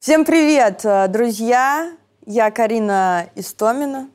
Всем 0.00 0.24
привет, 0.24 0.80
э, 0.84 1.06
друзья! 1.06 1.92
Я 2.26 2.50
Карина 2.50 3.28
Истомина. 3.36 4.08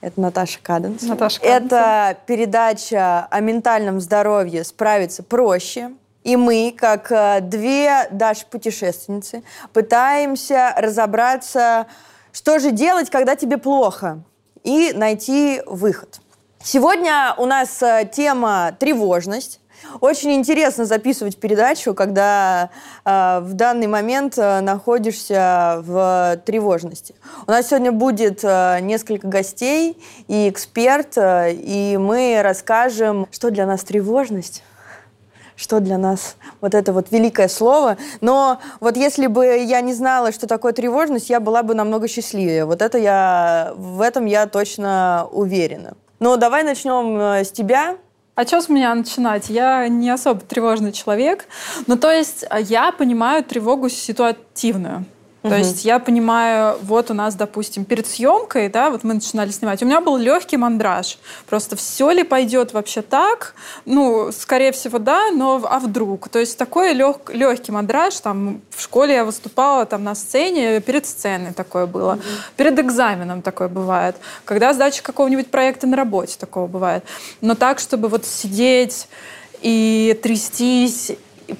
Это 0.00 0.20
Наташа 0.20 0.58
Каденс. 0.60 1.02
Наташа 1.02 1.40
Каденс. 1.40 1.66
Это 1.66 2.16
передача 2.26 3.26
о 3.30 3.40
ментальном 3.40 4.00
здоровье 4.00 4.64
«Справиться 4.64 5.22
проще». 5.22 5.92
И 6.24 6.34
мы, 6.36 6.74
как 6.76 7.12
э, 7.12 7.38
две 7.40 8.08
Даши-путешественницы, 8.10 9.44
пытаемся 9.72 10.74
разобраться, 10.76 11.86
что 12.32 12.58
же 12.58 12.72
делать, 12.72 13.08
когда 13.08 13.36
тебе 13.36 13.58
плохо, 13.58 14.18
и 14.64 14.92
найти 14.94 15.62
выход. 15.66 16.20
Сегодня 16.66 17.34
у 17.36 17.44
нас 17.44 17.82
э, 17.82 18.08
тема 18.10 18.74
«тревожность». 18.78 19.60
Очень 20.00 20.32
интересно 20.32 20.86
записывать 20.86 21.36
передачу, 21.36 21.92
когда 21.92 22.70
э, 23.04 23.40
в 23.42 23.52
данный 23.52 23.86
момент 23.86 24.38
э, 24.38 24.60
находишься 24.62 25.82
в 25.84 26.40
тревожности. 26.46 27.16
У 27.46 27.50
нас 27.50 27.68
сегодня 27.68 27.92
будет 27.92 28.40
э, 28.42 28.78
несколько 28.80 29.28
гостей 29.28 30.02
и 30.26 30.48
эксперт, 30.48 31.18
э, 31.18 31.52
и 31.52 31.98
мы 31.98 32.40
расскажем, 32.42 33.28
что 33.30 33.50
для 33.50 33.66
нас 33.66 33.84
тревожность 33.84 34.62
что 35.56 35.78
для 35.78 35.98
нас 35.98 36.34
вот 36.60 36.74
это 36.74 36.92
вот 36.92 37.12
великое 37.12 37.46
слово. 37.46 37.96
Но 38.20 38.58
вот 38.80 38.96
если 38.96 39.28
бы 39.28 39.46
я 39.46 39.82
не 39.82 39.92
знала, 39.92 40.32
что 40.32 40.48
такое 40.48 40.72
тревожность, 40.72 41.30
я 41.30 41.38
была 41.38 41.62
бы 41.62 41.76
намного 41.76 42.08
счастливее. 42.08 42.64
Вот 42.64 42.82
это 42.82 42.98
я, 42.98 43.72
в 43.76 44.00
этом 44.00 44.24
я 44.24 44.46
точно 44.46 45.28
уверена. 45.30 45.94
Ну, 46.20 46.36
давай 46.36 46.62
начнем 46.62 47.18
э, 47.18 47.44
с 47.44 47.50
тебя. 47.50 47.96
А 48.34 48.44
что 48.44 48.60
с 48.60 48.68
меня 48.68 48.94
начинать? 48.94 49.48
Я 49.48 49.86
не 49.88 50.10
особо 50.10 50.40
тревожный 50.40 50.92
человек. 50.92 51.46
Ну, 51.86 51.96
то 51.96 52.10
есть 52.10 52.44
а, 52.50 52.60
я 52.60 52.90
понимаю 52.90 53.44
тревогу 53.44 53.88
ситуативную. 53.88 55.04
То 55.48 55.58
есть 55.58 55.84
я 55.84 55.98
понимаю, 55.98 56.78
вот 56.80 57.10
у 57.10 57.14
нас, 57.14 57.34
допустим, 57.34 57.84
перед 57.84 58.06
съемкой, 58.06 58.70
да, 58.70 58.88
вот 58.88 59.04
мы 59.04 59.12
начинали 59.12 59.50
снимать, 59.50 59.82
у 59.82 59.86
меня 59.86 60.00
был 60.00 60.16
легкий 60.16 60.56
мандраж. 60.56 61.18
Просто 61.46 61.76
все 61.76 62.10
ли 62.12 62.22
пойдет 62.22 62.72
вообще 62.72 63.02
так? 63.02 63.54
Ну, 63.84 64.32
скорее 64.32 64.72
всего, 64.72 64.98
да, 64.98 65.30
но 65.32 65.62
а 65.68 65.80
вдруг? 65.80 66.30
То 66.30 66.38
есть 66.38 66.56
такой 66.56 66.94
лег, 66.94 67.28
легкий 67.28 67.72
мандраж, 67.72 68.18
там 68.20 68.62
в 68.70 68.80
школе 68.80 69.16
я 69.16 69.24
выступала 69.26 69.84
там 69.84 70.02
на 70.02 70.14
сцене, 70.14 70.80
перед 70.80 71.04
сценой 71.04 71.52
такое 71.52 71.84
было, 71.84 72.14
угу. 72.14 72.22
перед 72.56 72.78
экзаменом 72.78 73.42
такое 73.42 73.68
бывает, 73.68 74.16
когда 74.46 74.72
сдача 74.72 75.02
какого-нибудь 75.02 75.50
проекта 75.50 75.86
на 75.86 75.96
работе 75.96 76.36
такого 76.38 76.66
бывает. 76.68 77.04
Но 77.42 77.54
так, 77.54 77.80
чтобы 77.80 78.08
вот 78.08 78.24
сидеть 78.24 79.08
и 79.60 80.18
трястись 80.22 81.12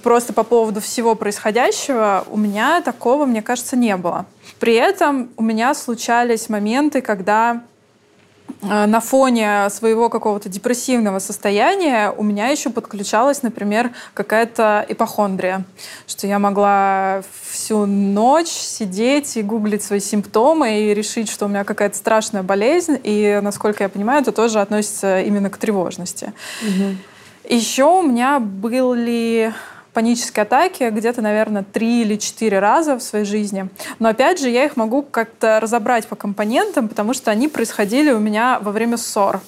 просто 0.03 0.33
по 0.33 0.43
поводу 0.43 0.81
всего 0.81 1.15
происходящего 1.15 2.25
у 2.29 2.37
меня 2.37 2.81
такого, 2.81 3.27
мне 3.27 3.43
кажется, 3.43 3.77
не 3.77 3.97
было. 3.97 4.27
При 4.61 4.75
этом 4.75 5.31
у 5.37 5.43
меня 5.43 5.75
случались 5.75 6.49
моменты, 6.49 7.01
когда 7.01 7.63
э, 8.63 8.87
на 8.87 9.01
фоне 9.01 9.69
своего 9.71 10.09
какого-то 10.09 10.49
депрессивного 10.49 11.19
состояния 11.19 12.13
у 12.17 12.23
меня 12.23 12.49
еще 12.49 12.71
подключалась, 12.71 13.43
например, 13.43 13.91
какая-то 14.15 14.87
ипохондрия, 14.89 15.65
что 16.07 16.27
я 16.27 16.39
могла 16.39 17.23
всю 17.51 17.85
ночь 17.87 18.49
сидеть 18.49 19.37
и 19.37 19.43
гуглить 19.43 19.83
свои 19.83 20.01
симптомы 20.01 20.81
и 20.81 20.95
решить, 20.95 21.31
что 21.31 21.47
у 21.47 21.49
меня 21.49 21.65
какая-то 21.65 21.97
страшная 21.97 22.43
болезнь, 22.43 22.99
и, 23.03 23.41
насколько 23.43 23.85
я 23.85 23.89
понимаю, 23.89 24.23
это 24.23 24.33
тоже 24.33 24.61
относится 24.61 25.21
именно 25.21 25.51
к 25.51 25.59
тревожности. 25.59 26.33
Угу. 26.63 26.97
Еще 27.55 27.85
у 27.85 28.03
меня 28.03 28.41
были 28.41 29.53
панические 29.95 30.43
атаки 30.43 30.91
где-то, 30.91 31.23
наверное, 31.23 31.63
три 31.63 32.03
или 32.03 32.17
четыре 32.17 32.59
раза 32.59 32.99
в 32.99 33.03
своей 33.03 33.25
жизни. 33.25 33.69
Но 33.99 34.09
опять 34.11 34.41
же, 34.41 34.51
я 34.51 34.65
их 34.65 34.77
могу 34.77 35.03
как-то 35.03 35.61
разобрать 35.61 36.07
по 36.07 36.17
компонентам, 36.17 36.89
потому 36.89 37.15
что 37.15 37.31
они 37.31 37.49
происходили 37.49 38.11
у 38.11 38.19
меня 38.19 38.59
во 38.61 38.73
время 38.73 38.97
ссор. 38.97 39.41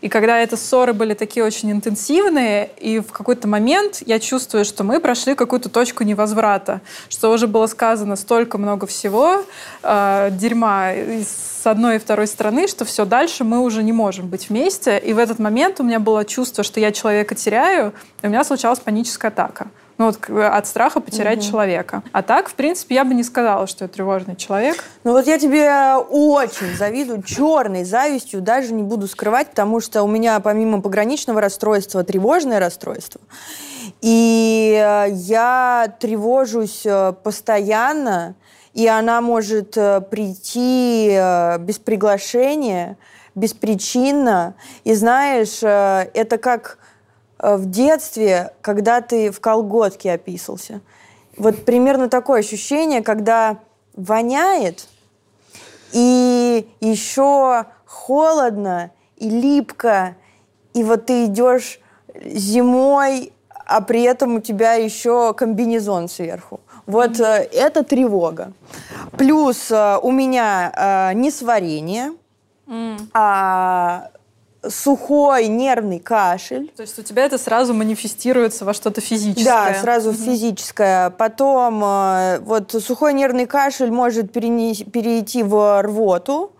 И 0.00 0.08
когда 0.08 0.38
это 0.38 0.56
ссоры 0.56 0.92
были 0.92 1.14
такие 1.14 1.44
очень 1.44 1.70
интенсивные, 1.70 2.70
и 2.78 3.00
в 3.00 3.12
какой-то 3.12 3.48
момент 3.48 4.02
я 4.06 4.18
чувствую, 4.18 4.64
что 4.64 4.84
мы 4.84 5.00
прошли 5.00 5.34
какую-то 5.34 5.68
точку 5.68 6.04
невозврата, 6.04 6.80
что 7.08 7.30
уже 7.30 7.46
было 7.46 7.66
сказано 7.66 8.16
столько 8.16 8.58
много 8.58 8.86
всего, 8.86 9.44
э, 9.82 10.28
дерьма 10.32 10.92
с 10.92 11.66
одной 11.66 11.96
и 11.96 11.98
второй 11.98 12.26
стороны, 12.26 12.66
что 12.66 12.84
все, 12.84 13.04
дальше 13.04 13.44
мы 13.44 13.60
уже 13.60 13.82
не 13.82 13.92
можем 13.92 14.28
быть 14.28 14.48
вместе. 14.48 14.98
И 14.98 15.12
в 15.12 15.18
этот 15.18 15.38
момент 15.38 15.80
у 15.80 15.82
меня 15.82 16.00
было 16.00 16.24
чувство, 16.24 16.64
что 16.64 16.80
я 16.80 16.92
человека 16.92 17.34
теряю, 17.34 17.92
и 18.22 18.26
у 18.26 18.30
меня 18.30 18.44
случалась 18.44 18.80
паническая 18.80 19.30
атака 19.30 19.68
ну, 20.00 20.06
вот, 20.06 20.30
от 20.30 20.66
страха 20.66 21.00
потерять 21.00 21.40
угу. 21.40 21.50
человека. 21.50 22.02
А 22.12 22.22
так, 22.22 22.48
в 22.48 22.54
принципе, 22.54 22.94
я 22.94 23.04
бы 23.04 23.12
не 23.12 23.22
сказала, 23.22 23.66
что 23.66 23.84
я 23.84 23.88
тревожный 23.88 24.34
человек. 24.34 24.82
Ну 25.04 25.12
вот 25.12 25.26
я 25.26 25.38
тебе 25.38 25.70
очень 26.08 26.74
завидую, 26.74 27.22
черной 27.22 27.84
завистью, 27.84 28.40
даже 28.40 28.72
не 28.72 28.82
буду 28.82 29.06
скрывать, 29.06 29.50
потому 29.50 29.78
что 29.80 30.02
у 30.02 30.06
меня 30.06 30.40
помимо 30.40 30.80
пограничного 30.80 31.42
расстройства 31.42 32.02
тревожное 32.02 32.58
расстройство. 32.58 33.20
И 34.00 34.74
э, 34.82 35.10
я 35.10 35.92
тревожусь 36.00 36.86
э, 36.86 37.12
постоянно, 37.22 38.36
и 38.72 38.88
она 38.88 39.20
может 39.20 39.76
э, 39.76 40.00
прийти 40.00 41.10
без 41.58 41.78
приглашения, 41.78 42.96
беспричинно. 43.34 44.54
И 44.84 44.94
знаешь, 44.94 45.62
это 45.62 46.38
как 46.38 46.78
в 47.42 47.70
детстве, 47.70 48.52
когда 48.60 49.00
ты 49.00 49.30
в 49.30 49.40
колготке 49.40 50.12
описался. 50.12 50.80
Вот 51.36 51.64
примерно 51.64 52.08
такое 52.08 52.40
ощущение, 52.40 53.02
когда 53.02 53.58
воняет, 53.94 54.88
и 55.92 56.68
еще 56.80 57.66
холодно, 57.84 58.90
и 59.16 59.28
липко, 59.28 60.16
и 60.74 60.84
вот 60.84 61.06
ты 61.06 61.26
идешь 61.26 61.80
зимой, 62.24 63.32
а 63.48 63.80
при 63.80 64.02
этом 64.02 64.36
у 64.36 64.40
тебя 64.40 64.74
еще 64.74 65.34
комбинезон 65.34 66.08
сверху. 66.08 66.60
Вот 66.86 67.12
mm-hmm. 67.12 67.50
это 67.52 67.84
тревога. 67.84 68.52
Плюс 69.16 69.70
э, 69.70 69.98
у 70.02 70.10
меня 70.10 70.72
э, 70.74 71.14
несварение, 71.14 72.12
mm. 72.66 73.08
а 73.14 74.10
сухой 74.68 75.48
нервный 75.48 75.98
кашель. 75.98 76.70
То 76.76 76.82
есть 76.82 76.98
у 76.98 77.02
тебя 77.02 77.24
это 77.24 77.38
сразу 77.38 77.72
манифестируется 77.72 78.64
во 78.64 78.74
что-то 78.74 79.00
физическое? 79.00 79.44
Да, 79.44 79.74
сразу 79.80 80.10
угу. 80.10 80.18
физическое. 80.18 81.10
Потом 81.10 81.82
э, 81.84 82.40
вот 82.40 82.72
сухой 82.72 83.14
нервный 83.14 83.46
кашель 83.46 83.90
может 83.90 84.32
перейти 84.32 85.42
в 85.42 85.82
рвоту. 85.82 86.52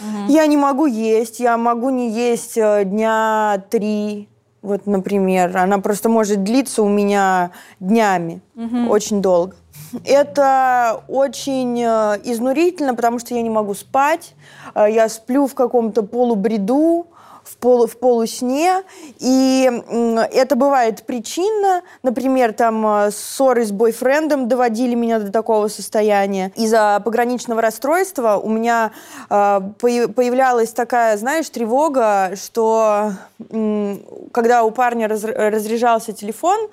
Угу. 0.00 0.32
Я 0.32 0.46
не 0.46 0.56
могу 0.56 0.86
есть, 0.86 1.40
я 1.40 1.56
могу 1.56 1.90
не 1.90 2.10
есть 2.10 2.58
э, 2.58 2.84
дня 2.84 3.62
три, 3.70 4.28
вот, 4.60 4.86
например. 4.86 5.56
Она 5.56 5.78
просто 5.78 6.10
может 6.10 6.44
длиться 6.44 6.82
у 6.82 6.88
меня 6.88 7.52
днями, 7.80 8.42
угу. 8.54 8.90
очень 8.90 9.22
долго. 9.22 9.56
Это 10.04 11.02
очень 11.08 11.80
э, 11.80 12.20
изнурительно, 12.24 12.94
потому 12.94 13.18
что 13.18 13.34
я 13.34 13.40
не 13.40 13.50
могу 13.50 13.72
спать. 13.72 14.34
Я 14.74 15.08
сплю 15.08 15.46
в 15.46 15.54
каком-то 15.54 16.02
полубреду 16.02 17.06
в, 17.46 17.56
полу, 17.56 17.86
в 17.86 17.96
полусне, 17.98 18.82
и 19.18 19.70
это 20.32 20.56
бывает 20.56 21.04
причинно, 21.04 21.82
например, 22.02 22.52
там 22.52 22.86
э, 22.86 23.10
ссоры 23.10 23.64
с 23.64 23.70
бойфрендом 23.70 24.48
доводили 24.48 24.94
меня 24.94 25.18
до 25.18 25.30
такого 25.30 25.68
состояния. 25.68 26.52
Из-за 26.56 27.00
пограничного 27.04 27.62
расстройства 27.62 28.36
у 28.36 28.48
меня 28.48 28.90
э, 29.30 29.60
появлялась 29.78 30.70
такая, 30.70 31.16
знаешь, 31.16 31.48
тревога, 31.48 32.32
что 32.36 33.12
когда 34.32 34.64
у 34.64 34.70
парня 34.70 35.08
раз, 35.08 35.24
разряжался 35.24 36.12
телефон, 36.12 36.68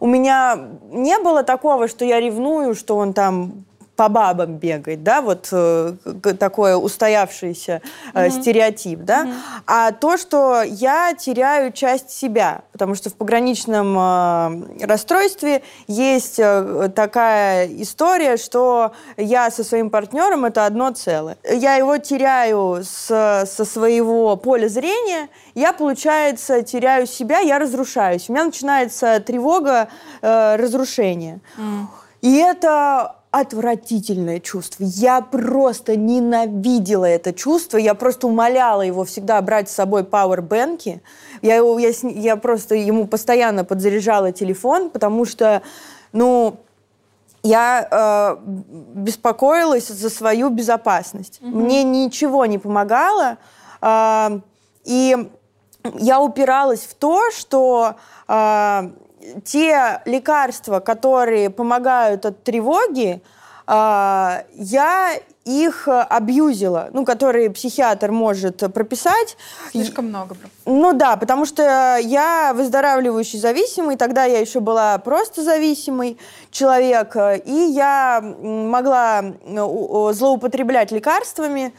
у 0.00 0.06
меня 0.06 0.58
не 0.90 1.18
было 1.18 1.42
такого, 1.42 1.88
что 1.88 2.04
я 2.04 2.20
ревную, 2.20 2.74
что 2.74 2.96
он 2.96 3.12
там 3.12 3.64
по 3.98 4.08
бабам 4.08 4.58
бегать, 4.58 5.02
да, 5.02 5.20
вот 5.20 5.48
э, 5.50 5.94
такой 6.38 6.76
устоявшийся 6.80 7.82
э, 8.14 8.26
mm-hmm. 8.26 8.30
стереотип, 8.30 9.00
да, 9.00 9.24
mm-hmm. 9.24 9.34
а 9.66 9.90
то, 9.90 10.16
что 10.16 10.62
я 10.62 11.14
теряю 11.14 11.72
часть 11.72 12.10
себя, 12.10 12.62
потому 12.70 12.94
что 12.94 13.10
в 13.10 13.14
пограничном 13.14 13.98
э, 13.98 14.86
расстройстве 14.86 15.62
есть 15.88 16.38
э, 16.38 16.90
такая 16.94 17.66
история, 17.82 18.36
что 18.36 18.92
я 19.16 19.50
со 19.50 19.64
своим 19.64 19.90
партнером 19.90 20.44
это 20.44 20.64
одно 20.64 20.92
целое. 20.92 21.36
Я 21.50 21.74
его 21.74 21.98
теряю 21.98 22.84
с, 22.84 23.08
со 23.48 23.64
своего 23.64 24.36
поля 24.36 24.68
зрения, 24.68 25.28
я, 25.56 25.72
получается, 25.72 26.62
теряю 26.62 27.08
себя, 27.08 27.40
я 27.40 27.58
разрушаюсь. 27.58 28.28
У 28.28 28.32
меня 28.32 28.44
начинается 28.44 29.18
тревога 29.18 29.88
э, 30.22 30.54
разрушения. 30.54 31.40
Mm. 31.56 31.86
И 32.20 32.36
это 32.36 33.17
отвратительное 33.30 34.40
чувство. 34.40 34.84
Я 34.84 35.20
просто 35.20 35.96
ненавидела 35.96 37.04
это 37.04 37.32
чувство. 37.32 37.76
Я 37.76 37.94
просто 37.94 38.26
умоляла 38.26 38.82
его 38.82 39.04
всегда 39.04 39.40
брать 39.42 39.70
с 39.70 39.74
собой 39.74 40.04
пауэрбэнки. 40.04 41.02
Я, 41.42 41.56
его, 41.56 41.78
я, 41.78 41.90
я 42.02 42.36
просто 42.36 42.74
ему 42.74 43.06
постоянно 43.06 43.64
подзаряжала 43.64 44.32
телефон, 44.32 44.88
потому 44.90 45.26
что, 45.26 45.62
ну, 46.12 46.56
я 47.42 47.86
э, 47.90 48.36
беспокоилась 48.94 49.88
за 49.88 50.10
свою 50.10 50.48
безопасность. 50.48 51.40
Mm-hmm. 51.40 51.50
Мне 51.50 51.82
ничего 51.82 52.46
не 52.46 52.58
помогало. 52.58 53.36
Э, 53.82 54.40
и 54.84 55.30
я 55.98 56.20
упиралась 56.20 56.80
в 56.80 56.94
то, 56.94 57.30
что 57.30 57.96
э, 58.26 58.90
те 59.44 60.00
лекарства, 60.04 60.80
которые 60.80 61.50
помогают 61.50 62.26
от 62.26 62.42
тревоги, 62.42 63.22
э, 63.66 64.42
я 64.54 65.14
их 65.44 65.88
абьюзила, 65.88 66.90
ну, 66.92 67.04
которые 67.04 67.50
психиатр 67.50 68.12
может 68.12 68.72
прописать. 68.72 69.36
Слишком 69.70 70.08
много. 70.08 70.36
Ну 70.66 70.92
да, 70.92 71.16
потому 71.16 71.46
что 71.46 71.96
я 71.96 72.52
выздоравливающий 72.54 73.38
зависимый, 73.38 73.96
тогда 73.96 74.24
я 74.24 74.40
еще 74.40 74.60
была 74.60 74.98
просто 74.98 75.42
зависимый 75.42 76.18
человек, 76.50 77.16
и 77.46 77.72
я 77.72 78.20
могла 78.22 79.24
злоупотреблять 80.12 80.92
лекарствами, 80.92 81.72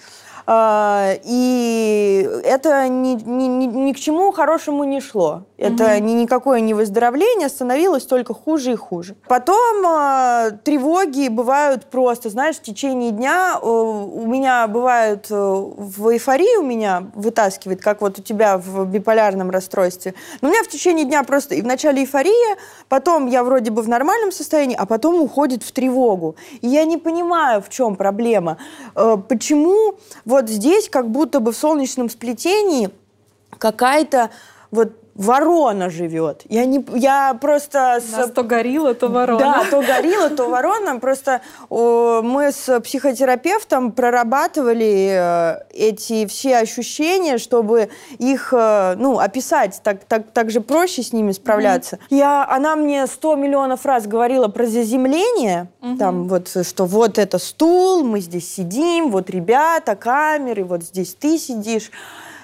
а, 0.51 1.13
и 1.23 2.27
это 2.43 2.87
ни, 2.87 3.13
ни, 3.13 3.43
ни, 3.45 3.65
ни 3.65 3.93
к 3.93 3.99
чему 3.99 4.31
хорошему 4.31 4.83
не 4.83 4.99
шло. 4.99 5.43
Это 5.59 5.83
угу. 5.83 6.03
ни, 6.03 6.11
никакое 6.13 6.59
не 6.61 6.73
выздоровление, 6.73 7.49
становилось 7.49 8.05
только 8.05 8.33
хуже 8.33 8.73
и 8.73 8.75
хуже. 8.75 9.15
Потом 9.27 9.85
э, 9.85 10.51
тревоги 10.63 11.27
бывают 11.27 11.85
просто, 11.85 12.29
знаешь, 12.29 12.55
в 12.55 12.61
течение 12.63 13.11
дня 13.11 13.59
э, 13.61 13.65
у 13.65 14.25
меня 14.25 14.67
бывают 14.67 15.27
э, 15.29 15.35
в 15.35 16.11
эйфории 16.11 16.57
у 16.57 16.63
меня 16.63 17.03
вытаскивает, 17.13 17.81
как 17.81 18.01
вот 18.01 18.17
у 18.17 18.23
тебя 18.23 18.57
в 18.57 18.85
биполярном 18.85 19.51
расстройстве. 19.51 20.15
Но 20.41 20.49
у 20.49 20.51
меня 20.51 20.63
в 20.63 20.67
течение 20.67 21.05
дня 21.05 21.23
просто 21.23 21.53
и 21.53 21.61
в 21.61 21.65
начале 21.65 22.01
эйфория, 22.01 22.57
потом 22.87 23.27
я 23.27 23.43
вроде 23.43 23.69
бы 23.69 23.83
в 23.83 23.89
нормальном 23.89 24.31
состоянии, 24.31 24.75
а 24.75 24.87
потом 24.87 25.21
уходит 25.21 25.61
в 25.61 25.71
тревогу. 25.71 26.35
И 26.61 26.67
я 26.67 26.85
не 26.85 26.97
понимаю, 26.97 27.61
в 27.61 27.69
чем 27.69 27.95
проблема. 27.95 28.57
Э, 28.95 29.17
почему 29.27 29.99
вот 30.25 30.39
вот 30.39 30.49
здесь 30.49 30.89
как 30.89 31.09
будто 31.09 31.41
бы 31.41 31.51
в 31.51 31.57
солнечном 31.57 32.09
сплетении 32.09 32.89
какая-то 33.57 34.29
вот 34.71 34.93
ворона 35.19 35.89
живет. 35.89 36.43
Я, 36.49 36.65
не, 36.65 36.83
я 36.95 37.37
просто... 37.39 37.99
С... 37.99 38.17
Нас 38.17 38.31
то 38.31 38.43
горилла, 38.43 38.93
то 38.93 39.09
ворона. 39.09 39.39
Да, 39.39 39.65
то 39.69 39.81
горилла, 39.81 40.29
то 40.29 40.49
ворона. 40.49 40.97
Просто 40.99 41.41
о, 41.69 42.21
мы 42.21 42.53
с 42.53 42.79
психотерапевтом 42.79 43.91
прорабатывали 43.91 45.11
э, 45.11 45.63
эти 45.73 46.25
все 46.25 46.59
ощущения, 46.59 47.37
чтобы 47.37 47.89
их, 48.17 48.53
э, 48.53 48.95
ну, 48.97 49.19
описать. 49.19 49.81
Так, 49.83 50.05
так, 50.05 50.31
так 50.31 50.51
же 50.51 50.61
проще 50.61 51.03
с 51.03 51.11
ними 51.11 51.33
справляться. 51.33 51.97
Mm-hmm. 51.97 52.17
Я, 52.17 52.47
она 52.49 52.77
мне 52.77 53.05
сто 53.05 53.35
миллионов 53.35 53.85
раз 53.85 54.07
говорила 54.07 54.47
про 54.47 54.65
заземление. 54.67 55.67
Mm-hmm. 55.81 55.97
Там 55.97 56.27
вот, 56.29 56.47
что 56.47 56.85
вот 56.85 57.17
это 57.17 57.39
стул, 57.39 58.05
мы 58.05 58.21
здесь 58.21 58.49
сидим, 58.55 59.11
вот 59.11 59.29
ребята, 59.29 59.97
камеры, 59.97 60.63
вот 60.63 60.83
здесь 60.83 61.13
ты 61.13 61.37
сидишь. 61.37 61.91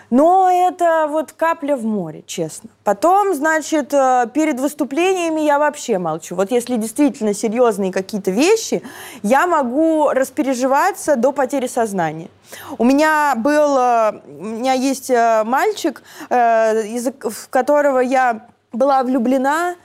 Но 0.09 0.49
это 0.51 1.07
вот 1.09 1.31
капля 1.31 1.75
в 1.75 1.83
море, 1.83 2.23
честно. 2.25 2.69
Потом, 2.83 3.33
значит, 3.33 3.93
э, 3.93 4.27
перед 4.33 4.59
выступлениями 4.59 5.41
я 5.41 5.59
вообще 5.59 5.97
молчу. 5.97 6.35
Вот 6.35 6.51
если 6.51 6.77
действительно 6.77 7.33
серьезные 7.33 7.91
какие-то 7.91 8.31
вещи, 8.31 8.83
я 9.23 9.47
могу 9.47 10.09
распереживаться 10.09 11.15
до 11.15 11.31
потери 11.31 11.67
сознания. 11.67 12.29
У 12.77 12.83
меня 12.83 13.33
был, 13.35 13.77
э, 13.77 14.21
у 14.27 14.43
меня 14.43 14.73
есть 14.73 15.09
э, 15.09 15.43
мальчик, 15.45 16.03
в 16.29 17.49
которого 17.49 17.99
я 17.99 18.47
была 18.71 19.03
влюблена, 19.03 19.75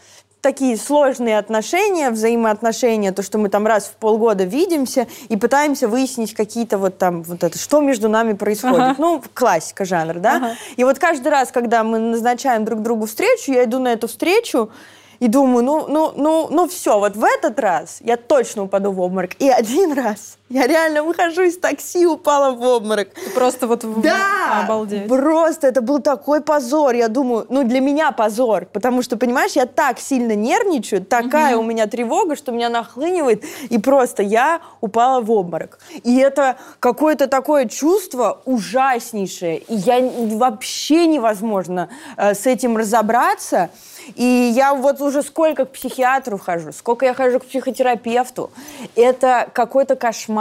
такие 0.41 0.77
сложные 0.77 1.39
отношения, 1.39 2.11
взаимоотношения, 2.11 3.13
то, 3.13 3.23
что 3.23 3.39
мы 3.39 3.49
там 3.49 3.67
раз 3.67 3.87
в 3.87 3.93
полгода 3.93 4.45
видимся 4.45 5.07
и 5.29 5.37
пытаемся 5.37 5.89
выяснить 5.89 6.35
какие-то 6.35 6.79
вот 6.79 6.99
там, 6.99 7.23
вот 7.23 7.45
это, 7.45 7.59
что 7.59 7.81
между 7.81 8.09
нами 8.09 8.33
происходит. 8.33 8.79
Ага. 8.79 8.95
Ну, 8.99 9.23
классика 9.35 9.85
жанра, 9.85 10.19
да? 10.19 10.37
Ага. 10.37 10.55
И 10.77 10.85
вот 10.85 10.99
каждый 10.99 11.29
раз, 11.29 11.51
когда 11.51 11.85
мы 11.85 11.99
назначаем 11.99 12.65
друг 12.65 12.83
другу 12.83 13.07
встречу, 13.07 13.53
я 13.53 13.65
иду 13.65 13.79
на 13.79 13.93
эту 13.93 14.09
встречу, 14.09 14.71
и 15.19 15.29
думаю, 15.29 15.63
ну, 15.63 15.87
ну, 15.87 16.13
ну, 16.17 16.49
ну 16.51 16.67
все, 16.67 16.99
вот 16.99 17.15
в 17.15 17.23
этот 17.23 17.61
раз 17.61 17.99
я 18.01 18.17
точно 18.17 18.65
упаду 18.65 18.91
в 18.91 19.01
обморок. 19.01 19.33
И 19.39 19.51
один 19.51 19.93
раз 19.93 20.39
я 20.51 20.67
реально 20.67 21.05
выхожу 21.05 21.43
из 21.43 21.57
такси, 21.57 22.05
упала 22.07 22.51
в 22.51 22.61
обморок. 22.61 23.11
Ты 23.15 23.31
просто 23.31 23.69
вот 23.69 23.85
в... 23.85 24.01
Да! 24.01 24.65
Обалдеть. 24.65 25.07
Просто 25.07 25.69
это 25.69 25.81
был 25.81 26.01
такой 26.01 26.41
позор. 26.41 26.95
Я 26.95 27.07
думаю, 27.07 27.47
ну 27.49 27.63
для 27.63 27.81
меня 27.81 28.11
позор. 28.11 28.67
Потому 28.67 29.03
что, 29.03 29.17
понимаешь, 29.17 29.53
я 29.53 29.67
так 29.67 30.01
сильно 30.01 30.35
нервничаю, 30.35 31.05
такая 31.05 31.55
угу. 31.55 31.65
у 31.65 31.67
меня 31.69 31.87
тревога, 31.87 32.35
что 32.35 32.51
меня 32.51 32.69
нахлынивает. 32.69 33.45
И 33.69 33.79
просто 33.79 34.25
я 34.25 34.61
упала 34.81 35.21
в 35.21 35.31
обморок. 35.31 35.79
И 36.03 36.17
это 36.19 36.57
какое-то 36.81 37.29
такое 37.29 37.67
чувство 37.67 38.43
ужаснейшее. 38.45 39.59
И 39.59 39.77
я 39.77 40.01
вообще 40.37 41.07
невозможно 41.07 41.91
э, 42.17 42.35
с 42.35 42.47
этим 42.47 42.77
разобраться. 42.77 43.71
И 44.17 44.25
я 44.25 44.75
вот 44.75 45.01
уже 45.01 45.23
сколько 45.23 45.65
к 45.65 45.71
психиатру 45.71 46.39
хожу, 46.39 46.73
сколько 46.73 47.07
я 47.07 47.15
хожу 47.15 47.39
к 47.39 47.45
психотерапевту. 47.45 48.51
Это 48.97 49.49
какой-то 49.53 49.95
кошмар. 49.95 50.40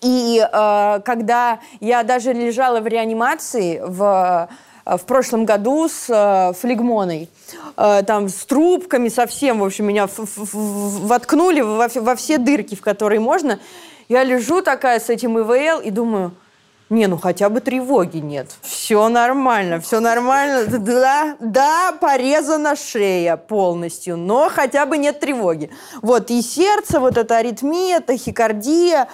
И 0.00 0.40
э, 0.40 1.00
когда 1.04 1.60
я 1.80 2.02
даже 2.02 2.32
лежала 2.32 2.80
в 2.80 2.86
реанимации 2.86 3.82
в, 3.84 4.48
э, 4.86 4.96
в 4.96 5.02
прошлом 5.02 5.44
году 5.44 5.88
с 5.88 6.06
э, 6.08 6.52
флегмоной, 6.58 7.28
э, 7.76 8.02
там 8.06 8.28
с 8.28 8.46
трубками 8.46 9.08
совсем, 9.08 9.60
в 9.60 9.64
общем, 9.64 9.86
меня 9.86 10.08
воткнули 10.16 11.60
во, 11.60 11.88
во 11.94 12.16
все 12.16 12.38
дырки, 12.38 12.74
в 12.74 12.80
которые 12.80 13.20
можно, 13.20 13.58
я 14.08 14.24
лежу 14.24 14.62
такая 14.62 15.00
с 15.00 15.10
этим 15.10 15.38
ИВЛ 15.38 15.80
и 15.80 15.90
думаю, 15.90 16.32
не, 16.90 17.06
ну 17.06 17.16
хотя 17.16 17.48
бы 17.48 17.60
тревоги 17.60 18.18
нет. 18.18 18.48
Все 18.62 19.08
нормально, 19.08 19.80
все 19.80 20.00
нормально. 20.00 20.66
Да, 20.66 21.36
да, 21.38 21.92
порезана 21.92 22.74
шея 22.74 23.36
полностью, 23.36 24.16
но 24.16 24.50
хотя 24.50 24.86
бы 24.86 24.98
нет 24.98 25.20
тревоги. 25.20 25.70
Вот, 26.02 26.30
и 26.32 26.42
сердце, 26.42 26.98
вот 26.98 27.16
эта 27.16 27.36
аритмия, 27.36 28.00
тахикардия, 28.00 29.06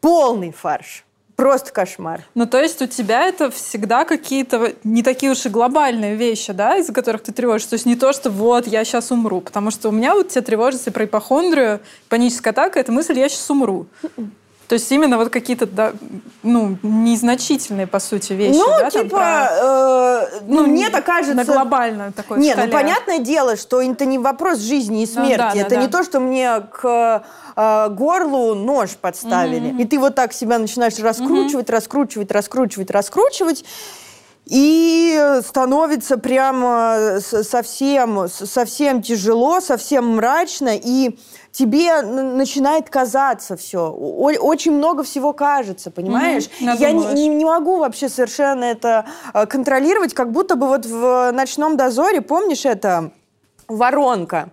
полный 0.00 0.52
фарш. 0.52 1.04
Просто 1.36 1.72
кошмар. 1.72 2.24
Ну, 2.34 2.46
то 2.46 2.60
есть 2.60 2.82
у 2.82 2.88
тебя 2.88 3.26
это 3.28 3.52
всегда 3.52 4.04
какие-то 4.04 4.72
не 4.82 5.04
такие 5.04 5.30
уж 5.30 5.46
и 5.46 5.48
глобальные 5.48 6.16
вещи, 6.16 6.52
да, 6.52 6.78
из-за 6.78 6.92
которых 6.92 7.22
ты 7.22 7.32
тревожишься. 7.32 7.70
То 7.70 7.74
есть 7.74 7.86
не 7.86 7.94
то, 7.94 8.12
что 8.12 8.28
вот, 8.28 8.66
я 8.66 8.84
сейчас 8.84 9.12
умру. 9.12 9.40
Потому 9.40 9.70
что 9.70 9.90
у 9.90 9.92
меня 9.92 10.14
вот 10.14 10.32
все 10.32 10.40
тревожится 10.40 10.90
про 10.90 11.04
ипохондрию, 11.04 11.78
паническая 12.08 12.52
атака, 12.52 12.80
это 12.80 12.90
мысль, 12.90 13.16
я 13.20 13.28
сейчас 13.28 13.48
умру. 13.50 13.86
То 14.68 14.74
есть 14.74 14.92
именно 14.92 15.16
вот 15.16 15.30
какие-то, 15.30 15.66
да, 15.66 15.94
ну, 16.42 16.76
незначительные, 16.82 17.86
по 17.86 17.98
сути, 18.00 18.34
вещи. 18.34 18.58
Ну, 18.58 18.66
да, 18.68 18.90
типа, 18.90 19.08
про... 19.08 19.48
э, 19.50 20.40
ну, 20.46 20.60
ну, 20.60 20.66
мне 20.66 20.90
так 20.90 21.06
кажется... 21.06 21.34
На 21.34 21.44
глобально 21.44 22.12
такой 22.12 22.38
Нет, 22.38 22.58
ну, 22.62 22.70
понятное 22.70 23.18
дело, 23.18 23.56
что 23.56 23.80
это 23.80 24.04
не 24.04 24.18
вопрос 24.18 24.58
жизни 24.58 25.02
и 25.02 25.06
смерти. 25.06 25.30
Ну, 25.30 25.36
да, 25.38 25.52
это 25.54 25.70
да, 25.70 25.76
не 25.76 25.86
да. 25.86 25.98
то, 25.98 26.04
что 26.04 26.20
мне 26.20 26.60
к 26.60 27.24
э, 27.56 27.88
горлу 27.88 28.54
нож 28.54 28.90
подставили. 28.90 29.70
Mm-hmm. 29.70 29.82
И 29.82 29.86
ты 29.86 29.98
вот 29.98 30.14
так 30.14 30.34
себя 30.34 30.58
начинаешь 30.58 30.98
раскручивать, 30.98 31.68
mm-hmm. 31.68 31.72
раскручивать, 31.72 32.30
раскручивать, 32.30 32.90
раскручивать. 32.90 33.64
И 34.44 35.40
становится 35.46 36.18
прямо 36.18 37.20
совсем, 37.20 38.28
совсем 38.28 39.00
тяжело, 39.00 39.60
совсем 39.60 40.16
мрачно. 40.16 40.72
И 40.74 41.18
тебе 41.52 42.02
начинает 42.02 42.90
казаться 42.90 43.56
все. 43.56 43.90
Очень 43.90 44.72
много 44.72 45.02
всего 45.02 45.32
кажется, 45.32 45.90
понимаешь? 45.90 46.48
Mm-hmm. 46.60 46.76
Я 46.78 46.92
не, 46.92 47.06
не, 47.06 47.28
не 47.28 47.44
могу 47.44 47.78
вообще 47.78 48.08
совершенно 48.08 48.64
это 48.64 49.06
э, 49.34 49.46
контролировать, 49.46 50.14
как 50.14 50.32
будто 50.32 50.56
бы 50.56 50.66
вот 50.66 50.86
в 50.86 51.32
«Ночном 51.32 51.76
дозоре», 51.76 52.20
помнишь 52.20 52.64
это, 52.64 53.10
воронка 53.68 54.50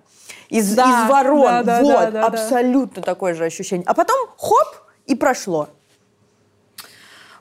из, 0.49 0.73
да, 0.75 0.83
из 0.83 1.09
ворон. 1.09 1.41
Да, 1.41 1.63
да, 1.63 1.81
вот, 1.81 1.91
да, 1.91 2.11
да, 2.11 2.25
абсолютно 2.25 3.01
да. 3.01 3.01
такое 3.01 3.33
же 3.33 3.45
ощущение. 3.45 3.85
А 3.87 3.93
потом 3.93 4.29
хоп, 4.37 4.75
и 5.05 5.15
прошло. 5.15 5.69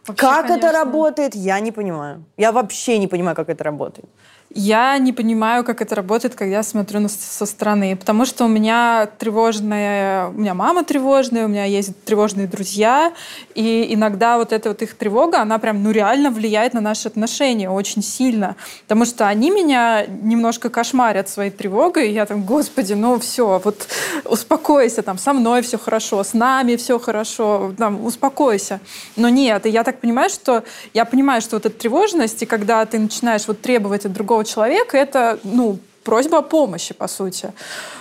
Вообще, 0.07 0.21
как 0.21 0.47
конечно. 0.47 0.67
это 0.67 0.73
работает, 0.73 1.35
я 1.35 1.61
не 1.61 1.73
понимаю. 1.73 2.25
Я 2.37 2.53
вообще 2.53 2.99
не 2.99 3.09
понимаю, 3.09 3.35
как 3.35 3.49
это 3.49 3.65
работает. 3.65 4.09
Я 4.57 4.97
не 4.99 5.13
понимаю, 5.13 5.65
как 5.65 5.83
это 5.83 5.97
работает, 5.97 6.37
когда 6.37 6.59
я 6.59 6.63
смотрю 6.63 7.01
на, 7.01 7.09
со 7.09 7.45
стороны, 7.45 7.97
потому 7.97 8.25
что 8.25 8.45
у 8.45 8.49
меня 8.49 9.09
тревожная, 9.19 10.29
у 10.29 10.33
меня 10.33 10.55
мама 10.55 10.85
тревожная, 10.85 11.47
у 11.47 11.49
меня 11.49 11.65
есть 11.65 12.05
тревожные 12.05 12.47
друзья, 12.47 13.13
и 13.57 13.93
иногда 13.93 14.39
вот 14.39 14.53
эта 14.53 14.69
вот 14.69 14.81
их 14.81 14.95
тревога, 14.95 15.41
она 15.41 15.59
прям, 15.59 15.83
ну, 15.83 15.91
реально 15.91 16.31
влияет 16.31 16.73
на 16.73 16.81
наши 16.81 17.09
отношения 17.09 17.69
очень 17.69 18.01
сильно, 18.01 18.55
потому 18.83 19.07
что 19.07 19.27
они 19.27 19.51
меня 19.51 20.07
немножко 20.07 20.71
кошмарят 20.71 21.29
своей 21.29 21.51
тревогой, 21.51 22.11
и 22.11 22.13
я 22.13 22.25
там, 22.25 22.45
господи, 22.45 22.93
ну, 22.93 23.19
все, 23.19 23.61
вот 23.65 23.89
успокойся, 24.25 25.03
там, 25.03 25.19
со 25.19 25.33
мной 25.33 25.63
все 25.63 25.79
хорошо, 25.79 26.23
с 26.23 26.33
нами 26.33 26.77
все 26.77 27.01
хорошо, 27.01 27.75
там, 27.77 28.05
успокойся. 28.05 28.79
Но 29.17 29.29
нет, 29.29 29.67
и 29.67 29.71
я 29.71 29.83
так 29.83 29.99
понимаю, 29.99 30.31
что, 30.31 30.63
я 30.93 31.05
понимаю, 31.05 31.43
что 31.43 31.57
вот 31.57 31.67
эта 31.67 31.77
тревожность, 31.77 32.41
и 32.45 32.47
когда 32.47 32.87
ты 32.87 33.01
начинаешь 33.01 33.49
вот 33.49 33.61
требовать 33.61 34.07
от 34.07 34.13
другого 34.13 34.44
человека, 34.45 34.97
это, 34.97 35.39
ну, 35.45 35.79
просьба 36.05 36.39
о 36.39 36.43
помощи, 36.43 36.95
по 36.95 37.09
сути. 37.09 37.53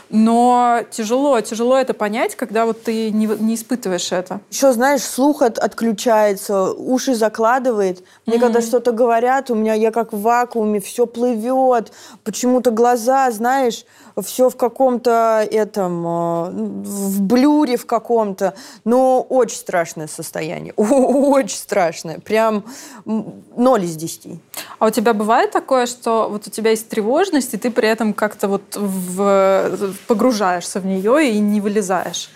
Но 0.10 0.81
тяжело, 0.91 1.41
тяжело 1.41 1.75
это 1.75 1.95
понять, 1.95 2.36
когда 2.36 2.67
вот 2.67 2.83
ты 2.83 3.10
не, 3.10 3.25
не 3.25 3.55
испытываешь 3.55 4.12
это. 4.12 4.41
Еще, 4.51 4.72
знаешь, 4.72 5.01
слух 5.01 5.41
от, 5.41 5.57
отключается, 5.57 6.72
уши 6.72 7.15
закладывает. 7.15 8.03
Мне 8.27 8.36
mm-hmm. 8.36 8.39
когда 8.39 8.62
что-то 8.62 8.91
говорят, 8.91 9.50
у 9.50 9.55
меня 9.55 9.74
я 9.74 9.89
как 9.91 10.13
в 10.13 10.22
вакууме, 10.22 10.79
все 10.79 11.07
плывет, 11.07 11.91
почему-то 12.24 12.69
глаза, 12.69 13.31
знаешь, 13.31 13.86
все 14.22 14.50
в 14.50 14.55
каком-то 14.55 15.48
этом, 15.50 16.05
э, 16.05 16.50
в 16.51 17.22
блюре 17.22 17.77
в 17.77 17.86
каком-то. 17.86 18.53
Но 18.86 19.22
очень 19.22 19.57
страшное 19.57 20.07
состояние. 20.07 20.74
Очень 20.77 21.57
страшное. 21.57 22.19
Прям 22.19 22.65
ноль 23.05 23.86
из 23.86 23.95
десяти. 23.95 24.39
А 24.79 24.88
у 24.88 24.89
тебя 24.89 25.13
бывает 25.13 25.51
такое, 25.51 25.88
что 25.88 26.27
вот 26.29 26.48
у 26.48 26.50
тебя 26.50 26.72
есть 26.72 26.89
тревожность, 26.89 27.53
и 27.53 27.57
ты 27.57 27.72
при 27.72 27.88
этом 27.93 28.13
как-то 28.13 28.47
вот 28.47 28.75
в, 28.75 29.93
погружаешься 30.07 30.79
в 30.79 30.85
нее 30.85 31.29
и 31.29 31.39
не 31.39 31.62
вылезаешь? 31.62 32.29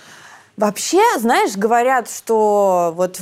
Вообще, 0.58 1.04
знаешь, 1.20 1.56
говорят, 1.56 2.10
что 2.10 2.92
вот 2.98 3.20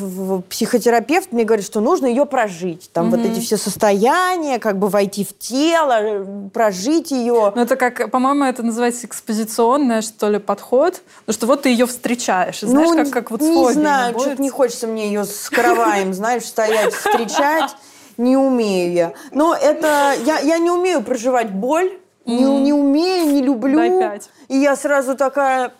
психотерапевт 0.48 1.34
мне 1.34 1.44
говорит, 1.44 1.66
что 1.66 1.82
нужно 1.82 2.06
ее 2.06 2.26
прожить. 2.26 2.90
Там 2.94 3.08
mm-hmm. 3.08 3.10
вот 3.10 3.26
эти 3.26 3.42
все 3.42 3.58
состояния, 3.58 4.58
как 4.58 4.80
бы 4.80 4.88
войти 4.88 5.26
в 5.26 5.38
тело, 5.38 6.26
прожить 6.54 7.12
ее. 7.12 7.52
Ну, 7.54 7.62
это 7.62 7.76
как, 7.76 8.10
по-моему, 8.10 8.46
это 8.46 8.64
называется 8.64 9.06
экспозиционный, 9.06 10.02
что 10.02 10.30
ли, 10.30 10.40
подход. 10.40 11.02
Ну, 11.28 11.34
что 11.34 11.46
вот 11.46 11.64
ты 11.64 11.70
ее 11.70 11.88
встречаешь. 11.88 12.64
И, 12.64 12.68
знаешь, 12.68 12.90
ну, 12.92 13.04
как, 13.04 13.10
как 13.12 13.32
вот 13.32 13.42
Не 13.42 13.74
знаю, 13.74 14.18
что-то 14.18 14.42
не 14.42 14.50
хочется 14.50 14.88
мне 14.88 15.08
ее 15.08 15.26
с 15.26 15.50
караваем, 15.50 16.14
знаешь, 16.14 16.46
стоять, 16.46 16.94
встречать. 16.94 17.76
Не 18.16 18.38
умею 18.38 18.94
я. 18.94 19.14
Но 19.34 19.54
это... 19.54 20.14
Я, 20.24 20.40
я 20.40 20.58
не 20.58 20.72
умею 20.72 21.04
проживать 21.04 21.52
боль. 21.52 22.00
Не, 22.26 22.62
не 22.62 22.74
умею, 22.74 23.32
не 23.34 23.42
люблю. 23.42 23.78
Дай 23.78 23.90
пять. 23.90 24.30
И 24.48 24.58
я 24.58 24.76
сразу 24.76 25.16
такая 25.16 25.72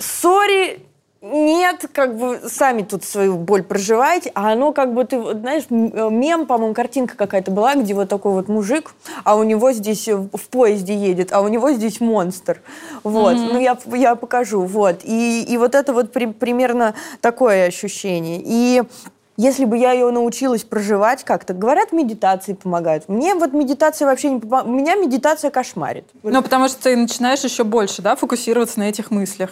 сори, 0.00 0.80
нет, 1.22 1.86
как 1.92 2.18
бы 2.18 2.40
сами 2.48 2.82
тут 2.82 3.02
свою 3.02 3.36
боль 3.36 3.62
проживаете, 3.62 4.30
а 4.34 4.52
оно 4.52 4.72
как 4.72 4.92
бы 4.92 5.04
ты, 5.04 5.18
знаешь, 5.32 5.64
мем, 5.70 6.46
по-моему, 6.46 6.74
картинка 6.74 7.16
какая-то 7.16 7.50
была, 7.50 7.76
где 7.76 7.94
вот 7.94 8.10
такой 8.10 8.32
вот 8.32 8.48
мужик, 8.48 8.94
а 9.24 9.36
у 9.36 9.42
него 9.42 9.72
здесь 9.72 10.06
в 10.06 10.48
поезде 10.50 10.94
едет, 10.94 11.32
а 11.32 11.40
у 11.40 11.48
него 11.48 11.72
здесь 11.72 12.00
монстр. 12.00 12.60
Вот, 13.04 13.36
mm-hmm. 13.36 13.52
ну 13.52 13.58
я, 13.58 13.78
я 13.96 14.16
покажу, 14.16 14.62
вот. 14.62 15.00
И, 15.04 15.44
и 15.48 15.56
вот 15.56 15.74
это 15.74 15.94
вот 15.94 16.12
при, 16.12 16.26
примерно 16.26 16.94
такое 17.22 17.68
ощущение. 17.68 18.42
И 18.44 18.82
если 19.36 19.64
бы 19.64 19.76
я 19.76 19.92
ее 19.92 20.10
научилась 20.10 20.62
проживать 20.62 21.24
как-то, 21.24 21.54
говорят, 21.54 21.92
медитации 21.92 22.52
помогают. 22.52 23.08
Мне 23.08 23.34
вот 23.34 23.52
медитация 23.52 24.06
вообще 24.06 24.30
не 24.30 24.40
помогает. 24.40 24.66
Меня 24.68 24.94
медитация 24.94 25.50
кошмарит. 25.50 26.04
Ну, 26.22 26.42
потому 26.42 26.68
что 26.68 26.84
ты 26.84 26.96
начинаешь 26.96 27.40
еще 27.40 27.64
больше, 27.64 28.00
да, 28.00 28.14
фокусироваться 28.14 28.78
на 28.78 28.88
этих 28.88 29.10
мыслях. 29.10 29.50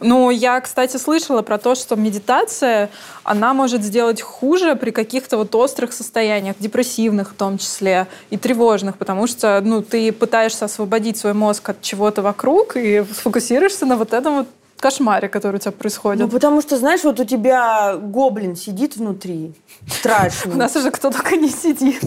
Ну, 0.00 0.30
я, 0.30 0.60
кстати, 0.60 0.96
слышала 0.96 1.42
про 1.42 1.58
то, 1.58 1.74
что 1.74 1.96
медитация, 1.96 2.90
она 3.24 3.52
может 3.52 3.82
сделать 3.82 4.22
хуже 4.22 4.76
при 4.76 4.90
каких-то 4.90 5.38
вот 5.38 5.54
острых 5.54 5.92
состояниях, 5.92 6.56
депрессивных 6.58 7.32
в 7.32 7.34
том 7.34 7.58
числе, 7.58 8.06
и 8.30 8.36
тревожных, 8.36 8.96
потому 8.96 9.26
что, 9.26 9.60
ну, 9.62 9.82
ты 9.82 10.12
пытаешься 10.12 10.66
освободить 10.66 11.16
свой 11.16 11.32
мозг 11.32 11.68
от 11.68 11.82
чего-то 11.82 12.22
вокруг 12.22 12.76
и 12.76 13.04
сфокусируешься 13.12 13.86
на 13.86 13.96
вот 13.96 14.12
этом 14.12 14.38
вот 14.38 14.48
кошмаре, 14.80 15.28
который 15.28 15.56
у 15.56 15.58
тебя 15.58 15.72
происходит. 15.72 16.20
Ну, 16.20 16.28
потому 16.28 16.60
что, 16.60 16.76
знаешь, 16.76 17.04
вот 17.04 17.20
у 17.20 17.24
тебя 17.24 17.96
гоблин 17.96 18.56
сидит 18.56 18.96
внутри. 18.96 19.54
Страшный. 19.88 20.52
У 20.54 20.56
нас 20.56 20.76
уже 20.76 20.90
кто 20.90 21.10
только 21.10 21.36
не 21.36 21.48
сидит. 21.48 22.02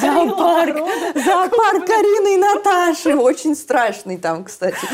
Зоопарк. 0.00 0.76
Зоопарк 1.14 1.86
Карины 1.86 2.34
и 2.34 2.38
Наташи. 2.38 3.16
Очень 3.16 3.54
страшный 3.54 4.16
там, 4.16 4.44
кстати. 4.44 4.86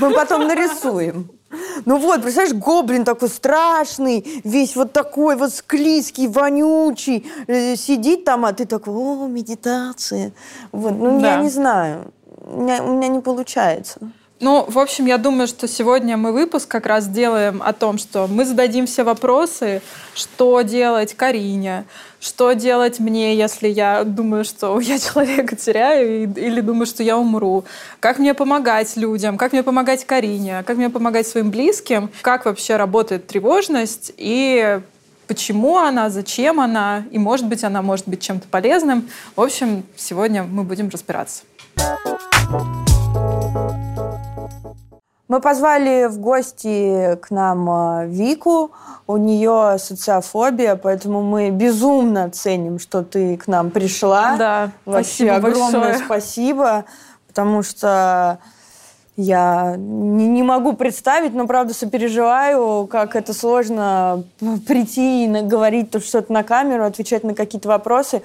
Мы 0.00 0.12
потом 0.12 0.46
нарисуем. 0.46 1.30
Ну 1.84 1.98
вот, 1.98 2.22
представляешь, 2.22 2.54
гоблин 2.54 3.04
такой 3.04 3.28
страшный, 3.28 4.40
весь 4.44 4.76
вот 4.76 4.92
такой 4.92 5.34
вот 5.34 5.52
склизкий, 5.52 6.28
вонючий, 6.28 7.26
э, 7.48 7.74
сидит 7.74 8.24
там, 8.24 8.44
а 8.44 8.52
ты 8.52 8.66
такой, 8.66 8.94
о, 8.94 9.26
медитация. 9.26 10.32
Вот, 10.70 10.92
ну 10.92 11.20
да. 11.20 11.34
я 11.34 11.42
не 11.42 11.50
знаю, 11.50 12.12
у 12.44 12.60
меня, 12.60 12.84
у 12.84 12.92
меня 12.94 13.08
не 13.08 13.20
получается. 13.20 14.12
Ну, 14.40 14.64
в 14.66 14.78
общем, 14.78 15.04
я 15.04 15.18
думаю, 15.18 15.46
что 15.46 15.68
сегодня 15.68 16.16
мы 16.16 16.32
выпуск 16.32 16.66
как 16.66 16.86
раз 16.86 17.06
делаем 17.06 17.62
о 17.62 17.74
том, 17.74 17.98
что 17.98 18.26
мы 18.26 18.46
зададим 18.46 18.86
все 18.86 19.04
вопросы, 19.04 19.82
что 20.14 20.62
делать 20.62 21.12
Карине, 21.14 21.84
что 22.20 22.52
делать 22.54 23.00
мне, 23.00 23.36
если 23.36 23.68
я 23.68 24.02
думаю, 24.02 24.46
что 24.46 24.80
я 24.80 24.98
человека 24.98 25.56
теряю 25.56 26.32
или 26.32 26.62
думаю, 26.62 26.86
что 26.86 27.02
я 27.02 27.18
умру, 27.18 27.64
как 28.00 28.18
мне 28.18 28.32
помогать 28.32 28.96
людям, 28.96 29.36
как 29.36 29.52
мне 29.52 29.62
помогать 29.62 30.06
Карине, 30.06 30.62
как 30.66 30.78
мне 30.78 30.88
помогать 30.88 31.26
своим 31.26 31.50
близким, 31.50 32.08
как 32.22 32.46
вообще 32.46 32.76
работает 32.76 33.26
тревожность 33.26 34.10
и 34.16 34.80
почему 35.26 35.76
она, 35.76 36.08
зачем 36.08 36.60
она, 36.60 37.04
и, 37.10 37.18
может 37.18 37.46
быть, 37.46 37.62
она 37.62 37.82
может 37.82 38.08
быть 38.08 38.22
чем-то 38.22 38.48
полезным. 38.48 39.08
В 39.36 39.42
общем, 39.42 39.84
сегодня 39.96 40.44
мы 40.44 40.64
будем 40.64 40.88
разбираться. 40.88 41.42
Мы 45.30 45.40
позвали 45.40 46.08
в 46.08 46.18
гости 46.18 47.16
к 47.22 47.30
нам 47.30 47.70
э, 47.70 48.08
Вику. 48.08 48.72
У 49.06 49.16
нее 49.16 49.76
социофобия, 49.78 50.74
поэтому 50.74 51.22
мы 51.22 51.50
безумно 51.50 52.30
ценим, 52.30 52.80
что 52.80 53.04
ты 53.04 53.36
к 53.36 53.46
нам 53.46 53.70
пришла. 53.70 54.36
Да, 54.36 54.70
Вообще 54.84 55.28
спасибо 55.28 55.36
огромное 55.36 55.80
большое. 55.82 56.04
спасибо, 56.04 56.84
потому 57.28 57.62
что 57.62 58.40
я 59.20 59.74
не, 59.76 60.26
не 60.26 60.42
могу 60.42 60.72
представить, 60.72 61.34
но 61.34 61.46
правда 61.46 61.74
сопереживаю, 61.74 62.86
как 62.86 63.16
это 63.16 63.32
сложно 63.32 64.24
прийти 64.66 65.24
и 65.24 65.28
говорить 65.42 65.88
что-то 66.04 66.32
на 66.32 66.42
камеру, 66.42 66.84
отвечать 66.84 67.24
на 67.24 67.34
какие-то 67.34 67.68
вопросы. 67.68 68.22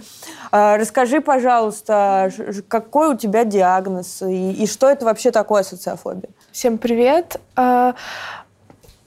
А, 0.51 0.77
расскажи, 0.77 1.21
пожалуйста, 1.21 2.31
какой 2.67 3.13
у 3.13 3.17
тебя 3.17 3.43
диагноз 3.43 4.21
и, 4.21 4.51
и 4.53 4.67
что 4.67 4.89
это 4.89 5.05
вообще 5.05 5.31
такое 5.31 5.63
социофобия? 5.63 6.29
Всем 6.51 6.77
привет. 6.77 7.39
А, 7.55 7.95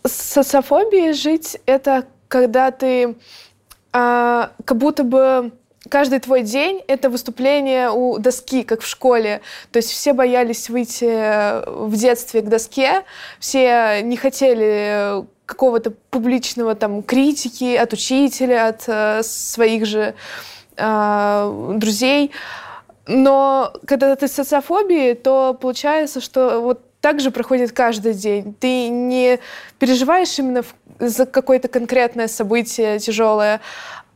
социофобией 0.05 1.13
жить— 1.13 1.59
это 1.67 2.05
когда 2.29 2.71
ты 2.71 3.17
а, 3.93 4.51
как 4.65 4.77
будто 4.77 5.03
бы 5.03 5.53
каждый 5.89 6.21
твой 6.21 6.43
день— 6.43 6.83
это 6.87 7.11
выступление 7.11 7.91
у 7.91 8.19
доски, 8.19 8.63
как 8.63 8.83
в 8.83 8.87
школе. 8.87 9.41
То 9.73 9.79
есть 9.79 9.91
все 9.91 10.13
боялись 10.13 10.69
выйти 10.69 11.65
в 11.67 11.95
детстве 11.97 12.43
к 12.43 12.49
доске, 12.49 13.05
все 13.39 14.01
не 14.03 14.17
хотели 14.17 15.25
какого-то 15.47 15.93
публичного 16.11 16.75
там 16.75 17.03
критики 17.03 17.75
от 17.75 17.93
учителя, 17.95 18.69
от 18.69 18.85
э, 18.87 19.23
своих 19.23 19.87
же 19.87 20.15
э, 20.77 21.73
друзей. 21.77 22.33
Но 23.07 23.73
когда 23.87 24.15
ты 24.15 24.29
с 24.29 24.33
социофобией, 24.33 25.15
то 25.15 25.57
получается, 25.59 26.21
что 26.21 26.61
вот 26.61 26.83
так 27.01 27.21
же 27.21 27.31
проходит 27.31 27.73
каждый 27.73 28.13
день. 28.13 28.55
Ты 28.61 28.89
не 28.89 29.39
переживаешь 29.79 30.39
именно 30.39 30.63
за 30.99 31.27
какое-то 31.27 31.69
конкретное 31.69 32.29
событие 32.29 32.99
тяжелое, 32.99 33.61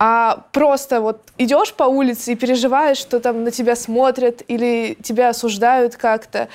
а 0.04 0.46
просто 0.50 1.00
вот 1.00 1.20
идешь 1.38 1.72
по 1.74 1.84
улице 1.84 2.32
и 2.32 2.34
переживаешь, 2.34 2.96
что 2.96 3.20
там 3.20 3.44
на 3.44 3.52
тебя 3.52 3.76
смотрят 3.76 4.42
или 4.48 4.96
тебя 5.00 5.28
осуждают 5.28 5.94
как-то, 5.94 6.48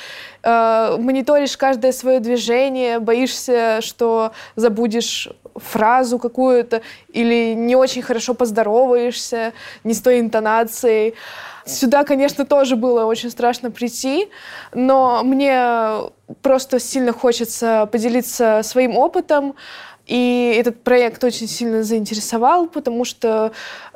э, 0.43 0.97
мониторишь 0.99 1.55
каждое 1.55 1.93
свое 1.93 2.19
движение, 2.19 2.99
боишься, 2.99 3.79
что 3.79 4.33
забудешь 4.57 5.29
фразу 5.55 6.19
какую-то 6.19 6.81
или 7.13 7.53
не 7.53 7.77
очень 7.77 8.01
хорошо 8.01 8.33
поздороваешься, 8.33 9.53
не 9.85 9.93
с 9.93 10.01
той 10.01 10.19
интонацией. 10.19 11.13
Сюда, 11.65 12.03
конечно, 12.03 12.45
тоже 12.45 12.75
было 12.75 13.05
очень 13.05 13.29
страшно 13.29 13.71
прийти, 13.71 14.27
но 14.73 15.23
мне 15.23 16.11
просто 16.41 16.81
сильно 16.81 17.13
хочется 17.13 17.87
поделиться 17.89 18.59
своим 18.61 18.97
опытом, 18.97 19.55
И 20.07 20.55
этот 20.57 20.81
проект 20.83 21.23
очень 21.23 21.47
сильно 21.47 21.83
заинтересовал, 21.83 22.67
потому 22.67 23.05
что 23.05 23.51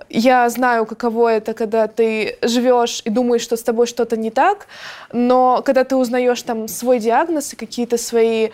я 0.09 0.49
знаю, 0.49 0.85
каково 0.85 1.29
это, 1.29 1.53
когда 1.53 1.87
ты 1.87 2.37
живешь 2.41 3.01
и 3.05 3.09
думаешь, 3.09 3.41
что 3.41 3.55
с 3.55 3.63
тобой 3.63 3.87
что-то 3.87 4.17
не 4.17 4.29
так, 4.29 4.67
но 5.13 5.61
когда 5.65 5.85
ты 5.85 5.95
узнаешь 5.95 6.41
там 6.41 6.67
свой 6.67 6.99
диагноз 6.99 7.53
и 7.53 7.55
какие-то 7.55 7.97
свои 7.97 8.49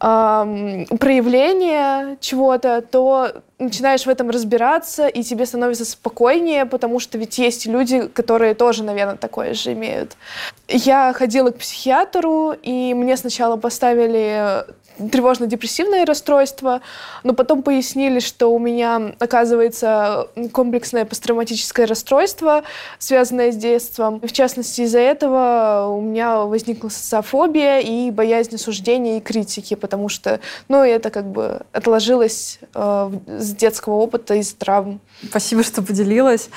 проявления 0.00 2.18
чего-то, 2.20 2.82
то 2.82 3.42
начинаешь 3.58 4.04
в 4.04 4.08
этом 4.08 4.28
разбираться, 4.28 5.06
и 5.06 5.22
тебе 5.22 5.46
становится 5.46 5.84
спокойнее, 5.86 6.66
потому 6.66 7.00
что 7.00 7.16
ведь 7.16 7.38
есть 7.38 7.66
люди, 7.66 8.08
которые 8.08 8.54
тоже, 8.54 8.84
наверное, 8.84 9.16
такое 9.16 9.54
же 9.54 9.72
имеют. 9.72 10.16
Я 10.68 11.14
ходила 11.14 11.52
к 11.52 11.58
психиатру, 11.58 12.52
и 12.52 12.92
мне 12.92 13.16
сначала 13.16 13.56
поставили 13.56 14.66
тревожно-депрессивное 14.98 16.04
расстройство, 16.04 16.80
но 17.22 17.34
потом 17.34 17.62
пояснили, 17.62 18.20
что 18.20 18.48
у 18.48 18.58
меня, 18.58 19.14
оказывается, 19.18 20.28
комплексное 20.52 21.04
посттравматическое 21.04 21.86
расстройство, 21.86 22.62
связанное 22.98 23.52
с 23.52 23.56
детством. 23.56 24.20
В 24.20 24.32
частности, 24.32 24.82
из-за 24.82 25.00
этого 25.00 25.88
у 25.88 26.00
меня 26.00 26.40
возникла 26.40 26.88
социофобия 26.88 27.80
и 27.80 28.10
боязнь 28.10 28.54
осуждения 28.54 29.18
и 29.18 29.20
критики, 29.20 29.74
потому 29.74 30.08
что, 30.08 30.40
ну, 30.68 30.82
это 30.82 31.10
как 31.10 31.26
бы 31.26 31.62
отложилось 31.72 32.58
э, 32.74 33.10
с 33.26 33.54
детского 33.54 33.94
опыта 33.94 34.34
из 34.34 34.52
травм. 34.54 35.00
Спасибо, 35.28 35.62
что 35.62 35.82
поделилась. 35.82 36.48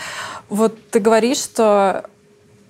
Вот 0.50 0.90
ты 0.92 1.00
говоришь, 1.00 1.40
что 1.40 2.06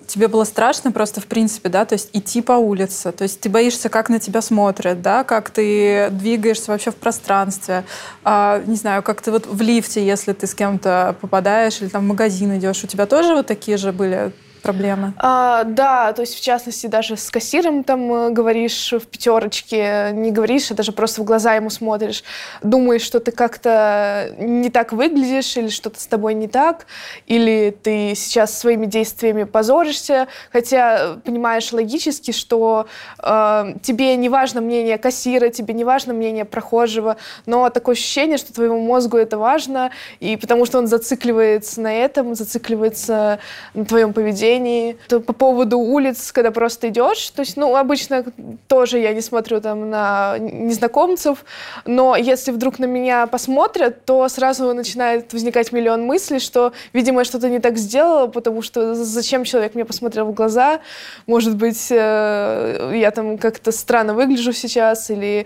тебе 0.08 0.28
было 0.28 0.46
страшно 0.46 0.92
просто 0.92 1.22
в 1.22 1.28
принципе, 1.28 1.70
да, 1.70 1.86
то 1.86 1.94
есть 1.94 2.10
идти 2.14 2.42
по 2.42 2.54
улице, 2.54 3.12
то 3.12 3.24
есть 3.24 3.40
ты 3.40 3.50
боишься, 3.50 3.90
как 3.90 4.10
на 4.10 4.20
тебя 4.20 4.42
смотрят, 4.42 5.02
да, 5.02 5.24
как 5.24 5.50
ты 5.50 6.10
двигаешься 6.12 6.72
вообще 6.72 6.92
в 6.92 6.96
пространстве, 6.96 7.84
а, 8.24 8.64
не 8.66 8.76
знаю, 8.76 9.04
как 9.04 9.22
ты 9.22 9.32
вот 9.32 9.46
в 9.46 9.62
лифте, 9.62 10.06
если 10.06 10.34
ты 10.34 10.48
с 10.48 10.56
кем-то 10.56 11.16
попадаешь 11.22 11.82
или 11.82 11.90
там 11.90 12.06
в 12.06 12.08
магазин 12.08 12.58
идешь, 12.58 12.84
у 12.84 12.88
тебя 12.88 13.06
тоже 13.06 13.36
вот 13.36 13.48
такие 13.48 13.78
же 13.78 13.92
были 13.92 14.32
проблемы? 14.58 15.14
А, 15.18 15.64
да, 15.64 16.14
то 16.14 16.22
есть 16.22 16.36
в 16.36 16.42
частности 16.42 16.88
даже 16.88 17.18
с 17.18 17.30
кассиром 17.30 17.84
там 17.84 18.12
э, 18.14 18.30
говоришь 18.32 18.94
в 18.94 19.06
пятерочке, 19.06 20.12
не 20.14 20.32
говоришь, 20.32 20.72
а 20.72 20.74
даже 20.74 20.92
просто 20.92 21.22
в 21.22 21.26
глаза 21.26 21.56
ему 21.56 21.70
смотришь, 21.70 22.24
думаешь, 22.62 23.02
что 23.02 23.20
ты 23.20 23.32
как-то 23.32 24.34
не 24.38 24.70
так 24.70 24.94
выглядишь 24.94 25.58
или 25.58 25.70
что-то 25.70 26.00
с 26.00 26.08
тобой 26.08 26.34
не 26.34 26.48
так, 26.48 26.88
или 27.26 27.76
ты 27.82 28.14
сейчас 28.16 28.58
своими 28.58 28.86
действиями 28.86 29.44
позоришься, 29.44 30.28
хотя 30.52 31.18
понимаешь 31.24 31.72
логически, 31.72 32.32
что 32.32 32.88
э, 33.22 33.74
тебе 33.82 34.16
не 34.16 34.30
важно 34.30 34.62
мнение 34.62 34.98
кассира, 34.98 35.50
тебе 35.50 35.74
не 35.74 35.84
важно 35.84 36.14
мнение 36.14 36.46
прохожего, 36.46 37.18
но 37.46 37.70
такое 37.70 37.94
ощущение, 37.96 38.38
что 38.38 38.54
твоему 38.54 38.80
мозгу 38.80 39.18
это 39.18 39.38
важно, 39.38 39.92
и 40.20 40.38
потому 40.38 40.66
что 40.66 40.80
он 40.80 40.88
зацикливается 40.88 41.82
на 41.82 41.94
этом, 41.94 42.36
зацикливается 42.36 43.40
на 43.74 43.86
твоем 43.86 44.14
поведении, 44.14 44.57
поведении. 44.58 44.98
То 45.08 45.20
по 45.20 45.34
поводу 45.34 45.80
улиц, 45.80 46.32
когда 46.32 46.52
просто 46.52 46.90
идешь, 46.90 47.30
то 47.32 47.42
есть, 47.42 47.58
ну, 47.58 47.76
обычно 47.76 48.26
тоже 48.68 49.00
я 49.00 49.14
не 49.14 49.22
смотрю 49.22 49.62
там 49.62 49.90
на 49.90 50.38
незнакомцев, 50.40 51.46
но 51.86 52.16
если 52.16 52.52
вдруг 52.52 52.80
на 52.80 52.86
меня 52.86 53.28
посмотрят, 53.28 54.06
то 54.06 54.28
сразу 54.30 54.74
начинает 54.74 55.34
возникать 55.34 55.72
миллион 55.72 56.06
мыслей, 56.06 56.40
что, 56.40 56.74
видимо, 56.94 57.22
я 57.22 57.26
что-то 57.26 57.50
не 57.50 57.60
так 57.60 57.78
сделала, 57.78 58.28
потому 58.28 58.62
что 58.62 58.96
зачем 58.96 59.44
человек 59.44 59.76
мне 59.76 59.86
посмотрел 59.86 60.26
в 60.26 60.34
глаза? 60.34 60.80
Может 61.26 61.56
быть, 61.56 61.88
э, 61.92 62.92
я 62.96 63.12
там 63.12 63.38
как-то 63.38 63.72
странно 63.72 64.14
выгляжу 64.14 64.54
сейчас 64.54 65.10
или 65.10 65.46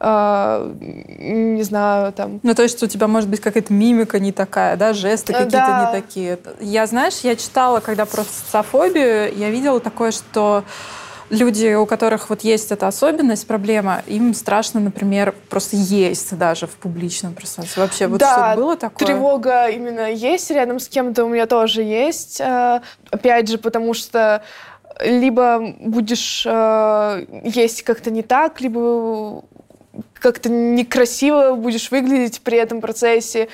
э, 0.00 0.72
не 1.18 1.62
знаю, 1.62 2.12
там... 2.12 2.40
Ну, 2.42 2.54
то 2.54 2.62
есть 2.62 2.82
у 2.82 2.86
тебя 2.86 3.06
может 3.06 3.28
быть 3.28 3.40
какая-то 3.40 3.72
мимика 3.72 4.18
не 4.18 4.32
такая, 4.32 4.76
да, 4.76 4.92
жесты 4.92 5.32
э, 5.32 5.36
какие-то 5.36 5.66
да. 5.66 5.92
не 5.92 6.00
такие. 6.00 6.38
Я, 6.60 6.86
знаешь, 6.86 7.20
я 7.22 7.36
читала, 7.36 7.80
когда 7.80 8.04
про 8.04 8.22
социофобию, 8.24 9.36
я 9.36 9.50
видела 9.50 9.80
такое, 9.80 10.10
что 10.10 10.64
люди, 11.30 11.74
у 11.74 11.86
которых 11.86 12.30
вот 12.30 12.42
есть 12.42 12.72
эта 12.72 12.86
особенность, 12.86 13.46
проблема, 13.46 14.02
им 14.06 14.34
страшно, 14.34 14.80
например, 14.80 15.34
просто 15.48 15.76
есть 15.76 16.36
даже 16.36 16.66
в 16.66 16.72
публичном 16.76 17.34
пространстве. 17.34 17.82
Вообще, 17.82 18.06
вот 18.06 18.20
да, 18.20 18.52
что 18.52 18.60
было 18.60 18.76
такое? 18.76 19.06
тревога 19.06 19.68
именно 19.68 20.10
есть 20.10 20.50
рядом 20.50 20.78
с 20.78 20.88
кем-то, 20.88 21.24
у 21.24 21.28
меня 21.28 21.46
тоже 21.46 21.82
есть. 21.82 22.40
Э, 22.40 22.80
опять 23.10 23.48
же, 23.48 23.58
потому 23.58 23.94
что 23.94 24.42
либо 25.00 25.74
будешь 25.80 26.44
э, 26.46 27.26
есть 27.44 27.82
как-то 27.82 28.10
не 28.10 28.22
так, 28.22 28.60
либо 28.60 29.42
как-то 30.14 30.48
некрасиво 30.48 31.54
будешь 31.54 31.90
выглядеть 31.90 32.40
при 32.40 32.58
этом 32.58 32.80
процессе, 32.80 33.48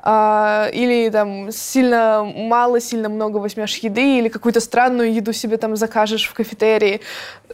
а, 0.00 0.70
или 0.72 1.10
там 1.10 1.50
сильно 1.50 2.24
мало, 2.24 2.80
сильно 2.80 3.08
много 3.08 3.38
возьмешь 3.38 3.76
еды, 3.76 4.18
или 4.18 4.28
какую-то 4.28 4.60
странную 4.60 5.12
еду 5.12 5.32
себе 5.32 5.56
там 5.56 5.76
закажешь 5.76 6.26
в 6.28 6.34
кафетерии, 6.34 7.00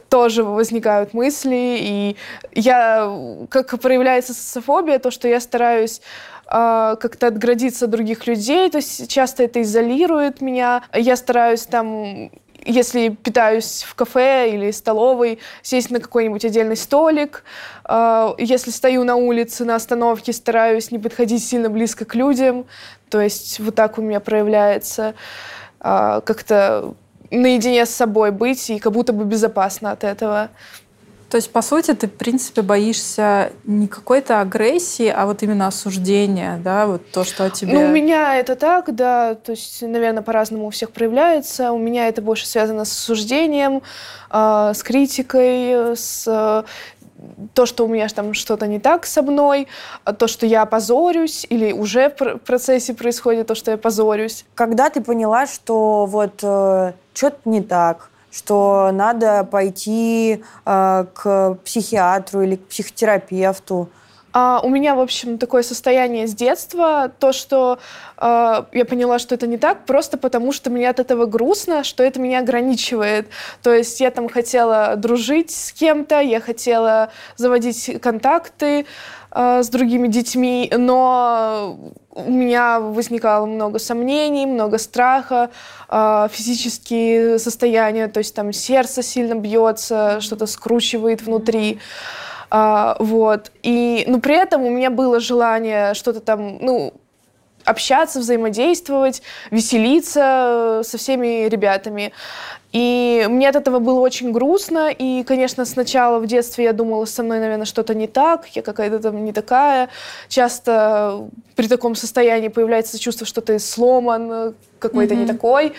тоже 0.09 0.45
возникают 0.45 1.15
мысли. 1.15 1.77
И 1.81 2.17
я, 2.53 3.11
как 3.49 3.81
проявляется 3.81 4.35
социофобия, 4.35 4.99
то, 4.99 5.11
что 5.11 5.27
я 5.27 5.41
стараюсь 5.41 6.01
а, 6.47 6.97
как-то 6.97 7.29
отградиться 7.29 7.87
от 7.87 7.91
других 7.91 8.27
людей, 8.27 8.69
то 8.71 8.79
есть 8.79 9.09
часто 9.11 9.43
это 9.45 9.63
изолирует 9.63 10.41
меня. 10.41 10.85
Я 10.93 11.17
стараюсь 11.17 11.63
там 11.63 12.31
если 12.65 13.09
питаюсь 13.11 13.85
в 13.87 13.95
кафе 13.95 14.51
или 14.51 14.71
столовой, 14.71 15.39
сесть 15.63 15.91
на 15.91 16.01
какой-нибудь 16.01 16.45
отдельный 16.45 16.77
столик. 16.77 17.45
А, 17.85 18.35
если 18.39 18.71
стою 18.71 19.05
на 19.05 19.17
улице, 19.17 19.65
на 19.65 19.75
остановке, 19.75 20.33
стараюсь 20.33 20.91
не 20.91 20.99
подходить 20.99 21.45
сильно 21.45 21.71
близко 21.71 22.05
к 22.05 22.15
людям. 22.15 22.67
То 23.11 23.21
есть 23.21 23.61
вот 23.61 23.75
так 23.75 23.99
у 23.99 24.03
меня 24.03 24.21
проявляется 24.21 25.15
а, 25.81 26.21
как-то 26.23 26.95
наедине 27.31 27.87
с 27.87 27.91
собой 27.91 28.31
быть 28.31 28.71
и 28.71 28.79
как 28.79 28.93
будто 28.93 29.13
бы 29.13 29.25
безопасно 29.25 29.91
от 29.91 30.05
этого. 30.05 30.51
То 31.35 31.39
есть, 31.39 31.51
по 31.51 31.63
сути, 31.63 31.93
ты, 31.95 32.07
в 32.07 32.13
принципе, 32.13 32.63
боишься 32.63 33.51
не 33.65 33.89
какой-то 33.89 34.41
агрессии, 34.41 35.09
а 35.09 35.27
вот 35.27 35.43
именно 35.43 35.67
осуждения, 35.67 36.61
да, 36.63 36.87
вот 36.87 37.11
то, 37.11 37.25
что 37.25 37.47
о 37.47 37.51
тебе... 37.51 37.73
Ну, 37.73 37.87
у 37.87 37.89
меня 37.89 38.37
это 38.37 38.55
так, 38.55 38.95
да, 38.95 39.35
то 39.35 39.51
есть, 39.51 39.83
наверное, 39.83 40.23
по-разному 40.23 40.69
у 40.69 40.71
всех 40.71 40.93
проявляется. 40.93 41.73
У 41.73 41.79
меня 41.79 42.07
это 42.07 42.23
больше 42.23 42.47
связано 42.47 42.85
с 42.85 42.93
осуждением, 42.93 43.83
э, 44.31 44.73
с 44.77 44.81
критикой, 44.85 45.97
с 45.97 46.23
э, 46.29 46.63
то, 47.53 47.67
что 47.67 47.87
у 47.87 47.89
меня 47.89 48.07
там 48.07 48.33
что-то 48.33 48.69
не 48.69 48.79
так 48.79 49.05
со 49.05 49.21
мной, 49.23 49.67
то, 50.17 50.29
что 50.29 50.47
я 50.47 50.65
позорюсь, 50.67 51.49
или 51.51 51.73
уже 51.73 52.11
в 52.11 52.39
процессе 52.47 52.95
происходит 52.95 53.49
то, 53.49 53.57
что 53.57 53.73
я 53.73 53.77
позорюсь. 53.77 54.45
Когда 54.55 54.89
ты 54.89 55.01
поняла, 55.01 55.49
что 55.49 56.07
вот 56.07 56.45
э, 56.45 56.93
что-то 57.13 57.39
не 57.45 57.61
так, 57.61 58.11
что 58.35 58.91
надо 58.93 59.45
пойти 59.45 60.43
э, 60.65 61.07
к 61.15 61.59
психиатру 61.65 62.43
или 62.43 62.57
к 62.57 62.67
психотерапевту. 62.67 63.89
А, 64.37 64.61
у 64.65 64.69
меня, 64.69 64.97
в 64.97 65.01
общем, 65.01 65.39
такое 65.39 65.63
состояние 65.63 66.27
с 66.27 66.35
детства, 66.35 67.13
то, 67.21 67.33
что 67.33 67.79
э, 68.19 68.65
я 68.73 68.85
поняла, 68.85 69.21
что 69.21 69.37
это 69.37 69.47
не 69.47 69.59
так, 69.59 69.87
просто 69.87 70.19
потому 70.19 70.51
что 70.51 70.71
мне 70.71 70.91
от 70.91 70.99
этого 70.99 71.27
грустно, 71.27 71.85
что 71.85 72.03
это 72.03 72.19
меня 72.21 72.41
ограничивает. 72.41 73.29
То 73.63 73.73
есть 73.73 74.01
я 74.01 74.11
там 74.11 74.29
хотела 74.29 74.97
дружить 74.97 75.53
с 75.53 75.73
кем-то, 75.73 76.21
я 76.21 76.41
хотела 76.41 77.11
заводить 77.37 78.01
контакты 78.03 78.87
э, 79.31 79.63
с 79.63 79.69
другими 79.69 80.09
детьми, 80.09 80.69
но 80.77 81.79
у 82.15 82.31
меня 82.31 82.81
возникало 82.81 83.47
много 83.47 83.79
сомнений, 83.79 84.47
много 84.47 84.79
страха, 84.79 85.51
э, 85.89 86.29
физические 86.31 87.39
состояния, 87.39 88.09
то 88.09 88.19
есть 88.19 88.35
там 88.35 88.53
сердце 88.53 89.03
сильно 89.03 89.35
бьется, 89.35 90.21
что-то 90.21 90.47
скручивает 90.47 91.23
внутри. 91.23 91.81
А, 92.51 92.97
вот. 93.01 93.51
И, 93.63 94.05
но 94.07 94.21
при 94.21 94.37
этом 94.37 94.63
у 94.63 94.71
меня 94.71 94.91
было 94.91 95.19
желание 95.19 95.95
что-то 95.95 96.21
там, 96.21 96.59
ну, 96.61 96.95
общаться, 97.65 98.21
взаимодействовать, 98.21 99.23
веселиться 99.51 100.83
со 100.85 100.99
всеми 100.99 101.49
ребятами. 101.49 102.13
И 102.73 103.25
мне 103.31 103.49
от 103.49 103.55
этого 103.55 103.79
было 103.79 104.01
очень 104.01 104.33
грустно. 104.33 104.91
И, 104.91 105.23
конечно, 105.23 105.65
сначала 105.65 106.19
в 106.19 106.27
детстве 106.27 106.65
я 106.65 106.73
думала, 106.73 107.05
со 107.05 107.23
мной, 107.23 107.39
наверное, 107.39 107.67
что-то 107.67 107.95
не 107.95 108.09
так, 108.09 108.49
я 108.57 108.63
какая-то 108.63 108.99
там 108.99 109.25
не 109.25 109.33
такая. 109.33 109.89
Часто 110.29 111.29
при 111.55 111.69
таком 111.69 111.95
состоянии 111.95 112.49
появляется 112.49 112.99
чувство, 112.99 113.27
что 113.27 113.41
ты 113.41 113.61
сломан, 113.61 114.55
какой-то 114.81 115.15
mm-hmm. 115.15 115.19
не 115.19 115.27
такой. 115.27 115.73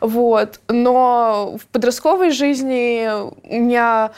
Вот. 0.00 0.60
Но 0.68 1.58
в 1.62 1.66
подростковой 1.66 2.30
жизни 2.30 3.08
у 3.44 3.60
меня 3.60 4.12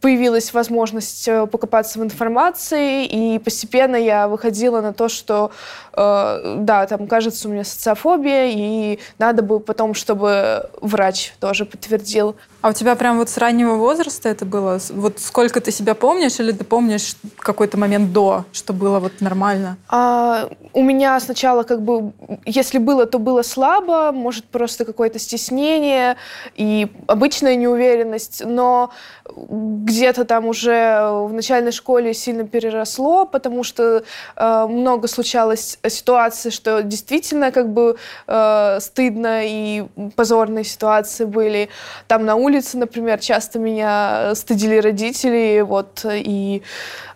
появилась 0.00 0.52
возможность 0.52 1.28
э, 1.28 1.46
покопаться 1.46 1.98
в 1.98 2.02
информации, 2.02 3.04
и 3.06 3.38
постепенно 3.38 3.96
я 3.96 4.28
выходила 4.28 4.80
на 4.80 4.92
то, 4.92 5.08
что, 5.08 5.52
э, 5.92 6.56
да, 6.58 6.86
там, 6.86 7.06
кажется, 7.06 7.48
у 7.48 7.52
меня 7.52 7.64
социофобия, 7.64 8.50
и 8.50 8.98
надо 9.18 9.42
бы 9.42 9.60
потом, 9.60 9.94
чтобы 9.94 10.68
врач 10.80 11.32
тоже 11.40 11.64
подтвердил. 11.64 12.36
А 12.60 12.70
у 12.70 12.72
тебя 12.72 12.96
прям 12.96 13.18
вот 13.18 13.28
с 13.28 13.38
раннего 13.38 13.74
возраста 13.74 14.28
это 14.28 14.44
было? 14.44 14.80
Вот 14.90 15.20
сколько 15.20 15.60
ты 15.60 15.70
себя 15.70 15.94
помнишь, 15.94 16.40
или 16.40 16.50
ты 16.50 16.64
помнишь 16.64 17.14
какой-то 17.38 17.78
момент 17.78 18.12
до, 18.12 18.46
что 18.52 18.72
было 18.72 18.98
вот 18.98 19.20
нормально? 19.20 19.76
А, 19.88 20.48
у 20.72 20.82
меня 20.82 21.20
сначала 21.20 21.62
как 21.62 21.82
бы, 21.82 22.12
если 22.44 22.78
было, 22.78 23.06
то 23.06 23.20
было 23.20 23.42
слабо, 23.42 24.10
может, 24.10 24.44
просто 24.46 24.84
какое-то 24.84 25.20
стеснение 25.20 26.16
и 26.56 26.88
обычная 27.06 27.54
неуверенность, 27.54 28.42
но 28.44 28.90
где-то 29.36 30.24
там 30.24 30.46
уже 30.46 31.08
в 31.12 31.32
начальной 31.32 31.72
школе 31.72 32.12
сильно 32.12 32.44
переросло, 32.44 33.24
потому 33.24 33.62
что 33.62 34.02
э, 34.36 34.66
много 34.68 35.06
случалось 35.06 35.78
ситуаций, 35.86 36.50
что 36.50 36.82
действительно 36.82 37.52
как 37.52 37.72
бы 37.72 37.96
э, 38.26 38.78
стыдно 38.80 39.42
и 39.44 39.84
позорные 40.16 40.64
ситуации 40.64 41.24
были. 41.24 41.68
Там 42.08 42.24
на 42.24 42.34
улице, 42.34 42.47
например, 42.76 43.18
часто 43.20 43.58
меня 43.58 44.34
стыдили 44.34 44.76
родители, 44.78 45.60
вот, 45.60 46.04
и 46.04 46.62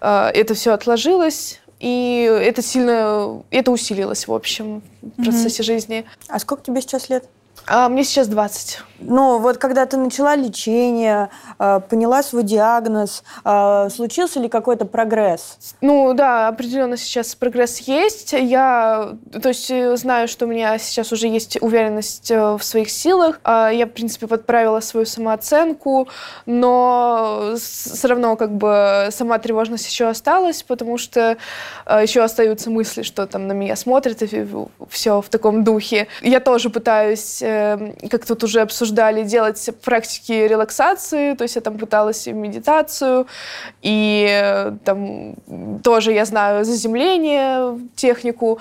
э, 0.00 0.30
это 0.34 0.54
все 0.54 0.72
отложилось. 0.72 1.58
И 1.80 2.30
это 2.40 2.62
сильно, 2.62 3.42
это 3.50 3.72
усилилось, 3.72 4.28
в 4.28 4.32
общем, 4.32 4.82
в 5.02 5.22
процессе 5.22 5.62
mm-hmm. 5.62 5.66
жизни. 5.66 6.04
А 6.28 6.38
сколько 6.38 6.62
тебе 6.62 6.80
сейчас 6.80 7.08
лет? 7.08 7.24
А, 7.66 7.88
мне 7.88 8.04
сейчас 8.04 8.28
20. 8.28 8.80
Ну, 9.04 9.38
вот 9.38 9.58
когда 9.58 9.86
ты 9.86 9.96
начала 9.96 10.36
лечение, 10.36 11.28
а, 11.58 11.80
поняла 11.80 12.22
свой 12.22 12.42
диагноз, 12.42 13.24
а, 13.44 13.88
случился 13.88 14.40
ли 14.40 14.48
какой-то 14.48 14.84
прогресс? 14.84 15.58
Ну, 15.80 16.12
да, 16.14 16.48
определенно 16.48 16.96
сейчас 16.96 17.34
прогресс 17.34 17.78
есть. 17.78 18.32
Я, 18.32 19.16
то 19.42 19.48
есть, 19.48 19.70
э, 19.70 19.96
знаю, 19.96 20.28
что 20.28 20.46
у 20.46 20.48
меня 20.48 20.78
сейчас 20.78 21.12
уже 21.12 21.28
есть 21.28 21.60
уверенность 21.60 22.30
э, 22.30 22.56
в 22.56 22.62
своих 22.62 22.90
силах. 22.90 23.40
Я, 23.44 23.86
в 23.86 23.90
принципе, 23.90 24.26
подправила 24.26 24.80
свою 24.80 25.06
самооценку, 25.06 26.08
но 26.46 27.54
все 27.56 28.08
равно, 28.08 28.36
как 28.36 28.52
бы, 28.52 29.08
сама 29.10 29.38
тревожность 29.38 29.86
еще 29.86 30.06
осталась, 30.06 30.62
потому 30.62 30.98
что 30.98 31.36
э, 31.86 32.02
еще 32.02 32.22
остаются 32.22 32.70
мысли, 32.70 33.02
что 33.02 33.26
там 33.26 33.46
на 33.46 33.52
меня 33.52 33.76
смотрят, 33.76 34.22
и 34.22 34.46
все 34.88 35.20
в 35.20 35.28
таком 35.28 35.64
духе. 35.64 36.08
Я 36.22 36.40
тоже 36.40 36.70
пытаюсь 36.70 37.41
как 38.10 38.26
тут 38.26 38.44
уже 38.44 38.60
обсуждали, 38.60 39.22
делать 39.22 39.70
практики 39.84 40.32
релаксации, 40.32 41.34
то 41.34 41.42
есть 41.42 41.56
я 41.56 41.62
там 41.62 41.78
пыталась 41.78 42.26
и 42.26 42.32
медитацию, 42.32 43.26
и 43.82 44.26
э, 44.28 44.72
там 44.84 45.34
тоже 45.82 46.12
я 46.12 46.24
знаю 46.24 46.64
заземление, 46.64 47.78
технику. 47.96 48.58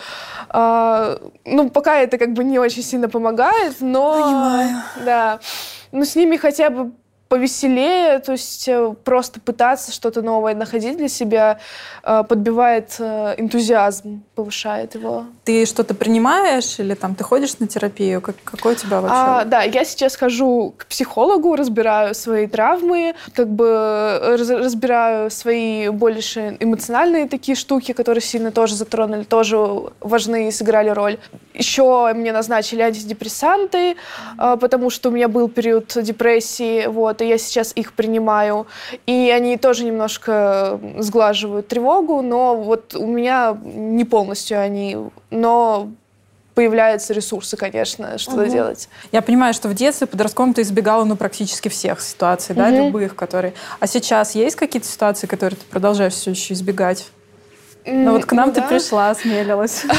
А, 0.50 1.17
ну, 1.46 1.70
пока 1.70 2.00
это 2.00 2.17
как 2.17 2.34
бы 2.34 2.44
не 2.44 2.60
очень 2.60 2.84
сильно 2.84 3.10
помогает, 3.10 3.76
но... 3.80 4.13
Понимаю. 4.13 4.70
Да. 5.06 5.39
Но 5.91 6.06
с 6.06 6.15
ними 6.15 6.38
хотя 6.38 6.70
бы 6.70 6.91
повеселее, 7.32 8.20
то 8.20 8.34
есть 8.34 8.67
э, 8.67 8.94
просто 9.06 9.39
пытаться 9.39 9.94
что-то 9.94 10.22
новое 10.22 10.54
находить 10.54 10.98
для 10.98 11.08
себя 11.08 11.60
э, 12.04 12.24
подбивает 12.28 12.98
э, 13.00 13.36
энтузиазм, 13.38 14.22
повышает 14.36 14.96
его. 14.96 15.28
Ты 15.46 15.65
что-то 15.65 15.94
принимаешь 15.94 16.78
или 16.80 16.94
там 16.94 17.15
ты 17.15 17.24
ходишь 17.24 17.58
на 17.60 17.67
терапию? 17.67 18.20
Как, 18.20 18.36
какой 18.44 18.74
у 18.74 18.76
тебя 18.76 19.00
вообще? 19.00 19.15
А, 19.17 19.46
да, 19.46 19.62
я 19.62 19.86
сейчас 19.86 20.17
хожу 20.17 20.74
к 20.78 20.88
психологу, 20.88 21.56
разбираю 21.56 22.15
свои 22.15 22.48
травмы, 22.48 23.15
как 23.34 23.48
бы 23.48 24.20
раз, 24.38 24.50
разбираю 24.50 25.32
свои 25.32 25.88
больше 25.88 26.58
эмоциональные 26.60 27.30
такие 27.30 27.56
штуки, 27.56 27.94
которые 27.94 28.22
сильно 28.22 28.52
тоже 28.52 28.76
затронули, 28.76 29.24
тоже 29.24 29.58
важны 30.02 30.50
и 30.50 30.52
сыграли 30.52 30.89
роль. 30.89 31.17
Еще 31.54 32.12
мне 32.13 32.34
назначили 32.34 32.82
антидепрессанты, 32.82 33.96
потому 34.38 34.89
что 34.89 35.10
у 35.10 35.12
меня 35.13 35.30
был 35.30 35.48
период 35.48 35.94
депрессии, 35.96 36.88
вот, 36.88 37.21
что 37.22 37.26
я 37.26 37.38
сейчас 37.38 37.72
их 37.76 37.94
принимаю, 37.94 38.66
и 39.06 39.32
они 39.36 39.58
тоже 39.58 39.84
немножко 39.84 40.80
сглаживают 40.98 41.68
тревогу, 41.68 42.24
но 42.24 42.56
вот 42.56 42.96
у 42.96 43.06
меня 43.06 43.56
не 43.64 44.06
полностью 44.06 44.60
они, 44.60 44.98
но 45.30 45.92
появляются 46.56 47.14
ресурсы, 47.14 47.58
конечно, 47.58 48.18
что-то 48.18 48.42
угу. 48.42 48.52
делать. 48.52 48.90
Я 49.12 49.22
понимаю, 49.22 49.54
что 49.54 49.70
в 49.70 49.76
детстве, 49.76 50.08
подростком 50.08 50.56
ты 50.56 50.64
избегала 50.64 51.04
ну, 51.04 51.16
практически 51.16 51.70
всех 51.70 52.02
ситуаций, 52.02 52.54
угу. 52.54 52.62
да, 52.62 52.70
любых, 52.72 53.16
которые... 53.16 53.54
А 53.80 53.86
сейчас 53.86 54.34
есть 54.34 54.56
какие-то 54.56 54.88
ситуации, 54.88 55.28
которые 55.28 55.58
ты 55.58 55.66
продолжаешь 55.70 56.14
все 56.14 56.32
еще 56.32 56.56
избегать? 56.56 57.06
Ну 57.86 58.12
вот 58.13 58.26
к 58.26 58.32
нам 58.34 58.50
ну, 58.50 58.54
ты 58.54 58.62
да. 58.62 58.67
пришла, 58.67 59.10
осмелилась. 59.10 59.86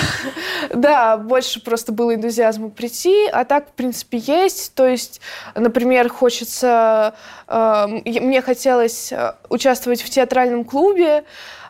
Да, 0.73 1.17
больше 1.19 1.61
просто 1.61 1.93
было 1.93 2.15
энтузиазма 2.15 2.71
прийти, 2.71 3.27
а 3.33 3.45
так, 3.45 3.69
в 3.69 3.73
принципе, 3.73 4.19
есть. 4.19 4.75
То 4.75 4.87
есть, 4.87 5.21
например, 5.55 6.09
хочется... 6.09 7.15
Э, 7.49 7.87
мне 7.89 8.41
хотелось 8.41 9.13
э, 9.13 9.35
участвовать 9.51 10.01
в 10.03 10.09
театральном 10.09 10.65
клубе, 10.65 11.25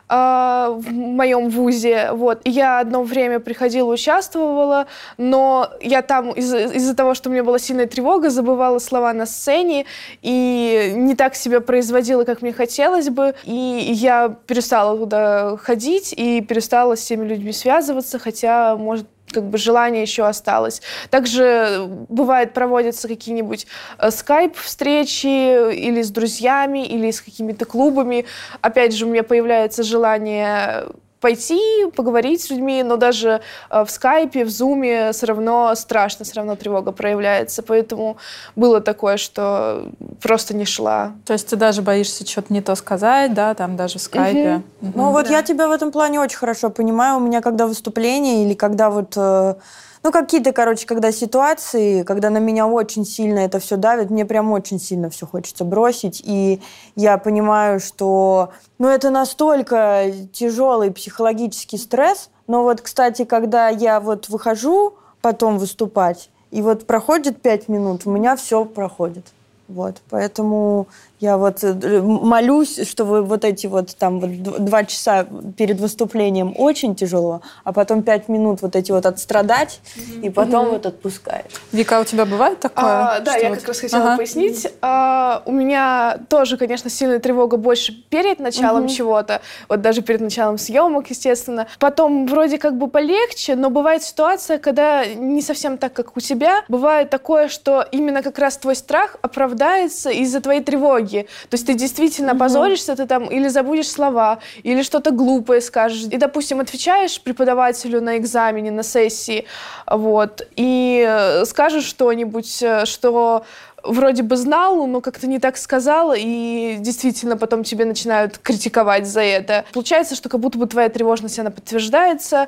в 0.09 0.91
моем 0.91 1.49
вузе. 1.49 2.09
Вот. 2.11 2.41
я 2.45 2.79
одно 2.79 3.03
время 3.03 3.39
приходила, 3.39 3.91
участвовала, 3.91 4.87
но 5.17 5.69
я 5.81 6.01
там 6.01 6.31
из- 6.31 6.53
из-за 6.53 6.95
того, 6.95 7.13
что 7.13 7.29
у 7.29 7.31
меня 7.31 7.43
была 7.43 7.59
сильная 7.59 7.87
тревога, 7.87 8.29
забывала 8.29 8.79
слова 8.79 9.13
на 9.13 9.25
сцене 9.25 9.85
и 10.21 10.91
не 10.95 11.15
так 11.15 11.35
себя 11.35 11.61
производила, 11.61 12.23
как 12.23 12.41
мне 12.41 12.53
хотелось 12.53 13.09
бы. 13.09 13.33
И 13.43 13.53
я 13.53 14.35
перестала 14.47 14.97
туда 14.97 15.57
ходить 15.57 16.13
и 16.15 16.41
перестала 16.41 16.95
с 16.95 17.03
теми 17.03 17.25
людьми 17.27 17.51
связываться, 17.51 18.19
хотя, 18.19 18.75
может, 18.75 19.07
как 19.33 19.43
бы 19.43 19.57
желание 19.57 20.01
еще 20.01 20.25
осталось. 20.25 20.81
Также 21.09 21.85
бывает 22.09 22.53
проводятся 22.53 23.07
какие-нибудь 23.07 23.67
э, 23.97 24.11
скайп-встречи 24.11 25.73
или 25.73 26.01
с 26.01 26.11
друзьями, 26.11 26.85
или 26.85 27.11
с 27.11 27.21
какими-то 27.21 27.65
клубами. 27.65 28.25
Опять 28.61 28.95
же, 28.95 29.05
у 29.05 29.09
меня 29.09 29.23
появляется 29.23 29.83
желание 29.83 30.85
пойти, 31.23 31.85
поговорить 31.95 32.41
с 32.41 32.49
людьми, 32.49 32.83
но 32.83 32.97
даже 32.97 33.39
э, 33.69 33.85
в 33.85 33.89
скайпе, 33.89 34.43
в 34.43 34.49
зуме 34.49 35.13
все 35.13 35.25
равно 35.25 35.73
страшно, 35.75 36.25
все 36.25 36.35
равно 36.35 36.57
тревога 36.57 36.91
проявляется. 36.91 37.63
Поэтому 37.63 38.17
было 38.57 38.81
такое, 38.81 39.15
что 39.15 39.85
просто 40.21 40.53
не 40.53 40.65
шла. 40.65 41.13
То 41.25 41.31
есть 41.31 41.47
ты 41.47 41.55
даже 41.55 41.81
боишься 41.81 42.27
что-то 42.27 42.51
не 42.51 42.61
то 42.61 42.75
сказать, 42.75 43.33
да, 43.33 43.53
там 43.53 43.77
даже 43.77 43.99
в 43.99 44.01
скайпе? 44.01 44.63
Угу. 44.81 44.89
Угу. 44.89 44.97
Ну 44.97 45.11
вот 45.11 45.27
да. 45.27 45.31
я 45.31 45.43
тебя 45.43 45.69
в 45.69 45.71
этом 45.71 45.93
плане 45.93 46.19
очень 46.19 46.37
хорошо 46.37 46.69
понимаю. 46.69 47.17
У 47.17 47.21
меня 47.21 47.39
когда 47.39 47.67
выступление 47.67 48.43
или 48.43 48.53
когда 48.53 48.89
вот 48.89 49.13
э, 49.15 49.55
ну, 50.03 50.11
какие-то, 50.11 50.51
короче, 50.51 50.85
когда 50.85 51.13
ситуации, 51.13 52.03
когда 52.03 52.29
на 52.29 52.39
меня 52.39 52.67
очень 52.67 53.05
сильно 53.05 53.39
это 53.39 53.59
все 53.59 53.77
давит, 53.77 54.09
мне 54.09 54.25
прям 54.25 54.51
очень 54.51 54.77
сильно 54.77 55.09
все 55.09 55.25
хочется 55.25 55.63
бросить. 55.63 56.21
И 56.25 56.61
я 56.95 57.17
понимаю, 57.17 57.79
что, 57.79 58.51
ну, 58.79 58.89
это 58.89 59.09
настолько 59.09 60.11
тяжелый 60.33 60.91
психологический 60.91 61.77
стресс. 61.77 62.29
Но 62.47 62.63
вот, 62.63 62.81
кстати, 62.81 63.23
когда 63.23 63.69
я 63.69 64.01
вот 64.01 64.27
выхожу 64.27 64.95
потом 65.21 65.57
выступать, 65.57 66.29
и 66.51 66.61
вот 66.61 66.85
проходит 66.85 67.41
пять 67.41 67.69
минут, 67.69 68.01
у 68.05 68.11
меня 68.11 68.35
все 68.35 68.65
проходит. 68.65 69.25
Вот, 69.67 69.97
поэтому 70.09 70.87
я 71.23 71.37
вот 71.37 71.63
э, 71.63 72.01
молюсь, 72.01 72.85
что 72.85 73.05
вы 73.05 73.21
вот 73.21 73.45
эти 73.45 73.65
вот 73.65 73.95
там 73.95 74.19
вот 74.19 74.65
два 74.65 74.83
часа 74.83 75.25
перед 75.55 75.79
выступлением 75.79 76.53
очень 76.57 76.95
тяжело, 76.95 77.41
а 77.63 77.71
потом 77.71 78.03
пять 78.03 78.27
минут 78.27 78.61
вот 78.61 78.75
эти 78.75 78.91
вот 78.91 79.05
отстрадать 79.05 79.79
mm-hmm. 79.95 80.21
и 80.21 80.29
потом 80.29 80.65
mm-hmm. 80.65 80.71
вот 80.71 80.85
отпускает. 80.85 81.45
Вика, 81.71 82.01
у 82.01 82.03
тебя 82.03 82.25
бывает 82.25 82.59
такое? 82.59 82.85
А, 82.85 83.19
да, 83.21 83.37
я 83.37 83.49
вот... 83.49 83.59
как 83.59 83.69
раз 83.69 83.79
хотела 83.79 84.03
ага. 84.03 84.17
пояснить. 84.17 84.67
А, 84.81 85.41
у 85.45 85.53
меня 85.53 86.19
тоже, 86.27 86.57
конечно, 86.57 86.89
сильная 86.89 87.19
тревога 87.19 87.55
больше 87.55 87.93
перед 87.93 88.39
началом 88.39 88.85
mm-hmm. 88.85 88.89
чего-то, 88.89 89.41
вот 89.69 89.79
даже 89.79 90.01
перед 90.01 90.19
началом 90.19 90.57
съемок, 90.57 91.09
естественно. 91.09 91.67
Потом 91.79 92.27
вроде 92.27 92.57
как 92.57 92.77
бы 92.77 92.89
полегче, 92.89 93.55
но 93.55 93.69
бывает 93.69 94.03
ситуация, 94.03 94.57
когда 94.57 95.05
не 95.05 95.41
совсем 95.41 95.77
так, 95.77 95.93
как 95.93 96.17
у 96.17 96.19
тебя. 96.19 96.65
Бывает 96.67 97.09
такое, 97.09 97.47
что 97.47 97.87
именно 97.91 98.21
как 98.21 98.37
раз 98.39 98.57
твой 98.57 98.75
страх 98.75 99.15
оправдается 99.53 100.09
из-за 100.09 100.41
твоей 100.41 100.61
тревоги. 100.61 101.27
То 101.49 101.55
есть 101.55 101.67
ты 101.67 101.73
действительно 101.73 102.31
угу. 102.31 102.39
позоришься, 102.39 102.95
ты 102.95 103.05
там 103.05 103.25
или 103.25 103.47
забудешь 103.47 103.89
слова, 103.89 104.39
или 104.63 104.81
что-то 104.83 105.11
глупое 105.11 105.61
скажешь. 105.61 106.03
И, 106.11 106.17
допустим, 106.17 106.59
отвечаешь 106.59 107.21
преподавателю 107.21 108.01
на 108.01 108.17
экзамене, 108.17 108.71
на 108.71 108.83
сессии, 108.83 109.45
вот, 109.87 110.41
и 110.55 111.05
э, 111.07 111.45
скажешь 111.45 111.85
что-нибудь, 111.85 112.63
э, 112.63 112.85
что 112.85 113.43
вроде 113.83 114.23
бы 114.23 114.37
знал, 114.37 114.87
но 114.87 115.01
как-то 115.01 115.27
не 115.27 115.39
так 115.39 115.57
сказал, 115.57 116.13
и 116.15 116.77
действительно 116.79 117.37
потом 117.37 117.63
тебе 117.63 117.85
начинают 117.85 118.37
критиковать 118.37 119.05
за 119.05 119.21
это. 119.21 119.65
Получается, 119.73 120.15
что 120.15 120.29
как 120.29 120.39
будто 120.39 120.57
бы 120.57 120.67
твоя 120.67 120.89
тревожность, 120.89 121.39
она 121.39 121.51
подтверждается, 121.51 122.47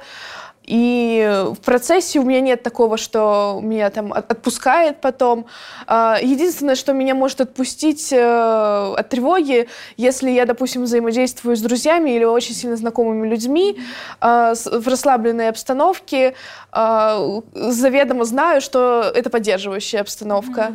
и 0.65 1.43
в 1.51 1.59
процессе 1.61 2.19
у 2.19 2.23
меня 2.23 2.41
нет 2.41 2.63
такого, 2.63 2.97
что 2.97 3.59
меня 3.61 3.89
там 3.89 4.11
отпускает 4.11 4.99
потом. 4.99 5.45
А, 5.85 6.17
единственное, 6.21 6.75
что 6.75 6.93
меня 6.93 7.13
может 7.13 7.41
отпустить 7.41 8.11
э, 8.11 8.93
от 8.97 9.09
тревоги, 9.09 9.67
если 9.97 10.31
я, 10.31 10.45
допустим, 10.45 10.83
взаимодействую 10.83 11.55
с 11.55 11.61
друзьями 11.61 12.11
или 12.11 12.23
очень 12.23 12.55
сильно 12.55 12.77
знакомыми 12.77 13.27
людьми 13.27 13.77
а, 14.19 14.53
в 14.55 14.87
расслабленной 14.87 15.49
обстановке, 15.49 16.33
а, 16.71 17.41
заведомо 17.53 18.25
знаю, 18.25 18.59
что 18.59 19.01
это 19.13 19.29
поддерживающая 19.29 20.01
обстановка. 20.01 20.73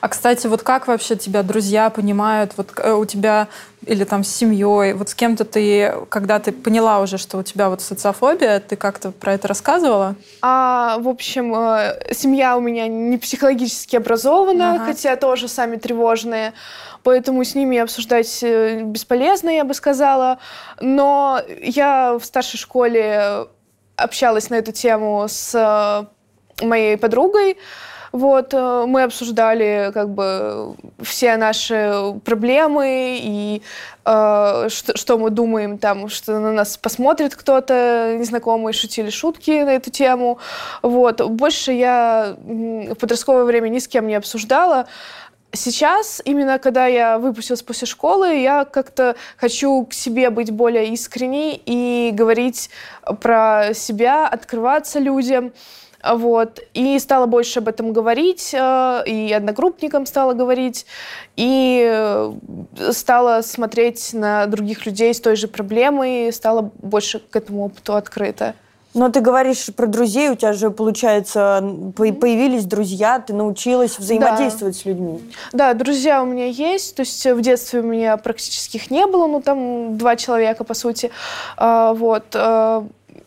А, 0.00 0.08
кстати, 0.08 0.46
вот 0.46 0.62
как 0.62 0.88
вообще 0.88 1.14
тебя 1.14 1.42
друзья 1.42 1.90
понимают? 1.90 2.52
Вот 2.56 2.70
э, 2.78 2.92
у 2.92 3.04
тебя 3.04 3.48
или 3.86 4.04
там 4.04 4.24
с 4.24 4.28
семьей, 4.28 4.92
вот 4.92 5.08
с 5.08 5.14
кем-то 5.14 5.44
ты, 5.44 5.94
когда 6.10 6.38
ты 6.38 6.52
поняла 6.52 7.00
уже, 7.00 7.16
что 7.16 7.38
у 7.38 7.42
тебя 7.42 7.70
вот 7.70 7.80
социофобия, 7.80 8.60
ты 8.60 8.76
как-то 8.76 9.10
про 9.10 9.32
это 9.32 9.48
рассказывала? 9.48 10.16
А, 10.42 10.98
в 10.98 11.08
общем, 11.08 11.54
э, 11.54 12.12
семья 12.12 12.56
у 12.56 12.60
меня 12.60 12.88
не 12.88 13.16
психологически 13.16 13.96
образована, 13.96 14.74
ага. 14.74 14.84
хотя 14.84 15.16
тоже 15.16 15.48
сами 15.48 15.76
тревожные, 15.76 16.52
поэтому 17.02 17.42
с 17.42 17.54
ними 17.54 17.78
обсуждать 17.78 18.42
э, 18.42 18.82
бесполезно, 18.82 19.48
я 19.48 19.64
бы 19.64 19.72
сказала. 19.72 20.38
Но 20.80 21.40
я 21.62 22.18
в 22.18 22.24
старшей 22.24 22.58
школе 22.58 23.46
общалась 23.96 24.50
на 24.50 24.56
эту 24.56 24.72
тему 24.72 25.24
с 25.26 25.54
э, 25.54 26.64
моей 26.64 26.98
подругой, 26.98 27.56
вот, 28.12 28.54
э, 28.54 28.84
мы 28.86 29.04
обсуждали 29.04 29.90
как 29.94 30.10
бы 30.10 30.74
все 31.00 31.36
наши 31.36 32.14
проблемы 32.24 33.18
и 33.22 33.62
э, 34.04 34.66
что, 34.68 34.96
что 34.96 35.18
мы 35.18 35.30
думаем 35.30 35.78
там, 35.78 36.08
что 36.08 36.40
на 36.40 36.52
нас 36.52 36.76
посмотрит 36.76 37.36
кто-то 37.36 38.16
незнакомый, 38.18 38.72
шутили 38.72 39.10
шутки 39.10 39.62
на 39.62 39.70
эту 39.70 39.90
тему. 39.90 40.38
Вот. 40.82 41.20
Больше 41.20 41.72
я 41.72 42.36
в 42.38 42.94
подростковое 42.96 43.44
время 43.44 43.68
ни 43.68 43.78
с 43.78 43.86
кем 43.86 44.08
не 44.08 44.16
обсуждала. 44.16 44.86
Сейчас, 45.52 46.22
именно 46.24 46.58
когда 46.60 46.86
я 46.86 47.18
выпустилась 47.18 47.62
после 47.62 47.86
школы, 47.86 48.36
я 48.36 48.64
как-то 48.64 49.16
хочу 49.36 49.84
к 49.84 49.92
себе 49.92 50.30
быть 50.30 50.50
более 50.50 50.88
искренней 50.88 51.60
и 51.64 52.10
говорить 52.12 52.70
про 53.20 53.74
себя, 53.74 54.28
открываться 54.28 55.00
людям. 55.00 55.52
Вот. 56.02 56.60
И 56.74 56.98
стала 56.98 57.26
больше 57.26 57.60
об 57.60 57.68
этом 57.68 57.92
говорить, 57.92 58.54
э, 58.54 59.02
и 59.06 59.32
одногруппникам 59.32 60.06
стала 60.06 60.32
говорить, 60.32 60.86
и 61.36 61.82
э, 61.86 62.32
стала 62.92 63.42
смотреть 63.42 64.12
на 64.12 64.46
других 64.46 64.86
людей 64.86 65.12
с 65.12 65.20
той 65.20 65.36
же 65.36 65.48
проблемой, 65.48 66.32
стала 66.32 66.70
больше 66.82 67.18
к 67.18 67.36
этому 67.36 67.64
опыту 67.64 67.94
открыта. 67.94 68.54
Но 68.92 69.08
ты 69.08 69.20
говоришь 69.20 69.66
про 69.76 69.86
друзей, 69.86 70.30
у 70.30 70.34
тебя 70.34 70.52
же, 70.52 70.70
получается, 70.70 71.62
появились 71.96 72.64
друзья, 72.64 73.20
ты 73.20 73.32
научилась 73.32 73.98
взаимодействовать 73.98 74.74
да. 74.74 74.80
с 74.80 74.84
людьми. 74.84 75.20
Да, 75.52 75.74
друзья 75.74 76.22
у 76.22 76.26
меня 76.26 76.46
есть, 76.46 76.96
то 76.96 77.00
есть 77.00 77.24
в 77.24 77.40
детстве 77.40 77.80
у 77.80 77.84
меня 77.84 78.16
практически 78.16 78.78
их 78.78 78.90
не 78.90 79.06
было, 79.06 79.28
ну 79.28 79.40
там 79.40 79.96
два 79.96 80.16
человека, 80.16 80.64
по 80.64 80.74
сути. 80.74 81.12
А, 81.56 81.94
вот. 81.94 82.34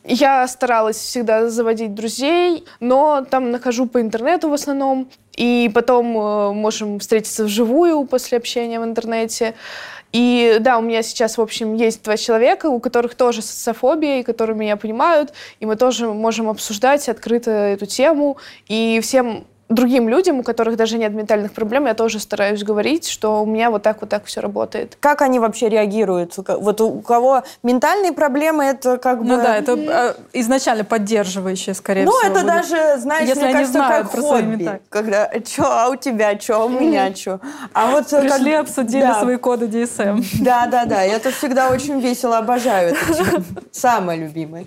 Я 0.06 0.48
старалась 0.48 0.98
всегда 0.98 1.50
заводить 1.50 1.94
друзей, 1.94 2.66
но 2.82 3.26
там 3.30 3.52
нахожу 3.52 3.86
по 3.86 4.02
интернету 4.02 4.50
в 4.50 4.54
основном. 4.54 5.10
И 5.36 5.72
потом 5.74 6.18
э, 6.18 6.52
можем 6.54 7.00
встретиться 7.00 7.46
вживую 7.46 8.06
после 8.06 8.38
общения 8.38 8.80
в 8.80 8.84
интернете. 8.84 9.56
И 10.12 10.58
да, 10.60 10.78
у 10.78 10.82
меня 10.82 11.02
сейчас, 11.02 11.38
в 11.38 11.42
общем, 11.42 11.74
есть 11.74 12.04
два 12.04 12.18
человека, 12.18 12.68
у 12.68 12.80
которых 12.80 13.16
тоже 13.16 13.42
социофобия, 13.42 14.20
и 14.20 14.24
которые 14.24 14.56
меня 14.56 14.78
понимают, 14.78 15.34
и 15.60 15.66
мы 15.66 15.76
тоже 15.76 16.08
можем 16.08 16.50
обсуждать 16.50 17.10
открыто 17.10 17.50
эту 17.50 17.88
тему. 17.88 18.38
И 18.68 19.00
всем 19.02 19.48
другим 19.74 20.10
людям, 20.10 20.40
у 20.40 20.44
которых 20.44 20.76
даже 20.76 20.98
нет 20.98 21.14
ментальных 21.14 21.52
проблем, 21.54 21.86
я 21.86 21.94
тоже 21.94 22.20
стараюсь 22.20 22.64
говорить, 22.64 23.08
что 23.08 23.42
у 23.44 23.46
меня 23.46 23.72
вот 23.72 23.84
так 23.84 24.02
вот 24.02 24.10
так 24.10 24.26
все 24.26 24.42
работает. 24.42 24.98
Как 25.00 25.22
они 25.22 25.40
вообще 25.40 25.70
реагируют? 25.70 26.36
Вот 26.38 26.82
у 26.82 27.02
кого 27.02 27.44
ментальные 27.64 28.14
проблемы, 28.14 28.66
это 28.66 28.98
как 28.98 29.20
ну 29.20 29.24
бы... 29.24 29.30
Ну 29.30 29.38
да, 29.38 29.58
это 29.58 29.74
а, 29.74 30.16
изначально 30.34 30.84
поддерживающие, 30.84 31.74
скорее 31.74 32.06
ну, 32.06 32.12
всего. 32.12 32.22
Ну 32.24 32.30
это 32.30 32.42
будет. 32.42 32.54
даже, 32.54 33.02
знаешь, 33.02 33.28
Если 33.28 33.44
мне 33.44 33.54
кажется, 33.54 33.80
как 33.80 34.12
про 34.12 34.22
хобби. 34.22 34.82
Когда, 34.90 35.32
что, 35.46 35.64
а 35.66 35.90
у 35.90 35.96
тебя 35.96 36.40
что, 36.40 36.56
а 36.58 36.66
у 36.66 36.70
меня 36.70 37.16
что? 37.16 37.40
А 37.74 37.92
вот 37.92 38.08
Пришли, 38.10 38.52
как... 38.52 38.62
обсудили 38.62 39.02
да. 39.02 39.22
свои 39.22 39.38
коды 39.38 39.66
DSM. 39.68 40.24
Да, 40.42 40.68
да, 40.68 40.86
да, 40.86 41.02
я 41.02 41.16
это 41.16 41.32
всегда 41.32 41.70
очень 41.70 42.00
весело 42.00 42.38
обожаю. 42.38 42.96
Это 42.96 43.44
самое 43.72 44.20
любимое. 44.20 44.66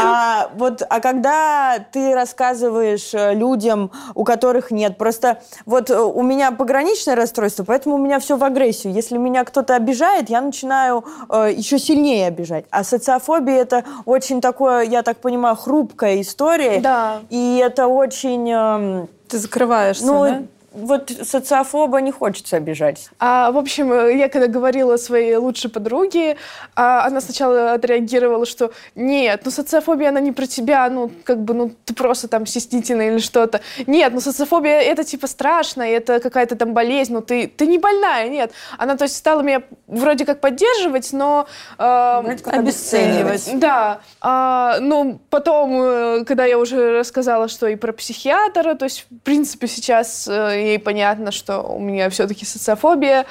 А, 0.00 0.50
вот, 0.54 0.82
а 0.88 1.00
когда 1.00 1.78
ты 1.92 2.14
рассказываешь 2.14 3.12
э, 3.12 3.34
людям, 3.34 3.90
у 4.14 4.24
которых 4.24 4.37
которых 4.38 4.70
нет. 4.70 4.96
Просто 4.96 5.40
вот 5.66 5.90
э, 5.90 6.00
у 6.00 6.22
меня 6.22 6.52
пограничное 6.52 7.16
расстройство, 7.16 7.64
поэтому 7.64 7.96
у 7.96 7.98
меня 7.98 8.20
все 8.20 8.36
в 8.36 8.44
агрессию. 8.44 8.92
Если 8.92 9.18
меня 9.18 9.44
кто-то 9.44 9.74
обижает, 9.74 10.30
я 10.30 10.40
начинаю 10.40 11.04
э, 11.28 11.52
еще 11.56 11.78
сильнее 11.78 12.28
обижать. 12.28 12.64
А 12.70 12.84
социофобия 12.84 13.56
это 13.56 13.84
очень 14.04 14.40
такое, 14.40 14.82
я 14.82 15.02
так 15.02 15.18
понимаю, 15.18 15.56
хрупкая 15.56 16.20
история. 16.20 16.80
Да. 16.80 17.20
И 17.30 17.60
это 17.62 17.88
очень... 17.88 18.48
Э, 18.48 19.06
Ты 19.28 19.38
закрываешься, 19.38 20.06
ну, 20.06 20.22
да? 20.24 20.42
Вот 20.78 21.10
социофоба 21.10 22.00
не 22.00 22.12
хочется 22.12 22.56
обижать. 22.56 23.10
А, 23.18 23.50
в 23.50 23.58
общем, 23.58 23.92
я 24.16 24.28
когда 24.28 24.46
говорила 24.46 24.96
своей 24.96 25.36
лучшей 25.36 25.70
подруге, 25.70 26.36
а, 26.74 27.06
она 27.06 27.20
сначала 27.20 27.72
отреагировала, 27.72 28.46
что 28.46 28.72
нет, 28.94 29.42
ну 29.44 29.50
социофобия, 29.50 30.08
она 30.08 30.20
не 30.20 30.32
про 30.32 30.46
тебя, 30.46 30.88
ну 30.90 31.10
как 31.24 31.42
бы, 31.42 31.54
ну 31.54 31.72
ты 31.84 31.94
просто 31.94 32.28
там 32.28 32.46
стеснительная 32.46 33.10
или 33.10 33.18
что-то. 33.18 33.60
Нет, 33.86 34.12
ну 34.12 34.20
социофобия 34.20 34.80
это 34.80 35.04
типа 35.04 35.26
страшно, 35.26 35.82
это 35.82 36.20
какая-то 36.20 36.56
там 36.56 36.74
болезнь, 36.74 37.12
ну 37.12 37.20
ты, 37.20 37.46
ты 37.46 37.66
не 37.66 37.78
больная, 37.78 38.28
нет. 38.28 38.52
Она, 38.76 38.96
то 38.96 39.04
есть, 39.04 39.16
стала 39.16 39.42
меня 39.42 39.62
вроде 39.86 40.24
как 40.24 40.40
поддерживать, 40.40 41.12
но... 41.12 41.46
Э, 41.78 42.22
обесценивать. 42.44 43.50
Да. 43.58 44.00
А, 44.20 44.78
ну, 44.80 45.20
потом, 45.30 45.80
э, 45.82 46.24
когда 46.24 46.44
я 46.44 46.58
уже 46.58 46.98
рассказала, 46.98 47.48
что 47.48 47.66
и 47.66 47.76
про 47.76 47.92
психиатра, 47.92 48.74
то 48.74 48.84
есть, 48.84 49.06
в 49.10 49.18
принципе, 49.20 49.66
сейчас 49.66 50.28
э, 50.28 50.67
ей 50.68 50.78
понятно, 50.78 51.32
что 51.32 51.60
у 51.60 51.78
меня 51.78 52.10
все-таки 52.10 52.44
социофобия. 52.44 53.26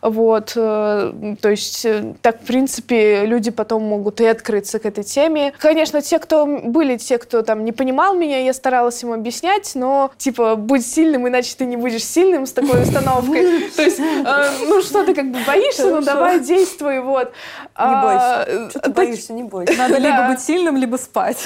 Вот, 0.00 0.52
э, 0.54 1.34
то 1.40 1.48
есть 1.48 1.84
э, 1.84 2.14
так, 2.22 2.40
в 2.42 2.46
принципе, 2.46 3.24
люди 3.26 3.50
потом 3.50 3.82
могут 3.82 4.20
и 4.20 4.26
открыться 4.26 4.78
к 4.78 4.86
этой 4.86 5.04
теме. 5.04 5.52
Конечно, 5.58 6.00
те, 6.02 6.18
кто 6.18 6.46
были, 6.46 6.96
те, 6.96 7.18
кто 7.18 7.42
там 7.42 7.64
не 7.64 7.72
понимал 7.72 8.14
меня, 8.14 8.42
я 8.44 8.52
старалась 8.52 9.02
им 9.02 9.12
объяснять, 9.12 9.72
но, 9.74 10.12
типа, 10.16 10.56
будь 10.56 10.86
сильным, 10.86 11.26
иначе 11.26 11.54
ты 11.56 11.64
не 11.64 11.76
будешь 11.76 12.04
сильным 12.04 12.46
с 12.46 12.52
такой 12.52 12.82
установкой. 12.82 13.70
То 13.76 13.82
есть, 13.82 13.98
э, 13.98 14.48
ну 14.66 14.80
что 14.82 15.04
ты 15.04 15.14
как 15.14 15.30
бы 15.30 15.38
боишься, 15.46 15.90
ну 15.90 16.00
давай 16.00 16.40
действуй, 16.40 17.00
вот. 17.00 17.28
Не 17.28 17.32
а, 17.74 18.46
бойся. 18.46 18.70
Что 18.70 18.80
ты 18.80 18.90
боишься, 18.90 19.32
не 19.32 19.42
бойся. 19.42 19.74
Надо 19.76 19.98
либо 19.98 20.28
быть 20.28 20.40
сильным, 20.40 20.76
либо 20.76 20.96
спать. 20.96 21.44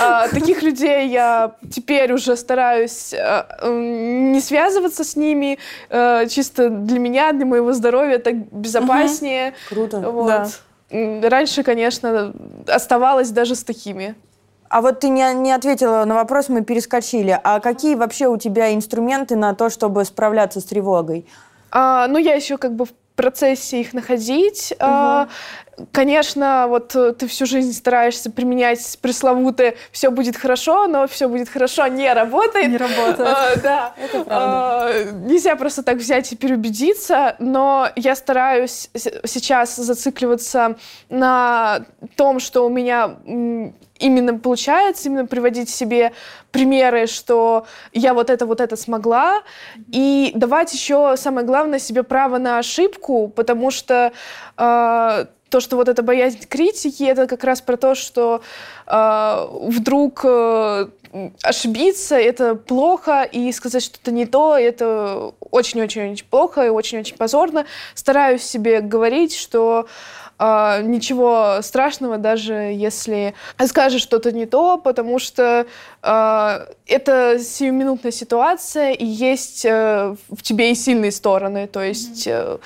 А, 0.00 0.28
таких 0.28 0.62
людей 0.62 1.08
я 1.08 1.52
теперь 1.72 2.12
уже 2.12 2.36
стараюсь 2.36 3.14
не 3.62 4.40
связываться 4.40 5.04
с 5.04 5.16
ними, 5.16 5.58
чисто 6.28 6.68
для 6.68 6.98
меня, 7.08 7.32
для 7.32 7.46
моего 7.46 7.72
здоровья 7.72 8.18
так 8.18 8.34
безопаснее. 8.52 9.48
Угу. 9.48 9.56
Круто. 9.68 10.10
Вот. 10.10 10.26
Да. 10.26 11.28
Раньше, 11.28 11.62
конечно, 11.62 12.32
оставалось 12.68 13.30
даже 13.30 13.54
с 13.54 13.64
такими. 13.64 14.14
А 14.68 14.80
вот 14.80 15.00
ты 15.00 15.08
не, 15.08 15.34
не 15.34 15.52
ответила 15.52 16.04
на 16.04 16.14
вопрос, 16.14 16.48
мы 16.48 16.62
перескочили. 16.62 17.38
А 17.42 17.60
какие 17.60 17.94
вообще 17.94 18.26
у 18.26 18.36
тебя 18.36 18.74
инструменты 18.74 19.36
на 19.36 19.54
то, 19.54 19.70
чтобы 19.70 20.04
справляться 20.04 20.60
с 20.60 20.64
тревогой? 20.64 21.26
А, 21.70 22.06
ну, 22.08 22.18
я 22.18 22.34
еще 22.34 22.56
как 22.56 22.74
бы 22.74 22.86
процессе 23.16 23.80
их 23.80 23.92
находить. 23.92 24.72
Угу. 24.78 25.28
Конечно, 25.92 26.66
вот 26.68 26.96
э, 26.96 27.12
ты 27.12 27.26
всю 27.26 27.44
жизнь 27.44 27.72
стараешься 27.74 28.30
применять 28.30 28.98
пресловутое 29.02 29.74
«все 29.92 30.10
будет 30.10 30.36
хорошо», 30.36 30.86
но 30.86 31.06
«все 31.06 31.28
будет 31.28 31.50
хорошо» 31.50 31.86
не 31.86 32.10
работает. 32.12 32.70
Не 32.70 32.78
работает. 32.78 33.20
А, 33.20 33.56
да. 33.56 33.94
Это 33.98 34.24
правда. 34.24 34.26
А, 34.30 35.12
нельзя 35.12 35.54
просто 35.56 35.82
так 35.82 35.98
взять 35.98 36.32
и 36.32 36.36
переубедиться, 36.36 37.36
но 37.38 37.90
я 37.94 38.16
стараюсь 38.16 38.88
сейчас 38.94 39.76
зацикливаться 39.76 40.76
на 41.10 41.84
том, 42.16 42.40
что 42.40 42.64
у 42.64 42.70
меня 42.70 43.16
именно 43.98 44.38
получается, 44.38 45.08
именно 45.08 45.26
приводить 45.26 45.70
себе 45.70 46.12
примеры, 46.50 47.06
что 47.06 47.66
я 47.92 48.14
вот 48.14 48.30
это, 48.30 48.46
вот 48.46 48.60
это 48.60 48.76
смогла, 48.76 49.42
и 49.92 50.32
давать 50.34 50.72
еще, 50.72 51.16
самое 51.16 51.46
главное, 51.46 51.78
себе 51.78 52.02
право 52.02 52.38
на 52.38 52.58
ошибку, 52.58 53.28
потому 53.28 53.70
что 53.70 54.12
э, 54.56 55.26
то, 55.48 55.60
что 55.60 55.76
вот 55.76 55.88
эта 55.88 56.02
боязнь 56.02 56.46
критики, 56.48 57.04
это 57.04 57.26
как 57.26 57.44
раз 57.44 57.60
про 57.60 57.76
то, 57.76 57.94
что 57.94 58.42
э, 58.86 59.46
вдруг 59.62 60.20
э, 60.24 60.88
ошибиться 61.42 62.16
это 62.16 62.54
плохо, 62.54 63.22
и 63.22 63.50
сказать 63.52 63.82
что-то 63.82 64.10
не 64.10 64.26
то, 64.26 64.56
это 64.56 65.32
очень-очень-очень 65.40 66.26
плохо 66.26 66.66
и 66.66 66.68
очень-очень 66.68 67.16
позорно. 67.16 67.66
Стараюсь 67.94 68.42
себе 68.42 68.80
говорить, 68.80 69.34
что 69.34 69.86
э, 69.86 70.15
ничего 70.38 71.58
страшного, 71.62 72.18
даже 72.18 72.54
если 72.54 73.34
скажешь 73.66 74.02
что-то 74.02 74.32
не 74.32 74.46
то, 74.46 74.76
потому 74.76 75.18
что 75.18 75.66
э, 76.02 76.66
это 76.86 77.38
сиюминутная 77.38 78.12
ситуация, 78.12 78.92
и 78.92 79.04
есть 79.04 79.64
э, 79.64 80.14
в 80.28 80.42
тебе 80.42 80.72
и 80.72 80.74
сильные 80.74 81.12
стороны. 81.12 81.66
То 81.66 81.82
есть 81.82 82.26
э, 82.26 82.58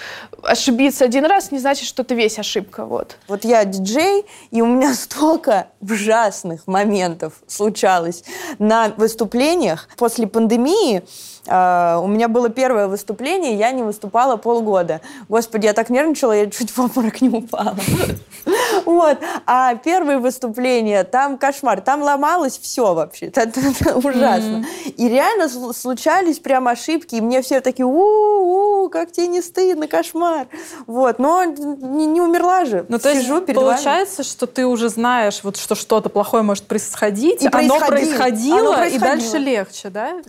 ошибиться 0.42 1.04
один 1.04 1.24
раз 1.24 1.50
не 1.52 1.58
значит, 1.58 1.86
что 1.86 2.04
ты 2.04 2.14
весь 2.14 2.38
ошибка. 2.38 2.84
Вот. 2.84 3.16
Вот 3.28 3.44
я 3.44 3.64
диджей, 3.64 4.24
и 4.50 4.60
у 4.62 4.66
меня 4.66 4.94
столько 4.94 5.68
ужасных 5.80 6.66
моментов 6.66 7.34
случалось 7.46 8.24
на 8.58 8.88
выступлениях 8.96 9.88
после 9.96 10.26
пандемии. 10.26 11.02
Uh, 11.46 12.02
у 12.04 12.06
меня 12.06 12.28
было 12.28 12.50
первое 12.50 12.86
выступление, 12.86 13.54
я 13.54 13.72
не 13.72 13.82
выступала 13.82 14.36
полгода. 14.36 15.00
Господи, 15.28 15.66
я 15.66 15.72
так 15.72 15.88
нервничала, 15.88 16.32
я 16.32 16.50
чуть 16.50 16.70
в 16.70 16.78
обморок 16.78 17.20
не 17.22 17.30
упала. 17.30 17.76
Вот. 18.84 19.18
А 19.46 19.74
первые 19.74 20.18
выступления, 20.18 21.04
там 21.04 21.38
кошмар, 21.38 21.80
там 21.80 22.02
ломалось 22.02 22.58
все 22.58 22.94
вообще. 22.94 23.26
Это, 23.26 23.42
это 23.60 23.96
ужасно. 23.96 24.64
И 24.96 25.08
реально 25.08 25.48
случались 25.72 26.38
прям 26.38 26.68
ошибки, 26.68 27.16
и 27.16 27.20
мне 27.20 27.42
все 27.42 27.60
такие, 27.60 27.86
у-у, 27.86 28.88
как 28.90 29.12
тебе 29.12 29.28
не 29.28 29.42
стыдно, 29.42 29.86
кошмар. 29.86 30.46
Вот. 30.86 31.18
Но 31.18 31.44
не, 31.44 32.06
не 32.06 32.20
умерла 32.20 32.64
же. 32.64 32.84
Ну, 32.88 32.98
то 32.98 33.10
есть 33.10 33.28
получается, 33.54 34.22
вами. 34.22 34.28
что 34.28 34.46
ты 34.46 34.66
уже 34.66 34.88
знаешь, 34.88 35.40
вот, 35.42 35.56
что 35.56 35.74
что-то 35.74 36.08
плохое 36.08 36.42
может 36.42 36.66
происходить, 36.66 37.42
и 37.42 37.48
оно 37.50 37.78
происходило, 37.78 38.58
оно 38.58 38.72
происходило, 38.74 38.96
и 38.96 38.98
дальше 38.98 39.38
легче, 39.38 39.90
да? 39.90 40.20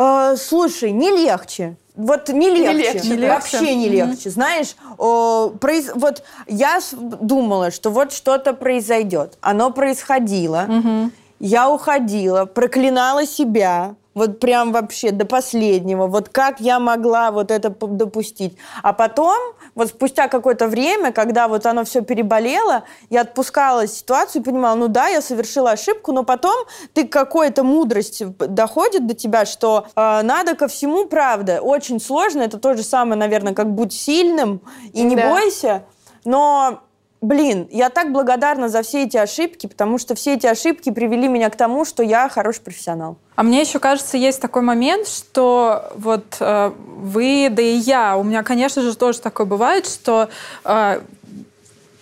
Э, 0.00 0.34
слушай, 0.38 0.92
не 0.92 1.10
легче. 1.10 1.76
Вот 1.94 2.30
не 2.30 2.48
легче, 2.48 2.72
не 2.72 2.82
легче, 2.82 3.16
не 3.16 3.28
вообще 3.28 3.74
не 3.74 3.88
легче. 3.90 4.28
Mm-hmm. 4.28 4.32
Знаешь, 4.32 4.76
о, 4.96 5.50
произ... 5.50 5.90
вот 5.94 6.22
я 6.46 6.80
думала, 6.92 7.70
что 7.70 7.90
вот 7.90 8.12
что-то 8.12 8.54
произойдет. 8.54 9.36
Оно 9.42 9.70
происходило. 9.70 10.64
Mm-hmm. 10.66 11.10
Я 11.40 11.70
уходила, 11.70 12.44
проклинала 12.44 13.26
себя, 13.26 13.96
вот 14.14 14.40
прям 14.40 14.72
вообще 14.72 15.12
до 15.12 15.24
последнего. 15.24 16.06
Вот 16.06 16.28
как 16.28 16.60
я 16.60 16.78
могла 16.78 17.30
вот 17.30 17.50
это 17.50 17.70
допустить. 17.70 18.56
А 18.82 18.92
потом, 18.92 19.38
вот 19.74 19.88
спустя 19.88 20.28
какое-то 20.28 20.68
время, 20.68 21.12
когда 21.12 21.48
вот 21.48 21.64
оно 21.64 21.84
все 21.84 22.02
переболело, 22.02 22.84
я 23.08 23.22
отпускала 23.22 23.86
ситуацию 23.86 24.42
и 24.42 24.44
понимала, 24.44 24.74
ну 24.74 24.88
да, 24.88 25.06
я 25.06 25.22
совершила 25.22 25.70
ошибку, 25.70 26.12
но 26.12 26.24
потом 26.24 26.66
ты 26.92 27.06
какой-то 27.06 27.62
мудрости 27.62 28.24
доходит 28.24 29.06
до 29.06 29.14
тебя, 29.14 29.46
что 29.46 29.86
э, 29.94 30.20
надо 30.22 30.56
ко 30.56 30.68
всему 30.68 31.06
правда. 31.06 31.60
Очень 31.62 32.00
сложно, 32.00 32.42
это 32.42 32.58
то 32.58 32.76
же 32.76 32.82
самое, 32.82 33.18
наверное, 33.18 33.54
как 33.54 33.72
будь 33.72 33.92
сильным 33.92 34.60
и 34.92 35.02
не 35.02 35.16
да. 35.16 35.30
бойся. 35.30 35.84
Но 36.24 36.82
Блин, 37.20 37.68
я 37.70 37.90
так 37.90 38.12
благодарна 38.12 38.70
за 38.70 38.80
все 38.80 39.04
эти 39.04 39.18
ошибки, 39.18 39.66
потому 39.66 39.98
что 39.98 40.14
все 40.14 40.34
эти 40.34 40.46
ошибки 40.46 40.90
привели 40.90 41.28
меня 41.28 41.50
к 41.50 41.56
тому, 41.56 41.84
что 41.84 42.02
я 42.02 42.30
хороший 42.30 42.62
профессионал. 42.62 43.18
А 43.36 43.42
мне 43.42 43.60
еще 43.60 43.78
кажется, 43.78 44.16
есть 44.16 44.40
такой 44.40 44.62
момент, 44.62 45.06
что 45.06 45.92
вот 45.96 46.36
э, 46.40 46.72
вы, 46.86 47.48
да 47.50 47.60
и 47.62 47.74
я, 47.74 48.16
у 48.16 48.22
меня, 48.22 48.42
конечно 48.42 48.80
же, 48.80 48.96
тоже 48.96 49.20
такое 49.20 49.46
бывает, 49.46 49.86
что 49.86 50.30
э, 50.64 51.02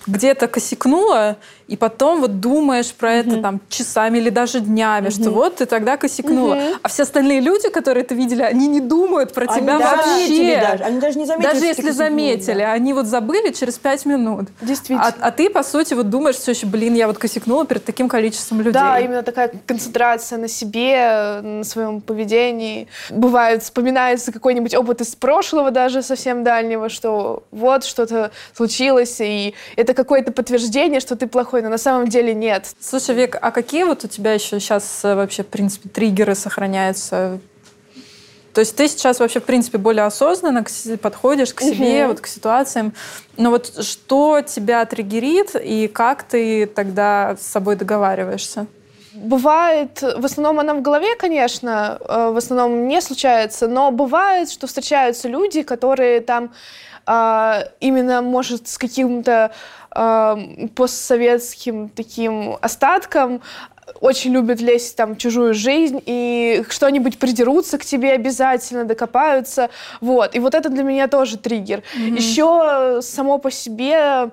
где-то 0.06 0.46
косякнула, 0.46 1.36
и 1.68 1.76
потом 1.76 2.22
вот 2.22 2.40
думаешь 2.40 2.92
про 2.94 3.12
это 3.12 3.30
mm-hmm. 3.30 3.42
там 3.42 3.60
часами 3.68 4.18
или 4.18 4.30
даже 4.30 4.60
днями, 4.60 5.08
mm-hmm. 5.08 5.22
что 5.22 5.30
вот 5.30 5.56
ты 5.56 5.66
тогда 5.66 5.98
косякнула. 5.98 6.54
Mm-hmm. 6.54 6.78
А 6.82 6.88
все 6.88 7.02
остальные 7.02 7.40
люди, 7.40 7.68
которые 7.68 8.04
это 8.04 8.14
видели, 8.14 8.42
они 8.42 8.68
не 8.68 8.80
думают 8.80 9.34
про 9.34 9.44
они 9.44 9.60
тебя 9.60 9.78
вообще. 9.78 10.60
Даже. 10.60 10.84
Они 10.84 10.98
даже 10.98 11.18
не 11.18 11.26
заметили. 11.26 11.52
Даже 11.52 11.66
если 11.66 11.90
заметили, 11.90 12.60
да. 12.60 12.72
они 12.72 12.94
вот 12.94 13.04
забыли 13.04 13.52
через 13.52 13.78
пять 13.78 14.06
минут. 14.06 14.48
Действительно. 14.62 15.08
А, 15.08 15.28
а 15.28 15.30
ты, 15.30 15.50
по 15.50 15.62
сути, 15.62 15.92
вот 15.92 16.08
думаешь 16.08 16.36
все 16.36 16.52
еще, 16.52 16.66
блин, 16.66 16.94
я 16.94 17.06
вот 17.06 17.18
косякнула 17.18 17.66
перед 17.66 17.84
таким 17.84 18.08
количеством 18.08 18.58
людей. 18.58 18.72
Да, 18.72 18.98
именно 18.98 19.22
такая 19.22 19.52
концентрация 19.66 20.38
на 20.38 20.48
себе, 20.48 21.40
на 21.42 21.64
своем 21.64 22.00
поведении. 22.00 22.88
Бывает, 23.10 23.62
вспоминается 23.62 24.32
какой-нибудь 24.32 24.74
опыт 24.74 25.02
из 25.02 25.14
прошлого, 25.14 25.70
даже 25.70 26.02
совсем 26.02 26.44
дальнего, 26.44 26.88
что 26.88 27.42
вот 27.50 27.84
что-то 27.84 28.30
случилось, 28.56 29.20
и 29.20 29.54
это 29.76 29.92
какое-то 29.92 30.32
подтверждение, 30.32 31.00
что 31.00 31.14
ты 31.14 31.26
плохой 31.26 31.57
но 31.62 31.68
на 31.68 31.78
самом 31.78 32.08
деле 32.08 32.34
нет. 32.34 32.66
Слушай, 32.80 33.14
Вик, 33.14 33.36
а 33.40 33.50
какие 33.50 33.84
вот 33.84 34.04
у 34.04 34.08
тебя 34.08 34.32
еще 34.32 34.60
сейчас 34.60 35.04
э, 35.04 35.14
вообще, 35.14 35.42
в 35.42 35.48
принципе, 35.48 35.88
триггеры 35.88 36.34
сохраняются? 36.34 37.40
То 38.54 38.60
есть 38.60 38.74
ты 38.74 38.88
сейчас 38.88 39.20
вообще, 39.20 39.40
в 39.40 39.44
принципе, 39.44 39.78
более 39.78 40.04
осознанно 40.04 40.64
подходишь 41.00 41.54
к 41.54 41.60
себе, 41.60 42.04
угу. 42.04 42.12
вот 42.12 42.20
к 42.20 42.26
ситуациям. 42.26 42.92
Но 43.36 43.50
вот 43.50 43.84
что 43.84 44.40
тебя 44.40 44.84
триггерит 44.84 45.54
и 45.54 45.86
как 45.86 46.24
ты 46.24 46.66
тогда 46.66 47.36
с 47.40 47.46
собой 47.46 47.76
договариваешься? 47.76 48.66
Бывает, 49.14 50.02
в 50.02 50.24
основном 50.24 50.60
она 50.60 50.74
в 50.74 50.82
голове, 50.82 51.16
конечно, 51.16 51.98
э, 52.00 52.30
в 52.32 52.36
основном 52.36 52.88
не 52.88 53.00
случается, 53.00 53.68
но 53.68 53.90
бывает, 53.90 54.50
что 54.50 54.66
встречаются 54.66 55.28
люди, 55.28 55.62
которые 55.62 56.20
там 56.20 56.50
а, 57.10 57.64
именно, 57.80 58.20
может, 58.20 58.68
с 58.68 58.76
каким-то 58.76 59.50
постсоветским 60.74 61.88
таким 61.88 62.56
остатком, 62.60 63.40
очень 64.00 64.32
любят 64.32 64.60
лезть 64.60 64.96
там 64.96 65.14
в 65.14 65.18
чужую 65.18 65.54
жизнь 65.54 66.02
и 66.04 66.62
что-нибудь 66.68 67.18
придерутся 67.18 67.78
к 67.78 67.84
тебе 67.84 68.12
обязательно, 68.12 68.84
докопаются. 68.84 69.70
Вот. 70.00 70.34
И 70.34 70.40
вот 70.40 70.54
это 70.54 70.68
для 70.68 70.82
меня 70.82 71.08
тоже 71.08 71.38
триггер. 71.38 71.82
Mm-hmm. 71.96 72.16
Еще 72.16 73.02
само 73.02 73.38
по 73.38 73.50
себе 73.50 74.30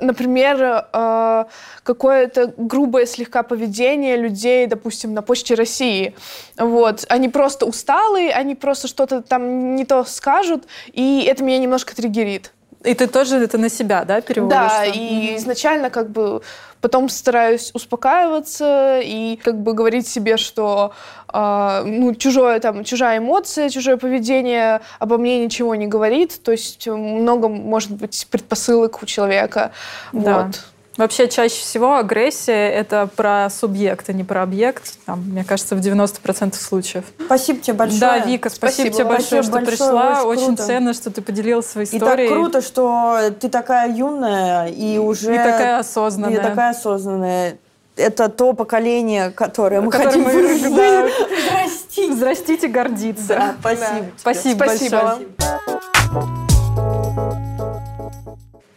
например, 0.00 0.86
э, 0.92 1.44
какое-то 1.84 2.52
грубое 2.56 3.06
слегка 3.06 3.44
поведение 3.44 4.16
людей, 4.16 4.66
допустим, 4.66 5.14
на 5.14 5.22
Почте 5.22 5.54
России. 5.54 6.14
Вот. 6.56 7.04
Они 7.08 7.28
просто 7.28 7.66
усталые, 7.66 8.32
они 8.32 8.56
просто 8.56 8.88
что-то 8.88 9.22
там 9.22 9.76
не 9.76 9.84
то 9.84 10.04
скажут, 10.04 10.64
и 10.92 11.24
это 11.28 11.44
меня 11.44 11.58
немножко 11.58 11.94
триггерит. 11.94 12.52
И 12.84 12.94
ты 12.94 13.06
тоже 13.06 13.36
это 13.36 13.58
на 13.58 13.68
себя, 13.68 14.04
да, 14.04 14.20
переводишь? 14.20 14.56
Да, 14.56 14.84
и 14.84 14.90
mm-hmm. 14.90 15.36
изначально 15.36 15.90
как 15.90 16.10
бы 16.10 16.42
потом 16.80 17.08
стараюсь 17.08 17.70
успокаиваться 17.74 19.00
и 19.02 19.38
как 19.42 19.62
бы 19.62 19.72
говорить 19.72 20.08
себе, 20.08 20.36
что 20.36 20.92
э, 21.32 21.82
ну, 21.86 22.14
чужое, 22.14 22.58
там, 22.58 22.84
чужая 22.84 23.18
эмоция, 23.18 23.70
чужое 23.70 23.96
поведение 23.96 24.80
обо 24.98 25.16
мне 25.16 25.44
ничего 25.44 25.74
не 25.76 25.86
говорит. 25.86 26.42
То 26.42 26.52
есть 26.52 26.86
много, 26.88 27.48
может 27.48 27.92
быть, 27.92 28.26
предпосылок 28.30 29.02
у 29.02 29.06
человека. 29.06 29.70
Да. 30.12 30.46
Вот. 30.46 30.60
Вообще 30.96 31.26
чаще 31.28 31.56
всего 31.56 31.96
агрессия— 31.96 32.68
это 32.70 33.08
про 33.16 33.48
субъект, 33.48 34.08
а 34.10 34.12
не 34.12 34.24
про 34.24 34.42
объект. 34.42 34.98
Там, 35.06 35.22
мне 35.22 35.42
кажется, 35.42 35.74
в 35.74 35.80
90% 35.80 36.54
случаев. 36.54 37.04
Спасибо 37.24 37.60
тебе 37.60 37.72
большое. 37.74 38.00
Да, 38.00 38.18
Вика, 38.18 38.50
спасибо, 38.50 38.88
спасибо. 38.88 38.94
тебе 38.96 39.04
большое, 39.04 39.42
спасибо 39.42 39.44
что 39.44 39.52
большое, 39.52 39.76
пришла. 39.78 40.24
Очень, 40.24 40.42
очень 40.42 40.56
ценно, 40.58 40.92
что 40.92 41.10
ты 41.10 41.22
поделилась 41.22 41.66
своей 41.66 41.86
историей. 41.86 42.26
И 42.26 42.28
так 42.28 42.36
круто, 42.36 42.60
что 42.60 43.18
ты 43.40 43.48
такая 43.48 43.90
юная 43.90 44.66
и 44.66 44.98
уже... 44.98 45.34
И 45.34 45.38
такая 45.38 45.78
осознанная. 45.78 46.38
И 46.38 46.42
такая 46.42 46.70
осознанная. 46.70 47.56
Это 47.96 48.28
то 48.28 48.52
поколение, 48.52 49.30
которое 49.30 49.80
мы 49.80 49.90
которое 49.90 50.10
хотим 50.10 50.22
мы, 50.24 50.76
да, 50.76 51.06
взрастить. 51.06 52.10
Взрастить 52.10 52.64
и 52.64 52.68
гордиться. 52.68 53.28
Да, 53.28 53.54
спасибо. 53.60 53.86
Да. 53.86 54.06
Спасибо, 54.18 54.64
спасибо 54.64 54.96
большое. 54.96 55.71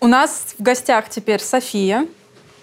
У 0.06 0.08
нас 0.08 0.54
в 0.60 0.62
гостях 0.62 1.10
теперь 1.10 1.42
София. 1.42 2.06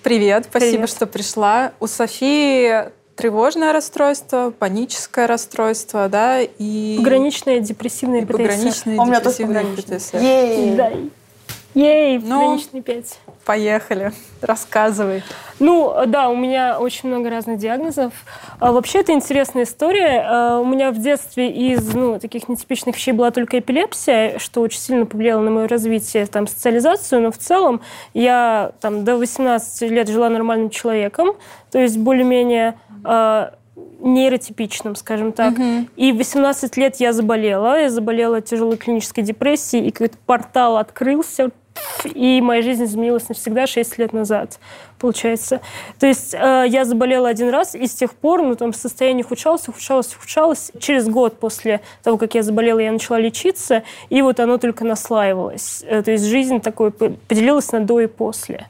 Привет, 0.05 0.47
спасибо, 0.49 0.75
Привет. 0.75 0.91
что 0.91 1.07
пришла. 1.09 1.73
У 1.81 1.89
Софии 1.89 2.93
тревожное 3.17 3.73
расстройство, 3.73 4.55
паническое 4.57 5.27
расстройство, 5.27 6.09
да, 6.09 6.41
и... 6.41 6.95
Пограничное 6.99 7.59
депрессивное 7.59 8.23
ПТСР. 8.23 8.33
Пограничное 8.33 8.97
а 8.97 9.07
депрессивное 9.07 9.65
ПТСР. 9.65 10.77
Да. 10.77 10.93
Ей, 11.75 12.19
ну, 12.19 12.41
пограничный 12.41 12.83
5. 12.83 13.19
Поехали, 13.45 14.13
рассказывай. 14.41 15.23
Ну, 15.59 15.95
да, 16.07 16.29
у 16.29 16.37
меня 16.37 16.79
очень 16.79 17.09
много 17.09 17.31
разных 17.31 17.59
диагнозов. 17.59 18.13
А, 18.61 18.73
вообще, 18.73 19.01
это 19.01 19.13
интересная 19.13 19.65
история. 19.65 20.25
А, 20.27 20.59
у 20.61 20.65
меня 20.67 20.91
в 20.91 20.99
детстве 20.99 21.51
из 21.51 21.95
ну, 21.95 22.19
таких 22.19 22.49
нетипичных 22.49 22.97
вещей 22.97 23.13
была 23.13 23.31
только 23.31 23.59
эпилепсия, 23.59 24.39
что 24.39 24.61
очень 24.61 24.81
сильно 24.81 25.07
повлияло 25.07 25.41
на 25.41 25.51
мое 25.51 25.67
развитие, 25.67 26.27
там, 26.27 26.47
социализацию, 26.47 27.23
но 27.23 27.31
в 27.31 27.39
целом 27.39 27.81
я 28.13 28.73
там 28.81 29.05
до 29.05 29.17
18 29.17 29.91
лет 29.91 30.09
жила 30.09 30.29
нормальным 30.29 30.69
человеком, 30.69 31.37
то 31.71 31.79
есть 31.79 31.97
более-менее 31.97 32.79
а, 33.05 33.55
нейротипичным, 34.01 34.97
скажем 34.97 35.33
так. 35.33 35.55
Угу. 35.55 35.89
И 35.97 36.13
в 36.13 36.17
18 36.17 36.77
лет 36.77 36.97
я 36.97 37.13
заболела. 37.13 37.81
Я 37.81 37.89
заболела 37.89 38.41
тяжелой 38.41 38.77
клинической 38.77 39.25
депрессией, 39.25 39.89
и 39.89 39.91
какой-то 39.91 40.19
портал 40.27 40.77
открылся 40.77 41.51
и 42.15 42.41
моя 42.41 42.63
жизнь 42.63 42.85
изменилась 42.85 43.29
навсегда 43.29 43.67
6 43.67 43.99
лет 43.99 44.13
назад, 44.13 44.59
получается. 44.99 45.61
То 45.99 46.07
есть 46.07 46.35
э, 46.35 46.65
я 46.69 46.85
заболела 46.85 47.29
один 47.29 47.51
раз, 47.51 47.75
и 47.75 47.87
с 47.87 47.95
тех 47.95 48.13
пор, 48.13 48.43
ну, 48.43 48.55
там, 48.57 48.73
состояние 48.73 49.25
ухудшалось, 49.25 49.69
ухудшалось, 49.69 50.15
ухудшалось. 50.15 50.73
Через 50.79 51.09
год 51.09 51.39
после 51.39 51.81
того, 52.03 52.19
как 52.19 52.35
я 52.35 52.43
заболела, 52.43 52.79
я 52.79 52.93
начала 52.93 53.19
лечиться, 53.19 53.83
и 54.09 54.23
вот 54.23 54.41
оно 54.41 54.59
только 54.59 54.85
наслаивалось. 54.85 55.85
Э, 55.87 56.03
то 56.03 56.11
есть 56.11 56.25
жизнь 56.25 56.61
такой 56.61 56.91
поделилась 56.91 57.71
на 57.73 57.81
до 57.81 58.01
и 58.01 58.07
после. 58.07 58.69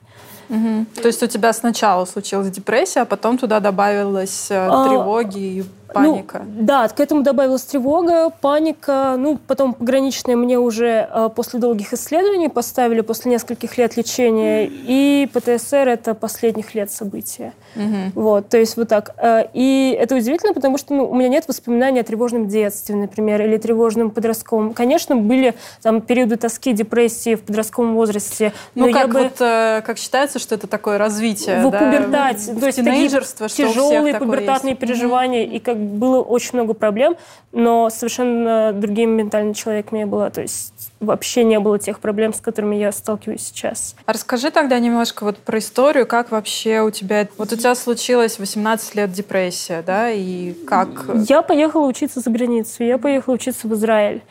Угу. 0.48 0.86
То 1.00 1.06
есть 1.06 1.22
у 1.22 1.26
тебя 1.26 1.52
сначала 1.52 2.04
случилась 2.04 2.50
депрессия, 2.50 3.00
а 3.00 3.04
потом 3.06 3.38
туда 3.38 3.60
добавилась 3.60 4.50
э, 4.50 4.56
а, 4.56 4.86
тревоги 4.86 5.38
и 5.38 5.64
паника. 5.92 6.42
Ну, 6.44 6.64
да, 6.64 6.88
к 6.88 7.00
этому 7.00 7.22
добавилась 7.22 7.62
тревога, 7.62 8.30
паника. 8.30 9.16
Ну, 9.18 9.38
потом 9.46 9.74
пограничные 9.74 10.36
мне 10.36 10.58
уже 10.58 11.08
э, 11.10 11.30
после 11.34 11.58
долгих 11.58 11.92
исследований 11.92 12.48
поставили 12.48 13.00
после 13.00 13.30
нескольких 13.32 13.78
лет 13.78 13.96
лечения. 13.96 14.68
И 14.70 15.28
ПТСР— 15.32 15.76
это 15.88 16.14
последних 16.14 16.74
лет 16.74 16.90
события. 16.90 17.52
Угу. 17.76 18.20
Вот, 18.22 18.48
то 18.48 18.58
есть 18.58 18.76
вот 18.76 18.88
так. 18.88 19.14
Э, 19.18 19.44
и 19.52 19.96
это 19.98 20.16
удивительно, 20.16 20.54
потому 20.54 20.78
что 20.78 20.94
ну, 20.94 21.08
у 21.08 21.14
меня 21.14 21.28
нет 21.28 21.48
воспоминаний 21.48 22.00
о 22.00 22.04
тревожном 22.04 22.48
детстве, 22.48 22.96
например, 22.96 23.42
или 23.42 23.56
тревожном 23.56 24.10
подростковом. 24.10 24.74
Конечно, 24.74 25.16
были 25.16 25.54
там 25.82 26.00
периоды 26.00 26.36
тоски, 26.36 26.72
депрессии 26.72 27.34
в 27.34 27.42
подростковом 27.42 27.94
возрасте. 27.94 28.52
Ну, 28.74 28.86
но 28.86 28.92
как 28.92 29.10
бы... 29.10 29.22
вот, 29.24 29.40
э, 29.40 29.82
как 29.84 29.98
считается, 29.98 30.38
что 30.38 30.54
это 30.54 30.66
такое 30.66 30.98
развитие, 30.98 31.66
в 31.66 31.70
да? 31.70 31.78
пубертате. 31.78 32.54
То 32.54 32.66
есть 32.66 32.78
тинейджерство, 32.78 33.48
что 33.48 33.68
тяжелые 33.68 34.18
пубертатные 34.18 34.74
переживания, 34.74 35.46
угу. 35.46 35.56
и 35.56 35.58
как 35.58 35.76
было 35.82 36.20
очень 36.22 36.50
много 36.54 36.74
проблем, 36.74 37.16
но 37.52 37.90
совершенно 37.90 38.72
другим 38.72 39.10
ментальным 39.10 39.54
человеком 39.54 39.98
я 39.98 40.06
была. 40.06 40.30
То 40.30 40.42
есть 40.42 40.92
вообще 41.00 41.44
не 41.44 41.58
было 41.58 41.78
тех 41.78 42.00
проблем, 42.00 42.32
с 42.32 42.40
которыми 42.40 42.76
я 42.76 42.92
сталкиваюсь 42.92 43.42
сейчас. 43.42 43.94
А 44.06 44.12
расскажи 44.12 44.50
тогда 44.50 44.78
немножко 44.78 45.24
вот 45.24 45.38
про 45.38 45.58
историю, 45.58 46.06
как 46.06 46.30
вообще 46.30 46.80
у 46.80 46.90
тебя... 46.90 47.28
Вот 47.36 47.52
у 47.52 47.56
тебя 47.56 47.74
случилось 47.74 48.38
18 48.38 48.94
лет 48.94 49.12
депрессия, 49.12 49.82
да, 49.82 50.10
и 50.10 50.54
как... 50.66 51.06
Я 51.28 51.42
поехала 51.42 51.86
учиться 51.86 52.20
за 52.20 52.30
границу, 52.30 52.84
я 52.84 52.98
поехала 52.98 53.34
учиться 53.34 53.68
в 53.68 53.74
Израиль. 53.74 54.22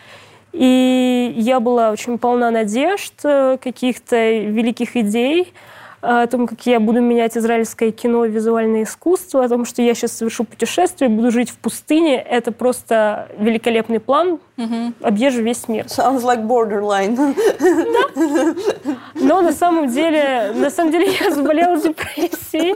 И 0.54 1.34
я 1.38 1.60
была 1.60 1.92
очень 1.92 2.18
полна 2.18 2.52
надежд, 2.52 3.14
э, 3.24 3.58
каких-то 3.62 4.16
великих 4.16 4.98
идей, 4.98 5.54
о 6.02 6.26
том, 6.28 6.48
как 6.48 6.66
я 6.66 6.80
буду 6.80 7.02
менять 7.02 7.38
израильское 7.38 7.92
кино, 7.92 8.26
визуальное 8.26 8.84
искусство, 8.84 9.44
о 9.44 9.50
том, 9.50 9.66
что 9.66 9.82
я 9.82 9.94
сейчас 9.94 10.14
совершу 10.14 10.44
путешествие, 10.44 11.10
буду 11.10 11.32
жить 11.32 11.50
в 11.50 11.58
пустыне. 11.58 12.18
Это 12.18 12.52
просто 12.52 13.28
великолепный 13.38 14.00
план. 14.00 14.40
Угу. 14.58 14.94
Объезжу 15.02 15.42
весь 15.42 15.68
мир. 15.68 15.86
Sounds 15.86 16.24
like 16.24 16.46
borderline. 16.46 17.16
Да. 17.16 18.56
Но 19.16 19.42
на 19.42 19.52
самом 19.52 19.90
деле, 19.90 20.52
на 20.56 20.70
самом 20.70 20.92
деле 20.92 21.14
я 21.20 21.32
заболела 21.32 21.78
депрессией. 21.78 22.76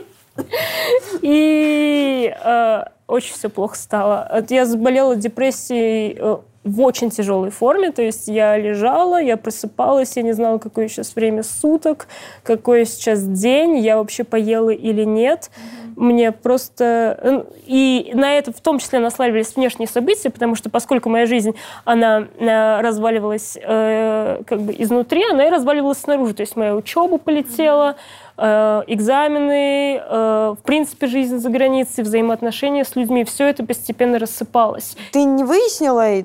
И 1.22 2.34
э, 2.44 2.82
очень 3.06 3.34
все 3.34 3.48
плохо 3.48 3.76
стало. 3.76 4.44
Я 4.48 4.66
заболела 4.66 5.16
депрессией 5.16 6.16
э, 6.18 6.36
в 6.66 6.80
очень 6.80 7.10
тяжелой 7.10 7.50
форме, 7.50 7.92
то 7.92 8.02
есть 8.02 8.26
я 8.26 8.58
лежала, 8.58 9.22
я 9.22 9.36
просыпалась, 9.36 10.16
я 10.16 10.22
не 10.22 10.32
знала, 10.32 10.58
какое 10.58 10.88
сейчас 10.88 11.14
время 11.14 11.44
суток, 11.44 12.08
какой 12.42 12.84
сейчас 12.86 13.22
день, 13.22 13.78
я 13.78 13.96
вообще 13.96 14.24
поела 14.24 14.70
или 14.70 15.04
нет. 15.04 15.50
Mm-hmm. 15.50 15.92
Мне 15.96 16.32
просто... 16.32 17.46
И 17.66 18.10
на 18.14 18.34
это 18.34 18.52
в 18.52 18.60
том 18.60 18.80
числе 18.80 18.98
наслаивались 18.98 19.54
внешние 19.54 19.88
события, 19.88 20.28
потому 20.28 20.56
что 20.56 20.68
поскольку 20.68 21.08
моя 21.08 21.26
жизнь, 21.26 21.54
она 21.84 22.26
э, 22.38 22.80
разваливалась 22.80 23.56
э, 23.62 24.42
как 24.46 24.60
бы 24.60 24.74
изнутри, 24.76 25.24
она 25.30 25.46
и 25.46 25.50
разваливалась 25.50 25.98
снаружи, 25.98 26.34
то 26.34 26.42
есть 26.42 26.56
моя 26.56 26.74
учеба 26.74 27.18
полетела, 27.18 27.90
mm-hmm 27.90 28.25
Э, 28.38 28.82
экзамены, 28.86 29.96
э, 29.96 30.54
в 30.58 30.62
принципе, 30.62 31.06
жизнь 31.06 31.38
за 31.38 31.48
границей, 31.48 32.04
взаимоотношения 32.04 32.84
с 32.84 32.94
людьми, 32.94 33.24
все 33.24 33.46
это 33.48 33.64
постепенно 33.64 34.18
рассыпалось. 34.18 34.94
Ты 35.12 35.24
не 35.24 35.42
выяснила, 35.42 36.24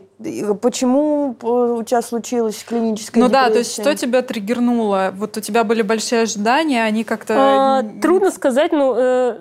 почему 0.56 1.36
у 1.42 1.84
тебя 1.84 2.02
случилась 2.02 2.64
клиническая 2.68 3.24
Ну 3.24 3.30
депрессия? 3.30 3.48
да, 3.48 3.52
то 3.54 3.58
есть 3.60 3.74
что 3.74 3.96
тебя 3.96 4.22
триггернуло? 4.24 5.14
Вот 5.16 5.38
у 5.38 5.42
тебя 5.42 5.64
были 5.64 5.84
большие 5.84 6.24
ожидания, 6.24 6.84
они 6.84 7.06
как-то... 7.06 7.36
А, 7.38 7.84
трудно 8.02 8.32
сказать, 8.32 8.74
но 8.74 8.94
э, 8.98 9.38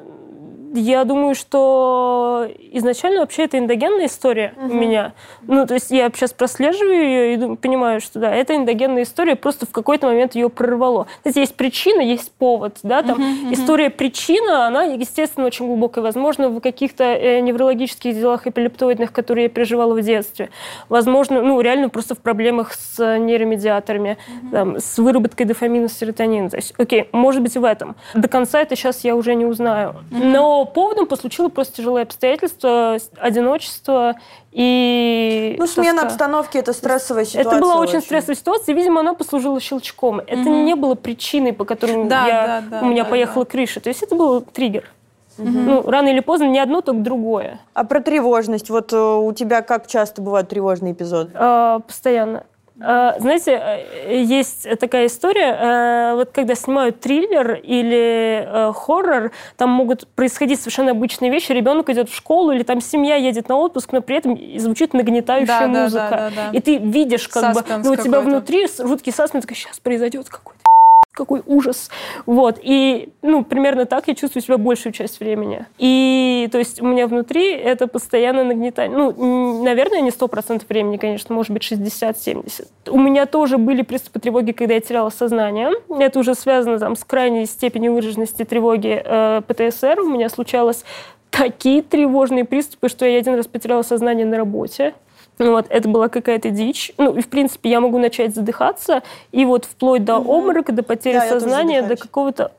я 0.74 1.04
думаю, 1.04 1.34
что 1.34 2.46
изначально 2.72 3.20
вообще 3.20 3.44
это 3.44 3.58
эндогенная 3.58 4.06
история 4.06 4.54
угу. 4.56 4.72
у 4.72 4.74
меня. 4.74 5.12
Ну, 5.42 5.66
то 5.66 5.74
есть 5.74 5.90
я 5.90 6.10
сейчас 6.10 6.32
прослеживаю 6.32 7.02
ее 7.02 7.34
и 7.34 7.36
думаю, 7.36 7.56
понимаю, 7.56 8.00
что 8.00 8.20
да, 8.20 8.34
это 8.34 8.54
эндогенная 8.54 9.02
история, 9.02 9.36
просто 9.36 9.66
в 9.66 9.70
какой-то 9.70 10.06
момент 10.06 10.34
ее 10.34 10.48
прорвало. 10.48 11.06
Здесь 11.24 11.36
есть 11.36 11.54
причина, 11.56 12.00
есть 12.00 12.32
повод, 12.32 12.78
да, 12.82 13.02
там 13.02 13.16
угу, 13.16 13.52
история 13.52 13.90
причина, 13.90 14.66
она, 14.66 14.84
естественно, 14.84 15.46
очень 15.46 15.66
глубокая. 15.66 16.04
Возможно, 16.04 16.48
в 16.48 16.60
каких-то 16.60 17.04
э, 17.04 17.40
неврологических 17.40 18.14
делах 18.14 18.46
эпилептоидных, 18.46 19.12
которые 19.12 19.44
я 19.44 19.48
переживала 19.48 19.94
в 19.94 20.02
детстве. 20.02 20.50
Возможно, 20.88 21.42
ну, 21.42 21.60
реально 21.60 21.88
просто 21.88 22.14
в 22.14 22.18
проблемах 22.18 22.74
с 22.74 23.18
нейромедиаторами, 23.18 24.18
угу. 24.42 24.50
там, 24.50 24.76
с 24.78 24.98
выработкой 24.98 25.46
дофамина, 25.46 25.88
серотонина. 25.88 26.50
То 26.50 26.56
есть, 26.56 26.74
окей, 26.78 27.08
может 27.12 27.42
быть, 27.42 27.56
в 27.56 27.64
этом. 27.64 27.96
До 28.14 28.28
конца 28.28 28.60
это 28.60 28.76
сейчас 28.76 29.04
я 29.04 29.16
уже 29.16 29.34
не 29.34 29.46
узнаю. 29.46 29.96
Угу. 30.10 30.24
Но 30.24 30.59
поводом 30.64 31.06
послужило 31.06 31.48
просто 31.48 31.76
тяжелое 31.76 32.02
обстоятельство, 32.02 32.98
одиночество 33.18 34.16
и... 34.52 35.56
Ну, 35.58 35.66
смена 35.66 36.02
тоска. 36.02 36.06
обстановки– 36.08 36.56
это 36.58 36.72
стрессовая 36.72 37.24
ситуация. 37.24 37.52
Это 37.52 37.60
была 37.60 37.76
очень, 37.76 37.98
очень 37.98 38.06
стрессовая 38.06 38.36
ситуация, 38.36 38.74
видимо, 38.74 39.00
она 39.00 39.14
послужила 39.14 39.60
щелчком. 39.60 40.16
Угу. 40.18 40.24
Это 40.26 40.48
не 40.48 40.74
было 40.74 40.94
причиной, 40.94 41.52
по 41.52 41.64
которой 41.64 42.04
да, 42.04 42.26
я, 42.26 42.46
да, 42.62 42.80
да, 42.80 42.86
у 42.86 42.90
меня 42.90 43.04
да, 43.04 43.10
поехала 43.10 43.44
да. 43.44 43.50
крыша. 43.50 43.80
То 43.80 43.88
есть 43.88 44.02
это 44.02 44.14
был 44.14 44.40
триггер. 44.40 44.90
Угу. 45.38 45.48
Ну, 45.48 45.82
рано 45.90 46.08
или 46.08 46.20
поздно 46.20 46.44
не 46.44 46.58
одно, 46.58 46.80
только 46.80 47.00
другое. 47.00 47.60
А 47.72 47.84
про 47.84 48.00
тревожность? 48.00 48.68
Вот 48.68 48.92
э, 48.92 48.96
у 48.96 49.32
тебя 49.32 49.62
как 49.62 49.86
часто 49.86 50.20
бывают 50.20 50.48
тревожные 50.48 50.92
эпизоды? 50.92 51.30
А, 51.34 51.78
постоянно. 51.80 52.44
А, 52.82 53.18
знаете, 53.18 53.52
э, 53.52 54.22
есть 54.22 54.66
такая 54.78 55.06
история, 55.06 55.52
э, 55.52 56.14
вот 56.14 56.30
когда 56.30 56.54
снимают 56.54 57.00
триллер 57.00 57.54
или 57.54 58.44
э, 58.46 58.72
хоррор, 58.72 59.32
там 59.56 59.70
могут 59.70 60.08
происходить 60.08 60.60
совершенно 60.60 60.92
обычные 60.92 61.30
вещи, 61.30 61.52
ребенок 61.52 61.90
идет 61.90 62.08
в 62.08 62.14
школу 62.14 62.52
или 62.52 62.62
там 62.62 62.80
семья 62.80 63.16
едет 63.16 63.48
на 63.48 63.56
отпуск, 63.56 63.92
но 63.92 64.00
при 64.00 64.16
этом 64.16 64.38
звучит 64.58 64.94
нагнетающая 64.94 65.46
да, 65.46 65.66
музыка. 65.66 66.08
Да, 66.10 66.16
да, 66.16 66.30
да, 66.30 66.50
да. 66.52 66.56
И 66.56 66.60
ты 66.60 66.78
видишь, 66.78 67.28
как 67.28 67.54
Саспенс 67.54 67.86
бы, 67.86 67.96
ну, 67.96 68.00
у 68.00 68.04
тебя 68.04 68.20
внутри 68.20 68.66
жуткий 68.66 69.12
саспенс, 69.12 69.44
сейчас 69.46 69.78
произойдет 69.78 70.28
какой-то 70.28 70.69
какой 71.12 71.42
ужас. 71.46 71.90
Вот. 72.26 72.58
И, 72.62 73.10
ну, 73.22 73.44
примерно 73.44 73.84
так 73.84 74.08
я 74.08 74.14
чувствую 74.14 74.42
себя 74.42 74.58
большую 74.58 74.92
часть 74.92 75.20
времени. 75.20 75.66
И, 75.78 76.48
то 76.52 76.58
есть, 76.58 76.80
у 76.80 76.86
меня 76.86 77.06
внутри 77.06 77.52
это 77.52 77.86
постоянно 77.86 78.44
нагнетание. 78.44 78.96
Ну, 78.96 79.62
наверное, 79.62 80.00
не 80.00 80.10
сто 80.10 80.28
процентов 80.28 80.68
времени, 80.68 80.96
конечно, 80.96 81.34
может 81.34 81.52
быть, 81.52 81.62
60-70. 81.70 82.68
У 82.88 82.98
меня 82.98 83.26
тоже 83.26 83.58
были 83.58 83.82
приступы 83.82 84.20
тревоги, 84.20 84.52
когда 84.52 84.74
я 84.74 84.80
теряла 84.80 85.10
сознание. 85.10 85.72
Это 85.88 86.18
уже 86.18 86.34
связано 86.34 86.78
там 86.78 86.96
с 86.96 87.04
крайней 87.04 87.46
степенью 87.46 87.94
выраженности 87.94 88.44
тревоги 88.44 89.02
э, 89.04 89.42
ПТСР. 89.46 90.00
У 90.00 90.08
меня 90.08 90.28
случалось 90.28 90.84
такие 91.30 91.82
тревожные 91.82 92.44
приступы, 92.44 92.88
что 92.88 93.06
я 93.06 93.18
один 93.18 93.34
раз 93.34 93.46
потеряла 93.46 93.82
сознание 93.82 94.26
на 94.26 94.36
работе. 94.36 94.94
Ну 95.40 95.52
вот, 95.52 95.66
это 95.70 95.88
была 95.88 96.08
какая-то 96.08 96.50
дичь. 96.50 96.92
Ну, 96.98 97.16
и, 97.16 97.22
в 97.22 97.28
принципе, 97.28 97.70
я 97.70 97.80
могу 97.80 97.98
начать 97.98 98.34
задыхаться, 98.34 99.02
и 99.32 99.46
вот 99.46 99.64
вплоть 99.64 100.04
до 100.04 100.18
угу. 100.18 100.32
обморока, 100.32 100.70
до 100.72 100.82
потери 100.82 101.18
да, 101.18 101.28
сознания, 101.28 101.82
до 101.82 101.96
какого-то 101.96 102.52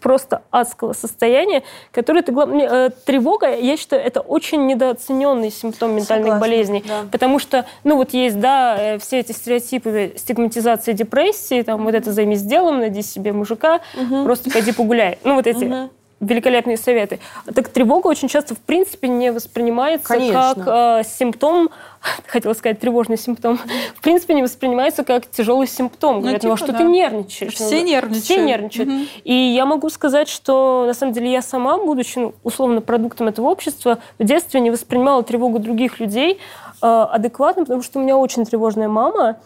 просто 0.00 0.42
адского 0.50 0.94
состояния, 0.94 1.62
которое 1.92 2.22
ты 2.22 2.32
э, 2.32 2.90
тревога, 3.04 3.54
я 3.54 3.76
считаю, 3.76 4.02
это 4.02 4.20
очень 4.20 4.66
недооцененный 4.66 5.50
симптом 5.50 5.90
ментальных 5.90 6.28
Согласна, 6.28 6.40
болезней, 6.40 6.84
да. 6.88 7.02
потому 7.12 7.38
что, 7.38 7.66
ну 7.84 7.96
вот 7.96 8.14
есть, 8.14 8.40
да, 8.40 8.76
э, 8.78 8.98
все 8.98 9.18
эти 9.18 9.32
стереотипы 9.32 10.14
стигматизации 10.16 10.94
депрессии, 10.94 11.60
там 11.60 11.84
вот 11.84 11.94
это 11.94 12.12
займись 12.12 12.40
делом, 12.40 12.78
найди 12.78 13.02
себе 13.02 13.32
мужика, 13.32 13.80
угу. 13.94 14.24
просто 14.24 14.50
пойди 14.50 14.72
погуляй, 14.72 15.18
ну 15.22 15.34
вот 15.34 15.46
эти 15.46 15.64
угу 15.64 15.90
великолепные 16.20 16.76
советы. 16.76 17.18
Так 17.52 17.68
тревога 17.68 18.08
очень 18.08 18.28
часто, 18.28 18.54
в 18.54 18.58
принципе, 18.58 19.08
не 19.08 19.32
воспринимается 19.32 20.08
Конечно. 20.08 20.54
как 20.54 20.66
э, 20.66 21.02
симптом, 21.08 21.70
хотела 22.26 22.52
сказать 22.52 22.78
тревожный 22.78 23.16
симптом, 23.16 23.58
в 23.96 24.00
принципе, 24.02 24.34
не 24.34 24.42
воспринимается 24.42 25.02
как 25.02 25.30
тяжелый 25.30 25.66
симптом. 25.66 26.16
Ну, 26.16 26.20
Говорят, 26.20 26.42
типа, 26.42 26.52
ну, 26.52 26.56
что 26.56 26.72
да. 26.72 26.78
ты 26.78 26.84
нервничаешь. 26.84 27.54
Все 27.54 27.80
ну, 27.80 27.86
нервничают. 27.86 28.24
Все 28.24 28.42
нервничают. 28.42 28.88
Угу. 28.88 28.98
И 29.24 29.34
я 29.34 29.64
могу 29.64 29.88
сказать, 29.88 30.28
что, 30.28 30.84
на 30.86 30.94
самом 30.94 31.14
деле, 31.14 31.32
я 31.32 31.42
сама, 31.42 31.78
будучи, 31.78 32.18
ну, 32.18 32.34
условно, 32.42 32.82
продуктом 32.82 33.28
этого 33.28 33.48
общества, 33.48 33.98
в 34.18 34.24
детстве 34.24 34.60
не 34.60 34.70
воспринимала 34.70 35.22
тревогу 35.22 35.58
других 35.58 36.00
людей 36.00 36.38
э, 36.82 36.86
адекватно, 36.86 37.64
потому 37.64 37.82
что 37.82 37.98
у 37.98 38.02
меня 38.02 38.18
очень 38.18 38.44
тревожная 38.44 38.88
мама, 38.88 39.38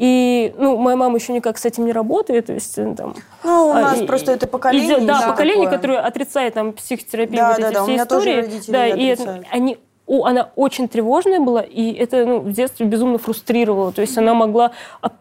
и, 0.00 0.54
ну, 0.56 0.76
моя 0.76 0.96
мама 0.96 1.16
еще 1.16 1.32
никак 1.32 1.58
с 1.58 1.64
этим 1.64 1.84
не 1.84 1.92
работает, 1.92 2.46
то 2.46 2.52
есть 2.52 2.78
э, 2.78 2.94
там... 2.96 3.16
Ну, 3.42 3.66
у 3.66 3.70
а, 3.72 3.80
нас 3.80 4.00
а, 4.00 4.06
просто 4.06 4.30
и, 4.30 4.34
это 4.36 4.46
поколение. 4.46 4.98
И, 4.98 5.00
да, 5.04 5.22
да, 5.22 5.30
поколение, 5.32 5.64
такое. 5.64 5.76
которое 5.76 5.98
отрицает 5.98 6.54
там 6.54 6.72
психотерапию, 6.72 7.38
да, 7.38 7.48
вот 7.48 7.60
да, 7.60 7.66
эти 7.66 7.74
да, 7.74 7.82
все 7.82 7.90
у 7.90 7.92
меня 7.94 8.02
истории. 8.04 8.20
Тоже 8.20 8.36
родители 8.42 8.72
да, 8.72 8.86
и 8.86 9.04
это, 9.06 9.42
они 9.50 9.78
о, 10.06 10.24
она 10.24 10.50
очень 10.54 10.86
тревожная 10.86 11.40
была, 11.40 11.62
и 11.62 11.92
это 11.94 12.24
ну, 12.24 12.38
в 12.38 12.52
детстве 12.52 12.86
безумно 12.86 13.18
фрустрировало. 13.18 13.90
То 13.90 14.00
есть 14.00 14.16
она 14.16 14.34
могла 14.34 14.70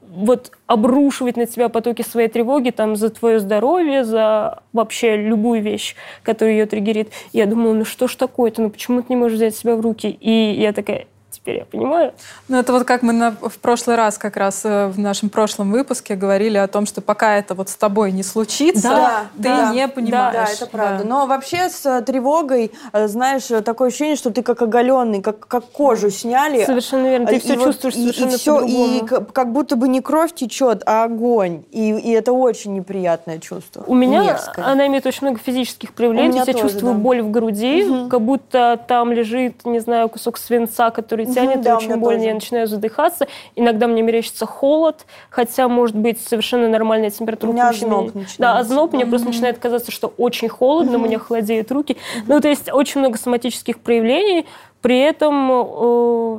вот 0.07 0.51
обрушивать 0.67 1.37
на 1.37 1.47
тебя 1.47 1.69
потоки 1.69 2.03
своей 2.03 2.27
тревоги 2.27 2.69
там 2.69 2.95
за 2.95 3.09
твое 3.09 3.39
здоровье, 3.39 4.03
за 4.03 4.61
вообще 4.73 5.17
любую 5.17 5.63
вещь, 5.63 5.95
которая 6.21 6.53
ее 6.53 6.67
триггерит. 6.67 7.09
Я 7.33 7.47
думала, 7.47 7.73
ну 7.73 7.83
что 7.83 8.07
ж 8.07 8.15
такое-то, 8.15 8.61
ну 8.61 8.69
почему 8.69 9.01
ты 9.01 9.07
не 9.09 9.15
можешь 9.15 9.37
взять 9.37 9.55
себя 9.55 9.75
в 9.75 9.81
руки? 9.81 10.07
И 10.21 10.53
я 10.53 10.71
такая, 10.71 11.07
теперь 11.47 11.59
я 11.59 11.65
понимаю. 11.65 12.13
Ну, 12.49 12.57
это 12.57 12.73
вот 12.73 12.83
как 12.83 13.03
мы 13.03 13.13
на, 13.13 13.31
в 13.31 13.57
прошлый 13.59 13.95
раз 13.95 14.17
как 14.17 14.35
раз 14.35 14.65
э, 14.65 14.87
в 14.87 14.99
нашем 14.99 15.29
прошлом 15.29 15.71
выпуске 15.71 16.15
говорили 16.15 16.57
о 16.57 16.67
том, 16.67 16.85
что 16.85 16.99
пока 17.01 17.37
это 17.37 17.55
вот 17.55 17.69
с 17.69 17.75
тобой 17.75 18.11
не 18.11 18.23
случится, 18.23 18.81
Да, 18.89 19.21
ты 19.37 19.43
да. 19.43 19.71
не 19.73 19.87
понимаешь. 19.87 20.33
Да, 20.33 20.53
это 20.53 20.65
правда. 20.67 21.03
Да. 21.03 21.09
Но 21.09 21.25
вообще 21.25 21.69
с 21.69 21.85
э, 21.85 22.01
тревогой, 22.01 22.71
э, 22.91 23.07
знаешь, 23.07 23.45
такое 23.63 23.87
ощущение, 23.87 24.17
что 24.17 24.31
ты 24.31 24.43
как 24.43 24.61
оголенный, 24.61 25.21
как, 25.21 25.47
как 25.47 25.63
кожу 25.71 26.09
сняли. 26.09 26.65
Совершенно 26.65 27.07
верно. 27.07 27.27
Ты 27.27 27.37
И 27.37 27.39
все 27.39 27.55
вот- 27.55 27.63
чувствуешь 27.65 27.95
и, 27.95 27.99
совершенно 27.99 28.29
и 28.31 28.37
все, 28.37 28.61
и 28.65 29.05
как 29.31 29.53
будто 29.53 29.77
бы 29.77 29.87
не 29.87 30.01
кровь 30.01 30.33
течет, 30.33 30.83
а 30.85 31.05
огонь. 31.05 31.63
И, 31.71 31.91
и 31.91 32.11
это 32.11 32.33
очень 32.33 32.73
неприятное 32.73 33.39
чувство. 33.39 33.85
У 33.87 33.95
меня 33.95 34.23
Мерзкое. 34.23 34.65
она 34.65 34.85
имеет 34.87 35.05
очень 35.05 35.19
много 35.27 35.39
физических 35.39 35.93
проявлений. 35.93 36.37
Я 36.37 36.45
тоже, 36.45 36.59
чувствую 36.59 36.93
да. 36.95 36.99
боль 36.99 37.21
в 37.21 37.31
груди, 37.31 38.09
как 38.09 38.21
будто 38.21 38.77
там 38.87 39.13
лежит, 39.13 39.65
не 39.65 39.79
знаю, 39.79 40.09
кусок 40.09 40.37
свинца, 40.37 40.89
который 40.89 41.25
тянет, 41.45 41.61
да, 41.61 41.77
очень 41.77 41.95
больно, 41.95 42.17
тоже. 42.17 42.27
я 42.27 42.33
начинаю 42.33 42.67
задыхаться. 42.67 43.27
Иногда 43.55 43.87
мне 43.87 44.01
мерещится 44.01 44.45
холод, 44.45 45.05
хотя 45.29 45.67
может 45.67 45.95
быть 45.95 46.19
совершенно 46.21 46.67
нормальная 46.67 47.09
температура 47.09 47.51
У 47.51 47.53
меня 47.53 47.69
озноб 47.69 48.11
Да, 48.37 48.57
озноб, 48.57 48.93
мне 48.93 49.05
просто 49.05 49.27
начинает 49.27 49.57
казаться, 49.57 49.91
что 49.91 50.13
очень 50.17 50.49
холодно, 50.49 50.97
у 50.97 51.01
меня 51.01 51.19
холодеют 51.19 51.71
руки. 51.71 51.97
Ну, 52.27 52.39
то 52.39 52.47
есть 52.47 52.71
очень 52.71 52.99
много 52.99 53.17
соматических 53.17 53.79
проявлений. 53.79 54.45
При 54.81 54.99
этом 54.99 55.51
э, 55.51 55.53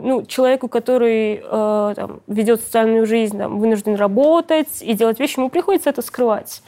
ну, 0.05 0.25
человеку, 0.27 0.69
который 0.69 1.43
э, 1.43 1.93
там, 1.97 2.21
ведет 2.29 2.61
социальную 2.61 3.05
жизнь, 3.05 3.37
там, 3.37 3.59
вынужден 3.59 3.97
работать 3.97 4.81
и 4.81 4.95
делать 4.95 5.19
вещи, 5.19 5.39
ему 5.39 5.51
приходится 5.51 5.91
это 5.91 6.03
скрывать. 6.03 6.63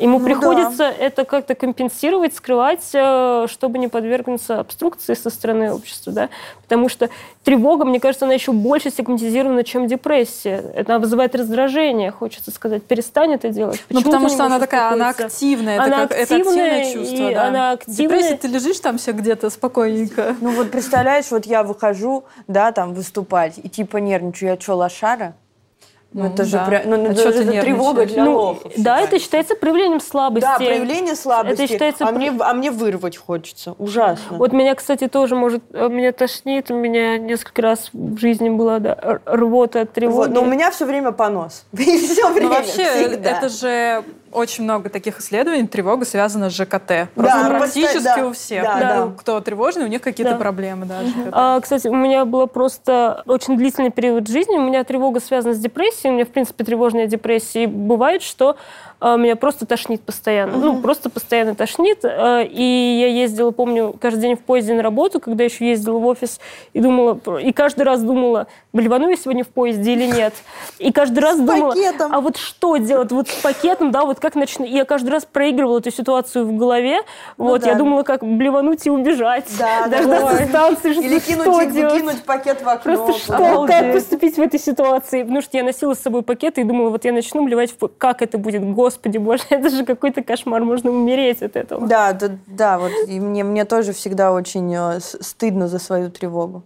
Ему 0.00 0.18
Ну 0.18 0.24
приходится 0.24 0.84
это 0.84 1.24
как-то 1.24 1.54
компенсировать, 1.54 2.34
скрывать, 2.34 2.88
э, 2.94 3.46
чтобы 3.48 3.78
не 3.78 3.88
подвергнуться 3.88 4.60
обструкции 4.60 5.12
со 5.14 5.28
стороны 5.28 5.72
общества. 5.72 6.12
Да? 6.12 6.28
Потому 6.62 6.88
что 6.88 7.10
тревога, 7.44 7.84
мне 7.84 8.00
кажется, 8.00 8.24
она 8.24 8.32
еще 8.32 8.52
больше 8.52 8.90
стигматизирована, 8.90 9.62
чем 9.62 9.86
депрессия. 9.86 10.64
Это 10.74 10.98
вызывает 10.98 11.34
раздражение, 11.34 12.10
хочется 12.10 12.50
сказать. 12.50 12.82
Перестань 12.82 13.34
это 13.34 13.50
делать. 13.50 13.84
Ну, 13.90 13.96
Почему 14.00 14.12
потому 14.12 14.26
ты 14.26 14.30
не 14.30 14.36
что 14.36 14.46
она 14.46 14.58
такая, 14.58 14.90
она 14.90 15.10
активная, 15.10 15.74
это, 15.74 15.84
Она 15.84 15.96
как, 16.06 16.12
это 16.12 16.36
активная, 16.36 16.80
активное 16.80 16.92
чувство, 16.94 17.30
и 17.30 17.34
да. 17.34 17.46
она 17.48 17.70
В 17.70 17.74
активная. 17.74 17.96
депрессии 17.96 18.34
ты 18.36 18.48
лежишь 18.48 18.80
там 18.80 18.96
все 18.96 19.12
где-то 19.12 19.50
спокойненько. 19.50 20.36
Ну 20.40 20.50
вот 20.52 20.70
представляешь, 20.70 21.30
вот 21.30 21.44
я 21.44 21.62
выхожу, 21.62 22.24
да, 22.48 22.72
там 22.72 22.94
выступать, 22.94 23.58
и 23.62 23.68
типа 23.68 23.98
нервничаю, 23.98 24.50
я 24.50 24.60
что, 24.60 24.76
лошара? 24.76 25.34
Ну, 26.12 26.24
Ну, 26.24 26.28
это 26.28 26.44
же 26.44 26.52
да. 26.56 26.64
прям, 26.64 26.82
ну, 26.86 26.96
А 26.96 27.12
это, 27.12 27.22
чё 27.22 27.32
ты 27.32 27.38
это 27.42 27.60
тревога 27.60 28.04
для 28.06 28.24
Ну, 28.24 28.34
лохов. 28.36 28.72
да, 28.76 29.00
это 29.00 29.18
считается. 29.20 29.54
проявлением 29.54 30.00
слабости. 30.00 30.44
Да, 30.46 30.56
проявление 30.56 31.14
слабости. 31.14 31.62
Это 31.62 31.72
считается 31.72 32.08
а, 32.08 32.10
мне, 32.10 32.32
а 32.40 32.52
мне 32.52 32.72
вырвать 32.72 33.16
хочется. 33.16 33.76
Ужасно. 33.78 34.36
Вот 34.38 34.52
меня, 34.52 34.74
кстати, 34.74 35.06
тоже 35.06 35.36
может... 35.36 35.62
э, 35.72 35.88
Меня 35.88 36.10
тошнит, 36.12 36.70
у 36.70 36.74
меня 36.74 37.16
несколько 37.16 37.62
раз 37.62 37.90
в 37.92 38.18
жизни 38.18 38.48
была 38.48 38.80
да, 38.80 39.20
рвота 39.24 39.82
от 39.82 39.92
тревоги. 39.92 40.16
Вот, 40.16 40.30
но 40.30 40.42
у 40.42 40.46
меня 40.46 40.72
все 40.72 40.84
время 40.84 41.12
понос. 41.12 41.64
И 41.72 41.98
все 41.98 42.28
время, 42.32 42.48
Ну, 42.48 42.54
вообще, 42.56 42.84
всегда. 42.86 43.30
это 43.30 43.48
же 43.48 44.04
очень 44.32 44.64
много 44.64 44.88
таких 44.88 45.18
исследований. 45.20 45.66
Тревога 45.66 46.04
связана 46.04 46.50
с 46.50 46.54
ЖКТ. 46.54 47.08
Просто 47.14 47.42
Да, 47.42 47.48
практически 47.58 47.94
постоянно, 47.94 48.22
да, 48.22 48.28
у 48.28 48.32
всех. 48.32 48.62
да, 48.62 48.78
Да, 48.78 49.06
да. 49.06 49.12
Кто 49.18 49.40
тревожный, 49.40 49.84
у 49.84 49.88
них 49.88 50.00
какие-то 50.00 50.32
Да. 50.34 50.38
проблемы. 50.38 50.86
Да. 50.86 51.00
А, 51.32 51.60
кстати, 51.60 51.88
у 51.88 51.94
меня 51.94 52.24
было 52.24 52.46
просто 52.46 53.22
очень 53.26 53.56
длительный 53.56 53.90
период 53.90 54.28
жизни. 54.28 54.56
У 54.56 54.62
меня 54.62 54.84
тревога 54.84 55.20
связана 55.20 55.54
с 55.54 55.58
депрессией. 55.58 56.10
У 56.10 56.14
меня, 56.14 56.24
в 56.24 56.28
принципе, 56.28 56.64
тревожная 56.64 57.06
депрессия. 57.06 57.64
И 57.64 57.66
бывает, 57.66 58.22
что 58.22 58.56
меня 59.16 59.34
просто 59.34 59.64
тошнит 59.66 60.02
постоянно. 60.02 60.56
Ну, 60.58 60.80
просто 60.82 61.08
постоянно 61.08 61.54
тошнит. 61.54 62.04
А, 62.04 62.42
И 62.42 62.62
я 62.62 63.06
ездила, 63.08 63.50
помню, 63.50 63.94
каждый 63.98 64.20
день 64.20 64.36
в 64.36 64.40
поезде 64.40 64.74
на 64.74 64.82
работу, 64.82 65.20
когда 65.20 65.42
еще 65.44 65.66
ездила 65.68 65.98
в 65.98 66.06
офис, 66.06 66.38
и 66.74 66.80
думала, 66.80 67.18
и 67.38 67.52
каждый 67.52 67.82
раз 67.82 68.02
думала, 68.02 68.46
блевану 68.74 69.08
я 69.08 69.16
сегодня 69.16 69.42
в 69.42 69.48
поезде 69.48 69.94
или 69.94 70.04
нет. 70.04 70.34
И 70.78 70.92
каждый 70.92 71.20
раз 71.20 71.36
С 71.36 71.40
думала, 71.40 71.70
пакетом. 71.70 72.14
а 72.14 72.20
вот 72.20 72.36
что 72.36 72.76
делать? 72.76 73.10
Вот 73.10 73.28
с 73.28 73.34
пакетом, 73.36 73.90
да, 73.90 74.04
вот 74.04 74.20
как 74.20 74.34
начну. 74.34 74.66
И 74.66 74.70
я 74.72 74.84
каждый 74.84 75.08
раз 75.08 75.24
проигрывала 75.24 75.78
эту 75.78 75.90
ситуацию 75.90 76.44
в 76.44 76.54
голове. 76.56 76.98
Вот, 77.38 77.62
да. 77.62 77.70
я 77.70 77.74
думала, 77.76 78.02
как 78.02 78.22
блевануть 78.22 78.86
и 78.86 78.90
убежать. 78.90 79.46
Да, 79.58 79.86
да, 79.88 79.96
Дождаться 79.96 80.36
ой. 80.42 80.46
станции, 80.48 80.92
что 80.92 81.00
Или 81.02 81.18
что 81.18 81.32
кинуть, 81.32 81.72
делать? 81.72 81.92
выкинуть 81.94 82.22
пакет 82.24 82.60
в 82.62 82.68
окно. 82.68 82.96
Просто 82.96 83.18
что, 83.18 83.34
Обалдеть. 83.36 83.76
как 83.78 83.92
поступить 83.94 84.36
в 84.36 84.40
этой 84.40 84.60
ситуации? 84.60 85.22
Потому 85.22 85.40
что 85.40 85.56
я 85.56 85.64
носила 85.64 85.94
с 85.94 86.00
собой 86.00 86.20
пакеты 86.22 86.60
и 86.60 86.64
думала, 86.64 86.90
вот 86.90 87.06
я 87.06 87.12
начну 87.12 87.44
блевать, 87.46 87.72
в 87.78 87.88
как 87.96 88.20
это 88.20 88.36
будет? 88.36 88.62
Господи 88.62 88.89
боже, 89.18 89.42
это 89.50 89.70
же 89.70 89.84
какой-то 89.84 90.22
кошмар, 90.22 90.64
можно 90.64 90.90
умереть 90.90 91.42
от 91.42 91.56
этого. 91.56 91.86
Да, 91.86 92.12
да, 92.12 92.30
да, 92.46 92.78
вот 92.78 92.92
и 93.06 93.20
мне, 93.20 93.44
мне 93.44 93.64
тоже 93.64 93.92
всегда 93.92 94.32
очень 94.32 94.74
э, 94.74 95.00
стыдно 95.00 95.68
за 95.68 95.78
свою 95.78 96.10
тревогу. 96.10 96.62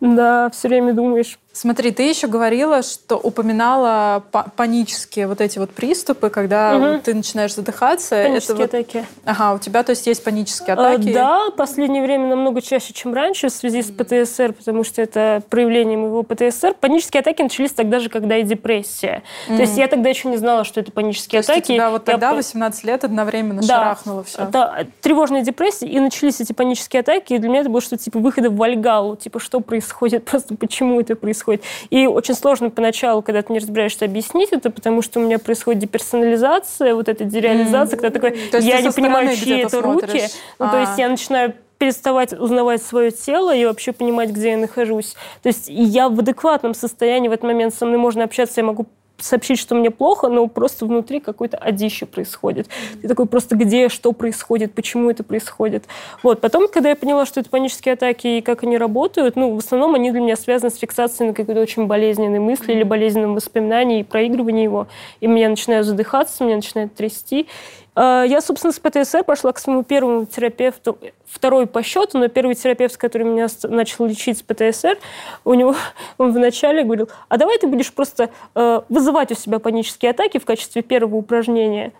Да, 0.00 0.50
все 0.50 0.68
время 0.68 0.94
думаешь. 0.94 1.38
Смотри, 1.54 1.90
ты 1.90 2.04
еще 2.08 2.28
говорила, 2.28 2.82
что 2.82 3.16
упоминала 3.16 4.22
па- 4.32 4.46
панические 4.56 5.26
вот 5.26 5.40
эти 5.42 5.58
вот 5.58 5.70
приступы, 5.70 6.30
когда 6.30 6.78
вот 6.78 7.02
ты 7.02 7.14
начинаешь 7.14 7.54
задыхаться. 7.54 8.22
Панические 8.22 8.54
Это 8.54 8.62
вот- 8.62 8.74
атаки. 8.74 9.06
Ага, 9.26 9.54
у 9.54 9.58
тебя, 9.58 9.82
то 9.82 9.90
есть, 9.90 10.06
есть 10.06 10.24
панические 10.24 10.74
А, 10.76 10.92
атаки? 10.94 11.12
Да, 11.12 11.50
в 11.50 11.56
последнее 11.56 12.02
время 12.02 12.28
намного 12.28 12.62
чаще, 12.62 12.94
чем 12.94 13.12
раньше 13.12 13.48
в 13.48 13.52
связи 13.52 13.82
с 13.82 13.90
ПТСР, 13.90 14.54
потому 14.54 14.82
что 14.82 15.02
это 15.02 15.42
проявление 15.50 15.98
моего 15.98 16.22
ПТСР. 16.22 16.74
Панические 16.80 17.20
атаки 17.20 17.42
начались 17.42 17.72
тогда 17.72 17.98
же, 18.00 18.08
когда 18.08 18.38
и 18.38 18.44
депрессия. 18.44 19.22
То 19.46 19.54
есть 19.60 19.76
я 19.76 19.88
тогда 19.88 20.08
еще 20.08 20.28
не 20.28 20.38
знала, 20.38 20.64
что 20.64 20.80
это 20.80 20.90
То 20.90 20.94
панические 20.94 21.40
есть 21.40 21.50
у 21.50 21.52
атаки. 21.52 21.74
тебя 21.74 21.90
вот 21.90 22.08
Я 22.08 22.12
тогда, 22.14 22.30
по- 22.30 22.36
18 22.36 22.84
лет, 22.84 23.04
одновременно 23.04 23.60
Да. 23.60 23.66
шарахнуло 23.66 24.24
все. 24.24 24.46
Да, 24.50 24.86
тревожная 25.02 25.42
депрессия, 25.42 25.86
и 25.86 26.00
начались 26.00 26.40
эти 26.40 26.54
панические 26.54 27.00
атаки, 27.00 27.34
и 27.34 27.38
для 27.38 27.50
меня 27.50 27.60
это 27.60 27.68
было 27.68 27.82
что-то 27.82 28.02
типа 28.02 28.18
выхода 28.20 28.48
в 28.48 28.56
Вальгалу, 28.56 29.16
типа 29.16 29.38
что 29.38 29.60
происходит, 29.60 30.24
просто 30.30 30.56
почему 30.56 30.98
это 30.98 31.14
происходит. 31.14 31.41
И 31.90 32.06
очень 32.06 32.34
сложно 32.34 32.70
поначалу, 32.70 33.22
когда 33.22 33.42
ты 33.42 33.52
не 33.52 33.58
разбираешься, 33.58 34.04
объяснить 34.04 34.50
это, 34.52 34.70
потому 34.70 35.02
что 35.02 35.20
у 35.20 35.22
меня 35.22 35.38
происходит 35.38 35.80
деперсонализация, 35.80 36.94
вот 36.94 37.08
эта 37.08 37.24
дереализация, 37.24 37.98
когда 37.98 38.10
такой, 38.10 38.38
То 38.50 38.58
я 38.58 38.80
не 38.80 38.90
понимаю, 38.90 39.36
чьи 39.36 39.58
это 39.58 39.80
руки. 39.80 40.22
Ну, 40.58 40.66
то 40.66 40.78
А. 40.78 40.80
есть 40.80 40.98
я 40.98 41.08
начинаю 41.08 41.54
переставать 41.78 42.32
узнавать 42.32 42.80
свое 42.80 43.10
тело 43.10 43.52
и 43.52 43.64
вообще 43.64 43.90
понимать, 43.90 44.30
где 44.30 44.50
я 44.50 44.56
нахожусь. 44.56 45.16
То 45.42 45.48
есть 45.48 45.64
я 45.66 46.08
в 46.08 46.16
адекватном 46.16 46.74
состоянии 46.74 47.28
в 47.28 47.32
этот 47.32 47.44
момент 47.44 47.74
со 47.74 47.86
мной 47.86 47.98
можно 47.98 48.22
общаться, 48.22 48.60
я 48.60 48.64
могу 48.64 48.86
сообщить, 49.22 49.58
что 49.58 49.74
мне 49.74 49.90
плохо, 49.90 50.28
но 50.28 50.46
просто 50.46 50.86
внутри 50.86 51.20
какое-то 51.20 51.56
одище 51.56 52.06
происходит. 52.06 52.68
Ты 53.00 53.08
такой 53.08 53.26
просто 53.26 53.56
где, 53.56 53.88
что 53.88 54.12
происходит, 54.12 54.74
почему 54.74 55.10
это 55.10 55.24
происходит. 55.24 55.84
Вот. 56.22 56.40
Потом, 56.40 56.68
когда 56.68 56.90
я 56.90 56.96
поняла, 56.96 57.26
что 57.26 57.40
это 57.40 57.50
панические 57.50 57.94
атаки 57.94 58.26
и 58.26 58.40
как 58.40 58.62
они 58.62 58.78
работают, 58.78 59.36
ну, 59.36 59.54
в 59.54 59.58
основном 59.58 59.94
они 59.94 60.10
для 60.10 60.20
меня 60.20 60.36
связаны 60.36 60.70
с 60.70 60.76
фиксацией 60.76 61.28
на 61.28 61.34
какой-то 61.34 61.60
очень 61.60 61.86
болезненной 61.86 62.40
мысли 62.40 62.72
или 62.72 62.82
болезненном 62.82 63.34
воспоминании 63.34 64.00
и 64.00 64.04
проигрывании 64.04 64.64
его. 64.64 64.88
И 65.20 65.26
меня 65.26 65.48
начинаю 65.48 65.84
задыхаться, 65.84 66.44
меня 66.44 66.56
начинает 66.56 66.94
трясти. 66.94 67.46
А, 67.94 68.24
Я, 68.24 68.40
собственно, 68.40 68.72
с 68.72 68.78
ПТСР 68.78 69.24
пошла 69.24 69.52
к 69.52 69.58
своему 69.58 69.82
первому 69.82 70.26
терапевту, 70.26 70.98
второй 71.26 71.66
по 71.66 71.82
счету, 71.82 72.18
но 72.18 72.28
первый 72.28 72.54
терапевт, 72.54 72.96
который 72.96 73.26
меня 73.26 73.48
начал 73.64 74.06
лечить 74.06 74.38
с 74.38 74.42
ПТСР, 74.42 74.98
у 75.44 75.54
него 75.54 75.74
он 76.18 76.32
вначале 76.32 76.84
говорил, 76.84 77.08
а 77.28 77.36
давай 77.36 77.58
ты 77.58 77.66
будешь 77.66 77.92
просто 77.92 78.30
э, 78.54 78.80
вызывать 78.88 79.32
у 79.32 79.34
себя 79.34 79.58
панические 79.58 80.12
атаки 80.12 80.38
в 80.38 80.44
качестве 80.44 80.82
первого 80.82 81.16
упражнения, 81.16 81.92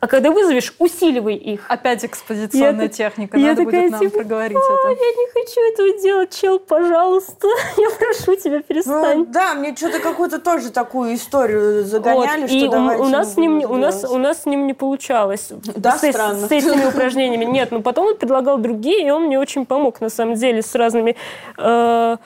а 0.00 0.06
когда 0.06 0.30
вызовешь, 0.30 0.74
усиливай 0.78 1.34
их. 1.36 1.66
Опять 1.68 2.04
экспозиционная 2.06 2.84
Я 2.84 2.88
техника. 2.88 3.36
я 3.36 3.48
Надо 3.50 3.64
такая, 3.64 3.80
будет 3.82 3.90
нам 3.92 4.00
типа, 4.00 4.18
проговорить 4.18 4.56
«Ой, 4.56 4.92
это. 4.94 5.04
я 5.04 5.10
не 5.10 5.30
хочу 5.32 5.60
этого 5.72 6.02
делать, 6.02 6.40
чел, 6.40 6.58
пожалуйста. 6.58 7.48
Я 7.76 7.90
прошу 7.90 8.34
тебя, 8.36 8.56
Ну, 8.56 8.62
перестань. 8.62 9.26
да, 9.26 9.54
мне 9.54 9.76
что-то 9.76 10.00
какую-то 10.00 10.38
тоже 10.38 10.70
такую 10.70 11.14
историю 11.14 11.84
загоняли, 11.84 12.40
Вот, 12.42 12.50
что 12.50 12.58
и 12.58 12.68
у, 12.68 13.02
у 13.02 13.08
нас 13.08 13.34
с 13.34 13.36
ним 13.36 13.58
не- 13.58 13.66
у 13.66 13.76
нас 13.76 14.04
у 14.04 14.16
нас 14.18 14.42
с 14.42 14.46
ним 14.46 14.66
не 14.66 14.74
получалось 14.74 15.48
Да, 15.76 15.98
с, 15.98 16.08
странно. 16.08 16.46
с 16.48 16.50
этими 16.50 16.84
упражнениями 16.88 17.44
нет 17.44 17.70
но 17.70 17.80
потом 17.82 18.06
он 18.06 18.16
предлагал 18.16 18.58
другие 18.58 19.06
и 19.06 19.10
он 19.10 19.24
мне 19.24 19.38
очень 19.38 19.66
помог 19.66 20.00
на 20.00 20.08
самом 20.08 20.34
деле 20.34 20.62
с 20.62 20.74
разными 20.74 21.16
э, 21.58 22.16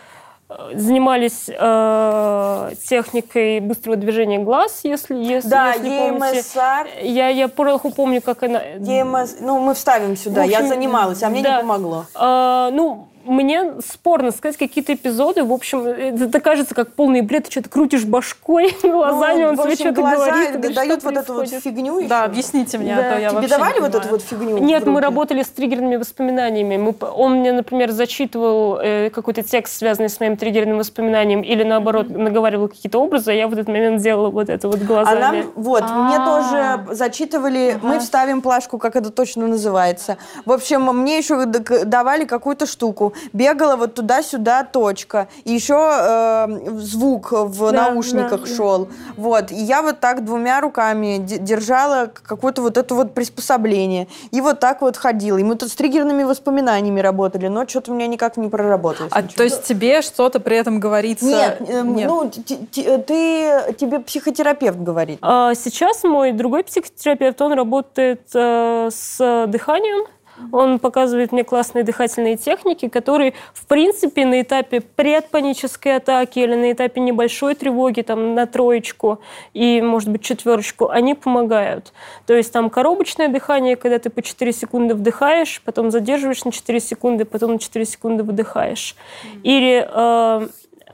занимались 0.75 1.49
э, 1.49 2.71
техникой 2.89 3.61
быстрого 3.61 3.97
движения 3.97 4.39
глаз 4.39 4.81
если 4.85 5.17
если, 5.17 5.49
Да, 5.49 5.73
если 5.75 5.89
помните. 5.89 6.37
ЕМСР, 6.37 6.89
я 7.03 7.29
я 7.29 7.49
плохо 7.49 7.91
помню 7.91 8.21
как 8.23 8.43
она 8.43 8.61
ЕМС, 8.79 9.37
ну 9.41 9.59
мы 9.61 9.75
вставим 9.75 10.17
сюда, 10.17 10.45
В 10.45 10.49
я 10.49 10.59
общем, 10.59 10.69
занималась, 10.69 11.23
а 11.23 11.29
мне 11.29 11.43
да. 11.43 11.57
не 11.57 11.61
помогло. 11.63 12.07
А, 12.15 12.71
ну, 12.73 13.09
мне 13.25 13.75
спорно 13.87 14.31
сказать 14.31 14.57
какие-то 14.57 14.95
эпизоды. 14.95 15.45
В 15.45 15.53
общем, 15.53 15.87
это 15.87 16.41
кажется 16.41 16.75
как 16.75 16.93
полный 16.93 17.23
бред. 17.23 17.45
Ты 17.45 17.51
что-то 17.51 17.71
крутишь 17.71 18.05
башкой, 18.05 18.75
глазами, 18.83 19.43
ну, 19.43 19.49
он 19.51 19.57
тебе 19.57 19.75
что-то 19.75 20.03
говорит. 20.03 20.61
Да, 20.61 20.69
дают 20.69 21.03
вот 21.03 21.17
эту 21.17 21.35
вот 21.35 21.49
фигню 21.49 21.99
еще. 21.99 22.09
Да, 22.09 22.25
объясните 22.25 22.79
мне, 22.79 22.95
да. 22.95 23.01
а 23.01 23.15
то 23.15 23.21
я 23.21 23.31
Тебе 23.31 23.49
давали 23.49 23.81
вот 23.81 23.95
эту 23.95 24.09
вот 24.09 24.23
фигню? 24.23 24.59
Нет, 24.59 24.87
мы 24.87 25.01
работали 25.01 25.43
с 25.43 25.49
триггерными 25.49 25.97
воспоминаниями. 25.97 26.77
Мы, 26.77 26.95
он 27.01 27.41
мне, 27.41 27.53
например, 27.53 27.91
зачитывал 27.91 28.79
э, 28.79 29.11
какой-то 29.11 29.43
текст, 29.43 29.79
связанный 29.79 30.09
с 30.09 30.21
моим 30.21 30.37
триггерным 30.37 30.79
воспоминанием, 30.79 31.43
или 31.43 31.63
наоборот, 31.63 32.09
наговаривал 32.09 32.69
какие-то 32.69 32.99
образы, 32.99 33.31
а 33.31 33.35
я 33.35 33.49
в 33.49 33.53
этот 33.53 33.69
момент 33.69 34.03
делала 34.03 34.31
вот 34.31 34.49
это 34.49 34.69
вот 34.69 34.81
глазами. 34.81 35.17
А 35.17 35.33
нам, 35.33 35.53
вот, 35.55 35.83
мне 35.83 36.17
а. 36.19 36.85
тоже 36.85 36.95
зачитывали, 36.95 37.79
мы 37.83 37.99
вставим 37.99 38.43
плашку, 38.43 38.79
как 38.79 38.97
это 38.97 39.11
точно 39.11 39.47
называется. 39.47 40.19
В 40.45 40.53
общем, 40.53 40.83
мне 40.83 41.19
еще 41.19 41.45
давали 41.47 42.25
какую-то 42.25 42.67
штуку 42.67 43.14
бегала 43.33 43.77
вот 43.77 43.95
туда-сюда 43.95 44.65
точка. 44.65 45.29
И 45.45 45.53
еще 45.53 45.75
э, 45.77 46.79
звук 46.79 47.33
в 47.33 47.73
да, 47.73 47.91
наушниках 47.91 48.43
да, 48.43 48.55
шел. 48.55 48.87
Да. 48.87 48.93
Вот. 49.17 49.51
И 49.51 49.57
я 49.57 49.83
вот 49.83 50.01
так 50.01 50.25
двумя 50.25 50.61
руками 50.61 51.19
держала 51.19 52.11
какое-то 52.13 52.63
вот 52.63 52.77
это 52.77 52.95
вот 52.95 53.15
приспособление. 53.15 54.09
И 54.31 54.41
вот 54.41 54.61
так 54.61 54.83
вот 54.83 54.97
ходила. 54.97 55.39
И 55.39 55.43
мы 55.43 55.57
тут 55.57 55.71
с 55.71 55.75
триггерными 55.75 56.23
воспоминаниями 56.25 57.01
работали, 57.01 57.49
но 57.49 57.67
что-то 57.67 57.93
у 57.93 57.95
меня 57.95 58.07
никак 58.07 58.37
не 58.37 58.49
проработалось. 58.49 59.13
А 59.15 59.23
ничего. 59.23 59.37
то 59.37 59.45
есть 59.45 59.63
тебе 59.65 60.03
что-то 60.03 60.41
при 60.41 60.57
этом 60.57 60.81
говорится? 60.81 61.27
Нет, 61.27 61.59
э, 61.61 61.83
Нет. 61.83 62.09
ну 62.09 62.31
ты, 62.31 63.75
тебе 63.79 64.01
психотерапевт 64.01 64.79
говорит. 64.79 65.19
А, 65.23 65.55
сейчас 65.55 66.05
мой 66.05 66.33
другой 66.33 66.65
психотерапевт, 66.65 67.41
он 67.41 67.53
работает 67.53 68.23
э, 68.35 68.89
с 68.93 69.47
дыханием. 69.49 70.07
Он 70.53 70.79
показывает 70.79 71.33
мне 71.33 71.45
классные 71.45 71.85
дыхательные 71.85 72.37
техники, 72.37 72.89
которые, 72.89 73.35
в 73.53 73.67
принципе, 73.67 74.27
на 74.27 74.41
этапе 74.43 74.81
предпанической 74.81 75.97
атаки 75.97 76.41
или 76.41 76.55
на 76.55 76.73
этапе 76.73 77.01
небольшой 77.01 77.55
тревоги, 77.55 78.03
там, 78.03 78.35
на 78.35 78.47
троечку 78.47 79.21
и, 79.53 79.81
может 79.81 80.09
быть, 80.09 80.23
четверочку, 80.23 80.89
они 80.89 81.15
помогают. 81.15 81.93
То 82.27 82.35
есть 82.35 82.53
там 82.53 82.71
коробочное 82.71 83.29
дыхание, 83.29 83.77
когда 83.77 83.99
ты 83.99 84.11
по 84.11 84.23
4 84.23 84.53
секунды 84.53 84.95
вдыхаешь, 84.95 85.63
потом 85.65 85.91
задерживаешь 85.91 86.45
на 86.45 86.53
4 86.53 86.81
секунды, 86.81 87.25
потом 87.25 87.53
на 87.53 87.59
4 87.59 87.85
секунды 87.85 88.25
выдыхаешь. 88.25 88.97
Или 89.43 89.89
э, 89.89 90.49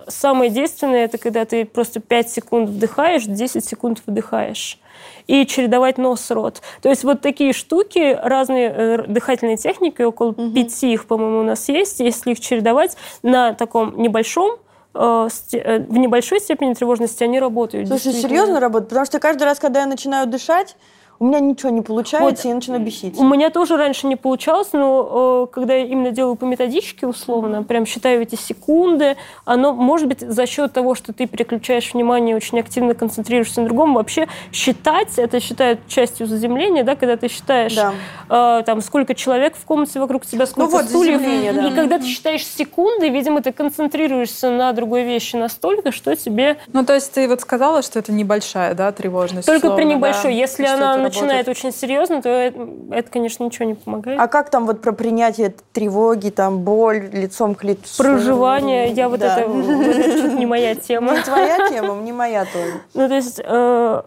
самое 0.06 0.50
действенное, 0.50 1.04
это 1.04 1.18
когда 1.18 1.44
ты 1.44 1.64
просто 1.64 2.00
5 2.00 2.30
секунд 2.30 2.68
вдыхаешь, 2.68 3.24
10 3.24 3.64
секунд 3.64 4.02
выдыхаешь 4.06 4.78
и 5.26 5.46
чередовать 5.46 5.98
нос-рот. 5.98 6.62
То 6.82 6.88
есть 6.88 7.04
вот 7.04 7.20
такие 7.20 7.52
штуки, 7.52 8.18
разные 8.22 8.74
э, 8.74 9.04
дыхательные 9.06 9.56
техники, 9.56 10.02
около 10.02 10.30
угу. 10.30 10.50
пяти 10.52 10.92
их, 10.92 11.06
по-моему, 11.06 11.40
у 11.40 11.44
нас 11.44 11.68
есть. 11.68 12.00
Если 12.00 12.32
их 12.32 12.40
чередовать 12.40 12.96
на 13.22 13.54
таком 13.54 14.00
небольшом 14.00 14.58
э, 14.94 15.28
э, 15.52 15.78
в 15.80 15.96
небольшой 15.98 16.40
степени 16.40 16.74
тревожности 16.74 17.24
они 17.24 17.40
работают. 17.40 17.88
Слушай, 17.88 18.12
серьезно 18.12 18.60
работают? 18.60 18.90
Потому 18.90 19.06
что 19.06 19.18
каждый 19.18 19.44
раз, 19.44 19.58
когда 19.58 19.80
я 19.80 19.86
начинаю 19.86 20.26
дышать, 20.26 20.76
у 21.20 21.26
меня 21.26 21.38
ничего 21.40 21.68
не 21.68 21.82
получается, 21.82 22.24
вот, 22.24 22.48
я 22.48 22.54
начинаю 22.54 22.82
бесить. 22.82 23.18
У 23.18 23.24
меня 23.24 23.50
тоже 23.50 23.76
раньше 23.76 24.06
не 24.06 24.16
получалось, 24.16 24.70
но 24.72 25.46
э, 25.50 25.52
когда 25.52 25.74
я 25.74 25.84
именно 25.84 26.12
делаю 26.12 26.34
по 26.34 26.46
методичке 26.46 27.06
условно, 27.06 27.62
прям 27.62 27.84
считаю 27.84 28.22
эти 28.22 28.36
секунды, 28.36 29.18
оно 29.44 29.74
может 29.74 30.08
быть 30.08 30.20
за 30.20 30.46
счет 30.46 30.72
того, 30.72 30.94
что 30.94 31.12
ты 31.12 31.26
переключаешь 31.26 31.92
внимание, 31.92 32.34
очень 32.34 32.58
активно 32.58 32.94
концентрируешься 32.94 33.60
на 33.60 33.66
другом, 33.66 33.92
вообще 33.92 34.28
считать, 34.50 35.18
это 35.18 35.40
считают 35.40 35.86
частью 35.88 36.26
заземления, 36.26 36.84
да, 36.84 36.96
когда 36.96 37.18
ты 37.18 37.28
считаешь, 37.28 37.74
да. 37.74 37.92
э, 38.30 38.62
там, 38.64 38.80
сколько 38.80 39.14
человек 39.14 39.56
в 39.56 39.64
комнате 39.66 40.00
вокруг 40.00 40.24
тебя, 40.24 40.46
сколько 40.46 40.72
ну 40.72 40.78
вот, 40.78 40.86
стульев, 40.86 41.20
да. 41.20 41.68
и 41.68 41.74
когда 41.74 41.98
ты 41.98 42.06
считаешь 42.06 42.46
секунды, 42.46 43.10
видимо, 43.10 43.42
ты 43.42 43.52
концентрируешься 43.52 44.50
на 44.50 44.72
другой 44.72 45.02
вещи 45.02 45.36
настолько, 45.36 45.92
что 45.92 46.16
тебе... 46.16 46.56
Ну, 46.72 46.82
то 46.82 46.94
есть 46.94 47.12
ты 47.12 47.28
вот 47.28 47.42
сказала, 47.42 47.82
что 47.82 47.98
это 47.98 48.10
небольшая, 48.10 48.72
да, 48.72 48.90
тревожность? 48.90 49.46
Только 49.46 49.66
условно, 49.66 49.76
при 49.76 49.84
небольшой. 49.84 50.22
Да? 50.22 50.30
Если 50.30 50.64
она 50.64 51.09
начинает 51.10 51.48
очень 51.48 51.72
серьезно, 51.72 52.22
то 52.22 52.28
это, 52.28 52.68
это, 52.90 53.10
конечно, 53.10 53.44
ничего 53.44 53.66
не 53.66 53.74
помогает. 53.74 54.20
А 54.20 54.28
как 54.28 54.50
там 54.50 54.66
вот 54.66 54.80
про 54.80 54.92
принятие 54.92 55.54
тревоги, 55.72 56.30
там 56.30 56.60
боль 56.60 57.08
лицом 57.12 57.54
к 57.54 57.64
лицу? 57.64 58.02
Проживание, 58.02 58.90
я 58.92 59.08
вот 59.08 59.20
да. 59.20 59.40
это, 59.40 59.48
вот 59.48 59.68
это 59.68 60.28
не 60.28 60.46
моя 60.46 60.74
тема. 60.74 61.16
Не 61.16 61.22
твоя 61.22 61.68
тема, 61.68 61.94
не 62.02 62.12
моя 62.12 62.44
тоже. 62.44 62.80
Ну, 62.94 63.08
то 63.08 63.14
есть, 63.14 63.40
э, 63.42 64.02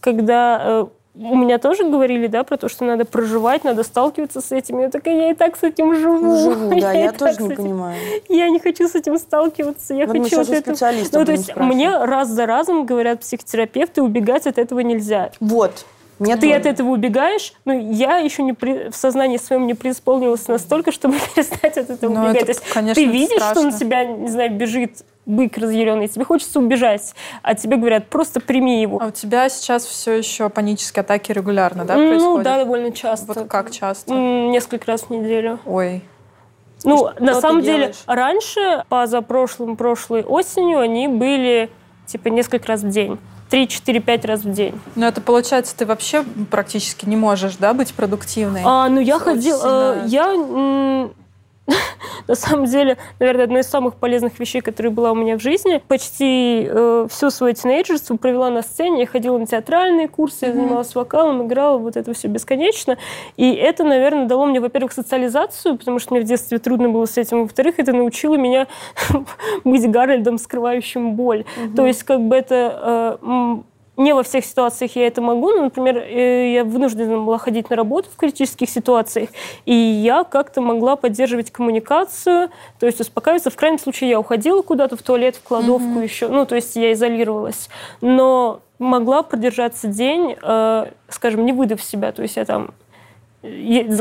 когда 0.00 0.60
э, 0.62 0.86
у 1.18 1.36
меня 1.36 1.58
тоже 1.58 1.84
говорили, 1.84 2.26
да, 2.26 2.44
про 2.44 2.56
то, 2.58 2.68
что 2.68 2.84
надо 2.84 3.04
проживать, 3.06 3.64
надо 3.64 3.82
сталкиваться 3.82 4.40
с 4.40 4.52
этим. 4.52 4.80
Я 4.80 4.90
такая, 4.90 5.16
я 5.16 5.30
и 5.30 5.34
так 5.34 5.56
с 5.56 5.62
этим 5.62 5.94
живу. 5.94 6.36
Живу, 6.36 6.70
да, 6.80 6.92
я, 6.92 7.04
я 7.04 7.12
тоже 7.12 7.42
не 7.42 7.48
этим... 7.48 7.56
понимаю. 7.56 7.96
Я 8.28 8.50
не 8.50 8.58
хочу 8.58 8.86
с 8.86 8.94
этим 8.94 9.18
сталкиваться. 9.18 9.94
Я 9.94 10.06
вот 10.06 10.16
хочу 10.22 10.40
от 10.40 10.50
этого... 10.50 10.76
Ну, 11.12 11.24
то 11.24 11.32
есть 11.32 11.56
мне 11.56 11.96
раз 11.96 12.28
за 12.28 12.44
разом 12.44 12.84
говорят 12.84 13.20
психотерапевты, 13.20 14.02
убегать 14.02 14.46
от 14.46 14.58
этого 14.58 14.80
нельзя. 14.80 15.30
Вот. 15.40 15.86
Нет, 16.18 16.40
ты 16.40 16.52
от 16.52 16.66
этого 16.66 16.90
убегаешь, 16.90 17.52
но 17.64 17.72
я 17.72 18.18
еще 18.18 18.42
не 18.42 18.52
при, 18.52 18.90
в 18.90 18.96
сознании 18.96 19.36
своем 19.36 19.66
не 19.66 19.74
преисполнилась 19.74 20.48
настолько, 20.48 20.92
чтобы 20.92 21.16
перестать 21.34 21.76
от 21.76 21.90
этого 21.90 22.12
но 22.12 22.20
ну, 22.20 22.26
убегать. 22.26 22.42
Это, 22.42 22.46
То 22.46 22.60
есть 22.60 22.72
конечно, 22.72 23.02
ты 23.02 23.10
видишь, 23.10 23.36
страшно. 23.36 23.62
что 23.62 23.70
на 23.70 23.78
тебя, 23.78 24.04
не 24.04 24.28
знаю, 24.28 24.50
бежит 24.52 25.04
бык 25.26 25.58
разъяренный, 25.58 26.08
тебе 26.08 26.24
хочется 26.24 26.60
убежать, 26.60 27.14
а 27.42 27.54
тебе 27.54 27.76
говорят, 27.76 28.06
просто 28.06 28.40
прими 28.40 28.80
его. 28.80 29.00
А 29.02 29.08
у 29.08 29.10
тебя 29.10 29.48
сейчас 29.48 29.84
все 29.84 30.12
еще 30.12 30.48
панические 30.48 31.00
атаки 31.00 31.32
регулярно, 31.32 31.84
да, 31.84 31.96
ну, 31.96 32.08
происходят? 32.08 32.38
Ну, 32.38 32.42
да, 32.44 32.58
довольно 32.64 32.92
часто. 32.92 33.26
Вот 33.26 33.48
как 33.48 33.70
часто? 33.70 34.14
Несколько 34.14 34.86
раз 34.92 35.02
в 35.02 35.10
неделю. 35.10 35.58
Ой. 35.66 36.02
Ну, 36.84 37.08
что 37.10 37.24
на 37.24 37.40
самом 37.40 37.62
деле, 37.62 37.94
раньше, 38.06 38.84
позапрошлым, 38.88 39.76
прошлой 39.76 40.22
осенью, 40.22 40.78
они 40.80 41.08
были, 41.08 41.70
типа, 42.06 42.28
несколько 42.28 42.68
раз 42.68 42.82
в 42.82 42.88
день. 42.88 43.18
3-4-5 43.50 44.26
раз 44.26 44.40
в 44.42 44.52
день. 44.52 44.78
Ну, 44.94 45.06
это 45.06 45.20
получается, 45.20 45.76
ты 45.76 45.86
вообще 45.86 46.24
практически 46.50 47.06
не 47.06 47.16
можешь, 47.16 47.56
да, 47.56 47.74
быть 47.74 47.94
продуктивной? 47.94 48.62
А, 48.64 48.88
ну, 48.88 49.00
я 49.00 49.18
ходила... 49.18 50.02
Э, 50.02 50.06
я 50.06 50.32
на 52.28 52.34
самом 52.34 52.66
деле, 52.66 52.96
наверное, 53.18 53.44
одна 53.44 53.60
из 53.60 53.66
самых 53.66 53.96
полезных 53.96 54.38
вещей, 54.38 54.60
которые 54.60 54.92
была 54.92 55.12
у 55.12 55.14
меня 55.14 55.38
в 55.38 55.42
жизни. 55.42 55.82
Почти 55.86 56.66
э, 56.68 57.06
все 57.10 57.30
свое 57.30 57.54
тинейджерство 57.54 58.16
провела 58.16 58.50
на 58.50 58.62
сцене. 58.62 59.00
Я 59.00 59.06
ходила 59.06 59.38
на 59.38 59.46
театральные 59.46 60.08
курсы, 60.08 60.46
я 60.46 60.52
занималась 60.52 60.94
вокалом, 60.94 61.46
играла, 61.46 61.78
вот 61.78 61.96
это 61.96 62.12
все 62.14 62.28
бесконечно. 62.28 62.98
И 63.36 63.52
это, 63.52 63.84
наверное, 63.84 64.26
дало 64.26 64.46
мне, 64.46 64.60
во-первых, 64.60 64.92
социализацию, 64.92 65.76
потому 65.76 65.98
что 65.98 66.14
мне 66.14 66.22
в 66.22 66.26
детстве 66.26 66.58
трудно 66.58 66.88
было 66.88 67.06
с 67.06 67.16
этим. 67.16 67.42
Во-вторых, 67.42 67.78
это 67.78 67.92
научило 67.92 68.36
меня 68.36 68.66
быть 69.64 69.88
Гарольдом, 69.90 70.38
скрывающим 70.38 71.14
боль. 71.14 71.44
То 71.74 71.86
есть, 71.86 72.02
как 72.02 72.20
бы 72.20 72.36
это... 72.36 73.18
Э, 73.22 73.56
не 73.96 74.12
во 74.12 74.22
всех 74.22 74.44
ситуациях 74.44 74.96
я 74.96 75.06
это 75.06 75.22
могу, 75.22 75.50
но, 75.52 75.64
например, 75.64 75.96
э, 75.98 76.52
я 76.52 76.64
вынуждена 76.64 77.18
была 77.18 77.38
ходить 77.38 77.70
на 77.70 77.76
работу 77.76 78.08
в 78.12 78.16
критических 78.16 78.68
ситуациях, 78.68 79.30
и 79.64 79.74
я 79.74 80.24
как-то 80.24 80.60
могла 80.60 80.96
поддерживать 80.96 81.50
коммуникацию, 81.50 82.50
то 82.78 82.86
есть 82.86 83.00
успокаиваться. 83.00 83.50
В 83.50 83.56
крайнем 83.56 83.78
случае 83.78 84.10
я 84.10 84.20
уходила 84.20 84.62
куда-то 84.62 84.96
в 84.96 85.02
туалет, 85.02 85.36
в 85.36 85.42
кладовку 85.42 86.00
mm-hmm. 86.00 86.04
еще, 86.04 86.28
ну, 86.28 86.44
то 86.46 86.56
есть 86.56 86.76
я 86.76 86.92
изолировалась. 86.92 87.68
Но 88.00 88.60
могла 88.78 89.22
продержаться 89.22 89.88
день, 89.88 90.36
э, 90.40 90.86
скажем, 91.08 91.46
не 91.46 91.52
выдав 91.52 91.82
себя, 91.82 92.12
то 92.12 92.22
есть 92.22 92.36
я 92.36 92.44
там 92.44 92.70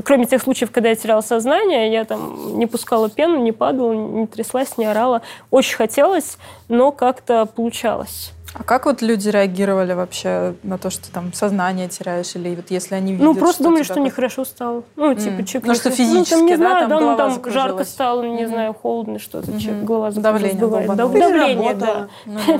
кроме 0.03 0.25
тех 0.25 0.41
случаев, 0.41 0.71
когда 0.71 0.89
я 0.89 0.95
теряла 0.95 1.21
сознание, 1.21 1.91
я 1.91 2.05
там 2.05 2.57
не 2.57 2.65
пускала 2.65 3.09
пену, 3.09 3.37
не 3.37 3.51
падала, 3.51 3.93
не 3.93 4.25
тряслась, 4.25 4.77
не 4.77 4.85
орала. 4.85 5.21
Очень 5.51 5.75
хотелось, 5.75 6.37
но 6.67 6.91
как-то 6.91 7.45
получалось. 7.45 8.34
А 8.57 8.63
как 8.63 8.85
вот 8.85 9.01
люди 9.01 9.27
реагировали 9.27 9.91
вообще 9.91 10.55
на 10.63 10.77
то, 10.77 10.89
что 10.89 11.11
там 11.11 11.33
сознание 11.33 11.89
теряешь, 11.89 12.35
или 12.35 12.55
вот 12.55 12.71
если 12.71 12.95
они 12.95 13.11
видят, 13.11 13.25
Ну, 13.25 13.35
просто 13.35 13.55
что 13.55 13.63
думали, 13.65 13.83
что 13.83 13.95
как... 13.95 14.03
нехорошо 14.03 14.45
стало. 14.45 14.83
Ну, 14.95 15.13
типа, 15.13 15.41
mm. 15.41 15.45
чек, 15.45 15.65
Ну, 15.65 15.75
что 15.75 15.91
физически, 15.91 16.33
ну, 16.33 16.39
там, 16.39 16.45
не 16.47 16.55
знаю, 16.55 16.87
да, 16.87 16.99
там, 16.99 17.17
там 17.17 17.51
жарко 17.51 17.83
стало, 17.83 18.23
не 18.23 18.43
mm-hmm. 18.43 18.47
знаю, 18.47 18.73
холодно 18.73 19.19
что-то, 19.19 19.51
mm-hmm. 19.51 19.59
чек, 19.59 19.83
голова 19.83 20.11
Давление 20.11 20.59
бывает. 20.59 20.87
Да, 20.95 21.07
давление, 21.07 21.73
да. 21.73 22.07
Ну, 22.25 22.39
да. 22.47 22.59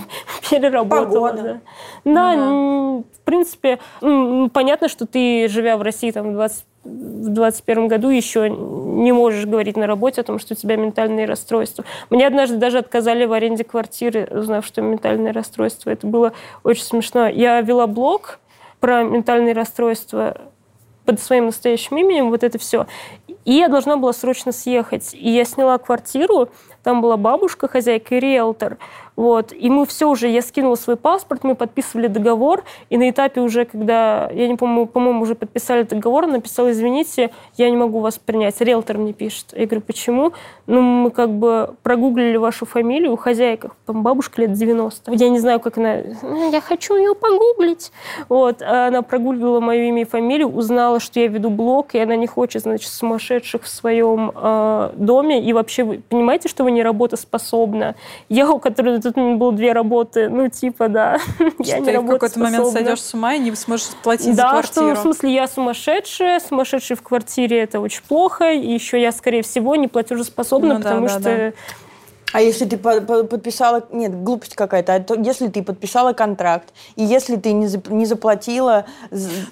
Переработала, 0.49 1.33
да. 1.33 1.59
Да, 2.03 2.35
в 2.35 3.21
принципе, 3.23 3.79
понятно, 3.99 4.89
что 4.89 5.07
ты, 5.07 5.47
живя 5.47 5.77
в 5.77 5.81
России 5.81 6.11
там 6.11 6.33
20 6.33 6.65
в 6.85 7.33
2021 7.33 7.87
году 7.87 8.09
еще 8.09 8.49
не 8.49 9.11
можешь 9.11 9.45
говорить 9.45 9.75
на 9.75 9.87
работе 9.87 10.21
о 10.21 10.23
том, 10.23 10.39
что 10.39 10.53
у 10.53 10.57
тебя 10.57 10.75
ментальные 10.75 11.25
расстройства. 11.25 11.83
Мне 12.09 12.27
однажды 12.27 12.57
даже 12.57 12.77
отказали 12.77 13.25
в 13.25 13.33
аренде 13.33 13.63
квартиры, 13.63 14.27
узнав, 14.29 14.65
что 14.65 14.81
ментальное 14.81 15.33
расстройство. 15.33 15.89
Это 15.89 16.05
было 16.05 16.33
очень 16.63 16.83
смешно. 16.83 17.27
Я 17.27 17.59
вела 17.61 17.87
блог 17.87 18.39
про 18.79 19.03
ментальные 19.03 19.53
расстройства 19.53 20.37
под 21.05 21.19
своим 21.19 21.47
настоящим 21.47 21.97
именем, 21.97 22.29
вот 22.29 22.43
это 22.43 22.57
все. 22.57 22.87
И 23.45 23.53
я 23.53 23.67
должна 23.67 23.97
была 23.97 24.13
срочно 24.13 24.51
съехать. 24.51 25.13
И 25.13 25.29
я 25.29 25.45
сняла 25.45 25.77
квартиру 25.77 26.49
Там 26.83 27.01
была 27.01 27.15
бабушка, 27.15 27.67
хозяйка 27.67 28.15
и 28.15 28.19
риэлтор. 28.19 28.77
Вот. 29.15 29.53
И 29.53 29.69
мы 29.69 29.85
все 29.85 30.09
уже, 30.09 30.27
я 30.27 30.41
скинула 30.41 30.75
свой 30.75 30.97
паспорт, 30.97 31.43
мы 31.43 31.55
подписывали 31.55 32.07
договор, 32.07 32.63
и 32.89 32.97
на 32.97 33.09
этапе 33.09 33.41
уже, 33.41 33.65
когда, 33.65 34.29
я 34.31 34.47
не 34.47 34.55
помню, 34.55 34.85
по-моему, 34.85 35.21
уже 35.21 35.35
подписали 35.35 35.83
договор, 35.83 36.27
написала, 36.27 36.71
извините, 36.71 37.31
я 37.57 37.69
не 37.69 37.77
могу 37.77 37.99
вас 37.99 38.17
принять. 38.17 38.59
Риэлтор 38.59 38.97
мне 38.97 39.13
пишет. 39.13 39.53
Я 39.53 39.65
говорю, 39.65 39.81
почему? 39.81 40.33
Ну, 40.67 40.81
мы 40.81 41.11
как 41.11 41.29
бы 41.29 41.75
прогуглили 41.83 42.37
вашу 42.37 42.65
фамилию 42.65 43.13
у 43.13 43.17
хозяйка, 43.17 43.71
там 43.85 44.03
бабушка 44.03 44.41
лет 44.41 44.53
90. 44.53 45.11
Я 45.13 45.29
не 45.29 45.39
знаю, 45.39 45.59
как 45.59 45.77
она... 45.77 45.97
«Ну, 46.21 46.51
я 46.51 46.61
хочу 46.61 46.95
ее 46.95 47.15
погуглить. 47.15 47.91
Вот. 48.29 48.61
А 48.61 48.87
она 48.87 49.01
прогуглила 49.01 49.59
мое 49.59 49.83
имя 49.83 50.01
и 50.01 50.05
фамилию, 50.05 50.49
узнала, 50.49 50.99
что 50.99 51.19
я 51.19 51.27
веду 51.27 51.49
блог, 51.49 51.95
и 51.95 51.99
она 51.99 52.15
не 52.15 52.27
хочет, 52.27 52.63
значит, 52.63 52.91
сумасшедших 52.91 53.63
в 53.63 53.67
своем 53.67 54.31
э, 54.33 54.91
доме. 54.95 55.43
И 55.43 55.53
вообще, 55.53 55.83
вы 55.83 56.01
понимаете, 56.09 56.49
что 56.49 56.63
вы 56.63 56.71
не 56.71 56.83
работоспособна? 56.83 57.95
Я, 58.29 58.49
у 58.49 58.59
которой 58.59 58.99
тут 59.11 59.37
было 59.37 59.51
две 59.51 59.73
работы, 59.73 60.29
ну, 60.29 60.49
типа, 60.49 60.87
да, 60.87 61.17
я 61.59 61.79
не 61.79 61.85
Ты 61.91 61.99
в 61.99 62.07
какой-то 62.07 62.39
момент 62.39 62.67
сойдешь 62.67 63.01
с 63.01 63.13
ума 63.13 63.33
и 63.35 63.39
не 63.39 63.55
сможешь 63.55 63.87
платить 64.03 64.35
да, 64.35 64.43
за 64.43 64.49
квартиру. 64.49 64.91
что, 64.91 64.95
в 64.95 65.01
смысле, 65.01 65.33
я 65.33 65.47
сумасшедшая, 65.47 66.39
сумасшедший 66.39 66.95
в 66.95 67.01
квартире, 67.01 67.61
это 67.61 67.79
очень 67.79 68.01
плохо, 68.07 68.51
и 68.51 68.73
еще 68.73 69.01
я, 69.01 69.11
скорее 69.11 69.43
всего, 69.43 69.75
не 69.75 69.87
платежеспособна, 69.87 70.75
Ну 70.75 70.79
да, 70.79 70.83
потому 70.83 71.07
да, 71.07 71.13
что... 71.13 71.21
да. 71.21 71.51
А 72.35 72.41
если 72.41 72.65
ты 72.65 72.77
по- 72.77 72.99
по- 73.01 73.23
подписала... 73.23 73.83
Нет, 73.91 74.13
глупость 74.23 74.55
какая-то. 74.55 74.93
А 74.95 74.99
то 74.99 75.15
если 75.15 75.47
ты 75.47 75.63
подписала 75.63 76.11
контракт, 76.13 76.69
и 76.97 77.03
если 77.03 77.37
ты 77.37 77.53
не, 77.53 77.67
зап- 77.67 77.91
не 77.91 78.05
заплатила... 78.05 78.85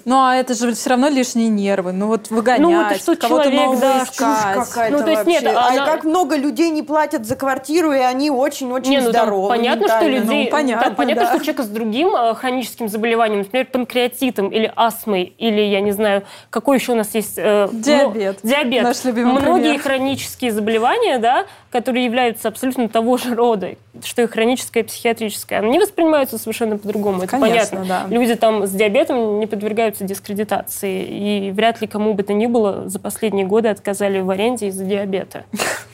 Ну, 0.04 0.16
а 0.22 0.34
это 0.36 0.54
же 0.54 0.74
все 0.74 0.90
равно 0.90 1.08
лишние 1.08 1.48
нервы. 1.48 1.92
Ну, 1.92 2.08
вот 2.08 2.30
выгонять, 2.30 2.60
Ну, 2.60 2.80
это 2.82 2.98
что 2.98 3.16
кого-то 3.16 3.44
человек, 3.44 3.60
нового 3.64 3.80
да, 3.80 4.04
искать. 4.04 4.66
какая-то 4.68 4.96
Ну, 4.98 5.02
то 5.04 5.10
есть 5.10 5.26
нет, 5.26 5.42
вообще. 5.44 5.58
она- 5.58 5.84
А 5.84 5.86
как 5.86 6.04
много 6.04 6.36
людей 6.36 6.68
не 6.70 6.82
платят 6.82 7.24
за 7.24 7.36
квартиру, 7.36 7.92
и 7.92 7.98
они 7.98 8.30
очень-очень 8.30 8.90
Не, 8.90 9.00
ну 9.00 9.10
здоровы 9.10 9.48
понятно, 9.48 9.88
что 9.88 10.06
людей, 10.06 10.44
Ну, 10.44 10.50
понятно, 10.50 10.84
там 10.84 10.94
понятно, 10.94 11.22
да. 11.24 11.28
что 11.30 11.38
человека 11.40 11.62
с 11.62 11.68
другим 11.68 12.14
э, 12.14 12.34
хроническим 12.34 12.88
заболеванием, 12.88 13.38
например, 13.40 13.66
панкреатитом 13.66 14.48
или 14.48 14.70
астмой, 14.76 15.32
или, 15.38 15.60
я 15.62 15.80
не 15.80 15.92
знаю, 15.92 16.24
какой 16.50 16.76
еще 16.76 16.92
у 16.92 16.96
нас 16.96 17.14
есть... 17.14 17.34
э, 17.38 17.68
Диабет. 17.72 18.40
ну, 18.42 18.50
диабет. 18.50 18.82
Наш 18.82 19.04
любимый 19.04 19.40
Многие 19.40 19.62
пример. 19.62 19.80
хронические 19.82 20.52
заболевания, 20.52 21.18
да, 21.18 21.46
которые 21.70 22.04
являются 22.04 22.48
абсолютно 22.48 22.73
того 22.88 23.16
же 23.16 23.34
рода, 23.34 23.70
что 24.02 24.22
и 24.22 24.26
хроническое 24.26 24.82
и 24.82 24.86
психиатрическое, 24.86 25.60
они 25.60 25.78
воспринимаются 25.78 26.38
совершенно 26.38 26.78
по-другому. 26.78 27.18
Это 27.18 27.28
Конечно, 27.28 27.78
понятно. 27.78 28.08
да. 28.08 28.14
Люди 28.14 28.34
там 28.34 28.66
с 28.66 28.70
диабетом 28.70 29.38
не 29.40 29.46
подвергаются 29.46 30.04
дискредитации, 30.04 31.04
и 31.04 31.50
вряд 31.50 31.80
ли 31.80 31.86
кому 31.86 32.14
бы 32.14 32.22
то 32.22 32.32
ни 32.32 32.46
было 32.46 32.88
за 32.88 32.98
последние 32.98 33.46
годы 33.46 33.68
отказали 33.68 34.20
в 34.20 34.30
аренде 34.30 34.68
из-за 34.68 34.84
диабета. 34.84 35.44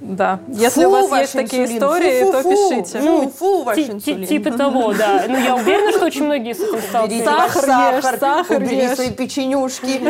Да. 0.00 0.38
Если 0.48 0.84
Фу, 0.84 0.88
у 0.88 0.92
вас 0.92 1.20
есть 1.20 1.32
такие 1.32 1.62
инсулин. 1.64 1.82
истории, 1.82 2.22
Фу, 2.22 2.32
то 2.32 2.42
фу, 2.42 2.50
фу. 2.50 2.70
пишите. 2.70 3.00
Ну, 3.00 3.28
фу, 3.30 3.62
ваш 3.64 3.78
инсулин. 3.78 4.26
Типа 4.26 4.50
того, 4.52 4.92
да. 4.92 5.24
Ну, 5.28 5.36
я 5.36 5.56
уверена, 5.56 5.92
что 5.92 6.06
очень 6.06 6.24
многие 6.24 6.54
с 6.54 6.60
этим 6.60 6.80
сталкиваются. 6.80 7.30
Сахар 7.30 7.94
ешь, 7.96 8.18
сахар 8.20 8.56
убери 8.62 8.76
ешь. 8.84 8.94
свои 8.94 9.10
печенюшки. 9.10 10.00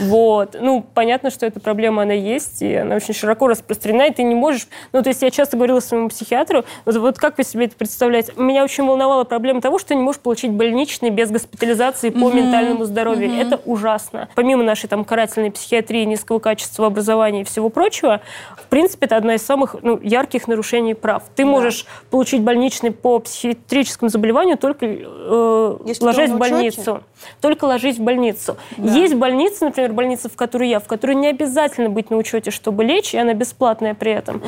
Вот. 0.00 0.56
Ну, 0.58 0.84
понятно, 0.94 1.30
что 1.30 1.44
эта 1.44 1.60
проблема, 1.60 2.02
она 2.02 2.14
есть, 2.14 2.62
и 2.62 2.74
она 2.74 2.96
очень 2.96 3.12
широко 3.12 3.48
распространена, 3.48 4.06
и 4.06 4.12
ты 4.14 4.22
не 4.22 4.34
можешь... 4.34 4.66
Ну, 4.92 5.02
то 5.02 5.10
есть 5.10 5.20
я 5.20 5.30
часто 5.30 5.56
говорила 5.58 5.80
своему 5.80 6.08
психиатру, 6.08 6.64
вот, 6.86 6.96
вот 6.96 7.18
как 7.18 7.36
вы 7.36 7.44
себе 7.44 7.66
это 7.66 7.76
представляете? 7.76 8.32
Меня 8.36 8.64
очень 8.64 8.86
волновала 8.86 9.24
проблема 9.24 9.60
того, 9.60 9.78
что 9.78 9.88
ты 9.88 9.94
не 9.96 10.02
можешь 10.02 10.20
получить 10.20 10.52
больничный 10.52 11.10
без 11.10 11.30
госпитализации 11.30 12.10
по 12.10 12.30
ментальному 12.30 12.84
здоровью. 12.84 13.30
Это 13.38 13.60
ужасно. 13.66 14.28
Помимо 14.34 14.62
нашей 14.62 14.88
там 14.88 15.04
карательной 15.04 15.50
психиатрии, 15.50 16.04
низкого 16.04 16.38
качества 16.38 16.86
образования 16.86 17.42
и 17.42 17.44
всего 17.50 17.68
прочего, 17.68 18.20
в 18.56 18.66
принципе, 18.66 19.06
это 19.06 19.16
одна 19.16 19.34
из 19.34 19.42
самых 19.42 19.76
ну, 19.82 19.98
ярких 20.02 20.48
нарушений 20.48 20.94
прав. 20.94 21.24
Ты 21.34 21.44
можешь 21.44 21.86
получить 22.10 22.42
больничный 22.42 22.90
по 22.90 23.18
психиатрическому 23.18 24.08
заболеванию 24.08 24.56
только 24.56 24.86
э, 24.86 25.76
Если 25.86 26.04
ложась 26.04 26.30
в 26.30 26.36
учете? 26.36 26.52
больницу. 26.52 27.02
Только 27.40 27.64
ложись 27.64 27.98
в 27.98 28.02
больницу. 28.02 28.56
Есть 28.76 29.14
больницы, 29.14 29.64
например, 29.64 29.92
больница, 29.92 30.28
в 30.28 30.36
которой 30.36 30.68
я, 30.68 30.80
в 30.80 30.86
которой 30.86 31.14
не 31.16 31.28
обязательно 31.28 31.90
быть 31.90 32.10
на 32.10 32.16
учете, 32.16 32.50
чтобы 32.50 32.84
лечь, 32.84 33.14
и 33.14 33.18
она 33.18 33.34
бесплатная 33.34 33.94
при 33.94 34.12
этом. 34.12 34.42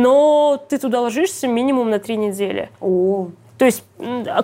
Но 0.00 0.62
ты 0.68 0.78
туда 0.78 1.00
ложишься 1.00 1.48
минимум 1.48 1.90
на 1.90 1.98
три 1.98 2.16
недели. 2.16 2.70
О, 2.80 3.28
То 3.58 3.66
есть, 3.66 3.84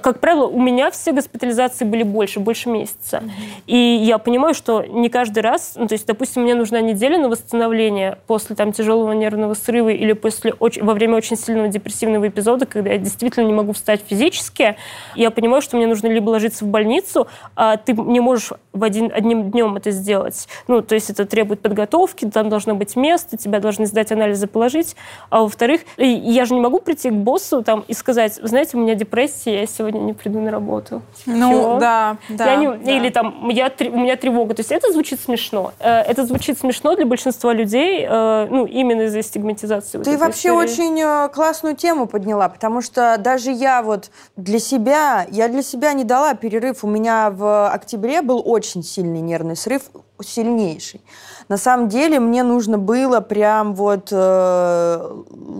как 0.02 0.20
правило, 0.20 0.46
у 0.46 0.61
меня 0.61 0.90
все 0.92 1.12
госпитализации 1.12 1.84
были 1.84 2.04
больше, 2.04 2.38
больше 2.38 2.68
месяца. 2.68 3.22
И 3.66 3.76
я 3.76 4.18
понимаю, 4.18 4.54
что 4.54 4.82
не 4.84 5.09
каждый 5.09 5.40
раз, 5.40 5.74
ну, 5.76 5.88
то 5.88 5.94
есть, 5.94 6.06
допустим, 6.06 6.42
мне 6.42 6.54
нужна 6.54 6.80
неделя 6.80 7.18
на 7.18 7.28
восстановление 7.28 8.18
после 8.28 8.54
там, 8.54 8.72
тяжелого 8.72 9.12
нервного 9.12 9.54
срыва 9.54 9.88
или 9.88 10.12
после, 10.12 10.54
во 10.59 10.94
время 10.94 11.16
очень 11.16 11.36
сильного 11.36 11.68
депрессивного 11.68 12.28
эпизода, 12.28 12.66
когда 12.66 12.90
я 12.90 12.98
действительно 12.98 13.44
не 13.44 13.52
могу 13.52 13.72
встать 13.72 14.02
физически, 14.06 14.76
я 15.16 15.30
понимаю, 15.30 15.62
что 15.62 15.76
мне 15.76 15.86
нужно 15.86 16.06
либо 16.06 16.30
ложиться 16.30 16.64
в 16.64 16.68
больницу, 16.68 17.26
а 17.56 17.76
ты 17.76 17.94
не 17.94 18.20
можешь 18.20 18.52
в 18.72 18.84
один, 18.84 19.11
одним 19.12 19.50
днем 19.50 19.76
это 19.76 19.90
сделать. 19.90 20.46
Ну, 20.68 20.82
то 20.82 20.94
есть 20.94 21.11
это 21.11 21.24
требует 21.24 21.61
подготовки, 21.61 22.26
там 22.26 22.48
должно 22.48 22.76
быть 22.76 22.94
место, 22.94 23.36
тебя 23.36 23.59
должны 23.59 23.86
сдать 23.86 24.12
анализы, 24.12 24.46
положить. 24.46 24.94
А 25.30 25.40
во-вторых, 25.40 25.80
я 25.96 26.44
же 26.44 26.54
не 26.54 26.61
могу 26.61 26.78
прийти 26.78 27.11
к 27.11 27.14
боссу 27.14 27.64
там, 27.64 27.84
и 27.88 27.94
сказать, 27.94 28.34
знаете, 28.34 28.76
у 28.76 28.80
меня 28.80 28.94
депрессия, 28.99 29.61
я 29.61 29.66
сегодня 29.66 30.01
не 30.01 30.12
приду 30.12 30.40
на 30.40 30.51
работу. 30.51 31.01
Ну, 31.26 31.51
Всё. 31.51 31.78
да, 31.78 32.16
да. 32.28 32.44
Я 32.53 32.57
не- 32.57 32.76
да. 32.84 32.90
Или 32.92 33.09
там 33.11 33.49
я, 33.49 33.70
у 33.80 33.99
меня 33.99 34.16
тревога. 34.16 34.55
То 34.55 34.61
есть 34.61 34.72
это 34.72 34.92
звучит 34.92 35.20
смешно. 35.20 35.72
Э, 35.78 36.01
Это 36.01 36.26
звучит 36.26 36.59
смешно 36.59 36.94
для 36.96 37.07
большинства 37.07 37.53
людей, 37.55 38.05
э, 38.09 38.46
ну, 38.51 38.66
именно 38.66 39.03
из-за 39.03 39.22
стигматизации. 39.22 39.99
вот 39.99 40.05
Ты 40.05 40.11
этой 40.12 40.20
вообще 40.20 40.49
истории. 40.49 40.64
очень 40.64 41.01
э, 41.03 41.28
классную 41.34 41.76
тему 41.76 42.07
подняла, 42.07 42.49
потому 42.49 42.82
что 42.82 43.16
даже 43.18 43.51
я 43.51 43.82
вот 43.82 44.11
для 44.36 44.59
себя, 44.59 45.26
я 45.30 45.49
для 45.49 45.62
себя 45.62 45.92
не 45.94 46.05
дала 46.05 46.34
перерыв. 46.34 46.84
У 46.84 46.88
меня 46.88 47.30
в 47.30 47.68
октябре 47.70 48.22
был 48.22 48.42
очень 48.44 48.82
сильный 48.82 49.20
нервный 49.20 49.57
срыв, 49.57 49.82
сильнейший. 50.20 51.01
На 51.49 51.57
самом 51.57 51.88
деле 51.88 52.20
мне 52.20 52.42
нужно 52.42 52.76
было 52.76 53.20
прям 53.20 53.74
вот 53.74 54.09
э, 54.11 55.11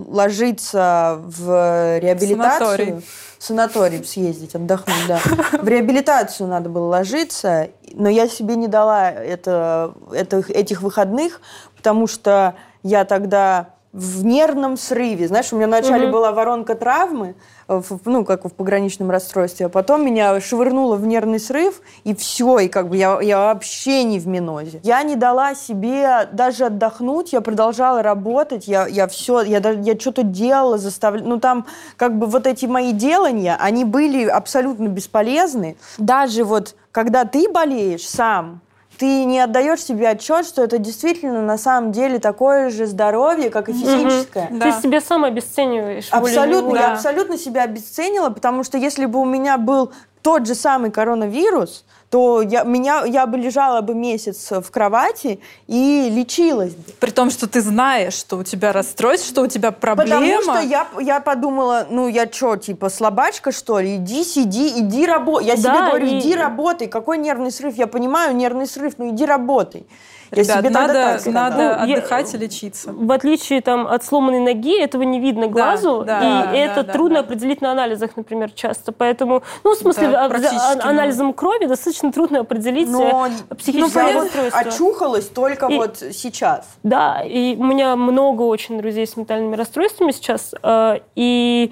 ложиться 0.07 1.19
в 1.23 1.99
реабилитацию. 1.99 2.59
Санаторий. 2.67 3.01
В 3.39 3.43
санаторий 3.45 4.03
съездить, 4.03 4.53
отдохнуть, 4.53 5.07
да. 5.07 5.19
В 5.61 5.67
реабилитацию 5.67 6.47
надо 6.47 6.69
было 6.69 6.87
ложиться, 6.87 7.69
но 7.93 8.09
я 8.09 8.27
себе 8.27 8.55
не 8.55 8.67
дала 8.67 9.09
это, 9.09 9.93
это, 10.11 10.43
этих 10.49 10.81
выходных, 10.81 11.39
потому 11.77 12.05
что 12.05 12.55
я 12.83 13.05
тогда 13.05 13.69
в 13.93 14.25
нервном 14.25 14.75
срыве. 14.75 15.29
Знаешь, 15.29 15.53
у 15.53 15.55
меня 15.55 15.67
вначале 15.67 16.03
Мгм. 16.03 16.11
была 16.11 16.31
воронка 16.33 16.75
травмы, 16.75 17.35
в- 17.69 17.99
ну, 18.05 18.25
как 18.25 18.45
в 18.45 18.49
пограничном 18.49 19.11
расстройстве, 19.11 19.67
а 19.67 19.69
потом 19.69 20.05
меня 20.05 20.39
швырнуло 20.41 20.95
в 20.95 21.05
нервный 21.05 21.39
срыв, 21.39 21.81
и 22.03 22.15
все, 22.15 22.59
и 22.59 22.67
как 22.67 22.89
бы 22.89 22.97
я, 22.97 23.19
я 23.21 23.37
вообще 23.37 24.03
не 24.03 24.19
в 24.19 24.27
минозе. 24.27 24.79
Я 24.83 25.03
не 25.03 25.15
дала 25.15 25.55
себе 25.55 26.27
даже 26.31 26.65
отдохнуть, 26.65 27.33
я 27.33 27.41
продолжала 27.41 28.01
работать, 28.01 28.67
я, 28.67 28.87
я 28.87 29.07
все, 29.07 29.41
я, 29.41 29.59
я 29.59 29.99
что-то 29.99 30.23
делала, 30.23 30.77
заставляла, 30.77 31.27
ну, 31.27 31.39
там, 31.39 31.65
как 31.95 32.17
бы 32.17 32.25
вот 32.25 32.47
эти 32.47 32.65
мои 32.65 32.91
делания, 32.91 33.55
они 33.59 33.85
были 33.85 34.25
абсолютно 34.25 34.87
бесполезны. 34.87 35.77
Даже 35.97 36.43
вот, 36.43 36.75
когда 36.91 37.25
ты 37.25 37.49
болеешь 37.49 38.07
сам, 38.07 38.61
ты 38.99 39.23
не 39.23 39.39
отдаешь 39.39 39.81
себе 39.81 40.09
отчет, 40.09 40.45
что 40.45 40.61
это 40.61 40.77
действительно 40.77 41.41
на 41.41 41.57
самом 41.57 41.93
деле 41.93 42.19
такое 42.19 42.69
же 42.69 42.85
здоровье, 42.85 43.49
как 43.49 43.69
и 43.69 43.73
физическое. 43.73 44.49
Да. 44.51 44.71
Ты 44.71 44.81
себя 44.81 44.99
сам 44.99 45.23
обесцениваешь. 45.23 46.09
Абсолютно, 46.11 46.75
я 46.77 46.93
абсолютно 46.93 47.37
себя 47.37 47.63
обесценила, 47.63 48.29
потому 48.29 48.65
что 48.65 48.77
если 48.77 49.05
бы 49.05 49.19
у 49.19 49.25
меня 49.25 49.57
был 49.57 49.93
тот 50.21 50.45
же 50.45 50.53
самый 50.53 50.91
коронавирус, 50.91 51.85
то 52.09 52.41
я, 52.41 52.63
меня, 52.63 53.03
я 53.05 53.27
бы 53.27 53.37
лежала 53.37 53.81
бы 53.81 53.93
месяц 53.93 54.51
в 54.51 54.71
кровати 54.71 55.39
и 55.67 56.09
лечилась 56.11 56.73
бы. 56.73 56.83
При 56.99 57.11
том, 57.11 57.29
что 57.29 57.47
ты 57.47 57.61
знаешь, 57.61 58.13
что 58.13 58.37
у 58.37 58.43
тебя 58.43 58.73
расстройство, 58.73 59.27
что 59.29 59.41
у 59.43 59.47
тебя 59.47 59.71
проблема. 59.71 60.37
Потому 60.37 60.41
что 60.41 60.59
я, 60.67 60.87
я 60.99 61.19
подумала, 61.19 61.85
ну 61.89 62.07
я 62.07 62.25
что, 62.31 62.55
типа 62.55 62.89
слабачка, 62.89 63.51
что 63.51 63.79
ли? 63.79 63.97
Иди, 63.97 64.23
сиди, 64.23 64.79
иди 64.79 65.05
работай. 65.05 65.47
Я 65.47 65.55
себе 65.55 65.69
Да, 65.69 65.89
говорю, 65.89 66.07
и- 66.07 66.19
иди 66.19 66.33
работай. 66.35 66.87
Какой 66.87 67.19
нервный 67.19 67.51
срыв? 67.51 67.75
Я 67.75 67.85
понимаю, 67.85 68.35
нервный 68.35 68.65
срыв, 68.65 68.93
ну 68.97 69.09
иди 69.11 69.25
работай. 69.25 69.85
Я 70.31 70.43
Ребят, 70.43 70.57
себе 70.59 70.69
надо, 70.69 70.93
так 70.93 71.25
надо 71.25 71.57
Ну, 71.57 71.63
я- 71.87 71.95
отдыхать 71.97 72.31
и 72.35 72.37
лечиться. 72.37 72.91
В 72.93 73.11
отличие 73.11 73.61
там, 73.61 73.87
от 73.87 74.03
сломанной 74.03 74.39
ноги, 74.39 74.79
этого 74.79 75.01
не 75.01 75.19
видно 75.19 75.47
глазу, 75.47 76.03
да, 76.05 76.19
и 76.19 76.21
да, 76.45 76.51
это 76.53 76.83
да, 76.83 76.93
трудно 76.93 77.15
да. 77.15 77.19
определить 77.21 77.61
на 77.61 77.71
анализах, 77.71 78.11
например, 78.15 78.51
часто. 78.51 78.91
Поэтому, 78.91 79.41
ну, 79.63 79.73
в 79.73 79.77
смысле, 79.79 80.09
Да, 80.09 80.25
а- 80.25 80.73
а- 80.83 80.87
анализом 80.87 81.33
крови 81.33 81.65
достаточно 81.65 81.98
трудно 82.11 82.39
определить 82.41 82.89
Но 82.89 83.27
э, 83.27 83.55
психическое 83.55 84.07
я 84.07 84.13
вот 84.15 84.23
расстройство. 84.23 84.59
очухалась 84.59 85.27
только 85.27 85.67
И- 85.67 85.75
вот 85.77 85.97
сейчас. 85.97 86.65
Да, 86.83 87.21
и 87.21 87.55
у 87.55 87.63
меня 87.63 87.95
много 87.95 88.43
очень 88.43 88.77
друзей 88.77 89.05
с 89.05 89.15
ментальными 89.17 89.55
расстройствами 89.55 90.11
сейчас, 90.11 90.53
э, 90.61 90.99
и 91.15 91.71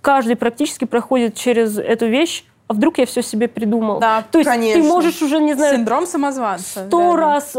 каждый 0.00 0.36
практически 0.36 0.84
проходит 0.84 1.34
через 1.34 1.78
эту 1.78 2.06
вещь. 2.06 2.44
А 2.66 2.72
вдруг 2.72 2.96
я 2.98 3.04
все 3.04 3.22
себе 3.22 3.46
придумал? 3.46 4.00
Да, 4.00 4.24
То 4.30 4.38
есть 4.38 4.50
конечно. 4.50 4.80
ты 4.82 4.88
можешь 4.88 5.20
уже, 5.20 5.38
не 5.38 5.52
знаю, 5.54 5.76
Синдром 5.76 6.06
самозванца. 6.06 6.86
сто 6.86 6.98
реально. 7.00 7.16
раз 7.16 7.56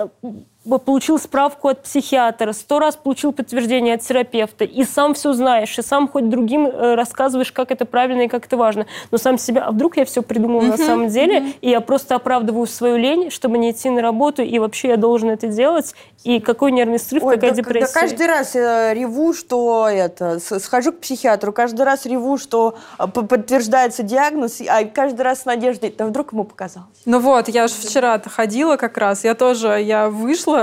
получил 0.65 1.19
справку 1.19 1.69
от 1.69 1.83
психиатра, 1.83 2.51
сто 2.51 2.79
раз 2.79 2.95
получил 2.95 3.31
подтверждение 3.31 3.95
от 3.95 4.01
терапевта, 4.01 4.65
и 4.65 4.83
сам 4.83 5.13
все 5.13 5.33
знаешь, 5.33 5.77
и 5.77 5.81
сам 5.81 6.07
хоть 6.07 6.29
другим 6.29 6.67
э, 6.67 6.95
рассказываешь, 6.95 7.51
как 7.51 7.71
это 7.71 7.85
правильно 7.85 8.23
и 8.23 8.27
как 8.27 8.47
это 8.47 8.57
важно. 8.57 8.87
Но 9.11 9.17
сам 9.17 9.37
себя, 9.37 9.65
а 9.65 9.71
вдруг 9.71 9.97
я 9.97 10.05
все 10.05 10.23
придумал 10.23 10.61
uh-huh, 10.61 10.69
на 10.69 10.77
самом 10.77 11.07
деле, 11.09 11.39
uh-huh. 11.39 11.53
и 11.61 11.69
я 11.69 11.81
просто 11.81 12.15
оправдываю 12.15 12.65
свою 12.65 12.97
лень, 12.97 13.29
чтобы 13.29 13.57
не 13.57 13.71
идти 13.71 13.89
на 13.89 14.01
работу, 14.01 14.41
и 14.41 14.57
вообще 14.57 14.89
я 14.89 14.97
должен 14.97 15.29
это 15.29 15.47
делать, 15.47 15.93
и 16.23 16.39
какой 16.39 16.71
нервный 16.71 16.99
срыв, 16.99 17.23
Ой, 17.23 17.35
какая 17.35 17.51
да, 17.51 17.57
депрессия. 17.57 17.93
Да 17.93 17.99
каждый 17.99 18.27
раз 18.27 18.55
я 18.55 18.93
реву, 18.93 19.33
что 19.33 19.87
это, 19.87 20.39
схожу 20.39 20.91
к 20.91 20.99
психиатру, 20.99 21.53
каждый 21.53 21.83
раз 21.83 22.05
реву, 22.05 22.37
что 22.37 22.75
а, 22.97 23.07
подтверждается 23.07 24.01
диагноз, 24.01 24.59
а 24.67 24.83
каждый 24.85 25.21
раз 25.21 25.41
с 25.41 25.45
надеждой, 25.45 25.93
да 25.95 26.07
вдруг 26.07 26.33
ему 26.33 26.43
показалось. 26.43 26.89
Ну 27.05 27.19
вот, 27.19 27.47
я 27.49 27.67
же 27.67 27.75
вчера 27.75 28.19
ходила 28.19 28.77
как 28.77 28.97
раз, 28.97 29.23
я 29.23 29.35
тоже, 29.35 29.79
я 29.81 30.09
вышла, 30.09 30.54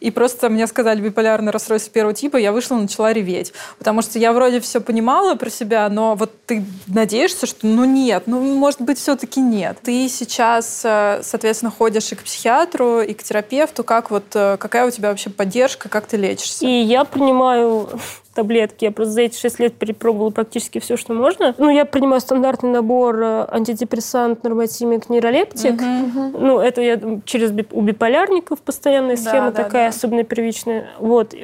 и 0.00 0.10
просто 0.10 0.48
мне 0.48 0.66
сказали 0.66 1.00
биполярное 1.00 1.52
расстройство 1.52 1.92
первого 1.92 2.14
типа, 2.14 2.36
я 2.36 2.52
вышла, 2.52 2.76
начала 2.76 3.12
реветь. 3.12 3.52
Потому 3.78 4.02
что 4.02 4.18
я 4.18 4.32
вроде 4.32 4.60
все 4.60 4.80
понимала 4.80 5.34
про 5.34 5.50
себя, 5.50 5.88
но 5.88 6.14
вот 6.14 6.32
ты 6.46 6.64
надеешься, 6.86 7.46
что 7.46 7.66
ну 7.66 7.84
нет, 7.84 8.24
ну 8.26 8.40
может 8.40 8.80
быть 8.80 8.98
все-таки 8.98 9.40
нет. 9.40 9.78
Ты 9.82 10.08
сейчас, 10.08 10.82
э, 10.84 11.20
соответственно, 11.22 11.70
ходишь 11.70 12.12
и 12.12 12.14
к 12.14 12.22
психиатру, 12.22 13.00
и 13.00 13.14
к 13.14 13.22
терапевту, 13.22 13.84
как 13.84 14.10
вот, 14.10 14.24
э, 14.34 14.56
какая 14.58 14.86
у 14.86 14.90
тебя 14.90 15.10
вообще 15.10 15.30
поддержка, 15.30 15.88
как 15.88 16.06
ты 16.06 16.16
лечишься? 16.16 16.66
И 16.66 16.82
я 16.82 17.04
принимаю 17.04 17.88
таблетки. 18.34 18.84
Я 18.84 18.92
просто 18.92 19.12
за 19.14 19.20
эти 19.22 19.38
шесть 19.38 19.58
лет 19.58 19.74
перепробовала 19.74 20.30
практически 20.30 20.78
все, 20.78 20.96
что 20.96 21.14
можно. 21.14 21.54
Ну, 21.58 21.70
я 21.70 21.84
принимаю 21.84 22.20
стандартный 22.20 22.70
набор 22.70 23.22
э, 23.22 23.46
антидепрессант, 23.50 24.44
норматимик, 24.44 25.08
нейролептик. 25.08 25.74
Угу. 25.74 26.38
Ну, 26.38 26.60
это 26.60 26.82
я 26.82 27.00
через 27.24 27.52
у 27.72 27.80
биполярников 27.80 28.60
постоянная 28.60 29.16
схема 29.16 29.50
да, 29.50 29.64
такая, 29.64 29.90
да. 29.90 29.96
особенно 29.96 30.24
первичная. 30.24 30.88
Вот. 30.98 31.34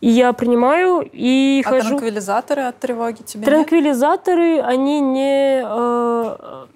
И 0.00 0.08
я 0.08 0.32
принимаю 0.32 1.08
и 1.10 1.62
а 1.64 1.70
хожу... 1.70 1.88
транквилизаторы 1.88 2.62
от 2.62 2.78
тревоги 2.78 3.22
тебе 3.22 3.44
Транквилизаторы, 3.44 4.56
нет? 4.56 4.64
они 4.66 5.00
не... 5.00 5.62
Э, 5.64 6.66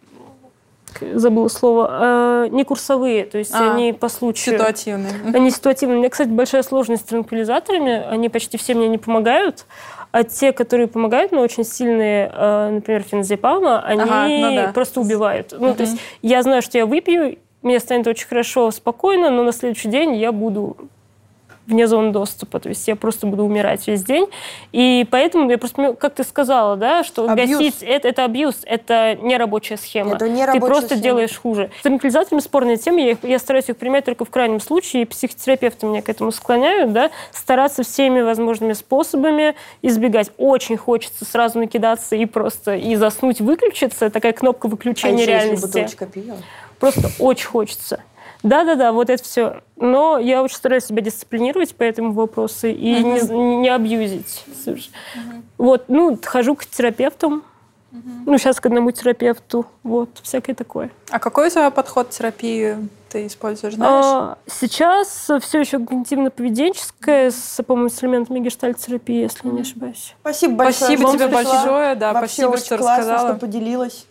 забыла 1.15 1.49
слово, 1.49 2.47
э, 2.47 2.49
не 2.51 2.65
курсовые, 2.65 3.25
то 3.25 3.39
есть 3.39 3.55
а, 3.55 3.73
они 3.73 3.93
по 3.93 4.09
случаю. 4.09 4.57
Ситуативные. 4.57 5.13
Они 5.35 5.51
ситуативные. 5.51 5.97
У 5.97 6.01
меня, 6.01 6.11
кстати, 6.11 6.29
большая 6.29 6.63
сложность 6.63 7.03
с 7.03 7.07
транквилизаторами, 7.07 8.05
они 8.09 8.29
почти 8.29 8.59
все 8.59 8.75
мне 8.75 8.89
не 8.89 8.99
помогают, 8.99 9.67
а 10.13 10.25
те, 10.25 10.53
которые 10.53 10.89
помогают, 10.89 11.33
но 11.33 11.41
очень 11.41 11.65
сильные, 11.65 12.31
э, 12.35 12.71
например, 12.71 13.03
феназепама, 13.03 13.83
они 13.83 14.03
ага, 14.03 14.29
ну 14.29 14.57
да. 14.57 14.73
просто 14.73 15.01
убивают. 15.01 15.53
Ну, 15.53 15.69
угу. 15.69 15.77
то 15.77 15.83
есть 15.83 15.99
я 16.23 16.43
знаю, 16.43 16.63
что 16.63 16.79
я 16.79 16.87
выпью, 16.87 17.39
мне 17.63 17.79
станет 17.79 18.07
очень 18.07 18.27
хорошо, 18.27 18.71
спокойно, 18.71 19.31
но 19.31 19.43
на 19.43 19.53
следующий 19.53 19.89
день 19.89 20.17
я 20.17 20.33
буду 20.33 20.77
вне 21.71 21.87
зоны 21.87 22.13
доступа, 22.13 22.61
то 22.61 22.69
есть 22.69 22.87
я 22.89 22.97
просто 22.97 23.27
буду 23.27 23.45
умирать 23.45 23.87
весь 23.87 24.05
день. 24.05 24.27
И 24.73 25.07
поэтому 25.11 25.51
я 25.51 25.59
просто, 25.59 25.95
как 25.95 26.15
ты 26.15 26.25
сказала, 26.25 26.77
да, 26.77 27.05
что 27.05 27.29
абьюз. 27.29 27.59
гасить 27.59 27.83
это, 27.83 28.09
это 28.09 28.25
абьюз, 28.25 28.57
это 28.65 29.15
не 29.15 29.37
рабочая 29.37 29.77
схема. 29.77 30.17
Это 30.17 30.29
не 30.29 30.45
рабочая 30.45 30.61
ты 30.61 30.67
просто 30.67 30.87
схема. 30.87 31.03
делаешь 31.03 31.37
хуже. 31.39 31.71
С 31.79 31.83
транквилизаторами 31.83 32.41
спорная 32.41 32.77
тема, 32.77 33.01
я, 33.01 33.17
я 33.23 33.39
стараюсь 33.39 33.69
их 33.69 33.77
применять 33.77 34.05
только 34.05 34.25
в 34.25 34.31
крайнем 34.31 34.61
случае, 34.61 35.03
и 35.03 35.05
психотерапевты 35.07 35.87
меня 35.87 36.03
к 36.03 36.09
этому 36.09 36.33
склоняют, 36.33 36.93
да, 36.93 37.11
стараться 37.33 37.83
всеми 37.83 38.21
возможными 38.21 38.73
способами 38.73 39.55
избегать. 39.83 40.31
Очень 40.37 40.77
хочется 40.77 41.25
сразу 41.25 41.59
накидаться 41.59 42.17
и 42.17 42.27
просто 42.27 42.75
и 42.75 42.97
заснуть, 42.97 43.41
выключиться, 43.41 44.11
такая 44.11 44.33
кнопка 44.33 44.69
выключения 44.69 45.25
а 45.25 45.27
реальности. 45.27 45.79
Если 45.79 46.05
пива? 46.05 46.37
Просто 46.79 47.11
очень 47.19 47.47
хочется. 47.47 48.03
Да-да-да, 48.43 48.93
вот 48.93 49.11
это 49.11 49.23
все. 49.23 49.63
Но 49.77 50.19
я 50.19 50.43
очень 50.43 50.57
стараюсь 50.57 50.85
себя 50.85 51.03
дисциплинировать 51.03 51.75
по 51.75 51.83
этому 51.83 52.13
вопросу 52.13 52.69
и 52.69 52.73
uh-huh. 52.73 53.35
не, 53.35 53.57
не 53.57 53.69
абьюзить. 53.69 54.45
Uh-huh. 54.65 54.81
Вот, 55.59 55.85
ну, 55.89 56.19
хожу 56.23 56.55
к 56.55 56.65
терапевтам. 56.67 57.45
Uh-huh. 57.93 58.01
Ну, 58.27 58.39
сейчас 58.39 58.61
к 58.61 58.67
одному 58.67 58.93
терапевту. 58.93 59.67
Вот, 59.83 60.11
всякое 60.23 60.55
такое. 60.55 60.91
А 61.11 61.19
какой 61.19 61.49
у 61.49 61.51
тебя 61.51 61.71
подход 61.71 62.09
к 62.09 62.11
терапии 62.11 62.77
ты 63.11 63.27
используешь, 63.27 63.75
знаешь? 63.75 64.05
А, 64.07 64.39
сейчас 64.47 65.29
все 65.41 65.61
еще 65.61 65.79
когнитивно-поведенческое, 65.79 67.31
с, 67.31 67.63
по-моему, 67.65 67.91
с 67.91 68.03
элементами 68.03 68.39
гештальт-терапии, 68.39 69.23
если 69.23 69.49
не 69.49 69.63
ошибаюсь. 69.63 70.15
Спасибо 70.21 70.55
большое. 70.55 70.97
Спасибо 70.97 71.13
тебе 71.13 71.27
большое. 71.27 71.95
Да, 71.97 72.13
Вообще 72.13 72.29
спасибо, 72.29 72.51
очень 72.51 72.65
что 72.65 72.79
классно, 72.79 73.13
рассказала. 73.13 73.31
что 73.31 73.41
поделилась. 73.41 74.07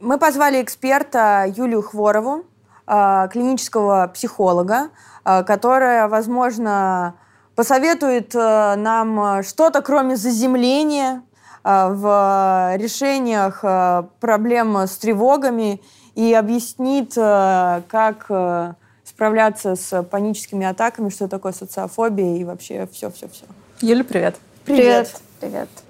Мы 0.00 0.18
позвали 0.18 0.62
эксперта 0.62 1.44
Юлию 1.56 1.82
Хворову, 1.82 2.44
а, 2.86 3.28
клинического 3.28 4.10
психолога, 4.12 4.90
а, 5.24 5.42
которая, 5.42 6.08
возможно, 6.08 7.14
посоветует 7.54 8.36
э, 8.36 8.76
нам 8.76 9.42
что-то, 9.42 9.82
кроме 9.82 10.14
заземления 10.14 11.22
в 11.64 12.76
решениях 12.76 13.64
проблем 14.20 14.76
с 14.76 14.96
тревогами 14.96 15.82
и 16.18 16.34
объяснит, 16.34 17.12
э, 17.16 17.82
как 17.88 18.26
э, 18.28 18.74
справляться 19.04 19.76
с 19.76 20.02
паническими 20.02 20.66
атаками, 20.66 21.10
что 21.10 21.28
такое 21.28 21.52
социофобия 21.52 22.38
и 22.38 22.44
вообще 22.44 22.88
все-все-все. 22.92 23.44
Юля, 23.80 24.02
привет. 24.02 24.36
Привет. 24.64 24.84
Привет. 25.10 25.27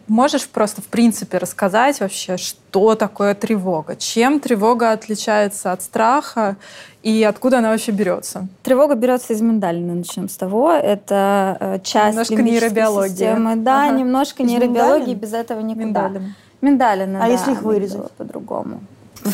Можешь 0.07 0.49
просто, 0.49 0.83
в 0.83 0.87
принципе, 0.87 1.39
рассказать 1.39 2.01
вообще, 2.01 2.37
что 2.37 2.95
такое 2.95 3.35
тревога? 3.35 3.97
Чем 3.97 4.41
тревога 4.41 4.93
отличается 4.93 5.73
от 5.73 5.83
страха 5.83 6.57
и 7.03 7.23
откуда 7.23 7.59
она 7.59 7.71
вообще 7.71 7.93
берется? 7.93 8.49
Тревога 8.63 8.95
берется 8.95 9.33
из 9.33 9.41
миндалины, 9.41 9.95
начнем 9.95 10.29
с 10.29 10.37
того. 10.37 10.73
Это 10.73 11.57
э, 11.61 11.79
часть 11.83 12.13
немножко 12.13 12.43
нейробиологии. 12.43 13.11
Системы. 13.11 13.57
Да, 13.57 13.89
ага. 13.89 13.99
немножко 13.99 14.43
из 14.43 14.49
нейробиологии, 14.51 15.15
миндалин? 15.15 15.19
без 15.19 15.33
этого 15.33 15.61
никуда. 15.61 15.85
Миндалин. 16.09 16.35
Миндалина, 16.61 17.19
а 17.19 17.27
да, 17.27 17.33
если 17.33 17.53
их 17.53 17.63
вырезать? 17.63 18.11
По-другому. 18.13 18.81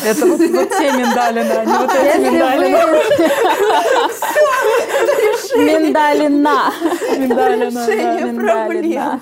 Это 0.03 0.25
вот, 0.25 0.39
вот 0.39 0.69
те 0.69 0.91
миндалины, 0.91 1.51
а 1.51 1.65
не 1.65 1.73
вот 1.73 1.91
эти 1.93 2.17
миндалины. 2.19 2.77
Миндалина. 5.55 6.71
Миндалина, 7.17 7.85
да. 7.85 8.19
Миндалина. 8.21 9.21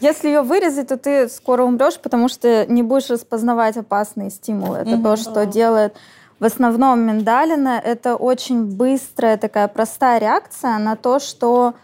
Если 0.00 0.28
ее 0.28 0.42
вырезать, 0.42 0.88
то 0.88 0.96
ты 0.96 1.28
скоро 1.28 1.64
умрешь, 1.64 1.98
потому 1.98 2.28
что 2.28 2.66
не 2.66 2.82
будешь 2.82 3.10
распознавать 3.10 3.76
опасные 3.76 4.30
стимулы. 4.30 4.78
Это 4.78 4.98
то, 5.02 5.16
что 5.16 5.46
делает 5.46 5.94
в 6.38 6.44
основном 6.44 7.00
миндалина. 7.00 7.80
Это 7.84 8.16
очень 8.16 8.64
быстрая 8.64 9.36
такая 9.36 9.68
простая 9.68 10.20
реакция 10.20 10.78
на 10.78 10.96
то, 10.96 11.18
что 11.18 11.74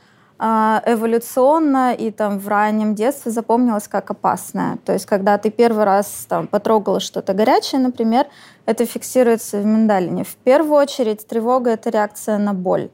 эволюционно 0.44 1.94
и 1.94 2.10
там 2.10 2.38
в 2.38 2.48
раннем 2.48 2.94
детстве 2.94 3.32
запомнилось 3.32 3.88
как 3.88 4.10
опасное. 4.10 4.78
То 4.84 4.92
есть, 4.92 5.06
когда 5.06 5.38
ты 5.38 5.50
первый 5.50 5.84
раз 5.84 6.26
там 6.28 6.46
потрогала 6.46 7.00
что-то 7.00 7.32
горячее, 7.32 7.80
например, 7.80 8.26
это 8.66 8.84
фиксируется 8.84 9.58
в 9.58 9.64
миндалине. 9.64 10.24
В 10.24 10.34
первую 10.36 10.76
очередь 10.76 11.26
тревога— 11.26 11.70
это 11.72 11.90
реакция 11.90 12.38
на 12.38 12.52
боль 12.52 12.90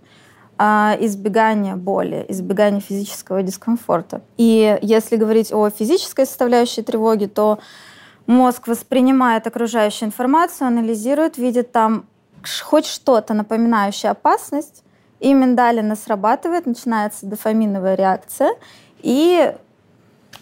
а, 0.62 0.94
избегание 1.00 1.74
боли, 1.74 2.26
избегание 2.28 2.82
физического 2.82 3.42
дискомфорта. 3.42 4.20
И 4.36 4.78
если 4.82 5.16
говорить 5.16 5.52
о 5.52 5.70
физической 5.70 6.26
составляющей 6.26 6.82
тревоги, 6.82 7.26
то 7.26 7.58
мозг 8.26 8.68
воспринимает 8.68 9.46
окружающую 9.46 10.06
информацию, 10.06 10.68
анализирует, 10.68 11.38
видит 11.38 11.72
там 11.72 12.04
хоть 12.62 12.84
что-то 12.84 13.32
напоминающее 13.32 14.10
опасность, 14.10 14.84
и 15.20 15.32
миндалина 15.32 15.94
срабатывает, 15.96 16.66
начинается 16.66 17.26
дофаминовая 17.26 17.94
реакция, 17.94 18.50
и 19.02 19.54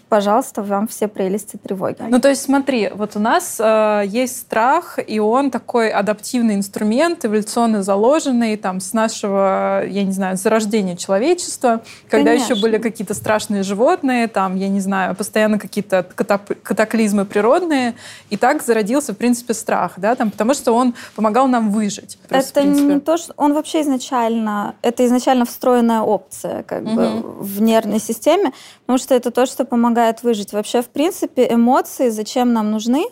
пожалуйста, 0.09 0.63
вам 0.63 0.87
все 0.87 1.07
прелести 1.07 1.57
тревоги. 1.57 1.97
Ну, 2.09 2.19
то 2.19 2.29
есть 2.29 2.41
смотри, 2.41 2.89
вот 2.93 3.15
у 3.15 3.19
нас 3.19 3.57
э, 3.59 4.03
есть 4.07 4.37
страх, 4.37 4.97
и 5.05 5.19
он 5.19 5.51
такой 5.51 5.91
адаптивный 5.91 6.55
инструмент, 6.55 7.23
эволюционно 7.23 7.83
заложенный 7.83 8.57
там 8.57 8.79
с 8.79 8.93
нашего, 8.93 9.85
я 9.85 10.03
не 10.03 10.11
знаю, 10.11 10.35
зарождения 10.37 10.95
человечества, 10.95 11.81
когда 12.09 12.31
Конечно. 12.31 12.53
еще 12.53 12.61
были 12.61 12.79
какие-то 12.79 13.13
страшные 13.13 13.63
животные, 13.63 14.27
там, 14.27 14.55
я 14.55 14.67
не 14.67 14.79
знаю, 14.79 15.15
постоянно 15.15 15.59
какие-то 15.59 16.03
катаклизмы 16.03 17.25
природные, 17.25 17.93
и 18.31 18.37
так 18.37 18.63
зародился, 18.63 19.13
в 19.13 19.17
принципе, 19.17 19.53
страх, 19.53 19.93
да, 19.97 20.15
там, 20.15 20.31
потому 20.31 20.53
что 20.55 20.73
он 20.73 20.95
помогал 21.15 21.47
нам 21.47 21.69
выжить. 21.69 22.17
Это 22.29 22.63
не 22.63 22.99
то, 22.99 23.17
что 23.17 23.33
он 23.37 23.53
вообще 23.53 23.81
изначально, 23.81 24.75
это 24.81 25.05
изначально 25.05 25.45
встроенная 25.45 26.01
опция, 26.01 26.63
как 26.63 26.83
угу. 26.83 26.95
бы 26.95 27.21
в 27.39 27.61
нервной 27.61 27.99
системе, 27.99 28.51
потому 28.81 28.97
что 28.97 29.13
это 29.13 29.29
то, 29.29 29.45
что 29.45 29.65
помогает 29.65 29.98
помогает 29.99 30.23
выжить. 30.23 30.53
Вообще, 30.53 30.81
в 30.81 30.87
принципе, 30.87 31.47
эмоции 31.49 32.09
зачем 32.09 32.53
нам 32.53 32.71
нужны? 32.71 33.05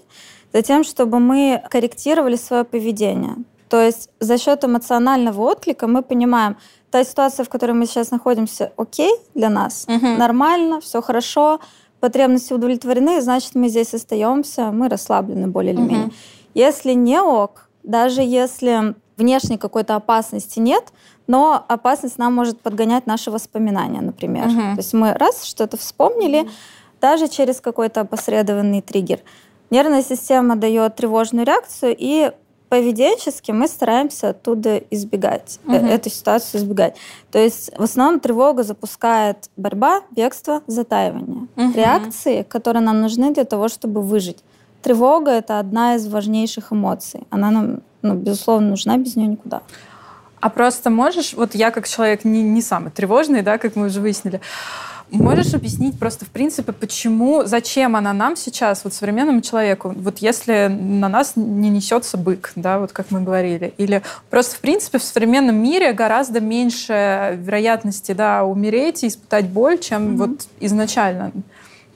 Затем, 0.54 0.84
чтобы 0.84 1.20
мы 1.20 1.62
корректировали 1.70 2.38
свое 2.38 2.64
поведение. 2.64 3.36
То 3.70 3.82
есть 3.82 4.10
за 4.20 4.38
счет 4.38 4.64
эмоционального 4.64 5.42
отклика 5.42 5.88
мы 5.88 6.02
понимаем, 6.02 6.56
та 6.90 7.04
ситуация, 7.04 7.44
в 7.44 7.50
которой 7.50 7.74
мы 7.74 7.86
сейчас 7.86 8.12
находимся, 8.12 8.72
окей 8.78 9.12
для 9.36 9.50
нас, 9.50 9.86
угу. 9.90 10.08
нормально, 10.18 10.80
все 10.80 11.02
хорошо, 11.02 11.60
потребности 12.00 12.54
удовлетворены, 12.54 13.22
значит, 13.22 13.56
мы 13.56 13.68
здесь 13.68 13.94
остаемся, 13.94 14.72
мы 14.72 14.88
расслаблены 14.88 15.48
более 15.48 15.74
или 15.74 15.82
угу. 15.82 15.90
менее. 15.90 16.10
Если 16.54 16.94
не 16.94 17.22
ок, 17.22 17.70
даже 17.84 18.22
если 18.22 18.96
внешней 19.18 19.58
какой-то 19.58 19.96
опасности 19.96 20.60
нет, 20.60 20.94
но 21.28 21.66
опасность 21.68 22.18
нам 22.18 22.34
может 22.34 22.62
подгонять 22.62 23.08
наши 23.08 23.32
воспоминания, 23.32 24.02
например. 24.02 24.48
Мгм. 24.48 24.76
То 24.76 24.82
есть 24.82 24.94
мы 24.94 25.14
раз 25.14 25.44
что-то 25.44 25.76
вспомнили, 25.76 26.48
даже 27.02 27.28
через 27.28 27.62
какой-то 27.62 28.02
опосредованный 28.02 28.82
триггер. 28.82 29.20
Нервная 29.70 30.04
система 30.04 30.56
дает 30.56 30.96
тревожную 30.96 31.46
реакцию, 31.46 31.96
и 31.98 32.32
поведенчески 32.70 33.52
мы 33.52 33.68
стараемся 33.68 34.30
оттуда 34.30 34.78
избегать, 34.92 35.60
Мгм. 35.64 35.86
эту 35.86 36.10
ситуацию 36.10 36.62
избегать. 36.62 36.96
То 37.32 37.40
есть 37.40 37.72
в 37.78 37.84
основном 37.84 38.20
тревога 38.20 38.64
запускает 38.64 39.50
борьба, 39.56 40.02
бегство, 40.12 40.62
затаивание. 40.68 41.48
Мгм. 41.56 41.74
Реакции, 41.74 42.44
которые 42.44 42.84
нам 42.84 43.02
нужны 43.02 43.34
для 43.34 43.46
того, 43.46 43.68
чтобы 43.70 44.02
выжить. 44.02 44.44
Тревога— 44.82 45.32
это 45.40 45.60
одна 45.60 45.96
из 45.96 46.08
важнейших 46.08 46.72
эмоций. 46.72 47.22
Она 47.30 47.52
нам, 47.52 47.82
ну, 48.02 48.14
безусловно, 48.16 48.70
нужна, 48.70 48.98
без 48.98 49.16
нее 49.16 49.28
никуда. 49.28 49.62
А 50.40 50.50
просто 50.50 50.90
можешь, 50.90 51.34
вот 51.34 51.56
я 51.56 51.72
как 51.72 51.88
человек 51.88 52.24
не, 52.26 52.44
не 52.44 52.62
самый 52.62 52.92
тревожный, 52.92 53.42
да, 53.42 53.58
как 53.58 53.76
мы 53.76 53.88
уже 53.88 54.00
выяснили, 54.02 54.40
можешь 55.12 55.54
объяснить 55.54 55.98
просто, 55.98 56.26
в 56.26 56.30
принципе, 56.30 56.74
почему, 56.74 57.46
зачем 57.46 57.96
она 57.96 58.14
нам 58.14 58.36
сейчас, 58.36 58.84
вот 58.84 58.94
современному 58.94 59.42
человеку, 59.42 59.94
вот 59.96 60.20
если 60.20 60.68
на 60.68 61.10
нас 61.10 61.34
не 61.36 61.70
несется 61.70 62.18
бык, 62.18 62.52
да, 62.56 62.80
вот 62.80 62.92
как 62.92 63.12
мы 63.12 63.22
говорили, 63.22 63.74
или 63.78 64.02
просто, 64.30 64.56
в 64.56 64.60
принципе, 64.60 65.00
в 65.00 65.04
современном 65.04 65.56
мире 65.56 65.94
гораздо 65.94 66.42
меньше 66.42 67.38
вероятности, 67.42 68.12
да, 68.12 68.44
умереть 68.44 69.04
и 69.04 69.08
испытать 69.08 69.48
боль, 69.48 69.80
чем 69.80 70.18
вот 70.18 70.48
изначально. 70.60 71.32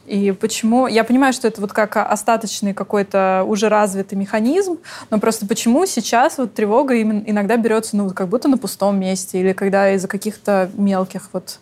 И 0.07 0.31
почему... 0.31 0.87
Я 0.87 1.03
понимаю, 1.03 1.31
что 1.31 1.47
это 1.47 1.61
вот 1.61 1.71
как 1.71 1.95
остаточный 1.95 2.73
какой-то 2.73 3.45
уже 3.47 3.69
развитый 3.69 4.17
механизм, 4.17 4.79
но 5.09 5.19
просто 5.19 5.45
почему 5.45 5.85
сейчас 5.85 6.37
вот 6.37 6.53
тревога 6.53 6.95
именно 6.95 7.23
иногда 7.25 7.55
берется, 7.55 7.95
ну, 7.95 8.09
как 8.09 8.27
будто 8.27 8.49
на 8.49 8.57
пустом 8.57 8.99
месте, 8.99 9.39
или 9.39 9.53
когда 9.53 9.91
из-за 9.93 10.07
каких-то 10.07 10.69
мелких 10.73 11.29
вот... 11.33 11.59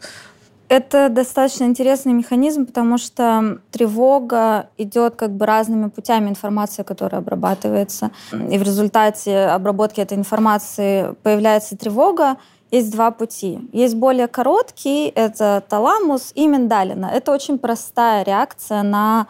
Это 0.70 1.10
достаточно 1.10 1.64
интересный 1.64 2.14
механизм, 2.14 2.68
потому 2.68 3.00
что 3.00 3.58
тревога 3.72 4.70
идет 4.78 5.16
как 5.16 5.32
бы 5.32 5.48
разными 5.48 5.90
путями 5.90 6.30
информации, 6.30 6.84
которая 6.84 7.22
обрабатывается. 7.22 8.12
И 8.32 8.58
в 8.58 8.62
результате 8.62 9.46
обработки 9.48 10.00
этой 10.00 10.16
информации 10.16 11.16
появляется 11.24 11.76
тревога. 11.76 12.38
Есть 12.70 12.92
два 12.92 13.10
пути. 13.10 13.68
Есть 13.74 13.96
более 13.96 14.28
короткий, 14.28 15.08
это 15.08 15.64
таламус 15.68 16.32
и 16.36 16.46
миндалина. 16.46 17.08
Это 17.08 17.32
очень 17.32 17.58
простая 17.58 18.24
реакция 18.24 18.84
на 18.84 19.26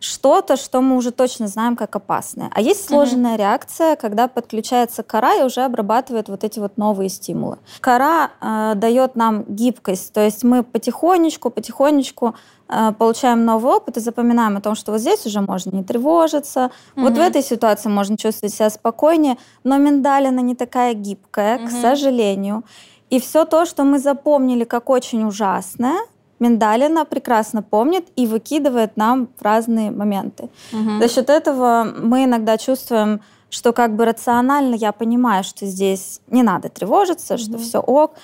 что-то, 0.00 0.56
что 0.56 0.80
мы 0.80 0.96
уже 0.96 1.10
точно 1.10 1.46
знаем 1.46 1.76
как 1.76 1.94
опасное. 1.94 2.50
А 2.54 2.60
есть 2.60 2.86
сложная 2.86 3.36
реакция, 3.36 3.96
когда 3.96 4.28
подключается 4.28 5.02
кора 5.02 5.34
и 5.34 5.42
уже 5.42 5.60
обрабатывает 5.60 6.28
вот 6.28 6.42
эти 6.42 6.58
вот 6.58 6.78
новые 6.78 7.10
стимулы. 7.10 7.58
Кора 7.80 8.30
э, 8.40 8.72
дает 8.76 9.14
нам 9.14 9.44
гибкость, 9.44 10.12
то 10.12 10.20
есть 10.24 10.42
мы 10.42 10.62
потихонечку, 10.62 11.50
потихонечку 11.50 12.34
э, 12.68 12.92
получаем 12.98 13.44
новый 13.44 13.74
опыт 13.74 13.98
и 13.98 14.00
запоминаем 14.00 14.56
о 14.56 14.60
том, 14.62 14.74
что 14.74 14.92
вот 14.92 15.02
здесь 15.02 15.26
уже 15.26 15.42
можно 15.42 15.76
не 15.76 15.84
тревожиться, 15.84 16.70
вот 16.96 17.12
в 17.12 17.20
этой 17.20 17.42
ситуации 17.42 17.90
можно 17.90 18.16
чувствовать 18.16 18.54
себя 18.54 18.70
спокойнее, 18.70 19.36
но 19.64 19.76
миндалина 19.76 20.40
не 20.40 20.54
такая 20.54 20.94
гибкая, 20.94 21.58
к 21.58 21.70
сожалению. 21.70 22.64
И 23.10 23.18
все 23.20 23.44
то, 23.44 23.66
что 23.66 23.84
мы 23.84 23.98
запомнили 23.98 24.64
как 24.64 24.88
очень 24.88 25.24
ужасное, 25.24 25.98
миндалина 26.40 27.04
прекрасно 27.04 27.62
помнит 27.62 28.08
и 28.16 28.26
выкидывает 28.26 28.96
нам 28.96 29.28
в 29.38 29.42
разные 29.42 29.90
моменты. 29.90 30.48
За 30.72 31.08
счет 31.08 31.30
этого 31.30 31.84
мы 31.84 32.24
иногда 32.24 32.58
чувствуем, 32.58 33.20
что 33.50 33.72
как 33.72 33.94
бы 33.94 34.04
рационально 34.04 34.74
я 34.74 34.92
понимаю, 34.92 35.44
что 35.44 35.66
здесь 35.66 36.20
не 36.28 36.42
надо 36.42 36.68
тревожиться, 36.68 37.36
что 37.36 37.58
все 37.58 37.78
ок, 37.78 38.14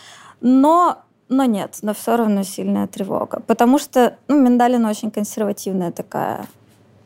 но 0.41 0.99
но 1.29 1.45
нет, 1.45 1.79
но 1.83 1.93
все 1.93 2.17
равно 2.17 2.45
сильная 2.45 2.87
тревога, 2.87 3.43
потому 3.47 3.81
что 3.81 4.17
ну, 4.29 4.41
миндалина 4.41 4.89
очень 4.89 5.11
консервативная 5.11 5.91
такая 5.91 6.47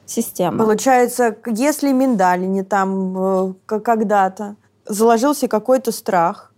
система. 0.04 0.58
Получается, 0.58 1.36
если 1.46 1.92
миндалине 1.92 2.64
там 2.64 3.16
э, 3.16 3.54
когда-то 3.66 4.56
заложился 4.84 5.48
какой-то 5.48 5.92
страх, 5.92 6.49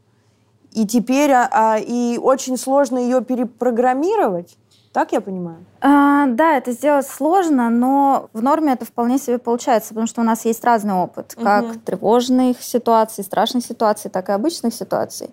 и 0.72 0.86
теперь 0.86 1.32
а, 1.32 1.48
а, 1.50 1.78
и 1.78 2.18
очень 2.18 2.56
сложно 2.56 2.98
ее 2.98 3.22
перепрограммировать, 3.22 4.56
так 4.92 5.12
я 5.12 5.20
понимаю? 5.20 5.64
А, 5.80 6.26
да, 6.26 6.56
это 6.56 6.72
сделать 6.72 7.06
сложно, 7.06 7.70
но 7.70 8.28
в 8.34 8.42
норме 8.42 8.72
это 8.72 8.84
вполне 8.84 9.18
себе 9.18 9.38
получается, 9.38 9.90
потому 9.90 10.06
что 10.06 10.20
у 10.20 10.24
нас 10.24 10.44
есть 10.44 10.62
разный 10.64 10.94
опыт, 10.94 11.34
как 11.42 11.78
тревожных 11.84 12.62
ситуаций, 12.62 13.24
страшных 13.24 13.64
ситуаций, 13.64 14.10
так 14.10 14.28
и 14.28 14.32
обычных 14.32 14.74
ситуаций. 14.74 15.30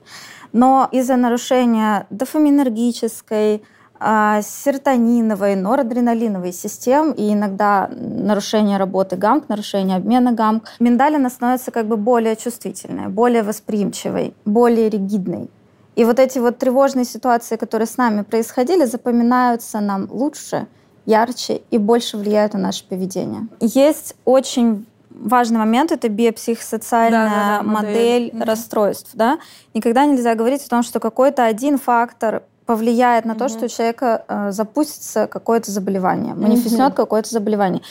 Но 0.54 0.88
из-за 0.92 1.18
нарушения 1.18 2.08
дофаминергической, 2.10 3.64
серотониновой, 4.02 5.56
норадреналиновой 5.56 6.54
систем 6.54 7.12
и 7.12 7.34
иногда 7.34 7.90
нарушение 7.92 8.78
работы 8.78 9.16
гамк, 9.16 9.50
нарушение 9.50 9.98
обмена 9.98 10.32
гамк, 10.32 10.64
миндалина 10.80 11.30
становится 11.30 11.72
как 11.72 11.86
бы 11.86 11.98
более 11.98 12.36
чувствительной, 12.36 13.08
более 13.08 13.44
восприимчивой, 13.44 14.34
более 14.46 14.90
ригидной. 14.90 15.50
И 15.96 16.06
вот 16.06 16.18
эти 16.20 16.40
вот 16.40 16.58
тревожные 16.58 17.04
ситуации, 17.04 17.58
которые 17.58 17.88
с 17.88 17.98
нами 17.98 18.22
происходили, 18.22 18.86
запоминаются 18.86 19.82
нам 19.82 20.08
лучше, 20.10 20.68
ярче 21.06 21.62
и 21.72 21.78
больше 21.78 22.18
влияют 22.18 22.54
на 22.54 22.60
наше 22.60 22.88
поведение. 22.88 23.48
Есть 23.60 24.16
очень 24.24 24.86
важный 25.10 25.58
момент, 25.58 25.92
это 25.92 26.08
биопсихосоциальная 26.08 27.30
Да-да-да, 27.30 27.64
модель, 27.64 27.92
модель. 27.94 28.32
Мгм. 28.34 28.44
расстройств. 28.44 29.10
Да? 29.14 29.40
Никогда 29.74 30.06
нельзя 30.06 30.36
говорить 30.36 30.64
о 30.66 30.70
том, 30.70 30.84
что 30.84 31.02
какой-то 31.02 31.44
один 31.44 31.78
фактор 31.78 32.44
повлияет 32.70 33.26
на 33.26 33.34
то, 33.34 33.50
что 33.50 33.66
у 33.66 33.68
человека 33.68 34.24
э, 34.28 34.52
запустится 34.52 35.26
какое-то 35.26 35.72
заболевание, 35.72 36.36
манифестнет 36.36 36.94
какое-то 36.94 37.28
заболевание. 37.28 37.82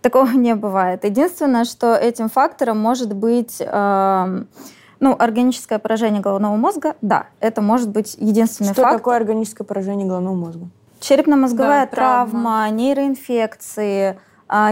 Такого 0.00 0.30
не 0.30 0.54
бывает. 0.54 1.04
Единственное, 1.04 1.64
что 1.64 1.96
этим 1.96 2.28
фактором 2.28 2.78
может 2.78 3.12
быть 3.14 3.56
эм, 3.58 4.46
ну, 5.00 5.16
органическое 5.18 5.80
поражение 5.80 6.20
головного 6.20 6.54
мозга. 6.54 6.94
Да, 7.02 7.26
это 7.40 7.62
может 7.62 7.88
быть 7.88 8.14
единственный 8.16 8.72
Что 8.74 8.82
фактор. 8.82 8.98
такое 9.00 9.16
органическое 9.16 9.66
поражение 9.66 10.06
головного 10.06 10.36
мозга? 10.36 10.68
Черепно-мозговая 11.00 11.86
Да, 11.86 11.96
травма. 11.96 12.30
травма, 12.30 12.70
нейроинфекции, 12.70 14.20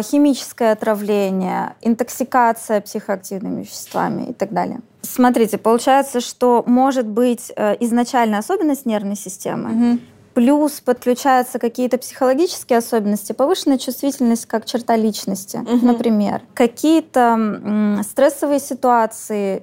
химическое 0.03 0.73
отравление, 0.73 1.75
интоксикация 1.83 2.81
психоактивными 2.81 3.63
веществами 3.63 4.31
и 4.31 4.33
так 4.33 4.53
далее. 4.53 4.81
Смотрите, 5.03 5.59
получается, 5.59 6.21
что 6.21 6.63
может 6.67 7.07
быть 7.07 7.53
э, 7.57 7.77
изначальная 7.81 8.39
особенность 8.41 8.87
нервной 8.87 9.17
системы, 9.17 9.69
Мгм. 9.71 10.01
плюс 10.35 10.81
подключаются 10.81 11.59
какие-то 11.59 11.97
психологические 11.99 12.79
особенности, 12.79 13.33
повышенная 13.33 13.79
чувствительность 13.79 14.47
как 14.47 14.65
черта 14.67 14.97
личности, 14.97 15.59
Мгм. 15.59 15.87
например, 15.87 16.43
какие-то 16.55 17.21
м, 17.21 18.03
стрессовые 18.03 18.61
ситуации, 18.61 19.63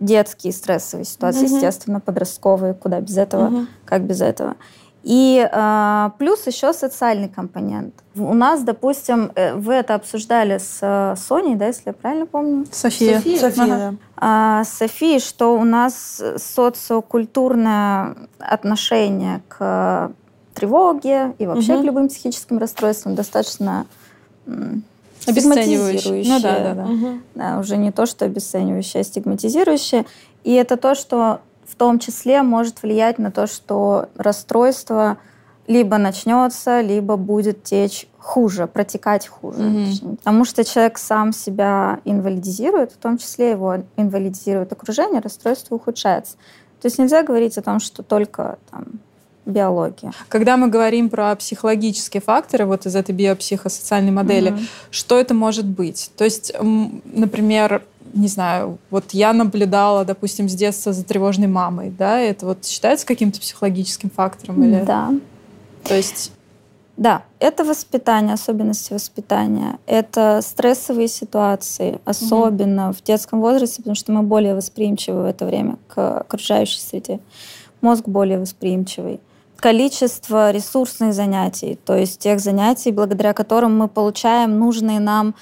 детские 0.00 0.52
стрессовые 0.52 1.04
ситуации, 1.04 1.44
Мгм. 1.46 1.54
естественно, 1.54 2.00
подростковые, 2.00 2.74
куда 2.74 3.00
без 3.00 3.16
этого, 3.16 3.48
Мгм. 3.50 3.68
как 3.84 4.02
без 4.02 4.20
этого. 4.20 4.56
И 5.04 5.48
э, 5.50 6.10
плюс 6.18 6.46
еще 6.46 6.72
социальный 6.72 7.28
компонент. 7.28 7.92
У 8.14 8.34
нас, 8.34 8.62
допустим, 8.62 9.32
э, 9.34 9.54
вы 9.54 9.74
это 9.74 9.94
обсуждали 9.96 10.58
с 10.58 10.78
э, 10.80 11.16
Соней, 11.16 11.56
да, 11.56 11.66
если 11.66 11.82
я 11.86 11.92
правильно 11.92 12.26
помню, 12.26 12.66
София. 12.70 13.18
София, 13.18 13.48
Ага. 13.48 13.66
да. 13.66 13.94
а, 14.16 14.64
с 14.64 14.68
Софией, 14.74 15.18
что 15.18 15.58
у 15.58 15.64
нас 15.64 16.22
социокультурное 16.36 18.14
отношение 18.38 19.42
к 19.48 20.12
тревоге 20.54 21.34
и 21.38 21.46
вообще 21.46 21.72
Мгм. 21.74 21.82
к 21.82 21.84
любым 21.84 22.08
психическим 22.08 22.58
расстройствам 22.58 23.14
достаточно 23.16 23.86
стигматизирующее. 25.20 26.24
Ну 26.26 26.40
да, 26.40 26.58
да, 26.60 26.74
да. 26.74 26.84
Мгм. 26.84 27.22
Да, 27.34 27.58
уже 27.58 27.76
не 27.76 27.90
то, 27.92 28.06
что 28.06 28.24
обесценивающее, 28.24 29.00
а 29.00 29.04
стигматизирующее. 29.04 30.04
И 30.44 30.52
это 30.52 30.76
то, 30.76 30.94
что 30.94 31.40
в 31.72 31.74
том 31.74 31.98
числе 31.98 32.42
может 32.42 32.82
влиять 32.82 33.18
на 33.18 33.30
то, 33.30 33.46
что 33.46 34.10
расстройство 34.14 35.16
либо 35.66 35.96
начнется, 35.96 36.82
либо 36.82 37.16
будет 37.16 37.62
течь 37.62 38.06
хуже, 38.18 38.66
протекать 38.66 39.26
хуже. 39.26 39.58
Точнее. 39.58 40.16
Потому 40.16 40.44
что 40.44 40.64
человек 40.64 40.98
сам 40.98 41.32
себя 41.32 42.00
инвалидизирует, 42.04 42.92
в 42.92 42.96
том 42.98 43.16
числе 43.16 43.52
его 43.52 43.76
инвалидизирует 43.96 44.70
окружение, 44.72 45.20
расстройство 45.22 45.76
ухудшается. 45.76 46.36
То 46.82 46.86
есть 46.86 46.98
нельзя 46.98 47.22
говорить 47.22 47.56
о 47.56 47.62
том, 47.62 47.80
что 47.80 48.02
только 48.02 48.58
там, 48.70 48.84
биология. 49.46 50.12
Когда 50.28 50.56
мы 50.58 50.68
говорим 50.68 51.08
про 51.08 51.34
психологические 51.36 52.20
факторы 52.20 52.66
вот 52.66 52.84
из 52.84 52.94
этой 52.94 53.12
биопсихосоциальной 53.14 54.12
модели, 54.12 54.50
Мгм. 54.50 54.60
что 54.90 55.18
это 55.18 55.32
может 55.32 55.64
быть? 55.64 56.10
То 56.16 56.24
есть, 56.24 56.52
например, 56.60 57.82
не 58.14 58.28
знаю, 58.28 58.78
вот 58.90 59.12
я 59.12 59.32
наблюдала, 59.32 60.04
допустим, 60.04 60.48
с 60.48 60.54
детства 60.54 60.92
за 60.92 61.04
тревожной 61.04 61.48
мамой, 61.48 61.90
да, 61.90 62.18
это 62.18 62.46
вот 62.46 62.64
считается 62.64 63.06
каким-то 63.06 63.40
психологическим 63.40 64.10
фактором? 64.10 64.62
Или... 64.64 64.84
Да. 64.84 65.10
То 65.84 65.96
есть 65.96 66.32
Да, 66.96 67.22
это 67.38 67.64
воспитание, 67.64 68.34
особенности 68.34 68.92
воспитания. 68.92 69.78
Это 69.86 70.40
стрессовые 70.42 71.08
ситуации, 71.08 72.00
особенно 72.04 72.90
угу. 72.90 72.96
в 72.98 73.02
детском 73.02 73.40
возрасте, 73.40 73.78
потому 73.78 73.96
что 73.96 74.12
мы 74.12 74.22
более 74.22 74.54
восприимчивы 74.54 75.22
в 75.22 75.26
это 75.26 75.46
время 75.46 75.78
к 75.88 76.20
окружающей 76.20 76.80
среде. 76.80 77.18
Мозг 77.80 78.06
более 78.06 78.38
восприимчивый. 78.38 79.20
Количество 79.56 80.50
ресурсных 80.50 81.14
занятий, 81.14 81.78
то 81.84 81.96
есть 81.96 82.18
тех 82.18 82.40
занятий, 82.40 82.90
благодаря 82.92 83.32
которым 83.32 83.78
мы 83.78 83.88
получаем 83.88 84.58
нужные 84.58 85.00
нам 85.00 85.34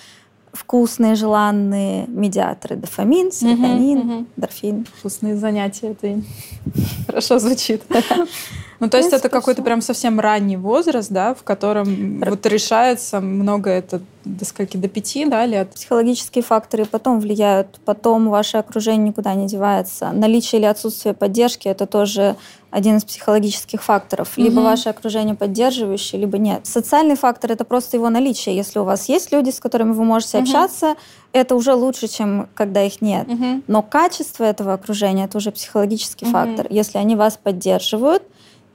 вкусные, 0.53 1.14
желанные 1.14 2.07
медиаторы. 2.07 2.76
Дофамин, 2.76 3.32
серотонин, 3.32 3.98
угу, 3.98 4.12
угу. 4.12 4.26
дорфин. 4.36 4.86
Вкусные 4.98 5.36
занятия, 5.36 5.92
это 5.92 6.20
хорошо 7.07 7.38
звучит. 7.38 7.82
Ну, 8.80 8.88
то 8.88 8.96
есть 8.96 9.12
это 9.12 9.28
какой-то 9.28 9.62
прям 9.62 9.82
совсем 9.82 10.18
ранний 10.18 10.56
возраст, 10.56 11.10
да, 11.10 11.34
в 11.34 11.42
котором 11.42 12.20
вот 12.20 12.46
решается 12.46 13.20
много 13.20 13.70
это 13.70 14.00
до 14.24 14.44
скольки, 14.44 14.76
до 14.76 14.88
пяти, 14.88 15.24
да, 15.24 15.46
лет? 15.46 15.70
Психологические 15.74 16.42
факторы 16.42 16.84
потом 16.84 17.20
влияют, 17.20 17.80
потом 17.84 18.28
ваше 18.28 18.58
окружение 18.58 19.08
никуда 19.08 19.34
не 19.34 19.46
девается. 19.46 20.12
Наличие 20.12 20.60
или 20.60 20.66
отсутствие 20.66 21.14
поддержки— 21.14 21.68
это 21.68 21.86
тоже 21.86 22.36
один 22.70 22.96
из 22.98 23.04
психологических 23.04 23.82
факторов. 23.82 24.32
Либо 24.36 24.60
угу. 24.60 24.68
ваше 24.68 24.88
окружение 24.88 25.34
поддерживающее, 25.34 26.20
либо 26.20 26.38
нет. 26.38 26.66
Социальный 26.66 27.16
фактор— 27.16 27.52
это 27.52 27.64
просто 27.64 27.96
его 27.96 28.08
наличие. 28.10 28.56
Если 28.56 28.78
у 28.78 28.84
вас 28.84 29.08
есть 29.08 29.32
люди, 29.32 29.50
с 29.50 29.60
которыми 29.60 29.92
вы 29.92 30.04
можете 30.04 30.38
угу. 30.38 30.44
общаться, 30.44 30.94
это 31.32 31.54
уже 31.54 31.74
лучше, 31.74 32.08
чем 32.08 32.48
когда 32.54 32.82
их 32.82 33.00
нет. 33.02 33.28
Угу. 33.28 33.62
Но 33.66 33.82
качество 33.82 34.44
этого 34.44 34.72
окружения— 34.72 35.24
это 35.26 35.38
уже 35.38 35.50
психологический 35.50 36.26
угу. 36.26 36.32
фактор. 36.32 36.66
Если 36.70 36.98
они 36.98 37.16
вас 37.16 37.38
поддерживают, 37.42 38.22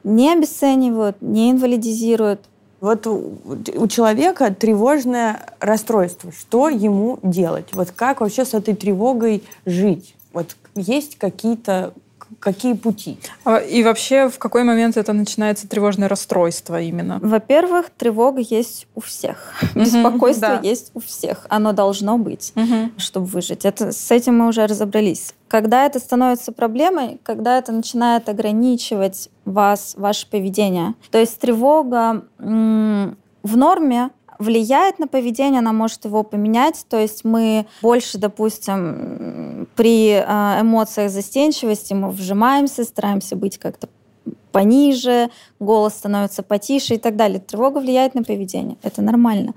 не 0.06 0.32
обесценивают, 0.32 1.22
не 1.22 1.52
инвалидизируют. 1.52 2.42
Вот 2.80 3.08
у, 3.08 3.34
у 3.76 3.88
человека 3.88 4.54
тревожное 4.54 5.42
расстройство. 5.60 6.32
Что 6.32 6.70
ему 6.70 7.20
делать? 7.24 7.70
Вот 7.74 7.92
как 7.92 8.22
вообще 8.22 8.46
с 8.46 8.54
этой 8.54 8.76
тревогой 8.76 9.44
жить? 9.66 10.16
Вот 10.32 10.56
есть 10.76 11.18
какие-то 11.18 11.94
какие 12.40 12.74
пути? 12.74 13.18
А, 13.44 13.58
и 13.58 13.84
вообще, 13.84 14.30
в 14.30 14.38
какой 14.40 14.64
момент 14.64 14.98
это 14.98 15.14
начинается 15.14 15.68
тревожное 15.68 16.08
расстройство 16.08 16.82
именно? 16.82 17.20
Во-первых, 17.22 17.90
тревога 17.98 18.42
есть 18.42 18.88
у 18.96 19.02
всех. 19.02 19.54
Беспокойство 19.76 20.60
есть 20.62 20.92
у 20.94 21.00
всех. 21.00 21.46
Оно 21.50 21.74
должно 21.74 22.18
быть, 22.18 22.54
чтобы 22.98 23.26
выжить. 23.28 23.66
Это, 23.66 23.92
с 23.92 24.12
этим 24.12 24.38
мы 24.38 24.48
уже 24.48 24.66
разобрались. 24.68 25.34
Когда 25.48 25.86
это 25.86 26.00
становится 26.00 26.52
проблемой, 26.52 27.20
когда 27.24 27.58
это 27.58 27.72
начинает 27.72 28.28
ограничивать 28.30 29.30
вас, 29.46 29.94
ваше 29.98 30.30
поведение. 30.30 30.96
То 31.12 31.20
есть 31.20 31.40
тревога 31.40 32.26
в 32.38 33.58
норме 33.58 34.10
влияет 34.40 35.00
на 35.00 35.08
поведение, 35.08 35.60
она 35.60 35.74
может 35.74 36.06
его 36.06 36.24
поменять. 36.24 36.86
То 36.90 36.98
есть 36.98 37.24
мы 37.24 37.66
больше, 37.82 38.18
допустим, 38.18 39.68
при 39.76 40.12
а, 40.14 40.60
эмоциях 40.62 41.12
застенчивости 41.12 41.94
мы 41.94 42.10
вжимаемся, 42.10 42.84
стараемся 42.84 43.36
быть 43.36 43.58
как-то 43.58 43.90
пониже, 44.52 45.30
голос 45.60 45.96
становится 45.96 46.42
потише 46.42 46.96
и 46.96 46.98
так 46.98 47.16
далее. 47.18 47.40
Тревога 47.40 47.80
влияет 47.80 48.16
на 48.16 48.24
поведение, 48.24 48.78
это 48.84 49.02
нормально. 49.02 49.54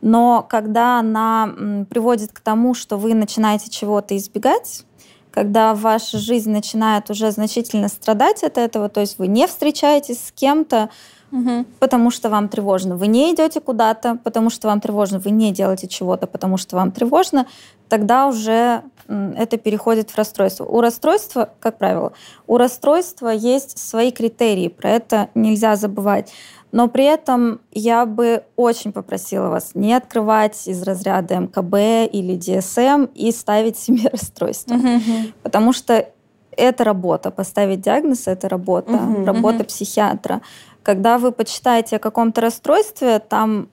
Но 0.00 0.44
когда 0.48 0.98
она 0.98 1.54
приводит 1.88 2.32
к 2.32 2.40
тому, 2.40 2.74
что 2.74 2.96
вы 2.96 3.14
начинаете 3.14 3.70
чего-то 3.70 4.16
избегать, 4.16 4.84
когда 5.30 5.74
ваша 5.74 6.18
жизнь 6.18 6.50
начинает 6.50 7.10
уже 7.10 7.30
значительно 7.30 7.88
страдать 7.88 8.42
от 8.42 8.58
этого, 8.58 8.88
то 8.88 9.00
есть 9.00 9.18
вы 9.18 9.28
не 9.28 9.46
встречаетесь 9.46 10.18
с 10.26 10.32
кем-то, 10.32 10.90
угу. 11.32 11.64
потому 11.78 12.10
что 12.10 12.28
вам 12.28 12.48
тревожно. 12.48 12.96
Вы 12.96 13.06
не 13.06 13.34
идете 13.34 13.60
куда-то, 13.60 14.18
потому 14.24 14.50
что 14.50 14.68
вам 14.68 14.80
тревожно. 14.80 15.18
Вы 15.18 15.30
не 15.30 15.52
делаете 15.52 15.88
чего-то, 15.88 16.26
потому 16.26 16.56
что 16.56 16.76
вам 16.76 16.92
тревожно. 16.92 17.46
Тогда 17.88 18.26
уже 18.26 18.82
это 19.08 19.56
переходит 19.56 20.10
в 20.10 20.16
расстройство. 20.16 20.64
У 20.64 20.80
расстройства, 20.80 21.50
как 21.58 21.78
правило, 21.78 22.12
у 22.46 22.56
расстройства 22.56 23.28
есть 23.28 23.78
свои 23.78 24.12
критерии. 24.12 24.68
Про 24.68 24.90
это 24.90 25.28
нельзя 25.34 25.76
забывать. 25.76 26.32
Но 26.72 26.88
при 26.88 27.04
этом 27.04 27.60
я 27.72 28.06
бы 28.06 28.44
очень 28.56 28.92
попросила 28.92 29.48
вас 29.48 29.72
не 29.74 29.92
открывать 29.92 30.68
из 30.68 30.82
разряда 30.82 31.40
МКБ 31.40 32.12
или 32.12 32.36
ДСМ 32.36 33.06
и 33.14 33.32
ставить 33.32 33.76
себе 33.76 34.08
расстройство. 34.12 34.74
Uh-huh. 34.74 35.32
Потому 35.42 35.72
что 35.72 36.08
это 36.56 36.84
работа. 36.84 37.30
Поставить 37.30 37.80
диагноз— 37.80 38.24
это 38.28 38.48
работа. 38.48 38.92
Uh-huh, 38.92 39.24
работа 39.24 39.64
uh-huh. 39.64 39.66
психиатра. 39.66 40.42
Когда 40.82 41.18
вы 41.18 41.32
почитаете 41.32 41.96
о 41.96 41.98
каком-то 41.98 42.40
расстройстве, 42.40 43.18
там 43.18 43.68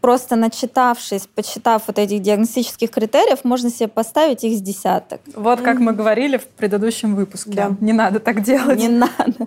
просто 0.00 0.34
начитавшись, 0.36 1.28
почитав 1.32 1.84
вот 1.86 1.98
этих 1.98 2.20
диагностических 2.20 2.90
критериев, 2.90 3.44
можно 3.44 3.70
себе 3.70 3.88
поставить 3.88 4.42
их 4.44 4.58
с 4.58 4.60
десяток. 4.60 5.20
Вот 5.34 5.60
как 5.60 5.78
мы 5.78 5.92
говорили 5.92 6.38
в 6.38 6.46
предыдущем 6.48 7.14
выпуске. 7.14 7.52
Да. 7.52 7.76
Не 7.80 7.92
надо 7.92 8.18
так 8.18 8.42
делать. 8.42 8.78
Не 8.78 8.88
надо. 8.88 9.46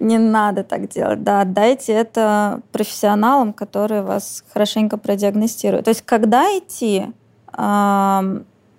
Не 0.00 0.18
надо 0.18 0.64
так 0.64 0.88
делать. 0.88 1.22
Да, 1.22 1.44
дайте 1.44 1.92
это 1.92 2.60
профессионалам, 2.72 3.52
которые 3.52 4.02
вас 4.02 4.42
хорошенько 4.52 4.98
продиагностируют. 4.98 5.84
То 5.84 5.90
есть 5.90 6.02
когда 6.02 6.46
идти? 6.58 7.06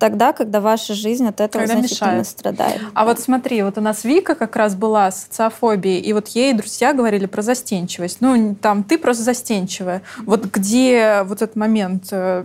Тогда, 0.04 0.34
когда 0.34 0.60
ваша 0.60 0.94
жизнь 0.96 1.26
от 1.26 1.40
этого 1.40 1.62
когда 1.62 1.78
значительно 1.78 2.08
мешает. 2.08 2.28
страдает. 2.28 2.82
А 2.94 3.06
вот 3.06 3.22
смотри, 3.22 3.64
вот 3.64 3.78
у 3.78 3.82
нас 3.82 4.04
Вика 4.04 4.36
как 4.36 4.58
раз 4.58 4.76
была 4.76 5.10
с 5.10 5.24
социофобией, 5.24 6.02
и 6.02 6.12
вот 6.12 6.28
ей 6.28 6.52
друзья 6.52 6.92
говорили 6.92 7.26
про 7.26 7.42
застенчивость. 7.42 8.18
Ну, 8.20 8.54
там, 8.62 8.84
ты 8.84 8.98
просто 8.98 9.24
застенчивая. 9.24 10.02
Вот 10.26 10.44
где 10.48 11.24
вот 11.24 11.42
этот 11.42 11.56
момент 11.56 12.08
э, 12.12 12.44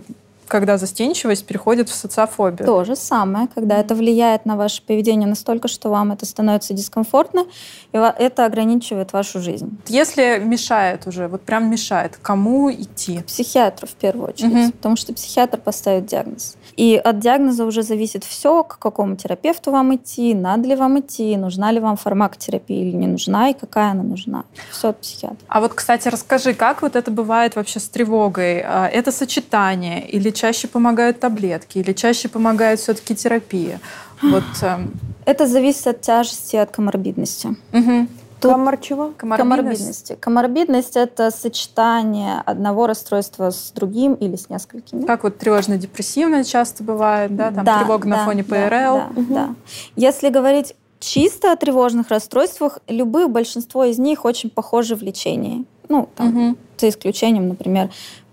когда 0.49 0.77
застенчивость 0.77 1.45
переходит 1.45 1.87
в 1.87 1.95
социофобию. 1.95 2.65
То 2.65 2.83
же 2.83 2.95
самое, 2.95 3.47
когда 3.53 3.77
это 3.77 3.95
влияет 3.95 4.45
на 4.45 4.57
ваше 4.57 4.81
поведение 4.81 5.27
настолько, 5.27 5.67
что 5.67 5.89
вам 5.89 6.11
это 6.11 6.25
становится 6.25 6.73
дискомфортно, 6.73 7.45
и 7.93 7.97
это 7.97 8.45
ограничивает 8.45 9.13
вашу 9.13 9.39
жизнь. 9.39 9.77
Если 9.87 10.41
мешает 10.43 11.07
уже, 11.07 11.27
вот 11.27 11.41
прям 11.41 11.69
мешает, 11.69 12.17
кому 12.21 12.71
идти? 12.71 13.19
К 13.19 13.25
психиатру 13.25 13.87
в 13.87 13.93
первую 13.93 14.29
очередь, 14.29 14.51
угу. 14.51 14.71
потому 14.71 14.95
что 14.95 15.13
психиатр 15.13 15.57
поставит 15.57 16.07
диагноз. 16.07 16.57
И 16.75 16.95
от 16.95 17.19
диагноза 17.19 17.65
уже 17.65 17.83
зависит 17.83 18.23
все, 18.23 18.63
к 18.63 18.79
какому 18.79 19.15
терапевту 19.15 19.71
вам 19.71 19.95
идти, 19.95 20.33
надо 20.33 20.67
ли 20.67 20.75
вам 20.75 20.99
идти, 20.99 21.37
нужна 21.37 21.71
ли 21.71 21.79
вам 21.79 21.97
фармакотерапия 21.97 22.81
или 22.81 22.95
не 22.95 23.07
нужна, 23.07 23.49
и 23.49 23.53
какая 23.53 23.91
она 23.91 24.03
нужна. 24.03 24.45
Все 24.71 24.89
от 24.89 25.01
психиатра. 25.01 25.37
А 25.47 25.61
вот, 25.61 25.73
кстати, 25.73 26.07
расскажи, 26.07 26.53
как 26.53 26.81
вот 26.81 26.95
это 26.95 27.11
бывает 27.11 27.55
вообще 27.55 27.79
с 27.79 27.87
тревогой? 27.89 28.61
А, 28.61 28.87
это 28.87 29.11
сочетание 29.11 30.07
или 30.09 30.31
чаще 30.39 30.67
помогают 30.67 31.19
таблетки 31.19 31.79
или 31.79 31.91
чаще 31.93 32.29
помогает 32.29 32.79
все-таки 32.79 33.15
терапия? 33.15 33.79
Вот, 34.21 34.43
эм, 34.61 34.93
Это 35.25 35.47
зависит 35.47 35.87
от 35.87 36.01
тяжести 36.01 36.55
и 36.55 36.59
от 36.59 36.71
коморбидности. 36.71 37.57
Угу. 37.73 38.07
Тут 38.39 38.51
Комар 38.53 38.77
чего? 38.77 39.11
Коморбидности. 39.17 40.17
Коморбидность– 40.17 40.95
это 40.95 41.29
сочетание 41.29 42.41
одного 42.45 42.87
расстройства 42.87 43.49
с 43.49 43.71
другим 43.75 44.13
или 44.13 44.37
с 44.37 44.49
несколькими. 44.49 45.05
Как 45.05 45.23
вот 45.23 45.37
тревожно-депрессивное 45.37 46.45
часто 46.45 46.85
бывает, 46.85 47.35
да? 47.35 47.51
Там 47.51 47.65
да, 47.65 47.79
тревога 47.79 48.07
да, 48.07 48.09
на 48.09 48.25
фоне 48.25 48.45
ПРЛ. 48.45 48.53
Да, 48.69 49.09
да, 49.13 49.21
угу. 49.21 49.33
да. 49.33 49.49
Если 49.97 50.29
говорить 50.29 50.73
чисто 50.99 51.51
о 51.51 51.57
тревожных 51.57 52.09
расстройствах, 52.09 52.79
любые, 52.87 53.27
большинство 53.27 53.83
из 53.83 53.99
них 53.99 54.23
очень 54.23 54.49
похожи 54.49 54.95
в 54.95 55.01
лечении. 55.01 55.65
Ну, 55.89 56.07
там, 56.15 56.27
угу. 56.29 56.57
за 56.77 56.89
исключением, 56.89 57.49
например, 57.49 57.89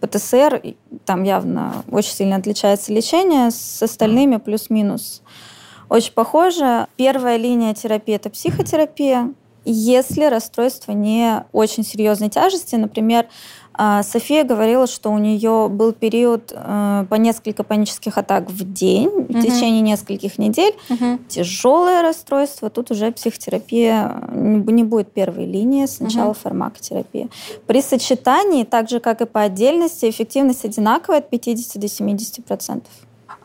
ПТСР, 0.06 0.74
там 1.04 1.22
явно 1.22 1.84
очень 1.90 2.12
сильно 2.12 2.36
отличается 2.36 2.92
лечение, 2.92 3.50
с 3.50 3.82
остальными 3.82 4.36
плюс-минус 4.36 5.22
очень 5.88 6.12
похоже. 6.12 6.86
Первая 6.96 7.36
линия 7.36 7.74
терапии– 7.74 8.14
это 8.16 8.30
психотерапия. 8.30 9.32
Если 9.64 10.24
расстройство 10.24 10.92
не 10.92 11.44
очень 11.52 11.84
серьезной 11.84 12.28
тяжести, 12.28 12.76
например, 12.76 13.26
София 14.02 14.44
говорила, 14.44 14.86
что 14.86 15.10
у 15.10 15.18
нее 15.18 15.68
был 15.70 15.92
период 15.92 16.52
э, 16.54 17.06
по 17.08 17.14
несколько 17.16 17.62
панических 17.62 18.16
атак 18.18 18.50
в 18.50 18.72
день 18.72 19.08
угу. 19.08 19.32
в 19.32 19.42
течение 19.42 19.80
нескольких 19.80 20.38
недель. 20.38 20.74
Угу. 20.88 21.18
Тяжелое 21.28 22.02
расстройство. 22.02 22.70
Тут 22.70 22.90
уже 22.90 23.12
психотерапия 23.12 24.22
не 24.32 24.84
будет 24.84 25.12
первой 25.12 25.46
линии, 25.46 25.86
сначала 25.86 26.30
угу. 26.30 26.38
фармакотерапия. 26.42 27.28
При 27.66 27.82
сочетании, 27.82 28.64
так 28.64 28.88
же 28.88 29.00
как 29.00 29.20
и 29.20 29.26
по 29.26 29.42
отдельности, 29.42 30.08
эффективность 30.08 30.64
одинаковая 30.64 31.18
от 31.18 31.30
50 31.30 31.80
до 31.80 31.88
70 31.88 32.44
процентов. 32.44 32.92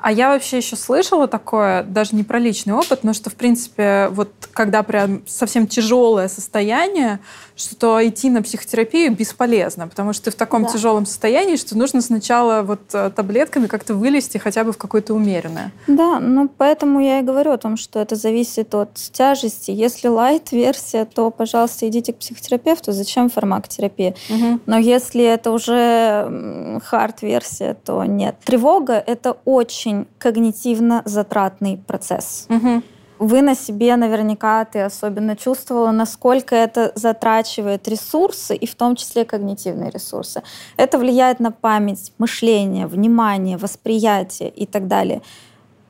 А 0.02 0.12
я 0.12 0.30
вообще 0.30 0.58
еще 0.58 0.76
слышала 0.76 1.28
такое, 1.28 1.84
даже 1.84 2.16
не 2.16 2.24
про 2.24 2.40
личный 2.40 2.74
опыт, 2.74 3.04
но 3.04 3.14
что, 3.14 3.30
в 3.30 3.36
принципе, 3.36 4.08
вот 4.12 4.30
когда 4.54 4.84
прям 4.84 5.22
совсем 5.28 5.68
тяжелое 5.68 6.28
состояние, 6.28 7.20
что 7.56 8.06
идти 8.06 8.30
на 8.30 8.42
психотерапию 8.42 9.16
бесполезно, 9.16 9.88
потому 9.88 10.14
что 10.14 10.26
ты 10.26 10.32
в 10.32 10.36
таком 10.36 10.64
да. 10.64 10.70
тяжелом 10.70 11.06
состоянии, 11.06 11.56
что 11.56 11.78
нужно 11.78 12.02
сначала 12.02 12.64
вот 12.64 12.82
э, 12.94 13.12
таблетками 13.16 13.68
как-то 13.68 13.94
вылезти 13.94 14.38
хотя 14.38 14.64
бы 14.64 14.72
в 14.72 14.78
какое-то 14.78 15.14
умеренное. 15.14 15.72
Да, 15.88 16.20
ну 16.20 16.50
поэтому 16.50 17.00
я 17.00 17.20
и 17.20 17.24
говорю 17.24 17.52
о 17.52 17.58
том, 17.58 17.78
что 17.78 18.00
это 18.00 18.16
зависит 18.16 18.74
от 18.74 18.96
тяжести. 18.96 19.72
Если 19.72 20.08
лайт-версия, 20.08 21.06
то, 21.06 21.30
пожалуйста, 21.30 21.88
идите 21.88 22.14
к 22.14 22.18
психотерапевту. 22.18 22.92
Зачем 22.92 23.30
фармакотерапия? 23.30 24.16
Угу. 24.30 24.60
Но 24.66 24.78
если 24.78 25.24
это 25.24 25.52
уже 25.52 26.80
хард-версия, 26.84 27.76
то 27.76 28.04
нет. 28.04 28.36
Тревога— 28.44 28.94
это 29.08 29.38
очень 29.46 29.91
когнитивно 30.18 31.02
затратный 31.06 31.78
процесс. 31.78 32.48
Угу 32.50 32.82
вы 33.22 33.44
на 33.44 33.54
себе 33.54 33.96
наверняка, 33.98 34.66
ты 34.66 34.80
особенно 34.80 35.36
чувствовала, 35.36 35.92
насколько 35.92 36.56
это 36.56 36.92
затрачивает 36.96 37.88
ресурсы, 37.88 38.56
и 38.56 38.66
в 38.66 38.74
том 38.74 38.96
числе 38.96 39.26
когнитивные 39.26 39.92
ресурсы. 39.92 40.42
Это 40.76 40.98
влияет 40.98 41.40
на 41.40 41.52
память, 41.52 42.14
мышление, 42.18 42.88
внимание, 42.88 43.58
восприятие 43.58 44.50
и 44.50 44.66
так 44.66 44.88
далее. 44.88 45.22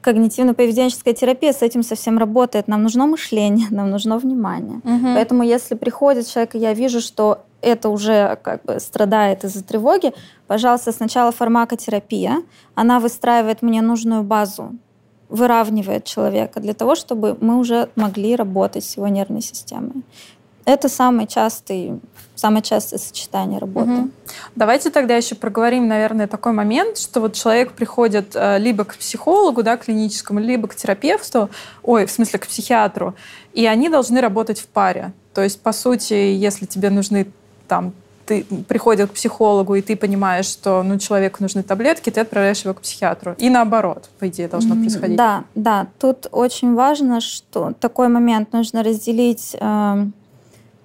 Когнитивно-поведенческая 0.01 1.13
терапия 1.13 1.53
с 1.53 1.61
этим 1.61 1.83
совсем 1.83 2.17
работает. 2.17 2.67
Нам 2.67 2.83
нужно 2.83 3.05
мышление, 3.05 3.67
нам 3.71 3.89
нужно 3.89 4.17
внимание. 4.17 4.77
Угу. 4.83 5.13
Поэтому 5.15 5.43
если 5.43 5.75
приходит 5.75 6.27
человек, 6.27 6.55
и 6.55 6.59
я 6.59 6.73
вижу, 6.73 7.01
что 7.01 7.43
это 7.61 7.89
уже 7.89 8.39
как 8.41 8.63
бы 8.63 8.79
страдает 8.79 9.43
из-за 9.43 9.63
тревоги, 9.63 10.13
пожалуйста, 10.47 10.91
сначала 10.91 11.31
фармакотерапия. 11.31 12.43
Она 12.75 12.99
выстраивает 12.99 13.61
мне 13.61 13.81
нужную 13.81 14.23
базу 14.23 14.75
выравнивает 15.31 16.03
человека 16.03 16.59
для 16.59 16.73
того, 16.73 16.93
чтобы 16.93 17.37
мы 17.39 17.57
уже 17.57 17.89
могли 17.95 18.35
работать 18.35 18.83
с 18.83 18.97
его 18.97 19.07
нервной 19.07 19.41
системой. 19.41 20.03
Это 20.65 20.89
самый 20.89 21.27
частый, 21.27 21.99
самое 22.35 22.61
частое 22.61 22.99
сочетание 22.99 23.59
работы. 23.59 23.91
Угу. 23.91 24.09
Давайте 24.55 24.89
тогда 24.89 25.15
еще 25.15 25.35
проговорим, 25.35 25.87
наверное, 25.87 26.27
такой 26.27 26.51
момент, 26.53 26.97
что 26.97 27.19
вот 27.21 27.33
человек 27.33 27.73
приходит 27.73 28.35
э, 28.35 28.59
либо 28.59 28.83
к 28.85 28.95
психологу, 28.95 29.63
да, 29.63 29.77
клиническому, 29.77 30.39
либо 30.39 30.67
к 30.67 30.75
терапевту, 30.75 31.49
ой, 31.83 32.05
в 32.05 32.11
смысле 32.11 32.39
к 32.39 32.47
психиатру, 32.47 33.15
и 33.53 33.65
они 33.65 33.89
должны 33.89 34.21
работать 34.21 34.59
в 34.59 34.67
паре. 34.67 35.13
То 35.33 35.41
есть, 35.41 35.61
по 35.61 35.71
сути, 35.71 36.13
если 36.13 36.65
тебе 36.65 36.89
нужны 36.89 37.27
там 37.67 37.93
ты 38.25 38.45
приходит 38.67 39.09
к 39.09 39.13
психологу, 39.13 39.75
и 39.75 39.81
ты 39.81 39.95
понимаешь, 39.95 40.45
что 40.45 40.83
ну, 40.83 40.97
человеку 40.99 41.37
нужны 41.41 41.63
таблетки, 41.63 42.09
ты 42.09 42.21
отправляешь 42.21 42.61
его 42.63 42.73
к 42.73 42.81
психиатру. 42.81 43.35
И 43.37 43.49
наоборот, 43.49 44.09
по 44.19 44.27
идее, 44.27 44.47
должно 44.47 44.75
происходить. 44.75 45.17
Да, 45.17 45.43
да. 45.55 45.87
Тут 45.99 46.27
очень 46.31 46.73
важно, 46.75 47.19
что 47.19 47.73
такой 47.79 48.07
момент 48.07 48.53
нужно 48.53 48.83
разделить 48.83 49.55
э, 49.59 50.05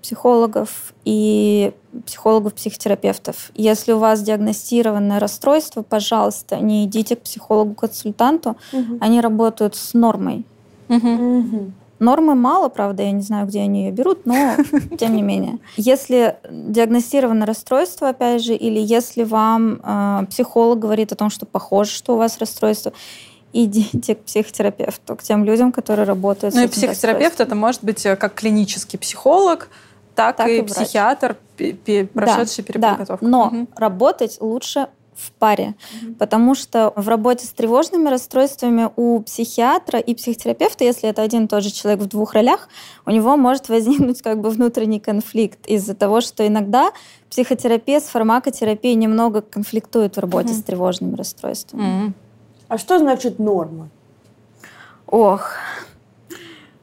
психологов 0.07 0.95
и 1.05 1.73
психологов-психотерапевтов. 2.07 3.51
Если 3.57 3.91
у 3.91 3.99
вас 3.99 4.23
диагностированное 4.23 5.19
расстройство, 5.19 5.83
пожалуйста, 5.83 6.61
не 6.61 6.85
идите 6.85 7.17
к 7.17 7.23
психологу-консультанту. 7.23 8.57
Угу. 8.73 8.99
Они 9.01 9.21
работают 9.21 9.75
с 9.75 9.95
нормой. 9.95 10.45
Угу. 10.89 11.09
Угу. 11.09 11.73
Нормы 11.99 12.37
мало, 12.37 12.69
правда, 12.69 13.03
я 13.03 13.11
не 13.11 13.23
знаю, 13.23 13.49
где 13.49 13.63
они 13.63 13.87
ее 13.87 13.91
берут, 13.91 14.27
но 14.27 14.55
тем 14.99 15.17
не 15.17 15.23
менее. 15.23 15.59
Если 15.77 16.37
диагностировано 16.49 17.45
расстройство, 17.45 18.11
опять 18.11 18.45
же, 18.45 18.55
или 18.55 18.79
если 18.79 19.25
вам 19.25 19.81
э, 19.83 20.27
психолог 20.31 20.79
говорит 20.79 21.11
о 21.11 21.17
том, 21.17 21.31
что 21.31 21.47
похоже, 21.47 21.91
что 21.91 22.15
у 22.15 22.19
вас 22.19 22.39
расстройство, 22.39 22.93
идите 23.65 24.15
к 24.15 24.25
психотерапевту, 24.25 25.17
к 25.17 25.23
тем 25.23 25.45
людям, 25.45 25.73
которые 25.73 26.07
работают 26.07 26.55
ну, 26.55 26.61
с 26.61 26.63
Ну 26.63 26.69
и 26.69 26.71
психотерапевт 26.71 27.41
это 27.41 27.55
может 27.55 27.83
быть 27.83 28.05
э, 28.05 28.17
как 28.17 28.35
клинический 28.35 28.99
психолог, 28.99 29.69
так, 30.17 30.37
так 30.37 30.49
и, 30.49 30.59
и 30.59 30.63
психиатр, 30.63 31.37
прошедший 32.13 32.65
да, 32.65 32.73
переподготовку. 32.73 33.25
Да, 33.25 33.31
но 33.31 33.47
угу. 33.47 33.67
работать 33.77 34.39
лучше 34.41 34.89
в 35.17 35.33
паре, 35.33 35.75
mm-hmm. 35.75 36.15
потому 36.17 36.55
что 36.55 36.93
в 36.95 37.09
работе 37.09 37.47
с 37.47 37.51
тревожными 37.51 38.09
расстройствами 38.09 38.91
у 38.97 39.21
психиатра 39.21 39.99
и 39.99 40.15
психотерапевта, 40.15 40.85
если 40.85 41.09
это 41.09 41.23
один 41.23 41.47
и 41.47 41.49
тот 41.49 41.63
же 41.63 41.71
человек 41.71 42.03
в 42.03 42.07
двух 42.07 42.35
ролях, 42.35 42.69
у 43.07 43.11
него 43.11 43.37
может 43.37 43.69
возникнуть 43.71 44.21
как 44.23 44.41
бы 44.41 44.51
внутренний 44.51 45.01
конфликт 45.01 45.67
из-за 45.67 45.95
того, 45.95 46.21
что 46.21 46.47
иногда 46.47 46.91
психотерапия 47.31 48.01
с 48.01 48.05
фармакотерапией 48.05 48.95
немного 48.95 49.41
конфликтует 49.41 50.17
в 50.17 50.21
работе 50.21 50.51
mm-hmm. 50.53 50.61
с 50.61 50.63
тревожными 50.63 51.17
расстройствами. 51.17 51.83
Mm-hmm. 51.83 52.13
А 52.69 52.79
что 52.79 52.99
значит 52.99 53.39
норма? 53.39 53.89
Ох, 55.07 55.53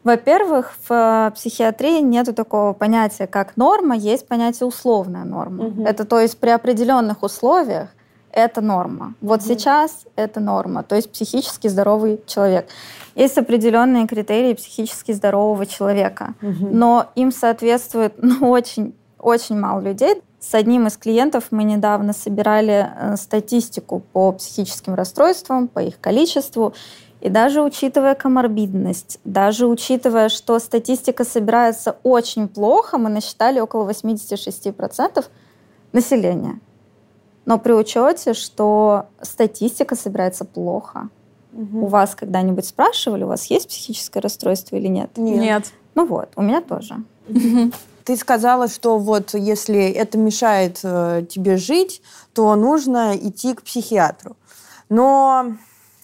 во-первых, 0.04 0.74
в 0.88 1.32
психиатрии 1.36 2.00
нет 2.00 2.34
такого 2.36 2.74
понятия, 2.74 3.28
как 3.28 3.58
норма, 3.58 3.96
есть 3.96 4.28
понятие 4.28 4.68
условная 4.68 5.24
норма. 5.24 5.66
Угу. 5.66 5.84
Это 5.84 6.06
то 6.06 6.20
есть 6.20 6.38
при 6.38 6.50
определенных 6.50 7.24
условиях 7.24 7.90
это 8.34 8.62
норма. 8.62 9.14
Вот 9.22 9.42
mm 9.42 9.44
сейчас 9.44 10.06
это 10.16 10.40
норма, 10.40 10.84
то 10.84 10.96
есть 10.96 11.12
психически 11.12 11.68
здоровый 11.68 12.20
человек. 12.26 12.68
Есть 13.16 13.38
определенные 13.38 14.08
критерии 14.08 14.54
психически 14.54 15.12
здорового 15.12 15.66
человека, 15.66 16.34
mm 16.42 16.70
но 16.72 17.06
им 17.16 17.32
соответствует 17.32 18.16
ну, 18.22 18.50
очень, 18.50 18.96
очень 19.20 19.58
мало 19.58 19.80
людей. 19.82 20.22
С 20.40 20.54
одним 20.56 20.88
из 20.88 20.98
клиентов 20.98 21.46
мы 21.52 21.64
недавно 21.64 22.12
собирали 22.12 22.90
э, 22.94 23.16
статистику 23.16 24.02
по 24.12 24.34
психическим 24.34 24.94
расстройствам, 24.94 25.70
по 25.70 25.80
их 25.80 26.02
количеству. 26.02 26.74
И 27.24 27.30
даже 27.30 27.62
учитывая 27.62 28.16
коморбидность, 28.16 29.18
даже 29.24 29.66
учитывая, 29.66 30.28
что 30.28 30.60
статистика 30.60 31.24
собирается 31.24 31.95
очень 32.04 32.50
плохо, 32.50 32.98
мы 32.98 33.10
насчитали 33.10 33.62
около 33.62 33.90
86% 33.90 35.26
населения. 35.94 36.60
Но 37.45 37.58
при 37.60 37.72
учете, 37.72 38.34
что 38.34 39.06
статистика 39.22 39.95
собирается 39.95 40.44
плохо. 40.44 41.08
Угу. 41.54 41.86
У 41.86 41.88
вас 41.88 42.14
когда-нибудь 42.14 42.66
спрашивали, 42.66 43.24
у 43.24 43.28
вас 43.28 43.45
есть 43.45 43.70
психическое 43.70 44.20
расстройство 44.20 44.76
или 44.76 44.88
нет? 44.88 45.12
Нет. 45.16 45.40
нет. 45.40 45.74
Ну 45.95 46.06
вот, 46.06 46.28
у 46.36 46.41
меня 46.41 46.60
тоже. 46.60 46.98
Ты 48.04 48.18
сказала, 48.18 48.68
что 48.68 48.98
вот 48.98 49.34
если 49.34 49.82
это 49.91 50.18
мешает 50.18 50.82
э, 50.84 51.24
тебе 51.30 51.56
жить, 51.56 52.02
то 52.34 52.54
нужно 52.58 53.16
идти 53.16 53.54
к 53.54 53.62
психиатру. 53.62 54.36
Но 54.90 55.56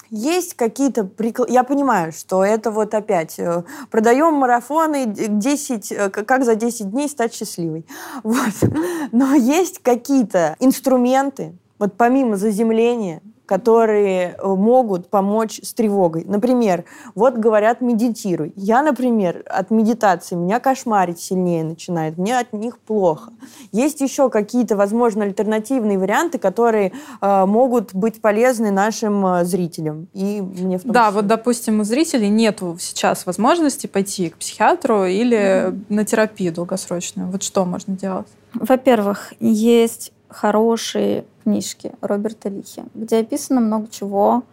есть 0.09 0.53
какие-то 0.55 1.03
приклады... 1.03 1.51
Я 1.51 1.63
понимаю, 1.63 2.11
что 2.11 2.43
это 2.43 2.71
вот 2.71 2.93
опять 2.93 3.39
э, 3.39 3.63
продаем 3.91 4.33
марафоны 4.33 5.05
10, 5.05 5.91
э, 5.91 6.09
как 6.09 6.43
за 6.43 6.55
10 6.55 6.91
дней 6.91 7.09
стать 7.09 7.33
счастливой. 7.33 7.85
Вот. 8.23 8.71
Но 9.11 9.33
есть 9.33 9.79
какие-то 9.79 10.55
инструменты, 10.59 11.55
вот 11.77 11.93
помимо 11.95 12.35
заземления, 12.35 13.21
которые 13.49 14.35
э, 14.37 14.47
могут 14.47 15.09
помочь 15.09 15.59
с 15.63 15.73
тревогой. 15.73 16.23
Например, 16.23 16.85
вот 17.15 17.33
говорят, 17.33 17.81
медитируй. 17.81 18.53
Я, 18.55 18.83
например, 18.83 19.43
от 19.47 19.71
медитации 19.71 20.35
меня 20.35 20.59
кошмарить 20.59 21.19
сильнее 21.19 21.63
начинает, 21.63 22.19
мне 22.19 22.37
от 22.37 22.53
них 22.53 22.77
плохо. 22.77 23.31
Есть 23.71 24.01
еще 24.01 24.29
какие-то, 24.29 24.75
возможно, 24.75 25.23
альтернативные 25.23 25.97
варианты, 25.97 26.37
которые 26.37 26.91
э, 27.21 27.45
могут 27.47 27.95
быть 27.95 28.21
полезны 28.21 28.69
нашим 28.69 29.25
э, 29.25 29.45
зрителям. 29.45 30.07
И 30.13 30.41
мне 30.41 30.77
в 30.77 30.83
том 30.83 30.91
да, 30.91 31.07
числе. 31.07 31.15
вот, 31.15 31.25
допустим, 31.25 31.79
у 31.79 31.83
зрителей 31.83 32.29
нет 32.29 32.59
сейчас 32.77 33.25
возможности 33.25 33.87
пойти 33.87 34.29
к 34.29 34.37
психиатру 34.37 35.05
или 35.05 35.37
mm-hmm. 35.37 35.85
на 35.89 36.05
терапию 36.05 36.53
долгосрочную. 36.53 37.31
Вот 37.31 37.41
что 37.41 37.65
можно 37.65 37.97
делать? 37.97 38.27
Во-первых, 38.53 39.33
есть 39.39 40.11
хорошие 40.29 41.25
книжки 41.43 41.91
Роберта 42.01 42.49
Лихи, 42.49 42.83
где 42.93 43.19
описано 43.19 43.61
много 43.61 43.87
чего 43.89 44.43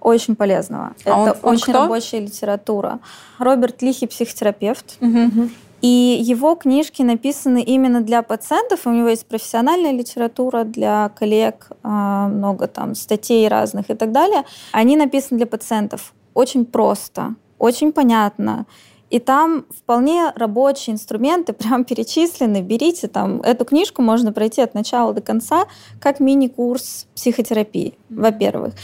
очень 0.00 0.36
полезного. 0.36 0.94
А 1.04 1.30
Это 1.30 1.38
он, 1.42 1.54
очень 1.54 1.72
кто? 1.72 1.82
рабочая 1.82 2.20
литература. 2.20 3.00
Роберт 3.38 3.82
Лихи 3.82 4.06
психотерапевт. 4.06 4.98
Угу. 5.00 5.50
И 5.82 6.18
его 6.20 6.54
книжки 6.54 7.02
написаны 7.02 7.62
именно 7.62 8.00
для 8.00 8.22
пациентов. 8.22 8.86
У 8.86 8.90
него 8.90 9.08
есть 9.08 9.26
профессиональная 9.26 9.92
литература 9.92 10.64
для 10.64 11.10
коллег, 11.10 11.68
а, 11.82 12.28
много 12.28 12.66
там 12.66 12.94
статей 12.94 13.46
разных 13.48 13.90
и 13.90 13.94
так 13.94 14.12
далее. 14.12 14.44
Они 14.72 14.96
написаны 14.96 15.38
для 15.38 15.46
пациентов 15.46 16.14
очень 16.34 16.64
просто, 16.64 17.34
очень 17.58 17.92
понятно. 17.92 18.66
И 19.08 19.20
там 19.20 19.66
вполне 19.70 20.32
рабочие 20.34 20.94
инструменты 20.94 21.52
прям 21.52 21.84
перечислены. 21.84 22.62
Берите 22.62 23.08
там 23.08 23.40
эту 23.42 23.64
книжку, 23.64 24.02
можно 24.02 24.32
пройти 24.32 24.60
от 24.60 24.74
начала 24.74 25.12
до 25.12 25.20
конца, 25.20 25.66
как 26.00 26.20
мини-курс 26.20 27.06
психотерапии, 27.14 27.94
во-первых. 28.08 28.74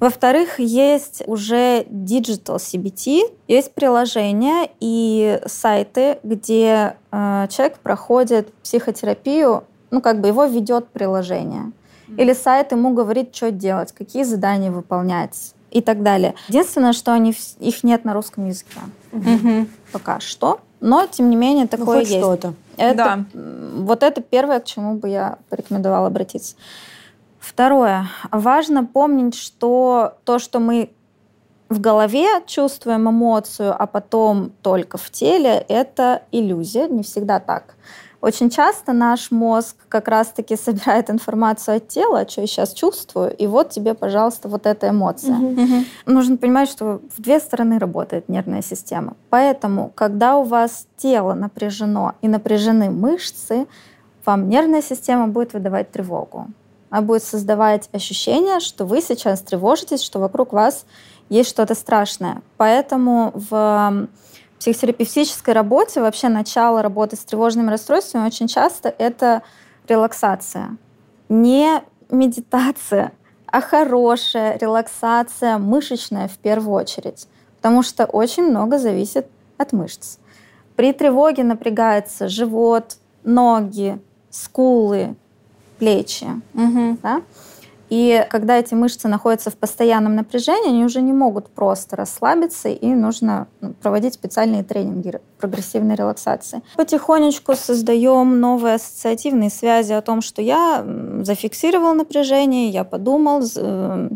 Во-вторых, 0.00 0.58
есть 0.58 1.22
уже 1.26 1.82
Digital 1.82 2.56
CBT, 2.56 3.32
есть 3.48 3.72
приложения 3.72 4.70
и 4.80 5.40
сайты, 5.46 6.18
где 6.22 6.96
э, 7.10 7.46
человек 7.50 7.78
проходит 7.78 8.52
психотерапию, 8.62 9.64
ну 9.90 10.00
как 10.00 10.20
бы 10.20 10.28
его 10.28 10.44
ведет 10.44 10.88
приложение. 10.88 11.72
Или 12.16 12.32
сайт 12.32 12.72
ему 12.72 12.94
говорит, 12.94 13.34
что 13.34 13.50
делать, 13.50 13.92
какие 13.92 14.22
задания 14.22 14.70
выполнять 14.70 15.54
и 15.70 15.82
так 15.82 16.02
далее. 16.02 16.34
Единственное, 16.48 16.92
что 16.92 17.12
они, 17.12 17.34
их 17.58 17.84
нет 17.84 18.04
на 18.04 18.14
русском 18.14 18.46
языке. 18.46 18.80
Угу. 19.12 19.66
Пока 19.92 20.20
что. 20.20 20.60
Но, 20.80 21.06
тем 21.06 21.30
не 21.30 21.36
менее, 21.36 21.64
Ну, 21.70 21.78
такое 21.78 22.00
хоть 22.00 22.08
есть. 22.08 22.20
что-то. 22.20 22.54
Это, 22.76 22.96
Да. 22.96 23.24
Вот 23.82 24.02
это 24.02 24.20
первое, 24.20 24.60
к 24.60 24.64
чему 24.64 24.94
бы 24.94 25.08
я 25.08 25.38
порекомендовала 25.48 26.06
обратиться. 26.06 26.54
Второе. 27.40 28.08
Важно 28.30 28.84
помнить, 28.84 29.34
что 29.34 30.14
то, 30.24 30.38
что 30.38 30.60
мы 30.60 30.90
в 31.68 31.80
голове 31.80 32.26
чувствуем 32.46 33.08
эмоцию, 33.10 33.74
а 33.76 33.86
потом 33.86 34.52
только 34.62 34.96
в 34.98 35.10
теле, 35.10 35.64
это 35.68 36.22
иллюзия, 36.32 36.88
не 36.88 37.02
всегда 37.02 37.40
так. 37.40 37.74
Очень 38.20 38.50
часто 38.50 38.92
наш 38.92 39.30
мозг 39.30 39.76
как 39.88 40.08
раз-таки 40.08 40.56
собирает 40.62 41.10
информацию 41.10 41.76
от 41.76 41.88
тела, 41.88 42.28
что 42.28 42.40
я 42.40 42.46
сейчас 42.46 42.72
чувствую, 42.72 43.34
и 43.34 43.46
вот 43.46 43.70
тебе, 43.70 43.94
пожалуйста, 43.94 44.48
вот 44.48 44.66
эта 44.66 44.88
эмоция. 44.88 45.36
Мгм. 45.36 45.84
Нужно 46.06 46.36
понимать, 46.36 46.68
что 46.68 47.00
в 47.16 47.22
две 47.22 47.38
стороны 47.38 47.78
работает 47.78 48.28
нервная 48.28 48.62
система. 48.62 49.16
Поэтому, 49.30 49.92
когда 49.94 50.36
у 50.36 50.42
вас 50.42 50.86
тело 50.96 51.34
напряжено 51.34 52.14
и 52.20 52.28
напряжены 52.28 52.90
мышцы, 52.90 53.66
вам 54.24 54.48
нервная 54.48 54.82
система 54.82 55.28
будет 55.28 55.52
выдавать 55.52 55.90
тревогу. 55.90 56.48
Она 56.90 57.02
будет 57.02 57.22
создавать 57.22 57.88
ощущение, 57.92 58.60
что 58.60 58.84
вы 58.84 59.00
сейчас 59.00 59.40
тревожитесь, 59.42 60.02
что 60.02 60.18
вокруг 60.18 60.52
вас 60.52 60.86
есть 61.28 61.50
что-то 61.50 61.74
страшное. 61.74 62.42
Поэтому 62.56 63.32
в 63.34 64.08
психотерапевтической 64.58 65.54
работе, 65.54 66.00
вообще 66.00 66.28
начало 66.28 66.82
работы 66.82 67.16
с 67.16 67.20
тревожными 67.20 67.70
расстройствами 67.70 68.26
очень 68.26 68.48
часто 68.48 68.88
это 68.98 69.42
релаксация. 69.86 70.76
Не 71.28 71.82
медитация, 72.10 73.12
а 73.46 73.60
хорошая 73.60 74.58
релаксация 74.58 75.58
мышечная 75.58 76.28
в 76.28 76.38
первую 76.38 76.74
очередь. 76.74 77.28
Потому 77.56 77.82
что 77.82 78.04
очень 78.04 78.44
много 78.44 78.78
зависит 78.78 79.26
от 79.56 79.72
мышц. 79.72 80.18
При 80.76 80.92
тревоге 80.92 81.42
напрягается 81.42 82.28
живот, 82.28 82.98
ноги, 83.24 84.00
скулы, 84.30 85.16
плечи. 85.78 86.26
Мгм. 86.52 86.98
Да? 87.02 87.22
И 87.90 88.26
когда 88.30 88.58
эти 88.58 88.74
мышцы 88.74 89.08
находятся 89.08 89.50
в 89.50 89.56
постоянном 89.56 90.14
напряжении, 90.14 90.68
они 90.68 90.84
уже 90.84 91.00
не 91.00 91.12
могут 91.12 91.48
просто 91.48 91.96
расслабиться, 91.96 92.68
и 92.68 92.86
нужно 92.88 93.46
ну, 93.60 93.72
проводить 93.82 94.14
специальные 94.14 94.62
тренинги 94.62 95.08
ре- 95.08 95.20
прогрессивной 95.40 95.94
релаксации. 95.94 96.60
Потихонечку 96.76 97.54
создаем 97.54 98.40
новые 98.40 98.74
ассоциативные 98.74 99.50
связи 99.50 99.92
о 99.92 100.02
том, 100.02 100.20
что 100.20 100.42
я 100.42 100.84
зафиксировал 101.22 101.94
напряжение, 101.94 102.68
я 102.68 102.84
подумал, 102.84 103.40
з- 103.42 103.60
э, 103.62 104.08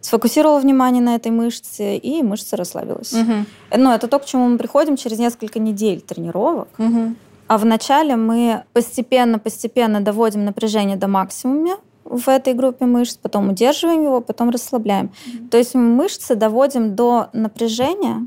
сфокусировал 0.00 0.60
внимание 0.60 1.02
на 1.02 1.16
этой 1.16 1.32
мышце, 1.32 1.96
и 1.96 2.22
мышца 2.22 2.56
расслабилась. 2.56 3.12
Мгм. 3.12 3.46
Но 3.76 3.94
это 3.94 4.06
то, 4.06 4.18
к 4.20 4.24
чему 4.26 4.48
мы 4.48 4.58
приходим 4.58 4.96
через 4.96 5.18
несколько 5.18 5.58
недель 5.58 6.00
тренировок. 6.00 6.68
Мгм. 6.78 7.16
А 7.48 7.58
вначале 7.58 8.14
мы 8.14 8.62
постепенно-постепенно 8.74 10.00
доводим 10.00 10.44
напряжение 10.44 10.96
до 10.96 11.08
максимума 11.08 11.78
в 12.08 12.28
этой 12.28 12.54
группе 12.54 12.86
мышц, 12.86 13.16
потом 13.20 13.50
удерживаем 13.50 14.02
его, 14.02 14.20
потом 14.20 14.50
расслабляем. 14.50 15.10
То 15.50 15.58
есть 15.58 15.74
мы 15.74 15.82
мышцы 15.82 16.34
доводим 16.34 16.94
до 16.94 17.28
напряжения 17.32 18.26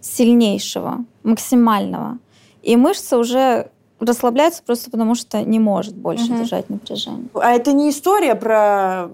сильнейшего, 0.00 1.04
максимального. 1.22 2.18
И 2.62 2.76
мышца 2.76 3.18
уже 3.18 3.70
расслабляется 4.00 4.62
просто 4.64 4.90
потому, 4.90 5.14
что 5.14 5.42
не 5.42 5.58
может 5.58 5.94
больше 5.96 6.32
Мгм. 6.32 6.42
держать 6.42 6.70
напряжение. 6.70 7.28
А 7.34 7.52
это 7.52 7.72
не 7.72 7.90
история 7.90 8.34
про 8.34 9.08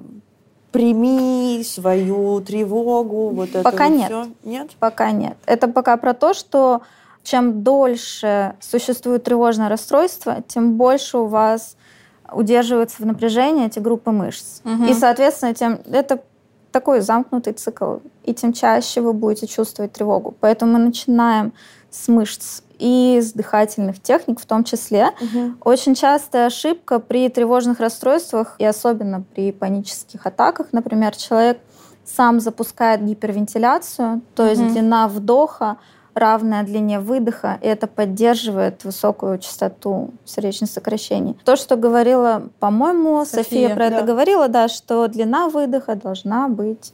прими 0.73 1.63
свою 1.65 2.41
тревогу, 2.41 3.29
вот 3.31 3.51
это 3.51 3.63
Пока 3.63 3.89
вот 3.89 3.97
нет. 3.99 4.07
всё? 4.07 4.27
Нет? 4.45 4.71
Пока 4.79 5.11
нет. 5.11 5.37
Это 5.47 5.69
пока 5.69 5.97
про 5.99 6.15
то, 6.15 6.33
что 6.35 6.81
чем 7.23 7.63
дольше 7.63 8.55
существует 8.61 9.23
тревожное 9.23 9.69
расстройство, 9.69 10.43
тем 10.49 10.77
больше 10.77 11.19
у 11.19 11.27
вас 11.27 11.77
удерживаются 12.35 13.03
в 13.03 13.07
напряжении 13.07 13.67
эти 13.67 13.79
группы 13.79 14.11
мышц. 14.11 14.61
Мгм. 14.65 14.87
И, 14.87 14.95
соответственно, 14.95 15.55
тем 15.55 15.81
это 15.91 16.23
такой 16.71 17.01
замкнутый 17.01 17.53
цикл, 17.53 17.97
и 18.25 18.33
тем 18.35 18.53
чаще 18.53 19.01
вы 19.01 19.13
будете 19.13 19.47
чувствовать 19.47 19.93
тревогу. 19.93 20.35
Поэтому 20.41 20.73
мы 20.73 20.79
начинаем 20.79 21.53
с 21.91 22.09
мышц 22.09 22.63
и 22.79 23.21
с 23.23 23.33
дыхательных 23.33 24.01
техник 24.01 24.41
в 24.41 24.47
том 24.47 24.65
числе. 24.65 25.11
Очень 25.63 25.95
частая 25.95 26.47
ошибка 26.47 26.99
при 26.99 27.29
тревожных 27.29 27.79
расстройствах 27.81 28.57
и 28.59 28.65
особенно 28.65 29.23
при 29.35 29.53
панических 29.53 30.25
атаках, 30.27 30.69
например, 30.73 31.15
человек 31.15 31.59
сам 32.05 32.41
запускает 32.41 33.05
гипервентиляцию, 33.05 34.23
то 34.35 34.47
есть 34.47 34.61
Мгм. 34.61 34.73
длина 34.73 35.09
вдоха 35.09 35.77
равная 36.15 36.63
длине 36.63 37.01
выдоха, 37.01 37.59
и 37.63 37.67
это 37.67 37.87
поддерживает 37.87 38.85
высокую 38.85 39.39
частоту 39.39 40.11
сердечных 40.25 40.71
сокращений. 40.71 41.37
То, 41.45 41.57
что 41.57 41.77
говорила, 41.77 42.49
по-моему, 42.61 43.25
София, 43.25 43.43
София, 43.45 43.75
про 43.75 43.91
да. 43.91 43.97
это 43.97 44.07
говорила, 44.07 44.49
да, 44.49 44.69
что 44.69 45.07
длина 45.09 45.49
выдоха 45.49 45.95
должна 45.95 46.49
быть 46.49 46.93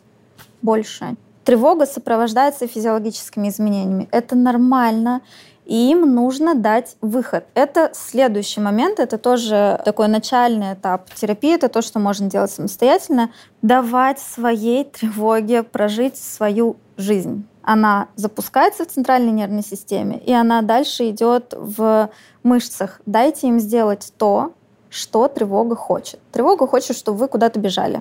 больше. 0.62 1.16
Тревога 1.44 1.86
сопровождается 1.86 2.66
физиологическими 2.66 3.48
изменениями. 3.48 4.08
Это 4.10 4.36
нормально, 4.36 5.22
и 5.68 5.90
им 5.90 6.14
нужно 6.14 6.54
дать 6.54 6.96
выход. 7.02 7.44
Это 7.52 7.90
следующий 7.92 8.58
момент, 8.58 8.98
это 8.98 9.18
тоже 9.18 9.80
такой 9.84 10.08
начальный 10.08 10.72
этап 10.72 11.12
терапии, 11.14 11.54
это 11.54 11.68
то, 11.68 11.82
что 11.82 11.98
можно 11.98 12.28
делать 12.30 12.50
самостоятельно, 12.50 13.30
давать 13.60 14.18
своей 14.18 14.84
тревоге 14.84 15.62
прожить 15.62 16.16
свою 16.16 16.76
жизнь. 16.96 17.46
Она 17.62 18.08
запускается 18.16 18.84
в 18.84 18.88
центральной 18.88 19.30
нервной 19.30 19.62
системе, 19.62 20.18
и 20.18 20.32
она 20.32 20.62
дальше 20.62 21.10
идет 21.10 21.52
в 21.54 22.08
мышцах. 22.42 23.02
Дайте 23.04 23.48
им 23.48 23.60
сделать 23.60 24.10
то, 24.16 24.54
что 24.88 25.28
тревога 25.28 25.76
хочет. 25.76 26.18
Тревога 26.32 26.66
хочет, 26.66 26.96
чтобы 26.96 27.18
вы 27.18 27.28
куда-то 27.28 27.60
бежали, 27.60 28.00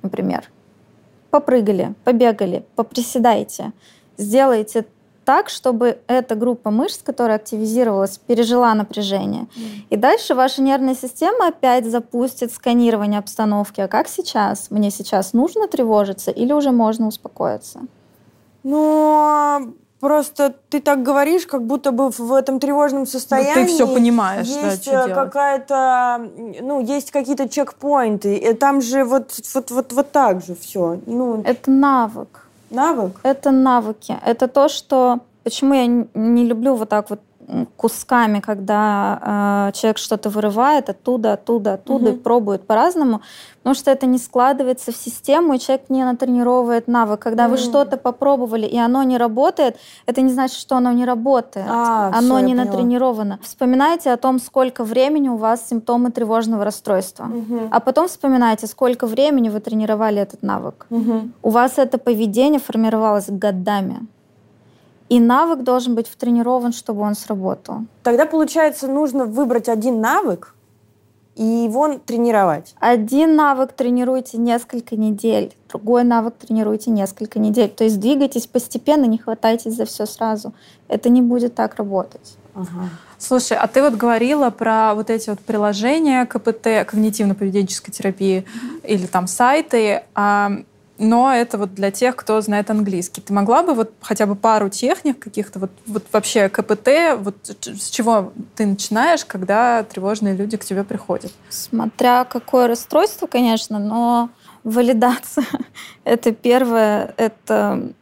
например. 0.00 0.50
Попрыгали, 1.28 1.94
побегали, 2.04 2.64
поприседайте. 2.76 3.72
Сделайте 4.16 4.86
так, 5.24 5.48
чтобы 5.48 5.98
эта 6.06 6.34
группа 6.34 6.70
мышц, 6.70 7.02
которая 7.02 7.36
активизировалась, 7.36 8.18
пережила 8.18 8.74
напряжение. 8.74 9.46
И 9.90 9.96
дальше 9.96 10.34
ваша 10.34 10.62
нервная 10.62 10.94
система 10.94 11.48
опять 11.48 11.86
запустит 11.86 12.52
сканирование 12.52 13.18
обстановки. 13.18 13.80
А 13.80 13.88
как 13.88 14.08
сейчас? 14.08 14.70
Мне 14.70 14.90
сейчас 14.90 15.32
нужно 15.32 15.68
тревожиться 15.68 16.30
или 16.30 16.52
уже 16.52 16.70
можно 16.70 17.06
успокоиться? 17.08 17.80
Ну, 18.62 19.14
а 19.18 19.60
просто 20.00 20.54
ты 20.68 20.80
так 20.80 21.02
говоришь, 21.02 21.46
как 21.46 21.62
будто 21.62 21.92
бы 21.92 22.10
в 22.10 22.32
этом 22.32 22.60
тревожном 22.60 23.06
состоянии 23.06 23.66
всё 23.66 23.86
понимаешь, 23.86 24.48
да, 24.48 24.70
есть 24.70 24.82
что 24.82 24.90
э, 24.90 25.06
делать. 25.06 25.14
какая-то, 25.14 26.30
ну, 26.60 26.80
есть 26.80 27.10
какие-то 27.10 27.48
чекпоинты. 27.48 28.36
И 28.36 28.52
там 28.54 28.80
же 28.80 29.04
вот, 29.04 29.32
вот, 29.54 29.70
вот, 29.70 29.92
вот 29.92 30.12
так 30.12 30.44
же 30.44 30.54
все. 30.54 30.98
Ну, 31.06 31.42
Это 31.46 31.70
навык. 31.70 32.43
Навык. 32.74 33.20
Это 33.22 33.50
навыки. 33.50 34.16
Это 34.24 34.48
то, 34.48 34.68
что... 34.68 35.20
Почему 35.42 35.74
я 35.74 35.86
не 35.86 36.44
люблю 36.44 36.74
вот 36.74 36.88
так 36.88 37.10
вот 37.10 37.20
кусками, 37.76 38.40
когда 38.40 39.68
э, 39.68 39.72
человек 39.78 39.98
что-то 39.98 40.30
вырывает 40.30 40.88
оттуда, 40.90 41.34
оттуда, 41.34 41.74
оттуда 41.74 42.10
и 42.10 42.16
пробует 42.16 42.66
по-разному, 42.66 43.20
потому 43.58 43.74
что 43.74 43.90
это 43.90 44.06
не 44.06 44.18
складывается 44.18 44.92
в 44.92 44.96
систему, 44.96 45.54
и 45.54 45.58
человек 45.58 45.90
не 45.90 46.04
натренировывает 46.04 46.88
навык. 46.88 47.20
Когда 47.20 47.48
вы 47.48 47.54
Мгм. 47.54 47.62
что-то 47.62 47.96
попробовали, 47.96 48.66
и 48.66 48.78
оно 48.78 49.02
не 49.02 49.18
работает, 49.18 49.76
это 50.06 50.20
не 50.22 50.32
значит, 50.32 50.58
что 50.58 50.76
оно 50.76 50.92
не 50.92 51.04
работает. 51.04 51.66
А, 51.68 52.08
оно 52.08 52.20
всё, 52.20 52.38
я 52.38 52.42
не 52.44 52.54
натренировано. 52.54 53.38
Вспоминайте 53.42 54.12
о 54.12 54.16
том, 54.16 54.38
сколько 54.38 54.84
времени 54.84 55.28
у 55.28 55.36
вас 55.36 55.68
симптомы 55.68 56.10
тревожного 56.10 56.64
расстройства. 56.64 57.24
Мгм. 57.24 57.68
А 57.70 57.80
потом 57.80 58.06
вспоминайте, 58.08 58.66
сколько 58.66 59.06
времени 59.06 59.48
вы 59.48 59.60
тренировали 59.60 60.20
этот 60.20 60.42
навык. 60.42 60.86
Мгм. 60.90 61.32
У 61.42 61.50
вас 61.50 61.78
это 61.78 61.98
поведение 61.98 62.60
формировалось 62.60 63.26
годами. 63.28 64.06
И 65.08 65.20
навык 65.20 65.62
должен 65.62 65.94
быть 65.94 66.08
втренирован, 66.08 66.72
чтобы 66.72 67.02
он 67.02 67.14
сработал. 67.14 67.80
Тогда, 68.02 68.26
получается, 68.26 68.88
нужно 68.88 69.26
выбрать 69.26 69.68
один 69.68 70.00
навык 70.00 70.54
и 71.36 71.42
его 71.42 71.98
тренировать. 71.98 72.74
Один 72.78 73.36
навык 73.36 73.72
тренируйте 73.72 74.38
несколько 74.38 74.96
недель, 74.96 75.54
другой 75.68 76.04
навык 76.04 76.34
тренируйте 76.34 76.90
несколько 76.90 77.38
недель. 77.38 77.68
То 77.68 77.84
есть 77.84 77.98
двигайтесь 78.00 78.46
постепенно, 78.46 79.04
не 79.04 79.18
хватайтесь 79.18 79.74
за 79.74 79.84
все 79.84 80.06
сразу. 80.06 80.54
Это 80.88 81.08
не 81.08 81.22
будет 81.22 81.54
так 81.54 81.74
работать. 81.76 82.36
Ага. 82.54 82.88
Слушай, 83.18 83.58
а 83.58 83.66
ты 83.66 83.82
вот 83.82 83.94
говорила 83.94 84.50
про 84.50 84.94
вот 84.94 85.10
эти 85.10 85.30
вот 85.30 85.40
приложения 85.40 86.24
КПТ, 86.26 86.86
когнитивно-поведенческой 86.86 87.90
терапии, 87.90 88.44
или 88.84 89.06
там 89.06 89.26
сайты, 89.26 90.04
а, 90.14 90.52
но 90.98 91.32
это 91.32 91.58
вот 91.58 91.74
для 91.74 91.90
тех, 91.90 92.16
кто 92.16 92.40
знает 92.40 92.70
английский. 92.70 93.20
Ты 93.20 93.32
могла 93.32 93.62
бы 93.62 93.74
вот 93.74 93.92
хотя 94.00 94.26
бы 94.26 94.36
пару 94.36 94.68
техник 94.68 95.18
каких-то, 95.18 95.58
вот, 95.58 95.70
вот 95.86 96.04
вообще 96.12 96.48
КПТ, 96.48 97.16
вот 97.18 97.36
с 97.62 97.90
чего 97.90 98.32
ты 98.54 98.66
начинаешь, 98.66 99.24
когда 99.24 99.82
тревожные 99.82 100.36
люди 100.36 100.56
к 100.56 100.64
тебе 100.64 100.84
приходят? 100.84 101.32
Смотря 101.48 102.24
какое 102.24 102.68
расстройство, 102.68 103.26
конечно, 103.26 103.78
но 103.78 104.30
валидация— 104.62 105.44
это 106.04 106.32
первое, 106.32 107.14
это 107.16 107.92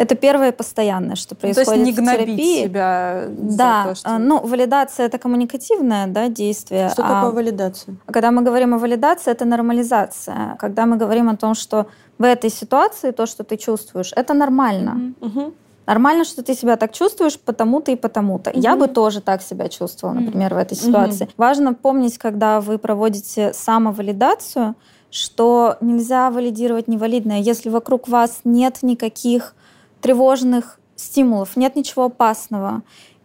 это 0.00 0.14
первое 0.14 0.52
постоянное, 0.52 1.14
что 1.14 1.34
происходит 1.34 1.68
ну, 1.68 1.74
То 1.74 1.78
есть 1.78 1.98
не 1.98 2.02
в 2.02 2.06
терапии. 2.06 2.64
себя 2.64 3.24
Да, 3.28 3.84
то, 3.88 3.94
что... 3.94 4.18
ну, 4.18 4.40
валидация— 4.40 5.06
это 5.08 5.18
коммуникативное 5.18 6.06
да, 6.06 6.28
действие. 6.28 6.88
Что 6.88 7.04
а 7.04 7.08
такое 7.08 7.30
валидация? 7.32 7.96
Когда 8.06 8.30
мы 8.30 8.42
говорим 8.42 8.72
о 8.74 8.78
валидации, 8.78 9.30
это 9.30 9.44
нормализация. 9.44 10.56
Когда 10.58 10.86
мы 10.86 10.96
говорим 10.96 11.28
о 11.28 11.36
том, 11.36 11.54
что 11.54 11.86
в 12.18 12.24
этой 12.24 12.50
ситуации 12.50 13.10
то, 13.10 13.26
что 13.26 13.44
ты 13.44 13.58
чувствуешь, 13.58 14.12
это 14.16 14.32
нормально. 14.32 15.14
Угу. 15.20 15.52
Нормально, 15.86 16.24
что 16.24 16.42
ты 16.42 16.54
себя 16.54 16.76
так 16.76 16.92
чувствуешь, 16.92 17.38
потому-то 17.38 17.90
и 17.92 17.96
потому-то. 17.96 18.50
Мгм. 18.50 18.60
Я 18.60 18.76
бы 18.76 18.88
тоже 18.88 19.20
так 19.20 19.42
себя 19.42 19.68
чувствовала, 19.68 20.14
например, 20.14 20.54
в 20.54 20.56
этой 20.56 20.78
ситуации. 20.78 21.28
Важно 21.36 21.74
помнить, 21.74 22.16
когда 22.16 22.60
вы 22.60 22.78
проводите 22.78 23.52
самовалидацию, 23.52 24.74
что 25.10 25.76
нельзя 25.82 26.30
валидировать 26.30 26.88
невалидное. 26.88 27.40
Если 27.40 27.68
вокруг 27.68 28.08
вас 28.08 28.40
нет 28.44 28.78
никаких 28.82 29.54
тревожных 30.00 30.78
стимулов, 30.96 31.56
нет 31.56 31.76
ничего 31.76 32.04
опасного, 32.04 32.82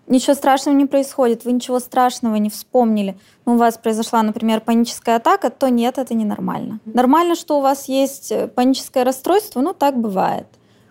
ничего 0.07 0.33
страшного 0.33 0.75
не 0.75 0.85
происходит, 0.85 1.45
вы 1.45 1.53
ничего 1.53 1.79
страшного 1.79 2.35
не 2.35 2.49
вспомнили, 2.49 3.17
ну, 3.45 3.53
у 3.53 3.57
вас 3.57 3.77
произошла, 3.77 4.21
например, 4.23 4.61
паническая 4.61 5.17
атака, 5.17 5.49
то 5.49 5.69
нет, 5.69 5.97
это 5.97 6.13
ненормально. 6.13 6.79
Нормально, 6.85 7.35
что 7.35 7.57
у 7.57 7.61
вас 7.61 7.87
есть 7.87 8.31
э, 8.31 8.47
паническое 8.47 9.03
расстройство, 9.03 9.61
ну, 9.61 9.73
так 9.73 9.97
бывает. 9.97 10.47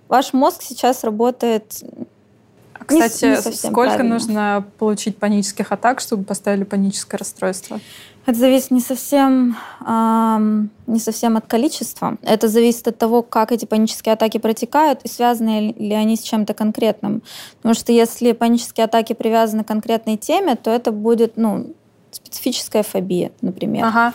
Ваш 0.08 0.32
мозг 0.32 0.62
сейчас 0.62 1.04
работает 1.04 1.82
А, 2.88 2.92
не- 2.92 3.00
Кстати, 3.02 3.24
не 3.24 3.36
совсем 3.36 3.70
сколько 3.72 3.94
правильно. 3.94 4.14
нужно 4.14 4.64
получить 4.78 5.16
панических 5.18 5.72
атак, 5.72 6.00
чтобы 6.00 6.24
поставили 6.24 6.64
паническое 6.64 7.18
расстройство? 7.18 7.80
Это 8.26 8.38
зависит 8.38 8.70
не 8.70 8.80
совсем, 8.80 9.56
ам, 9.80 10.70
не 10.86 10.98
совсем 10.98 11.36
от 11.36 11.46
количества. 11.46 12.16
Это 12.22 12.48
зависит 12.48 12.88
от 12.88 12.96
того, 12.96 13.22
как 13.22 13.52
эти 13.52 13.66
панические 13.66 14.14
атаки 14.14 14.38
протекают 14.38 15.00
и 15.04 15.08
связаны 15.08 15.74
ли 15.78 15.92
они 15.92 16.16
с 16.16 16.22
чем-то 16.22 16.54
конкретным. 16.54 17.22
Потому 17.58 17.74
что 17.74 17.92
если 17.92 18.32
панические 18.32 18.86
атаки 18.86 19.12
привязаны 19.12 19.62
к 19.62 19.68
конкретной 19.68 20.16
теме, 20.16 20.56
то 20.56 20.70
это 20.70 20.90
будет 20.90 21.36
ну, 21.36 21.74
специфическая 22.10 22.82
фобия, 22.82 23.30
например. 23.42 23.84
Ага. 23.84 24.14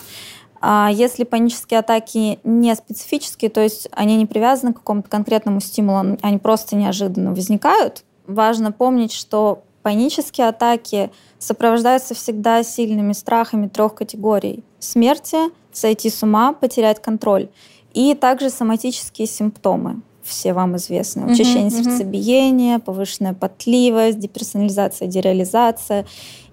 А 0.62 0.90
если 0.92 1.24
панические 1.24 1.80
атаки 1.80 2.40
не 2.44 2.76
специфические, 2.76 3.50
то 3.50 3.62
есть 3.62 3.88
они 3.92 4.18
не 4.18 4.26
привязаны 4.26 4.74
к 4.74 4.78
какому-то 4.78 5.10
конкретному 5.10 5.62
стимулу, 5.62 6.18
они 6.22 6.38
просто 6.38 6.76
неожиданно 6.76 7.32
возникают, 7.32 8.04
важно 8.30 8.72
помнить, 8.72 9.12
что 9.12 9.64
панические 9.84 10.48
атаки 10.48 11.10
сопровождаются 11.38 12.14
всегда 12.14 12.64
сильными 12.64 13.14
страхами 13.14 13.68
трех 13.68 13.96
категорий. 13.96 14.64
Смерти, 14.80 15.38
сойти 15.72 16.10
с 16.10 16.24
ума, 16.24 16.54
потерять 16.54 17.02
контроль. 17.02 17.50
И 17.94 18.14
также 18.14 18.50
соматические 18.50 19.28
симптомы, 19.28 20.02
все 20.22 20.54
вам 20.54 20.76
известны. 20.78 21.32
Учащение 21.32 21.72
мгм. 21.72 21.84
сердцебиения, 21.84 22.80
повышенная 22.80 23.34
потливость, 23.34 24.20
деперсонализация, 24.20 25.08
дереализация 25.08 26.06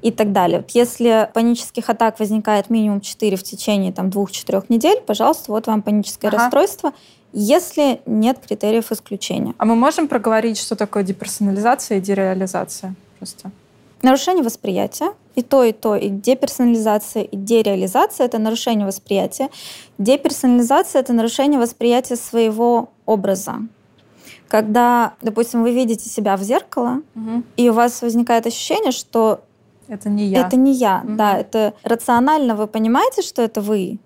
и 0.02 0.10
так 0.10 0.32
далее. 0.32 0.60
Вот 0.60 0.70
если 0.70 1.28
панических 1.34 1.90
атак 1.90 2.18
возникает 2.18 2.70
минимум 2.70 3.00
4 3.00 3.36
в 3.36 3.42
течение 3.42 3.92
там, 3.92 4.08
2-4 4.08 4.64
недель, 4.70 5.00
пожалуйста, 5.06 5.52
вот 5.52 5.66
вам 5.66 5.82
паническое 5.82 6.30
Ага. 6.30 6.38
расстройство, 6.38 6.92
если 7.38 8.00
нет 8.06 8.38
критериев 8.38 8.90
исключения. 8.90 9.54
А 9.58 9.66
мы 9.66 9.74
можем 9.74 10.08
проговорить, 10.08 10.58
что 10.58 10.74
такое 10.74 11.02
деперсонализация 11.02 11.98
и 11.98 12.00
дереализация? 12.00 12.94
Просто. 13.18 13.50
Нарушение 14.00 14.42
восприятия. 14.42 15.12
И 15.34 15.42
то, 15.42 15.62
и 15.62 15.72
то, 15.72 15.96
и 15.96 16.08
деперсонализация, 16.08 17.24
и 17.24 17.36
дереализация— 17.36 18.24
это 18.26 18.38
нарушение 18.38 18.86
восприятия. 18.86 19.50
Деперсонализация— 19.98 21.00
это 21.02 21.12
нарушение 21.12 21.60
восприятия 21.60 22.16
своего 22.16 22.88
образа. 23.04 23.56
Когда, 24.48 25.12
допустим, 25.20 25.62
вы 25.62 25.74
видите 25.74 26.08
себя 26.08 26.38
в 26.38 26.42
зеркало, 26.42 27.02
и 27.58 27.68
у 27.68 27.74
вас 27.74 28.00
возникает 28.00 28.46
ощущение, 28.46 28.92
что 28.92 29.42
Это 29.88 30.08
не 30.08 30.24
я. 30.24 30.46
это 30.46 30.56
не 30.56 30.72
я. 30.72 31.02
Мгм. 31.04 31.16
Да, 31.18 31.38
это 31.38 31.74
рационально 31.82 32.54
вы 32.54 32.66
понимаете, 32.66 33.20
что 33.20 33.42
это 33.42 33.60
вы, 33.60 33.98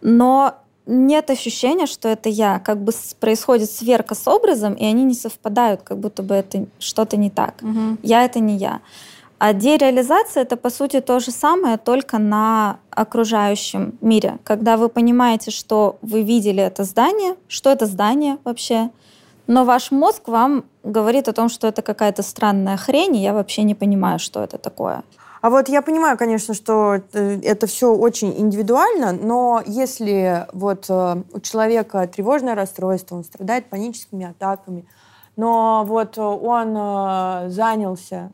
но 0.00 0.56
нет 0.86 1.30
ощущения, 1.30 1.86
что 1.86 2.08
это 2.08 2.28
я. 2.28 2.58
Как 2.60 2.82
бы 2.82 2.92
происходит 3.20 3.70
сверка 3.70 4.14
с 4.14 4.26
образом, 4.28 4.74
и 4.74 4.84
они 4.84 5.04
не 5.04 5.14
совпадают, 5.14 5.82
как 5.82 5.98
будто 5.98 6.22
бы 6.22 6.34
это 6.34 6.66
что-то 6.78 7.16
не 7.16 7.30
так. 7.30 7.60
Мгм. 7.60 7.98
Я 8.02 8.24
это 8.24 8.38
не 8.38 8.56
я. 8.56 8.80
А 9.38 9.52
дереализация 9.52 10.44
это 10.44 10.56
по 10.56 10.70
сути 10.70 11.00
то 11.00 11.20
же 11.20 11.30
самое, 11.30 11.76
только 11.76 12.18
на 12.18 12.78
окружающем 12.90 13.98
мире. 14.00 14.38
Когда 14.44 14.78
вы 14.78 14.88
понимаете, 14.88 15.50
что 15.50 15.98
вы 16.00 16.22
видели 16.22 16.62
это 16.62 16.84
здание, 16.84 17.36
что 17.46 17.70
это 17.70 17.84
здание 17.84 18.38
вообще, 18.44 18.90
но 19.46 19.64
ваш 19.64 19.90
мозг 19.90 20.28
вам 20.28 20.64
говорит 20.82 21.28
о 21.28 21.32
том, 21.32 21.50
что 21.50 21.66
это 21.66 21.82
какая-то 21.82 22.22
странная 22.22 22.78
хрень, 22.78 23.16
и 23.16 23.22
я 23.22 23.34
вообще 23.34 23.62
не 23.62 23.74
понимаю, 23.74 24.18
что 24.18 24.42
это 24.42 24.56
такое. 24.56 25.02
А 25.46 25.50
вот 25.50 25.68
я 25.68 25.80
понимаю, 25.80 26.18
конечно, 26.18 26.54
что 26.54 27.00
э, 27.12 27.38
это 27.40 27.68
все 27.68 27.94
очень 27.94 28.34
индивидуально, 28.36 29.12
но 29.12 29.62
если 29.64 30.44
вот 30.52 30.86
э, 30.88 31.22
у 31.32 31.38
человека 31.38 32.04
тревожное 32.08 32.56
расстройство, 32.56 33.14
он 33.14 33.22
страдает 33.22 33.66
паническими 33.66 34.26
атаками, 34.26 34.88
но 35.36 35.84
вот 35.86 36.18
э, 36.18 36.20
он 36.20 37.48
занялся 37.52 38.32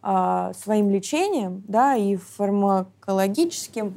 своим 0.00 0.90
лечением, 0.90 1.64
да, 1.66 1.96
и 1.96 2.14
фармакологическим, 2.14 3.94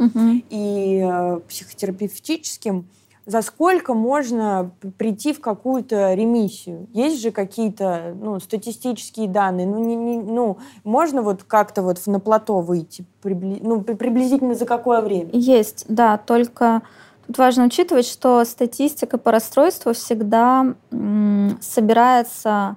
и 0.50 1.04
э, 1.04 1.40
психотерапевтическим, 1.48 2.88
за 3.26 3.42
сколько 3.42 3.94
можно 3.94 4.72
прийти 4.98 5.34
в 5.34 5.42
какую-то 5.42 6.14
ремиссию? 6.14 6.88
Есть 6.94 7.22
же 7.22 7.32
какие-то 7.32 8.16
ну, 8.22 8.40
статистические 8.40 9.28
данные. 9.28 9.66
Ну, 9.66 9.80
не, 9.80 9.96
не- 9.96 10.18
ну, 10.22 10.58
можно 10.84 11.22
вот 11.22 11.44
как-то 11.44 11.82
вот 11.82 12.00
на 12.06 12.20
плато 12.20 12.60
выйти? 12.60 13.06
прибли- 13.24 13.60
ну, 13.64 13.82
при- 13.82 13.96
приблизительно 13.96 14.54
за 14.54 14.66
какое 14.66 15.02
время? 15.02 15.30
Есть, 15.34 15.86
да, 15.88 16.18
только 16.18 16.84
тут 17.26 17.38
важно 17.40 17.66
учитывать, 17.66 18.06
что 18.06 18.46
статистика 18.46 19.18
по 19.18 19.32
расстройству 19.32 19.94
всегда 19.94 20.76
м, 20.92 21.58
собирается 21.62 22.76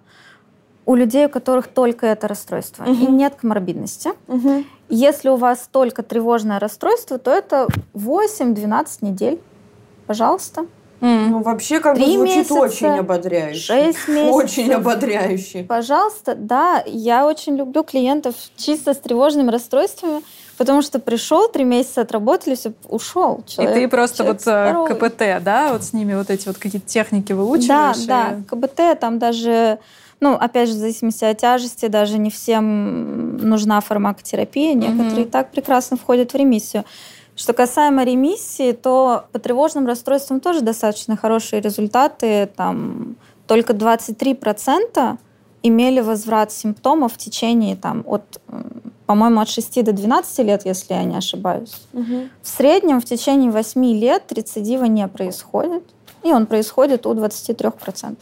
у 0.87 0.95
людей, 0.95 1.27
у 1.27 1.29
которых 1.29 1.67
только 1.69 2.07
это 2.07 2.27
расстройство, 2.29 2.85
и 2.85 2.91
Мгм. 2.93 3.17
нет 3.19 3.35
коморбидности. 3.35 4.13
Если 4.89 5.29
у 5.29 5.37
вас 5.37 5.69
только 5.71 6.03
тревожное 6.03 6.59
расстройство, 6.59 7.19
то 7.19 7.31
это 7.31 7.67
8-12 7.93 9.03
недель. 9.03 9.39
Пожалуйста. 10.09 10.67
М. 11.01 11.31
Ну, 11.31 11.43
вообще, 11.43 11.79
как 11.79 11.97
бы 11.97 12.05
звучит 12.05 12.37
месяца, 12.37 12.55
очень 12.55 12.99
ободряюще. 12.99 13.61
6 13.93 14.09
месяцев. 14.09 14.35
Очень 14.35 14.73
ободряюще. 14.73 15.63
Пожалуйста, 15.63 16.35
да, 16.35 16.83
я 16.87 17.25
очень 17.27 17.57
люблю 17.57 17.85
клиентов 17.85 18.35
чисто 18.57 18.95
с 18.95 18.97
тревожными 18.97 19.51
расстройствами, 19.53 20.23
потому 20.57 20.83
что 20.83 20.99
пришел, 20.99 21.49
три 21.49 21.63
месяца 21.63 22.01
отработали, 22.01 22.57
все, 22.57 22.73
ушел. 22.89 23.45
И 23.47 23.51
Человек, 23.51 23.75
ты 23.75 23.87
просто 23.89 24.25
вот 24.25 24.39
э, 24.39 24.41
здоровый. 24.41 24.97
КПТ, 24.97 25.23
да, 25.45 25.73
вот 25.73 25.85
с 25.85 25.93
ними 25.93 26.15
вот 26.15 26.31
эти 26.31 26.49
вот 26.49 26.59
какие-то 26.59 26.89
техники 26.89 27.29
Да, 27.33 27.35
выучиваешь? 27.37 28.05
да, 28.07 28.33
и- 28.33 28.43
КБТ 28.43 28.99
там 28.99 29.21
даже, 29.21 29.79
ну, 30.19 30.33
опять 30.33 30.69
же, 30.69 30.75
в 30.75 30.79
зависимости 30.79 31.23
от 31.25 31.39
тяжести, 31.39 31.87
даже 31.87 32.19
не 32.19 32.31
всем 32.31 33.37
нужна 33.37 33.81
фармакотерапия, 33.81 34.75
некоторые 34.75 35.27
и 35.27 35.29
так 35.29 35.53
прекрасно 35.53 35.97
входят 35.97 36.33
в 36.33 36.35
ремиссию. 36.35 36.85
Что 37.39 37.53
касаемо 37.53 38.03
ремиссии, 38.03 38.73
то 38.73 39.27
по 39.31 39.39
тревожным 39.39 39.87
расстройствам 39.87 40.41
тоже 40.41 40.61
достаточно 40.61 41.17
хорошие 41.17 41.63
результаты. 41.63 42.51
Там 42.57 43.15
только 43.47 43.75
23% 43.75 45.19
имели 45.63 46.01
возврат 46.01 46.51
симптомов 46.51 47.13
в 47.13 47.17
течение 47.17 47.77
там, 47.77 48.03
от, 48.07 48.41
по-моему, 49.07 49.41
от 49.41 49.49
6 49.49 49.85
до 49.85 49.93
12 49.93 50.39
лет, 50.47 50.67
если 50.67 50.95
я 50.95 51.05
не 51.05 51.17
ошибаюсь. 51.17 51.87
В 52.43 52.49
среднем 52.49 53.01
в 53.01 53.05
течение 53.05 53.53
8 53.53 53.85
лет 53.85 54.33
рецидива 54.33 54.87
не 54.87 55.07
происходит, 55.07 55.85
и 56.25 56.33
он 56.33 56.47
происходит 56.47 57.07
у 57.07 57.15
23%. 57.15 58.17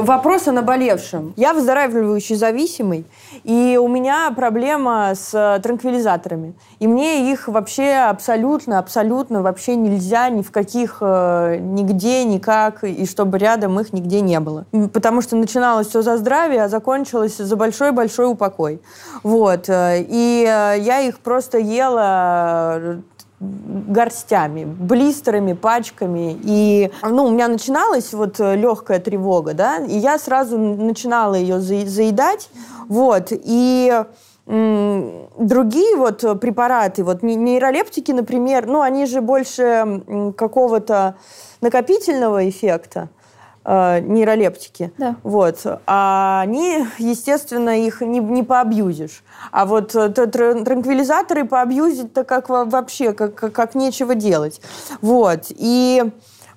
Вопрос 0.00 0.48
о 0.48 0.52
наболевшем. 0.52 1.34
Я 1.36 1.52
выздоравливающий 1.52 2.34
зависимый, 2.34 3.04
и 3.44 3.78
у 3.80 3.86
меня 3.86 4.32
проблема 4.34 5.12
с 5.14 5.34
э, 5.34 5.60
транквилизаторами. 5.60 6.54
И 6.78 6.86
мне 6.86 7.30
их 7.30 7.48
вообще 7.48 8.08
абсолютно, 8.08 8.78
абсолютно 8.78 9.42
вообще 9.42 9.76
нельзя 9.76 10.30
ни 10.30 10.40
в 10.40 10.50
каких, 10.50 10.98
э, 11.02 11.58
нигде, 11.60 12.24
никак, 12.24 12.82
и 12.82 13.04
чтобы 13.04 13.36
рядом 13.36 13.78
их 13.78 13.92
нигде 13.92 14.22
не 14.22 14.40
было. 14.40 14.64
Потому 14.94 15.20
что 15.20 15.36
начиналось 15.36 15.88
все 15.88 16.00
за 16.00 16.16
здравие, 16.16 16.64
а 16.64 16.68
закончилось 16.68 17.36
за 17.36 17.56
большой-большой 17.56 18.26
упокой. 18.26 18.80
Вот. 19.22 19.68
э, 19.68 20.02
И 20.08 20.44
я 20.44 21.00
их 21.00 21.18
просто 21.18 21.58
ела 21.58 23.02
горстями, 23.40 24.64
блистерами, 24.64 25.54
пачками. 25.54 26.38
И, 26.42 26.90
ну, 27.02 27.24
у 27.24 27.30
меня 27.30 27.48
начиналась 27.48 28.12
вот 28.12 28.38
легкая 28.38 29.00
тревога, 29.00 29.54
да, 29.54 29.78
и 29.78 29.96
я 29.96 30.18
сразу 30.18 30.58
начинала 30.58 31.34
ее 31.34 31.58
заедать, 31.60 32.50
вот, 32.88 33.28
и 33.30 34.04
другие 34.46 35.96
вот 35.96 36.40
препараты, 36.40 37.04
вот 37.04 37.22
нейролептики, 37.22 38.10
например, 38.10 38.66
ну, 38.66 38.80
они 38.80 39.06
же 39.06 39.20
больше 39.20 40.32
какого-то 40.36 41.14
накопительного 41.60 42.48
эффекта 42.48 43.00
э, 43.00 43.19
нейролептики. 43.64 44.92
Да. 44.96 45.16
Вот. 45.22 45.64
А 45.86 46.40
они, 46.42 46.86
естественно, 46.98 47.78
их 47.78 48.00
не, 48.00 48.18
не 48.18 48.42
поабьюзишь. 48.42 49.22
А 49.52 49.66
вот 49.66 49.94
э, 49.94 50.08
транквилизаторы 50.08 51.44
поабьюзить-то 51.44 52.24
как 52.24 52.48
вообще, 52.48 53.12
как, 53.12 53.34
как, 53.34 53.52
как 53.52 53.74
нечего 53.74 54.14
делать. 54.14 54.60
Вот. 55.02 55.46
И 55.50 56.04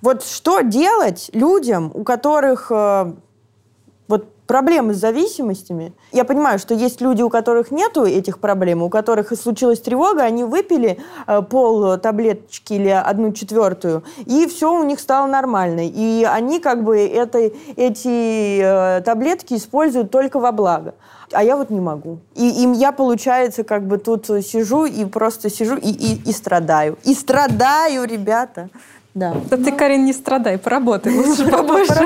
вот 0.01 0.23
что 0.23 0.61
делать 0.61 1.29
людям, 1.33 1.91
у 1.93 2.03
которых 2.03 2.71
э, 2.71 3.13
вот 4.07 4.27
проблемы 4.53 4.93
с 4.93 4.97
зависимостями. 4.97 5.93
Я 6.11 6.25
понимаю, 6.25 6.59
что 6.59 6.75
есть 6.75 7.01
люди, 7.01 7.23
у 7.23 7.29
которых 7.29 7.71
нету 7.71 8.05
этих 8.05 8.37
проблем, 8.37 8.83
у 8.83 8.89
которых 8.89 9.33
случилась 9.35 9.79
тревога, 9.79 10.21
они 10.21 10.43
выпили 10.43 10.99
э, 11.25 11.41
пол 11.41 11.97
таблеточки 11.97 12.73
или 12.73 12.89
одну 12.89 13.31
четвертую, 13.31 14.03
и 14.27 14.45
все 14.45 14.71
у 14.71 14.83
них 14.83 14.99
стало 14.99 15.25
нормально. 15.25 15.81
И 15.87 16.23
они 16.23 16.59
как 16.59 16.83
бы 16.83 16.99
это, 16.99 17.39
эти 17.75 18.59
э, 18.61 19.01
таблетки 19.01 19.55
используют 19.55 20.11
только 20.11 20.39
во 20.39 20.51
благо. 20.51 20.93
А 21.31 21.43
я 21.43 21.57
вот 21.57 21.71
не 21.71 21.79
могу. 21.79 22.19
И 22.35 22.47
им 22.63 22.73
я, 22.73 22.91
получается, 22.91 23.63
как 23.63 23.87
бы 23.87 23.97
тут 23.97 24.27
сижу 24.27 24.85
и 24.85 25.03
просто 25.05 25.49
сижу 25.49 25.77
и, 25.77 25.89
и, 25.89 26.29
и 26.29 26.31
страдаю. 26.31 26.99
И 27.05 27.15
страдаю, 27.15 28.03
ребята. 28.03 28.69
Да. 29.13 29.35
Да 29.49 29.57
ты, 29.57 29.71
Карин, 29.71 30.05
не 30.05 30.13
страдай, 30.13 30.57
поработай 30.57 31.15
лучше 31.15 31.47
побольше. 31.49 31.93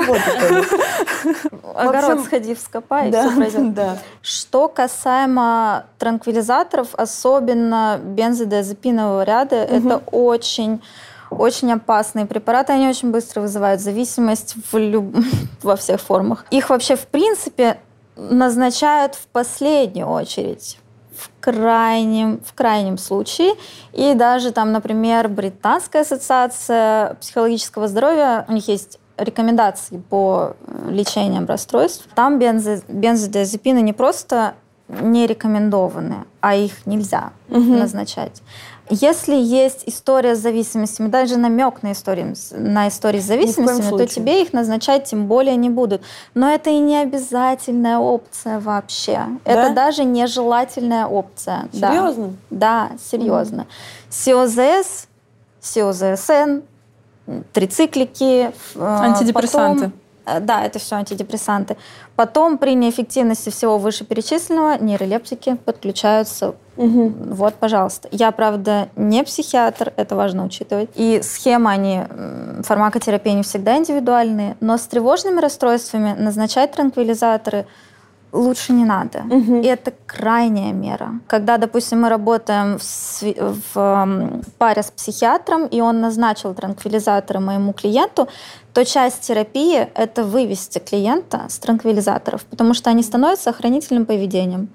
Огород 1.74 2.24
сходи, 2.24 2.54
вскопай, 2.54 3.08
и 3.08 3.12
все 3.12 3.34
пройдет. 3.34 3.98
Что 4.22 4.68
касаемо 4.68 5.86
транквилизаторов, 5.98 6.94
особенно 6.94 7.98
бензодиазепинового 8.02 9.22
ряда, 9.22 9.56
это 9.56 10.02
очень 10.12 10.82
очень 11.30 11.70
опасные 11.72 12.24
препараты, 12.24 12.72
они 12.72 12.88
очень 12.88 13.10
быстро 13.10 13.42
вызывают 13.42 13.80
зависимость 13.80 14.54
в 14.72 14.78
люб... 14.78 15.14
во 15.62 15.76
всех 15.76 16.00
формах. 16.00 16.46
Их 16.50 16.70
вообще, 16.70 16.96
в 16.96 17.06
принципе, 17.06 17.78
назначают 18.16 19.14
в 19.14 19.26
последнюю 19.28 20.08
очередь 20.08 20.78
крайнем, 21.40 22.40
в 22.44 22.54
крайнем 22.54 22.98
случае. 22.98 23.54
И 23.92 24.14
даже 24.14 24.50
там, 24.52 24.72
например, 24.72 25.28
Британская 25.28 26.00
ассоциация 26.00 27.14
психологического 27.20 27.88
здоровья, 27.88 28.44
у 28.48 28.52
них 28.52 28.68
есть 28.68 28.98
рекомендации 29.16 29.98
по 29.98 30.56
э, 30.66 30.90
лечениям 30.90 31.46
расстройств. 31.46 32.08
Там 32.14 32.38
бензо, 32.38 32.82
бензодиазепины 32.88 33.80
не 33.80 33.92
просто 33.92 34.54
не 34.88 35.26
рекомендованы, 35.26 36.24
а 36.40 36.54
их 36.54 36.86
нельзя 36.86 37.32
угу. 37.48 37.60
назначать. 37.60 38.42
Если 38.90 39.34
есть 39.34 39.82
история 39.86 40.34
с 40.34 40.38
зависимостями, 40.38 41.08
даже 41.08 41.36
намек 41.36 41.82
на 41.82 41.92
историю, 41.92 42.34
на 42.52 42.88
истории 42.88 43.20
с 43.20 43.24
зависимостями, 43.24 43.96
то 43.96 44.06
тебе 44.06 44.42
их 44.42 44.52
назначать 44.52 45.04
тем 45.04 45.26
более 45.26 45.56
не 45.56 45.70
будут. 45.70 46.02
Но 46.34 46.50
это 46.50 46.70
и 46.70 46.78
не 46.78 46.96
обязательная 46.96 47.98
опция 47.98 48.60
вообще. 48.60 49.26
Да? 49.44 49.52
Это 49.52 49.74
даже 49.74 50.04
нежелательная 50.04 51.06
опция. 51.06 51.68
Серьезно? 51.72 52.34
Да, 52.50 52.90
да 52.90 52.90
серьезно. 53.10 53.62
Mm. 53.62 53.66
СИОЗС, 54.10 55.08
СИОЗСН, 55.60 56.62
трициклики. 57.52 58.50
Э, 58.74 58.80
Антидепрессанты. 58.80 59.84
Потом, 59.84 59.92
да, 60.40 60.64
это 60.64 60.78
все 60.78 60.96
антидепрессанты. 60.96 61.76
Потом 62.16 62.58
при 62.58 62.74
неэффективности 62.74 63.50
всего 63.50 63.78
вышеперечисленного 63.78 64.82
нейролептики 64.82 65.56
подключаются 65.64 66.54
Угу. 66.78 67.12
Вот, 67.34 67.54
пожалуйста. 67.54 68.08
Я, 68.12 68.30
правда, 68.30 68.88
не 68.94 69.24
психиатр, 69.24 69.92
это 69.96 70.14
важно 70.14 70.44
учитывать. 70.44 70.88
И 70.94 71.20
схемы, 71.24 71.72
они, 71.72 72.02
фармакотерапии 72.62 73.32
не 73.32 73.42
всегда 73.42 73.76
индивидуальные, 73.76 74.56
но 74.60 74.78
с 74.78 74.82
тревожными 74.82 75.40
расстройствами 75.40 76.14
назначать 76.16 76.70
транквилизаторы 76.70 77.66
лучше 78.32 78.72
не 78.72 78.84
надо. 78.84 79.24
Угу. 79.30 79.60
И 79.60 79.66
это 79.66 79.92
крайняя 80.06 80.72
мера. 80.72 81.20
Когда, 81.26 81.56
допустим, 81.56 82.02
мы 82.02 82.08
работаем 82.08 82.78
в, 82.78 83.22
в 83.74 84.40
паре 84.58 84.82
с 84.82 84.90
психиатром, 84.90 85.66
и 85.66 85.80
он 85.80 86.00
назначил 86.00 86.54
транквилизаторы 86.54 87.40
моему 87.40 87.72
клиенту, 87.72 88.28
то 88.72 88.84
часть 88.84 89.20
терапии— 89.20 89.88
это 89.94 90.24
вывести 90.24 90.78
клиента 90.78 91.46
с 91.48 91.58
транквилизаторов, 91.58 92.44
потому 92.44 92.74
что 92.74 92.90
они 92.90 93.02
становятся 93.02 93.50
охранительным 93.50 94.06
поведением 94.06 94.68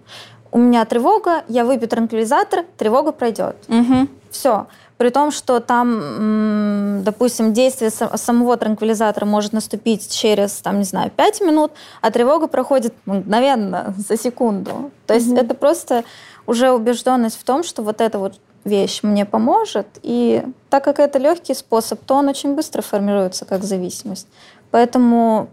у 0.53 0.59
меня 0.59 0.85
тревога, 0.85 1.43
я 1.47 1.65
выпью 1.65 1.89
транквилизатор, 1.89 2.63
тревога 2.77 3.11
пройдет. 3.11 3.55
Угу. 3.67 4.07
Все. 4.30 4.67
При 4.98 5.10
том, 5.10 5.32
что 5.32 5.60
там, 5.60 7.03
допустим, 7.03 7.53
действие 7.53 7.90
самого 7.90 8.57
транквилизатора 8.57 9.26
может 9.26 9.53
наступить 9.53 10.10
через, 10.10 10.53
там, 10.61 10.80
не 10.80 10.86
знаю, 10.86 11.11
5 11.11 11.41
минут, 11.41 11.72
а 12.02 12.11
тревога 12.11 12.48
проходит 12.48 12.94
мгновенно, 13.06 13.94
за 14.07 14.18
секунду. 14.18 14.91
То 15.07 15.14
есть 15.14 15.30
угу. 15.30 15.38
это 15.38 15.56
просто 15.56 16.03
уже 16.45 16.72
убежденность 16.72 17.40
в 17.40 17.44
том, 17.44 17.64
что 17.64 17.82
вот 17.82 18.02
эта 18.02 18.20
вот 18.20 18.40
вещь 18.64 19.03
мне 19.03 19.26
поможет. 19.26 19.88
И 20.03 20.44
так 20.70 20.84
как 20.84 20.99
это 20.99 21.20
легкий 21.20 21.53
способ, 21.53 21.99
то 22.06 22.15
он 22.15 22.30
очень 22.30 22.56
быстро 22.56 22.82
формируется 22.82 23.45
как 23.45 23.64
зависимость. 23.64 24.28
Поэтому 24.72 25.49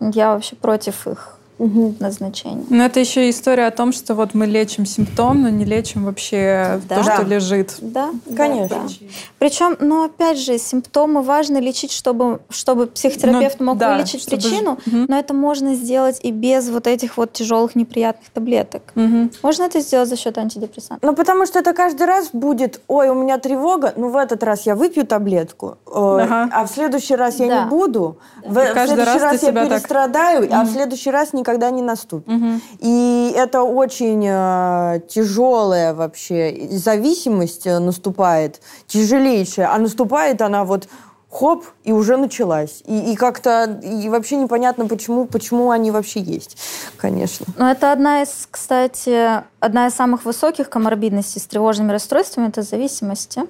я 0.00 0.34
вообще 0.34 0.56
против 0.56 1.06
их 1.06 1.35
угу. 1.58 1.94
назначения. 2.00 2.64
Но 2.68 2.84
это 2.84 3.00
еще 3.00 3.28
история 3.30 3.66
о 3.66 3.70
том, 3.70 3.92
что 3.92 4.14
вот 4.14 4.34
мы 4.34 4.46
лечим 4.46 4.86
симптом, 4.86 5.42
но 5.42 5.48
не 5.48 5.64
лечим 5.64 6.04
вообще 6.04 6.80
да. 6.88 6.96
то, 6.96 7.02
что 7.02 7.22
лежит. 7.22 7.74
Да, 7.80 8.10
конечно. 8.36 8.76
Да, 8.76 8.88
да. 8.88 9.06
Причем, 9.38 9.76
ну 9.80 10.04
опять 10.04 10.38
же, 10.38 10.58
симптомы 10.58 11.22
важно 11.22 11.58
лечить, 11.58 11.92
чтобы, 11.92 12.40
чтобы 12.50 12.86
психотерапевт 12.86 13.60
ну, 13.60 13.66
мог 13.66 13.78
да, 13.78 13.94
вылечить 13.94 14.22
чтобы... 14.22 14.36
причину, 14.36 14.72
угу. 14.72 15.06
но 15.08 15.18
это 15.18 15.34
можно 15.34 15.74
сделать 15.74 16.20
и 16.22 16.30
без 16.30 16.68
вот 16.68 16.86
этих 16.86 17.16
вот 17.16 17.32
тяжелых 17.32 17.74
неприятных 17.74 18.30
таблеток. 18.30 18.82
Угу. 18.94 19.30
Можно 19.42 19.64
это 19.64 19.80
сделать 19.80 20.08
за 20.08 20.16
счет 20.16 20.38
антидепрессантов. 20.38 21.08
Ну 21.08 21.14
потому 21.14 21.46
что 21.46 21.58
это 21.58 21.72
каждый 21.72 22.06
раз 22.06 22.30
будет, 22.32 22.80
ой, 22.88 23.08
у 23.08 23.14
меня 23.14 23.38
тревога, 23.38 23.92
ну 23.96 24.10
в 24.10 24.16
этот 24.16 24.42
раз 24.42 24.66
я 24.66 24.74
выпью 24.74 25.06
таблетку, 25.06 25.78
ага. 25.86 26.48
а 26.52 26.66
в 26.66 26.70
следующий 26.70 27.16
раз 27.16 27.38
я 27.38 27.48
да. 27.48 27.64
не 27.64 27.70
буду, 27.70 28.18
в, 28.44 28.54
в 28.54 28.72
следующий 28.72 28.96
раз, 28.96 29.22
раз 29.22 29.42
я 29.42 29.52
перестрадаю, 29.52 30.48
так... 30.48 30.58
а 30.58 30.64
в 30.64 30.70
следующий 30.70 31.10
раз 31.10 31.32
не 31.32 31.44
никогда 31.46 31.70
не 31.70 31.82
наступит. 31.82 32.28
Угу. 32.28 32.60
И 32.80 33.32
это 33.36 33.62
очень 33.62 34.24
э, 34.26 35.00
тяжелая 35.08 35.94
вообще 35.94 36.68
зависимость 36.70 37.66
э, 37.66 37.78
наступает, 37.78 38.60
тяжелейшая. 38.88 39.72
А 39.72 39.78
наступает 39.78 40.42
она 40.42 40.64
вот 40.64 40.88
хоп, 41.30 41.64
и 41.84 41.92
уже 41.92 42.16
началась. 42.16 42.82
И, 42.86 43.12
и 43.12 43.16
как-то 43.16 43.80
и 43.82 44.08
вообще 44.08 44.36
непонятно, 44.36 44.86
почему, 44.86 45.26
почему 45.26 45.70
они 45.70 45.90
вообще 45.90 46.20
есть, 46.20 46.56
конечно. 46.96 47.46
Но 47.58 47.70
это 47.70 47.92
одна 47.92 48.22
из, 48.22 48.48
кстати, 48.50 49.42
одна 49.60 49.86
из 49.86 49.94
самых 49.94 50.24
высоких 50.24 50.68
коморбидностей 50.68 51.40
с 51.40 51.46
тревожными 51.46 51.92
расстройствами, 51.92 52.48
это 52.48 52.62
зависимости. 52.62 53.42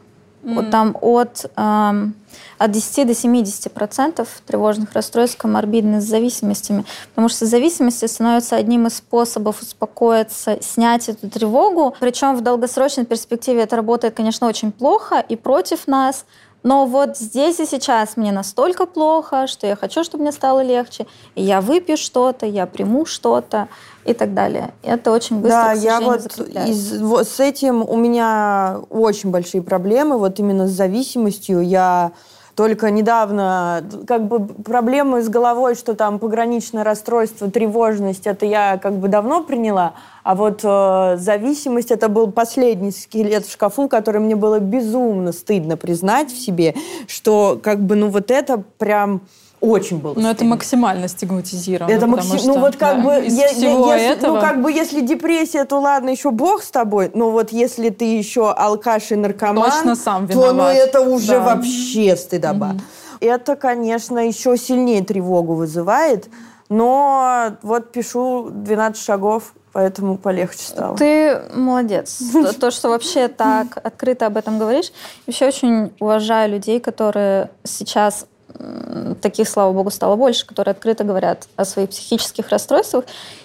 Вот 0.55 0.70
там 0.70 0.97
от, 1.01 1.51
эм, 1.56 2.14
от 2.59 2.70
10 2.70 3.05
до 3.05 3.14
70 3.14 3.73
процентов 3.73 4.28
тревожных 4.47 4.93
расстройств 4.93 5.36
коморбидны 5.36 6.01
с 6.01 6.05
зависимостями, 6.05 6.85
потому 7.10 7.28
что 7.28 7.47
зависимости 7.47 8.06
становятся 8.06 8.55
одним 8.56 8.86
из 8.86 8.97
способов 8.97 9.60
успокоиться, 9.60 10.59
снять 10.62 11.09
эту 11.09 11.28
тревогу. 11.28 11.97
Причем 11.98 12.36
в 12.36 12.43
долгосрочной 12.43 13.05
перспективе 13.05 13.62
это 13.62 13.74
работает, 13.77 14.14
конечно, 14.14 14.47
очень 14.47 14.70
плохо 14.70 15.18
и 15.18 15.35
против 15.35 15.89
нас, 15.89 16.24
но 16.62 16.86
вот 16.86 17.16
здесь 17.16 17.60
и 17.60 17.66
сейчас 17.66 18.16
мне 18.16 18.32
настолько 18.32 18.86
плохо, 18.86 19.47
что 19.47 19.66
я 19.66 19.77
хочу, 19.77 20.02
чтобы 20.02 20.23
мне 20.23 20.32
стало 20.32 20.62
легче, 20.64 21.06
и 21.35 21.43
я 21.43 21.60
выпью 21.60 21.97
что-то, 21.97 22.47
я 22.47 22.66
приму 22.66 23.06
что-то 23.06 23.68
и 24.06 24.14
так 24.14 24.34
далее. 24.34 24.72
Это 24.82 25.10
очень 25.12 25.40
быстро, 25.40 25.62
Да, 25.64 25.72
я 25.72 26.00
вот, 26.00 26.38
из, 26.66 27.00
вот 27.00 27.28
с 27.28 27.40
этим 27.40 27.82
у 27.82 27.96
меня 27.96 28.80
очень 28.90 29.30
большие 29.30 29.62
проблемы, 29.62 30.18
вот 30.18 30.38
именно 30.38 30.68
с 30.68 30.70
зависимостью. 30.70 31.60
Я 31.60 32.12
только 32.56 32.90
недавно, 32.90 33.84
как 34.06 34.28
бы 34.28 34.46
проблемы 34.46 35.22
с 35.22 35.28
головой, 35.28 35.74
что 35.74 35.94
там 35.94 36.18
пограничное 36.18 36.84
расстройство, 36.84 37.50
тревожность, 37.50 38.26
это 38.26 38.46
я 38.46 38.78
как 38.78 38.94
бы 38.94 39.08
давно 39.08 39.42
приняла, 39.42 39.92
а 40.22 40.34
вот 40.34 40.60
э, 40.64 41.16
зависимость 41.18 41.90
это 41.90 42.08
был 42.08 42.32
последний 42.32 42.92
скелет 42.92 43.44
в 43.44 43.52
шкафу, 43.52 43.88
который 43.88 44.22
мне 44.22 44.36
было 44.36 44.58
безумно 44.58 45.32
стыдно 45.32 45.76
признать 45.76 46.32
в 46.32 46.38
себе, 46.38 46.74
что 47.06 47.60
как 47.62 47.80
бы 47.80 47.94
ну 47.94 48.08
вот 48.08 48.30
это 48.30 48.62
прям 48.78 49.20
очень 49.66 49.98
было. 49.98 50.14
Но 50.14 50.30
это 50.30 50.44
максимально 50.44 51.09
стигматизировано. 51.09 51.93
Это 51.93 52.06
максим... 52.06 52.38
что, 52.38 52.48
ну 52.48 52.60
вот 52.60 52.76
как 52.76 53.02
да, 53.02 53.02
бы 53.02 53.26
из 53.26 53.36
я, 53.36 53.48
всего 53.48 53.93
если, 53.93 54.12
этого... 54.12 54.34
ну 54.36 54.40
как 54.40 54.62
бы 54.62 54.72
если 54.72 55.01
депрессия, 55.01 55.64
то 55.64 55.78
ладно, 55.80 56.10
еще 56.10 56.30
бог 56.30 56.62
с 56.62 56.70
тобой. 56.70 57.10
Но 57.14 57.30
вот 57.30 57.52
если 57.52 57.90
ты 57.90 58.05
еще 58.16 58.51
алкаш 58.51 59.12
и 59.12 59.16
наркоман, 59.16 59.70
Точно 59.70 59.97
сам 59.97 60.26
виноват. 60.26 60.51
то 60.51 60.55
ну 60.55 60.62
это 60.68 61.01
уже 61.01 61.32
да. 61.32 61.40
вообще 61.40 62.16
стыдоба. 62.16 62.70
Угу. 62.70 62.80
Это, 63.20 63.56
конечно, 63.56 64.18
еще 64.18 64.56
сильнее 64.56 65.02
тревогу 65.02 65.55
вызывает. 65.55 66.28
Но 66.68 67.56
вот 67.62 67.93
пишу 67.93 68.48
12 68.51 69.01
шагов, 69.01 69.55
поэтому 69.72 70.18
полегче 70.18 70.59
стало. 70.59 70.97
Ты 70.97 71.40
молодец. 71.55 72.20
То, 72.32 72.52
то, 72.52 72.70
что 72.70 72.88
вообще 72.88 73.28
так 73.28 73.78
открыто 73.82 74.26
об 74.26 74.36
этом 74.36 74.59
говоришь. 74.59 74.93
Вообще 75.26 75.47
очень 75.47 75.93
уважаю 76.01 76.51
людей, 76.52 76.80
которые 76.80 77.51
сейчас 77.64 78.26
таких, 79.20 79.48
слава 79.48 79.73
богу, 79.73 79.90
стало 79.90 80.16
больше, 80.16 80.47
которые 80.47 80.73
открыто 80.73 81.05
говорят 81.05 81.48
о 81.56 81.64
своих 81.64 81.90
психических 81.90 82.48
расстройствах. 82.48 83.05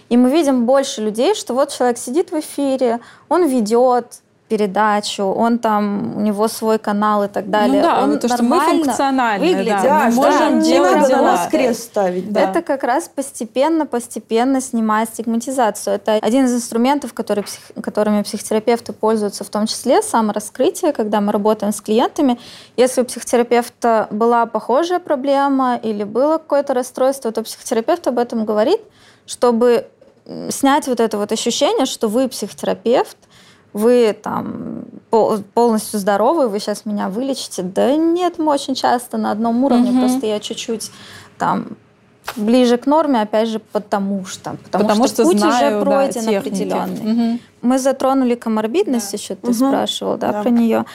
И 0.10 0.18
мы 0.18 0.32
видим 0.32 0.66
больше 0.66 1.02
людей, 1.02 1.36
что 1.36 1.54
вот 1.54 1.70
человек 1.72 1.98
сидит 1.98 2.32
в 2.32 2.40
эфире, 2.40 3.00
он 3.30 3.48
ведет, 3.48 4.22
передачу, 4.52 5.24
он 5.24 5.60
там, 5.60 6.18
у 6.18 6.20
него 6.20 6.50
свой 6.50 6.78
канал 6.78 7.24
и 7.24 7.30
так 7.30 7.46
ну 7.46 7.52
далее. 7.52 7.82
Ну 7.82 7.88
да, 7.88 8.04
он 8.04 8.20
то, 8.20 8.28
что 8.28 8.44
мы 8.44 8.60
функциональны, 8.60 9.48
выглядит. 9.48 9.82
Да, 9.82 10.10
мы 10.10 10.12
можем 10.12 10.60
да, 10.60 10.66
делать 10.66 10.92
не 10.92 10.96
надо 10.98 11.08
дела. 11.08 11.22
на 11.22 11.24
нас 11.24 11.48
крест 11.48 11.84
ставить. 11.84 12.34
Да. 12.34 12.42
Это 12.42 12.62
как 12.62 12.84
раз 12.84 13.08
постепенно-постепенно 13.08 14.60
снимает 14.60 15.08
стигматизацию. 15.08 15.96
Это 15.96 16.16
один 16.16 16.46
из 16.46 16.54
инструментов, 16.54 17.14
который, 17.14 17.46
псих, 17.46 17.62
которыми 17.82 18.24
психотерапевты 18.24 18.92
пользуются, 18.92 19.46
в 19.46 19.50
том 19.50 19.68
числе 19.68 20.02
самораскрытие, 20.02 20.92
когда 20.92 21.22
мы 21.22 21.32
работаем 21.32 21.72
с 21.72 21.80
клиентами. 21.80 22.38
Если 22.76 23.04
у 23.04 23.06
психотерапевта 23.06 24.10
была 24.12 24.46
похожая 24.48 25.00
проблема 25.00 25.80
или 25.82 26.04
было 26.04 26.40
какое-то 26.40 26.74
расстройство, 26.74 27.32
то 27.32 27.42
психотерапевт 27.42 28.06
об 28.08 28.20
этом 28.20 28.44
говорит, 28.44 28.82
чтобы 29.26 29.88
снять 30.50 30.88
вот 30.88 31.00
это 31.00 31.18
вот 31.18 31.32
ощущение, 31.32 31.86
что 31.86 32.10
вы 32.10 32.28
психотерапевт, 32.28 33.18
вы 33.74 34.16
там 34.22 34.86
полностью 35.54 36.00
здоровы, 36.00 36.48
вы 36.48 36.60
сейчас 36.60 36.86
меня 36.86 37.10
вылечите. 37.10 37.64
Да 37.64 37.96
нет, 37.96 38.38
мы 38.38 38.52
очень 38.52 38.76
часто 38.76 39.18
на 39.18 39.32
одном 39.32 39.64
уровне, 39.64 39.92
угу. 39.92 40.00
просто 40.02 40.26
я 40.26 40.40
чуть-чуть 40.40 40.92
там 41.38 41.78
ближе 42.36 42.78
к 42.78 42.86
норме, 42.86 43.22
опять 43.22 43.50
же, 43.50 43.60
потому 43.60 44.26
что. 44.26 44.56
Потому, 44.64 44.84
потому 44.84 45.08
что, 45.08 45.16
что 45.16 45.24
путь 45.24 45.40
знаю, 45.40 45.78
уже 45.78 45.86
пройден 45.86 46.26
да, 46.26 46.38
определенный. 46.38 47.12
Угу. 47.34 47.40
Мы 47.62 47.80
затронули 47.80 48.36
коморбидность, 48.36 49.12
да. 49.12 49.18
еще 49.18 49.36
ты 49.36 49.48
угу. 49.48 49.54
спрашивал, 49.54 50.18
да, 50.18 50.32
да, 50.32 50.42
про 50.42 50.50
нее. 50.50 50.86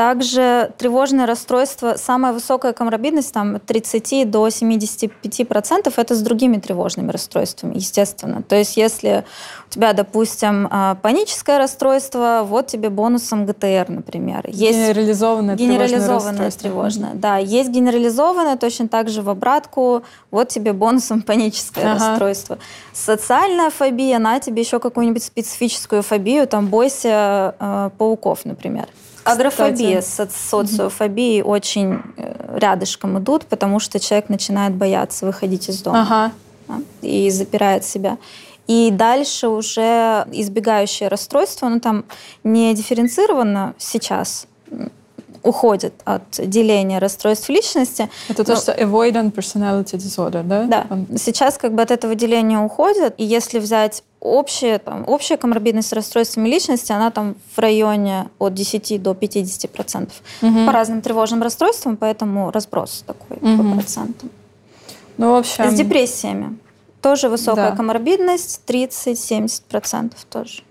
Также 0.00 0.72
тревожное 0.78 1.26
расстройство, 1.26 1.96
самая 1.98 2.32
высокая 2.32 2.72
коморбидность, 2.72 3.34
там, 3.34 3.56
от 3.56 3.66
30 3.66 4.30
до 4.30 4.48
75%, 4.48 5.92
это 5.94 6.14
с 6.14 6.22
другими 6.22 6.56
тревожными 6.56 7.10
расстройствами, 7.10 7.74
естественно. 7.74 8.42
То 8.42 8.56
есть 8.56 8.78
если 8.78 9.26
у 9.68 9.70
тебя, 9.70 9.92
допустим, 9.92 10.68
а, 10.70 10.94
паническое 10.94 11.58
расстройство, 11.58 12.40
вот 12.46 12.68
тебе 12.68 12.88
бонусом 12.88 13.44
ГТР, 13.44 13.90
например. 13.90 14.46
Есть 14.48 14.78
генерализованное, 14.78 15.56
генерализованное 15.56 16.50
тревожное, 16.50 17.12
да. 17.12 17.36
Есть 17.36 17.68
генерализованное, 17.68 18.56
точно 18.56 18.88
так 18.88 19.10
же 19.10 19.20
в 19.20 19.28
обратку, 19.28 20.02
вот 20.30 20.48
тебе 20.48 20.72
бонусом 20.72 21.20
паническое 21.26 21.92
ага. 21.92 22.06
расстройство. 22.06 22.58
Социальная 22.94 23.68
фобия, 23.68 24.18
на 24.18 24.40
тебе 24.40 24.62
еще 24.62 24.78
какую-нибудь 24.78 25.22
специфическую 25.22 26.02
фобию, 26.02 26.46
там, 26.46 26.68
бойся 26.68 27.54
э, 27.60 27.90
пауков, 27.98 28.46
например. 28.46 28.88
Агрофобия 29.24 30.00
с 30.00 30.26
социофобией 30.50 31.42
угу. 31.42 31.50
очень 31.50 32.00
э, 32.16 32.58
рядышком 32.58 33.18
идут, 33.18 33.46
потому 33.46 33.80
что 33.80 34.00
человек 34.00 34.28
начинает 34.28 34.74
бояться 34.74 35.26
выходить 35.26 35.68
из 35.68 35.82
дома 35.82 36.02
ага. 36.02 36.32
да, 36.68 36.80
и 37.02 37.30
запирает 37.30 37.84
себя. 37.84 38.18
И 38.66 38.90
дальше 38.92 39.48
уже 39.48 40.26
избегающее 40.32 41.08
расстройство, 41.08 41.66
оно 41.66 41.80
там 41.80 42.04
не 42.44 42.72
дифференцировано 42.74 43.74
сейчас, 43.78 44.46
уходит 45.42 45.94
от 46.04 46.22
деления 46.38 47.00
расстройств 47.00 47.48
личности. 47.48 48.10
Это 48.28 48.44
то, 48.44 48.56
что 48.56 48.72
avoidant 48.72 49.32
personality 49.32 49.96
disorder, 49.96 50.42
да? 50.42 50.64
Да. 50.64 50.86
Сейчас 51.16 51.58
как 51.58 51.74
бы 51.74 51.82
от 51.82 51.90
этого 51.90 52.14
деления 52.14 52.58
уходят. 52.58 53.14
И 53.16 53.24
если 53.24 53.58
взять 53.58 54.02
общая, 54.20 54.78
там, 54.78 55.04
общая 55.06 55.36
коморбидность 55.36 55.88
с 55.88 55.92
расстройствами 55.92 56.48
личности, 56.48 56.92
она 56.92 57.10
там 57.10 57.36
в 57.54 57.58
районе 57.58 58.28
от 58.38 58.54
10 58.54 59.02
до 59.02 59.14
50 59.14 59.70
процентов. 59.70 60.20
Угу. 60.42 60.66
По 60.66 60.72
разным 60.72 61.00
тревожным 61.00 61.42
расстройствам, 61.42 61.96
поэтому 61.96 62.50
разброс 62.50 63.04
такой 63.06 63.38
угу. 63.38 63.62
по 63.62 63.74
процентам. 63.74 64.30
Ну, 65.16 65.32
в 65.32 65.36
общем... 65.36 65.70
С 65.70 65.74
депрессиями. 65.74 66.58
Тоже 67.02 67.30
высокая 67.30 67.70
да. 67.70 67.76
коморбидность, 67.76 68.60
30-70 68.66 69.62
процентов 69.68 70.24
тоже. 70.28 70.62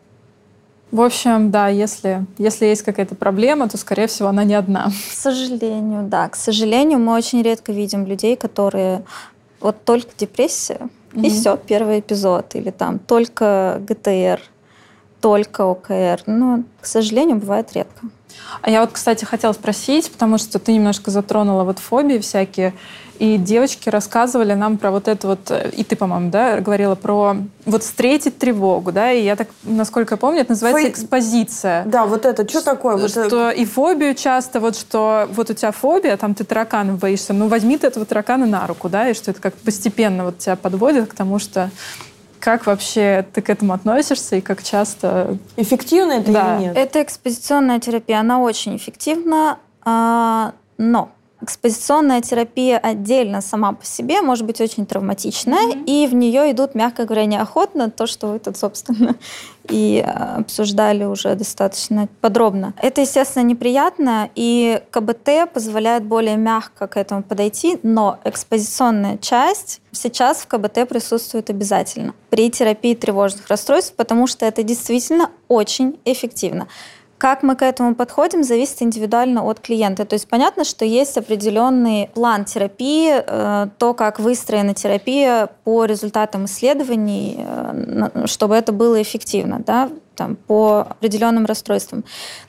В 0.92 1.02
общем, 1.02 1.52
да, 1.52 1.68
если, 1.68 2.26
если 2.40 2.66
есть 2.66 2.82
какая-то 2.82 3.14
проблема, 3.16 3.70
то, 3.70 3.78
скорее 3.78 4.08
всего, 4.08 4.30
она 4.30 4.44
не 4.44 4.56
одна. 4.56 4.86
К 4.86 5.14
сожалению, 5.14 6.04
да. 6.04 6.28
К 6.30 6.36
сожалению, 6.36 7.00
мы 7.00 7.14
очень 7.14 7.44
редко 7.44 7.72
видим 7.72 8.06
людей, 8.06 8.36
которые 8.36 9.04
вот 9.60 9.84
только 9.84 10.10
депрессия, 10.18 10.90
mm-hmm. 11.14 11.28
и 11.28 11.30
все, 11.30 11.58
первый 11.58 12.00
эпизод. 12.00 12.56
Или 12.56 12.72
там 12.72 12.98
только 12.98 13.82
ГТР, 13.88 14.42
только 15.22 15.62
ОКР. 15.62 16.24
Но, 16.26 16.64
к 16.82 16.88
сожалению, 16.88 17.38
бывает 17.38 17.72
редко. 17.74 18.08
А 18.62 18.72
я 18.72 18.82
вот, 18.82 18.92
кстати, 18.92 19.26
хотела 19.26 19.54
спросить, 19.54 20.12
потому 20.12 20.38
что 20.38 20.58
ты 20.58 20.74
немножко 20.74 21.12
затронула 21.12 21.64
вот 21.64 21.78
фобии 21.78 22.18
всякие, 22.18 22.74
и 23.20 23.38
девочки 23.38 23.90
рассказывали 23.90 24.54
нам 24.54 24.78
про 24.78 24.92
вот 24.92 25.08
это 25.10 25.28
вот, 25.28 25.52
и 25.52 25.84
ты, 25.84 25.96
по-моему, 25.96 26.32
да, 26.32 26.62
говорила 26.62 26.96
про 26.96 27.36
вот 27.66 27.84
встретить 27.84 28.40
тревогу, 28.40 28.94
да, 28.94 29.12
и 29.12 29.24
я 29.24 29.36
так, 29.36 29.50
насколько 29.64 30.14
я 30.14 30.18
помню, 30.18 30.42
это 30.42 30.52
называется 30.52 30.82
Фой... 30.82 30.90
экспозиция. 30.90 31.84
Да, 31.86 32.06
вот 32.06 32.26
это, 32.26 32.48
что 32.48 32.64
такое? 32.64 32.96
Вот 32.96 33.12
что 33.12 33.52
и 33.52 33.66
фобию 33.66 34.16
часто, 34.16 34.62
вот 34.62 34.78
что 34.78 35.28
вот 35.32 35.50
у 35.50 35.54
тебя 35.54 35.72
фобия, 35.72 36.16
там 36.16 36.34
ты 36.34 36.46
тараканов 36.46 36.98
боишься, 36.98 37.34
ну 37.34 37.50
возьми 37.50 37.78
ты 37.78 37.88
этого 37.88 38.06
таракана 38.06 38.46
на 38.46 38.66
руку, 38.66 38.88
да, 38.88 39.10
и 39.10 39.14
что 39.14 39.32
это 39.32 39.42
как 39.42 39.54
постепенно 39.56 40.24
вот 40.24 40.40
тебя 40.40 40.56
подводит 40.56 41.10
к 41.10 41.14
тому, 41.14 41.40
что 41.40 41.70
как 42.40 42.66
вообще 42.66 43.26
ты 43.34 43.42
к 43.42 43.50
этому 43.50 43.74
относишься 43.74 44.38
и 44.38 44.42
как 44.42 44.64
часто... 44.64 45.38
Эффективно 45.58 46.14
это 46.14 46.32
да. 46.32 46.56
или 46.56 46.68
нет? 46.68 46.78
Это 46.78 47.04
экспозиционная 47.04 47.82
терапия, 47.82 48.22
она 48.22 48.40
очень 48.40 48.78
эффективна, 48.78 49.58
а, 49.84 50.54
но 50.78 51.10
экспозиционная 51.42 52.22
терапия 52.22 52.78
отдельно 52.78 53.42
сама 53.42 53.74
по 53.74 53.86
себе 53.86 54.22
может 54.22 54.46
быть 54.46 54.60
очень 54.62 54.86
травматичная, 54.86 55.74
mm-hmm. 55.74 55.86
и 55.86 56.08
в 56.08 56.14
нее 56.14 56.52
идут, 56.52 56.76
мягко 56.76 57.06
говоря, 57.06 57.26
неохотно, 57.26 57.90
то, 57.90 58.08
что 58.08 58.28
вы 58.28 58.40
тут, 58.40 58.58
собственно, 58.58 59.16
и 59.70 60.04
а, 60.06 60.38
обсуждали 60.40 61.06
уже 61.06 61.36
достаточно 61.36 62.08
подробно. 62.22 62.74
Это, 62.82 63.02
естественно, 63.02 63.44
неприятно, 63.44 64.30
и 64.36 64.82
КБТ 64.92 65.52
позволяет 65.54 66.04
более 66.04 66.38
мягко 66.38 66.88
к 66.88 66.98
этому 66.98 67.24
подойти, 67.24 67.80
но 67.84 68.20
экспозиционная 68.24 69.18
часть 69.18 69.82
сейчас 69.92 70.40
в 70.40 70.48
КБТ 70.48 70.88
присутствует 70.88 71.50
обязательно 71.50 72.14
при 72.30 72.50
терапии 72.52 72.96
тревожных 72.96 73.48
расстройств, 73.48 73.94
потому 73.96 74.28
что 74.28 74.46
это 74.46 74.64
действительно 74.64 75.32
очень 75.48 76.00
эффективно. 76.06 76.68
Как 77.20 77.44
мы 77.44 77.58
к 77.58 77.64
этому 77.64 77.96
подходим, 77.96 78.46
зависит 78.46 78.82
индивидуально 78.82 79.44
от 79.44 79.60
клиента. 79.60 80.06
То 80.06 80.14
есть 80.14 80.30
понятно, 80.30 80.64
что 80.64 80.86
есть 80.86 81.18
определенный 81.18 82.10
план 82.14 82.46
терапии, 82.46 83.12
э, 83.14 83.68
то, 83.78 83.94
как 83.94 84.22
выстроена 84.22 84.74
терапия 84.74 85.50
по 85.66 85.84
результатам 85.84 86.46
исследований, 86.46 87.36
э, 87.40 88.26
чтобы 88.26 88.56
это 88.56 88.72
было 88.72 89.02
эффективно. 89.02 89.60
Да? 89.60 89.90
Там, 90.20 90.36
по 90.36 90.86
определенным 90.90 91.46
расстройствам. 91.46 92.04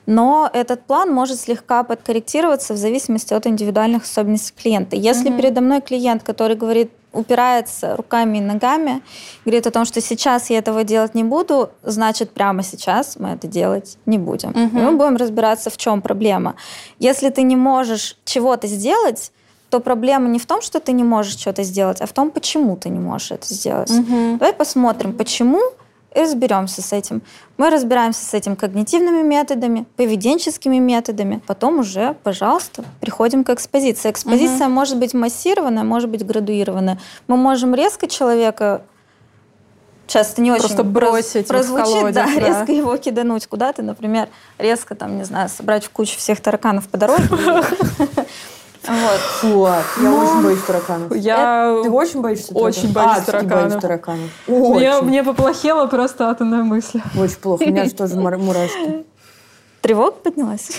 Но 0.05 0.49
этот 0.53 0.83
план 0.85 1.09
может 1.13 1.39
слегка 1.39 1.83
подкорректироваться 1.83 2.73
в 2.73 2.77
зависимости 2.77 3.33
от 3.33 3.47
индивидуальных 3.47 4.03
особенностей 4.03 4.53
клиента. 4.61 4.97
Если 4.97 5.29
угу. 5.29 5.37
передо 5.37 5.61
мной 5.61 5.79
клиент, 5.79 6.21
который 6.23 6.57
говорит, 6.57 6.91
упирается 7.13 7.95
руками 7.95 8.39
и 8.39 8.41
ногами, 8.41 9.01
говорит 9.45 9.67
о 9.67 9.71
том, 9.71 9.85
что 9.85 10.01
сейчас 10.01 10.49
я 10.49 10.57
этого 10.57 10.83
делать 10.83 11.15
не 11.15 11.23
буду, 11.23 11.69
значит, 11.83 12.31
прямо 12.31 12.61
сейчас 12.61 13.15
мы 13.19 13.29
это 13.29 13.47
делать 13.47 13.97
не 14.05 14.17
будем. 14.17 14.49
Угу. 14.49 14.79
И 14.79 14.81
мы 14.81 14.91
будем 14.97 15.15
разбираться, 15.15 15.69
в 15.69 15.77
чем 15.77 16.01
проблема. 16.01 16.55
Если 16.99 17.29
ты 17.29 17.43
не 17.43 17.55
можешь 17.55 18.17
чего-то 18.25 18.67
сделать, 18.67 19.31
то 19.69 19.79
проблема 19.79 20.27
не 20.27 20.39
в 20.39 20.45
том, 20.45 20.61
что 20.61 20.81
ты 20.81 20.91
не 20.91 21.03
можешь 21.03 21.37
что-то 21.39 21.63
сделать, 21.63 22.01
а 22.01 22.05
в 22.05 22.11
том, 22.11 22.31
почему 22.31 22.75
ты 22.75 22.89
не 22.89 22.99
можешь 22.99 23.31
это 23.31 23.53
сделать. 23.53 23.91
Угу. 23.91 24.37
Давай 24.39 24.53
посмотрим, 24.53 25.13
почему 25.13 25.61
и 26.13 26.19
разберемся 26.19 26.81
с 26.81 26.91
этим. 26.93 27.21
Мы 27.57 27.69
разбираемся 27.69 28.25
с 28.25 28.33
этим 28.33 28.55
когнитивными 28.55 29.21
методами, 29.21 29.85
поведенческими 29.95 30.77
методами. 30.77 31.41
Потом 31.47 31.79
уже, 31.79 32.15
пожалуйста, 32.23 32.83
приходим 32.99 33.43
к 33.43 33.49
экспозиции. 33.49 34.11
Экспозиция 34.11 34.67
угу. 34.67 34.73
может 34.73 34.97
быть 34.97 35.13
массированная, 35.13 35.83
может 35.83 36.09
быть 36.09 36.25
градуированная. 36.25 36.99
Мы 37.27 37.37
можем 37.37 37.73
резко 37.73 38.07
человека 38.07 38.83
часто 40.07 40.41
не 40.41 40.51
Просто 40.51 40.81
очень 40.81 40.91
бросить 40.91 41.47
прозвучит, 41.47 41.85
колодец, 41.85 42.15
да, 42.15 42.25
да, 42.25 42.39
резко 42.39 42.71
его 42.73 42.97
кидануть 42.97 43.47
куда-то, 43.47 43.81
например, 43.81 44.27
резко 44.57 44.93
там, 44.93 45.17
не 45.17 45.23
знаю, 45.23 45.47
собрать 45.47 45.85
в 45.85 45.89
кучу 45.89 46.17
всех 46.17 46.41
тараканов 46.41 46.89
по 46.89 46.97
дороге. 46.97 47.23
Вот. 48.87 49.19
Вот. 49.43 49.83
Я 49.97 50.09
Но... 50.09 50.17
очень 50.17 50.43
боюсь 50.43 50.61
тараканов. 50.63 51.15
Я... 51.15 51.79
Ты 51.83 51.89
очень 51.89 52.21
боишься 52.21 52.53
Очень 52.53 52.93
тараканов? 52.93 53.15
боюсь 53.15 53.27
а, 53.27 53.31
тараканов. 53.31 53.69
боюсь 53.69 53.81
тараканов. 53.81 54.29
Очень. 54.47 54.75
Мне, 54.75 55.01
мне 55.01 55.23
поплохело 55.23 55.85
просто 55.87 56.29
от 56.29 56.41
одной 56.41 56.63
мысли. 56.63 57.01
Очень 57.17 57.35
плохо. 57.37 57.63
У 57.63 57.67
меня 57.67 57.85
же 57.85 57.91
тоже 57.91 58.15
мурашки. 58.15 59.05
Тревога 59.81 60.11
поднялась? 60.11 60.69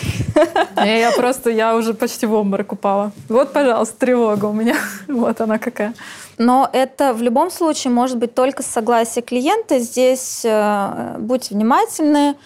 Не, 0.77 1.01
я 1.01 1.11
просто, 1.11 1.51
я 1.51 1.74
уже 1.74 1.93
почти 1.93 2.24
в 2.24 2.35
обморок 2.35 2.73
упала. 2.73 3.11
Вот, 3.29 3.53
пожалуйста, 3.53 3.99
тревога 3.99 4.47
у 4.47 4.53
меня. 4.53 4.77
Вот 5.09 5.41
она 5.41 5.59
какая. 5.59 5.95
Но 6.39 6.70
это 6.73 7.12
в 7.12 7.20
любом 7.20 7.51
случае 7.51 7.93
может 7.93 8.19
быть 8.19 8.35
только 8.35 8.62
с 8.62 8.66
согласия 8.66 9.20
клиента. 9.20 9.81
Здесь 9.81 10.43
э, 10.45 11.16
будьте 11.19 11.55
внимательны. 11.55 12.37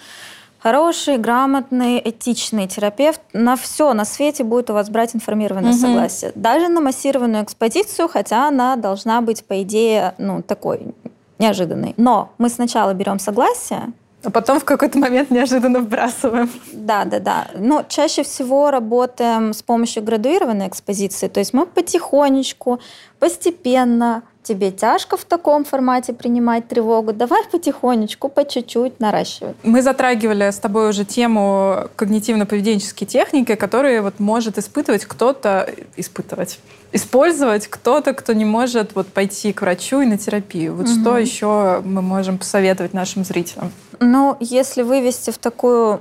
Хороший, 0.66 1.16
грамотный, 1.18 2.02
этичный 2.04 2.66
терапевт 2.66 3.20
на 3.32 3.54
все 3.54 3.92
на 3.92 4.04
свете 4.04 4.42
будет 4.42 4.68
у 4.68 4.72
вас 4.72 4.90
брать 4.90 5.14
информированное 5.14 5.70
угу. 5.70 5.78
согласие. 5.78 6.32
Даже 6.34 6.66
на 6.66 6.80
массированную 6.80 7.44
экспозицию, 7.44 8.08
хотя 8.08 8.48
она 8.48 8.74
должна 8.74 9.20
быть, 9.20 9.44
по 9.44 9.62
идее, 9.62 10.14
ну, 10.18 10.42
такой 10.42 10.92
неожиданной. 11.38 11.94
Но 11.96 12.32
мы 12.38 12.48
сначала 12.48 12.94
берем 12.94 13.20
согласие, 13.20 13.92
а 14.24 14.30
потом 14.30 14.58
в 14.58 14.64
какой-то 14.64 14.98
момент 14.98 15.30
неожиданно 15.30 15.78
вбрасываем. 15.78 16.50
Да, 16.72 17.04
да, 17.04 17.20
да. 17.20 17.46
Но 17.54 17.84
чаще 17.88 18.24
всего 18.24 18.72
работаем 18.72 19.52
с 19.52 19.62
помощью 19.62 20.02
градуированной 20.02 20.66
экспозиции. 20.66 21.28
То 21.28 21.38
есть 21.38 21.54
мы 21.54 21.64
потихонечку, 21.64 22.80
постепенно, 23.20 24.24
тебе 24.46 24.70
тяжко 24.70 25.16
в 25.16 25.24
таком 25.24 25.64
формате 25.64 26.12
принимать 26.12 26.68
тревогу, 26.68 27.12
давай 27.12 27.44
потихонечку, 27.50 28.28
по 28.28 28.44
чуть-чуть 28.44 29.00
наращивать. 29.00 29.56
Мы 29.62 29.82
затрагивали 29.82 30.50
с 30.50 30.58
тобой 30.58 30.88
уже 30.90 31.04
тему 31.04 31.88
когнитивно-поведенческой 31.96 33.06
техники, 33.06 33.54
которые 33.54 34.02
вот 34.02 34.20
может 34.20 34.58
испытывать 34.58 35.04
кто-то, 35.04 35.68
испытывать, 35.96 36.60
использовать 36.92 37.66
кто-то, 37.66 38.12
кто 38.12 38.32
не 38.32 38.44
может 38.44 38.94
вот 38.94 39.08
пойти 39.08 39.52
к 39.52 39.62
врачу 39.62 40.00
и 40.00 40.06
на 40.06 40.16
терапию. 40.16 40.74
Вот 40.74 40.86
угу. 40.86 41.00
что 41.00 41.18
еще 41.18 41.82
мы 41.84 42.02
можем 42.02 42.38
посоветовать 42.38 42.94
нашим 42.94 43.24
зрителям? 43.24 43.72
Ну, 44.00 44.36
если 44.40 44.82
вывести 44.82 45.30
в 45.30 45.38
такую 45.38 46.00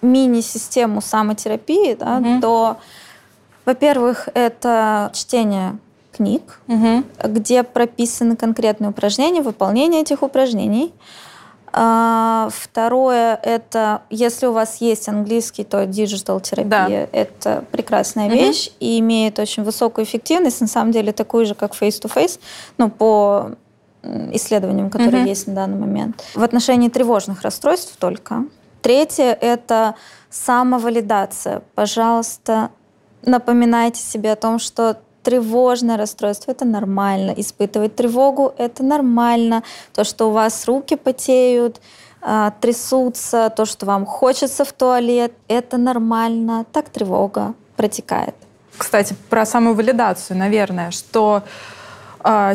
мини-систему 0.00 1.00
самотерапии, 1.00 1.94
да, 1.94 2.18
угу. 2.18 2.40
то, 2.40 2.76
во-первых, 3.64 4.28
это 4.34 5.10
чтение 5.12 5.78
книг, 6.12 6.60
угу. 6.66 7.04
где 7.24 7.62
прописаны 7.62 8.36
конкретные 8.36 8.90
упражнения, 8.90 9.42
выполнение 9.42 10.02
этих 10.02 10.22
упражнений. 10.22 10.92
А, 11.72 12.48
второе 12.50 13.38
это, 13.42 14.02
если 14.10 14.46
у 14.46 14.52
вас 14.52 14.80
есть 14.80 15.08
английский, 15.08 15.64
то 15.64 15.84
digital 15.86 16.40
терапия 16.40 17.08
да. 17.12 17.18
это 17.18 17.64
прекрасная 17.70 18.28
вещь 18.28 18.70
и 18.80 18.98
имеет 19.00 19.38
очень 19.38 19.62
высокую 19.62 20.04
эффективность, 20.04 20.60
на 20.60 20.66
самом 20.66 20.92
деле 20.92 21.12
такую 21.12 21.46
же, 21.46 21.54
как 21.54 21.72
face-to-face, 21.74 22.40
ну, 22.78 22.88
по 22.90 23.50
исследованиям, 24.02 24.90
которые 24.90 25.22
угу. 25.22 25.28
есть 25.28 25.46
на 25.46 25.54
данный 25.54 25.78
момент. 25.78 26.24
В 26.34 26.42
отношении 26.42 26.88
тревожных 26.88 27.42
расстройств 27.42 27.96
только. 27.98 28.44
Третье 28.80 29.36
это 29.38 29.96
самовалидация. 30.30 31.62
Пожалуйста, 31.74 32.70
напоминайте 33.22 34.00
себе 34.00 34.32
о 34.32 34.36
том, 34.36 34.58
что 34.58 34.98
тревожное 35.28 35.98
расстройство— 35.98 36.50
это 36.52 36.64
нормально. 36.64 37.34
Испытывать 37.36 37.94
тревогу— 37.94 38.54
это 38.56 38.82
нормально. 38.82 39.62
То, 39.92 40.02
что 40.04 40.28
у 40.28 40.32
вас 40.32 40.64
руки 40.66 40.96
потеют, 40.96 41.82
а, 42.22 42.50
трясутся, 42.62 43.52
то, 43.54 43.66
что 43.66 43.84
вам 43.84 44.06
хочется 44.06 44.64
в 44.64 44.72
туалет— 44.72 45.32
это 45.48 45.76
нормально. 45.76 46.64
Так 46.72 46.88
тревога 46.88 47.52
протекает. 47.76 48.34
Кстати, 48.78 49.14
про 49.28 49.44
самовалидацию, 49.44 50.38
наверное, 50.38 50.90
что 50.92 51.42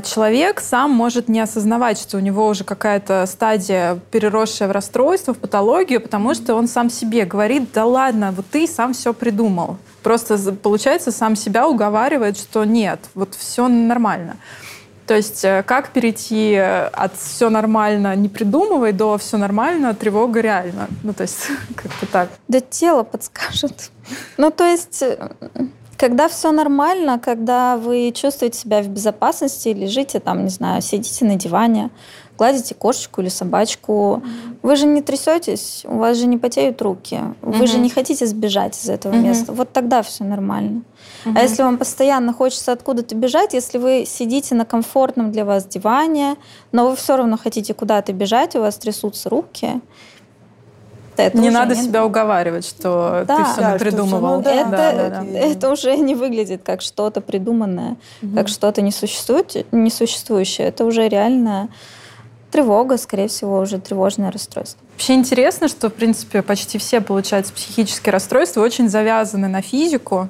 человек 0.03 0.59
сам 0.59 0.91
может 0.91 1.29
не 1.29 1.39
осознавать, 1.39 1.97
что 1.97 2.17
у 2.17 2.19
него 2.19 2.47
уже 2.47 2.63
какая-то 2.63 3.25
стадия, 3.25 3.99
переросшая 4.11 4.69
в 4.69 4.71
расстройство, 4.71 5.33
в 5.33 5.39
патологию, 5.39 5.99
потому 5.99 6.35
что 6.35 6.55
он 6.55 6.67
сам 6.67 6.89
себе 6.91 7.25
говорит, 7.25 7.71
да 7.73 7.85
ладно, 7.85 8.31
вот 8.35 8.45
ты 8.51 8.67
сам 8.67 8.93
все 8.93 9.13
придумал. 9.13 9.77
Просто, 10.03 10.37
получается, 10.51 11.11
сам 11.11 11.35
себя 11.35 11.67
уговаривает, 11.67 12.37
что 12.37 12.65
нет, 12.65 12.99
вот 13.15 13.33
все 13.33 13.67
нормально. 13.67 14.37
То 15.07 15.15
есть 15.15 15.43
э, 15.43 15.63
как 15.63 15.89
перейти 15.89 16.55
от 16.55 17.15
все 17.17 17.49
нормально, 17.49 18.15
не 18.15 18.29
придумывай, 18.29 18.93
до 18.93 19.17
все 19.17 19.37
нормально, 19.37 19.93
тревога 19.93 20.39
реально. 20.39 20.87
Ну, 21.03 21.13
то 21.13 21.23
есть 21.23 21.47
как-то 21.75 22.05
так. 22.05 22.29
Да 22.47 22.59
тело 22.61 23.03
подскажет. 23.03 23.91
Ну, 24.37 24.49
то 24.51 24.65
есть 24.65 25.01
э, 25.01 25.29
когда 25.97 26.27
все 26.27 26.51
нормально, 26.51 27.19
когда 27.19 27.77
вы 27.77 28.11
чувствуете 28.13 28.59
себя 28.59 28.81
в 28.81 28.87
безопасности, 28.87 29.69
лежите 29.69 30.19
там, 30.19 30.43
не 30.43 30.49
знаю, 30.49 30.81
сидите 30.81 31.25
на 31.25 31.35
диване, 31.35 31.91
гладите 32.37 32.75
кошечку 32.75 33.21
или 33.21 33.29
собачку, 33.29 34.21
mm-hmm. 34.23 34.57
вы 34.63 34.75
же 34.75 34.85
не 34.85 35.01
трясетесь, 35.01 35.85
у 35.87 35.97
вас 35.97 36.17
же 36.17 36.25
не 36.25 36.37
потеют 36.37 36.81
руки, 36.81 37.15
mm-hmm. 37.15 37.57
вы 37.57 37.67
же 37.67 37.77
не 37.77 37.89
хотите 37.89 38.25
сбежать 38.25 38.77
из 38.77 38.89
этого 38.89 39.13
mm-hmm. 39.13 39.21
места. 39.21 39.53
Вот 39.53 39.71
тогда 39.71 40.01
все 40.01 40.23
нормально. 40.23 40.81
Mm-hmm. 41.25 41.33
А 41.35 41.41
если 41.41 41.63
вам 41.63 41.77
постоянно 41.77 42.33
хочется 42.33 42.71
откуда-то 42.71 43.15
бежать, 43.15 43.53
если 43.53 43.77
вы 43.77 44.05
сидите 44.07 44.55
на 44.55 44.65
комфортном 44.65 45.31
для 45.31 45.45
вас 45.45 45.65
диване, 45.65 46.37
но 46.71 46.89
вы 46.89 46.95
все 46.95 47.17
равно 47.17 47.37
хотите 47.37 47.73
куда-то 47.73 48.13
бежать, 48.13 48.55
у 48.55 48.59
вас 48.59 48.77
трясутся 48.77 49.29
руки, 49.29 49.81
это 51.21 51.37
не 51.37 51.49
надо 51.49 51.75
не... 51.75 51.83
себя 51.83 52.05
уговаривать, 52.05 52.65
что 52.65 53.23
да, 53.27 53.37
ты 53.37 53.43
все 53.43 53.61
да, 53.61 53.77
придумывал. 53.77 54.41
Все, 54.41 54.51
ну, 54.53 54.59
это, 54.61 54.69
да, 54.69 54.91
да, 54.93 55.09
да. 55.09 55.25
это 55.25 55.69
уже 55.71 55.95
не 55.97 56.15
выглядит 56.15 56.61
как 56.63 56.81
что-то 56.81 57.21
придуманное, 57.21 57.97
угу. 58.21 58.35
как 58.35 58.47
что-то 58.47 58.81
несуществующее. 58.81 60.67
Это 60.67 60.85
уже 60.85 61.07
реальная 61.07 61.69
тревога, 62.51 62.97
скорее 62.97 63.27
всего, 63.27 63.59
уже 63.59 63.79
тревожное 63.79 64.31
расстройство. 64.31 64.79
Вообще 64.93 65.13
интересно, 65.15 65.67
что, 65.67 65.89
в 65.89 65.93
принципе, 65.93 66.41
почти 66.41 66.77
все, 66.77 67.01
получается, 67.01 67.51
психические 67.51 68.13
расстройства 68.13 68.61
очень 68.61 68.89
завязаны 68.89 69.47
на 69.47 69.61
физику. 69.61 70.29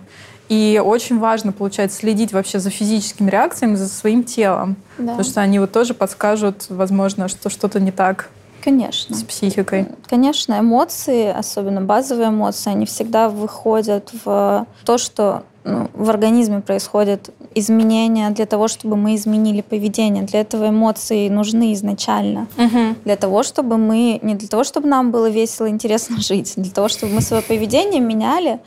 И 0.50 0.82
очень 0.84 1.20
важно, 1.20 1.52
получается, 1.52 1.98
следить 1.98 2.32
вообще 2.32 2.60
за 2.60 2.70
физическими 2.70 3.30
реакциями, 3.30 3.76
за 3.76 3.88
своим 3.88 4.24
телом. 4.24 4.76
Да. 4.98 5.12
Потому 5.12 5.24
что 5.24 5.42
они 5.42 5.60
вот 5.60 5.72
тоже 5.72 5.94
подскажут, 5.94 6.66
возможно, 6.70 7.28
что 7.28 7.50
что-то 7.50 7.80
не 7.80 7.92
так 7.92 8.30
Конечно. 8.64 9.16
С 9.16 9.24
психикой. 9.24 9.88
Конечно, 10.08 10.60
эмоции, 10.60 11.28
особенно 11.28 11.82
базовые 11.82 12.30
эмоции, 12.30 12.72
они 12.72 12.86
всегда 12.86 13.28
выходят 13.28 14.12
в 14.24 14.66
то, 14.86 14.98
что 14.98 15.44
ну, 15.66 15.90
в 15.94 16.10
организме 16.10 16.62
происходят 16.62 17.30
изменения 17.56 18.30
для 18.30 18.46
того, 18.46 18.68
чтобы 18.68 18.96
мы 18.96 19.16
изменили 19.16 19.62
поведение. 19.62 20.24
Для 20.24 20.42
этого 20.42 20.70
эмоции 20.70 21.30
нужны 21.30 21.74
изначально. 21.74 22.48
Угу. 22.58 22.96
Для 23.06 23.16
того, 23.18 23.44
чтобы 23.44 23.78
мы... 23.78 24.20
Не 24.22 24.36
для 24.36 24.48
того, 24.48 24.64
чтобы 24.64 24.88
нам 24.88 25.12
было 25.12 25.30
весело 25.30 25.66
и 25.66 25.70
интересно 25.70 26.18
жить, 26.22 26.54
для 26.56 26.72
того, 26.72 26.88
чтобы 26.88 27.14
мы 27.14 27.22
свое 27.22 27.44
поведение 27.44 28.02
меняли 28.02 28.60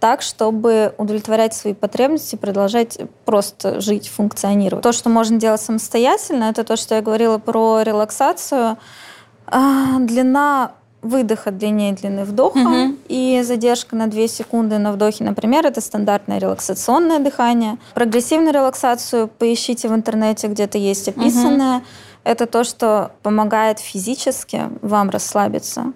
так, 0.00 0.22
чтобы 0.22 0.94
удовлетворять 0.96 1.54
свои 1.54 1.74
потребности, 1.74 2.36
продолжать 2.36 2.98
просто 3.24 3.80
жить, 3.80 4.08
функционировать. 4.08 4.84
То, 4.84 4.92
что 4.92 5.08
можно 5.08 5.38
делать 5.38 5.60
самостоятельно, 5.60 6.44
это 6.44 6.62
то, 6.64 6.76
что 6.76 6.94
я 6.94 7.02
говорила 7.02 7.38
про 7.38 7.82
релаксацию. 7.82 8.76
А, 9.50 9.98
длина 10.00 10.72
выдоха 11.02 11.50
длиннее 11.50 11.92
длины 11.92 12.24
вдоха 12.24 12.58
угу. 12.58 12.96
и 13.08 13.42
задержка 13.44 13.94
на 13.96 14.08
2 14.08 14.28
секунды 14.28 14.78
на 14.78 14.92
вдохе, 14.92 15.24
например, 15.24 15.66
это 15.66 15.80
стандартное 15.80 16.38
релаксационное 16.38 17.20
дыхание. 17.20 17.78
Прогрессивную 17.94 18.52
релаксацию 18.52 19.28
поищите 19.28 19.88
в 19.88 19.94
интернете, 19.94 20.48
где-то 20.48 20.78
есть 20.78 21.08
описанное. 21.08 21.78
Угу. 21.78 21.84
Это 22.24 22.46
то, 22.46 22.64
что 22.64 23.12
помогает 23.22 23.78
физически 23.78 24.62
вам 24.82 25.10
расслабиться. 25.10 25.92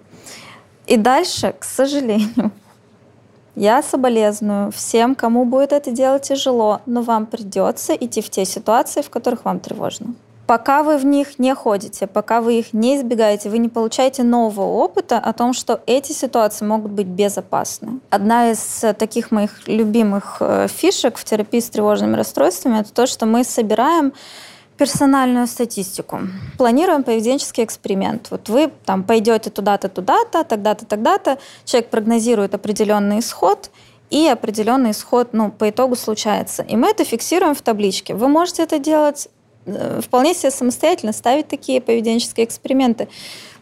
И 0.86 0.96
дальше, 0.96 1.54
к 1.58 1.64
сожалению, 1.64 2.52
я 3.56 3.82
соболезную 3.82 4.70
всем, 4.72 5.14
кому 5.14 5.44
будет 5.44 5.72
это 5.72 5.90
делать 5.90 6.22
тяжело, 6.22 6.80
но 6.86 7.02
вам 7.02 7.26
придется 7.26 7.94
идти 7.94 8.22
в 8.22 8.30
те 8.30 8.44
ситуации, 8.44 9.02
в 9.02 9.10
которых 9.10 9.44
вам 9.44 9.60
тревожно. 9.60 10.14
Пока 10.46 10.82
вы 10.82 10.98
в 10.98 11.04
них 11.04 11.38
не 11.38 11.54
ходите, 11.54 12.06
пока 12.06 12.40
вы 12.40 12.58
их 12.58 12.72
не 12.72 12.96
избегаете, 12.96 13.48
вы 13.48 13.58
не 13.58 13.68
получаете 13.68 14.22
нового 14.22 14.66
опыта 14.66 15.18
о 15.18 15.32
том, 15.32 15.52
что 15.52 15.80
эти 15.86 16.12
ситуации 16.12 16.64
могут 16.64 16.92
быть 16.92 17.06
безопасны. 17.06 18.00
Одна 18.10 18.50
из 18.50 18.82
э, 18.84 18.92
таких 18.92 19.30
моих 19.30 19.68
любимых 19.68 20.38
э, 20.40 20.66
фишек 20.68 21.16
в 21.16 21.24
терапии 21.24 21.60
с 21.60 21.70
тревожными 21.70 22.16
расстройствами 22.16 22.80
это 22.80 22.92
то, 22.92 23.06
что 23.06 23.24
мы 23.24 23.44
собираем 23.44 24.12
персональную 24.76 25.46
статистику. 25.46 26.20
Планируем 26.58 27.04
поведенческий 27.04 27.62
эксперимент. 27.62 28.28
Вот 28.30 28.48
вы 28.48 28.72
там 28.84 29.04
пойдете 29.04 29.48
туда-то, 29.48 29.88
туда-то, 29.88 30.42
тогда-то, 30.42 30.86
тогда-то. 30.86 31.38
Человек 31.64 31.90
прогнозирует 31.90 32.54
определенный 32.54 33.20
исход, 33.20 33.70
и 34.10 34.28
определенный 34.28 34.90
исход 34.90 35.28
ну, 35.32 35.50
по 35.50 35.70
итогу 35.70 35.96
случается. 35.96 36.62
И 36.62 36.76
мы 36.76 36.90
это 36.90 37.02
фиксируем 37.02 37.54
в 37.54 37.62
табличке. 37.62 38.14
Вы 38.14 38.28
можете 38.28 38.62
это 38.62 38.78
делать 38.78 39.28
вполне 40.00 40.34
себе 40.34 40.50
самостоятельно 40.50 41.12
ставить 41.12 41.48
такие 41.48 41.80
поведенческие 41.80 42.46
эксперименты. 42.46 43.08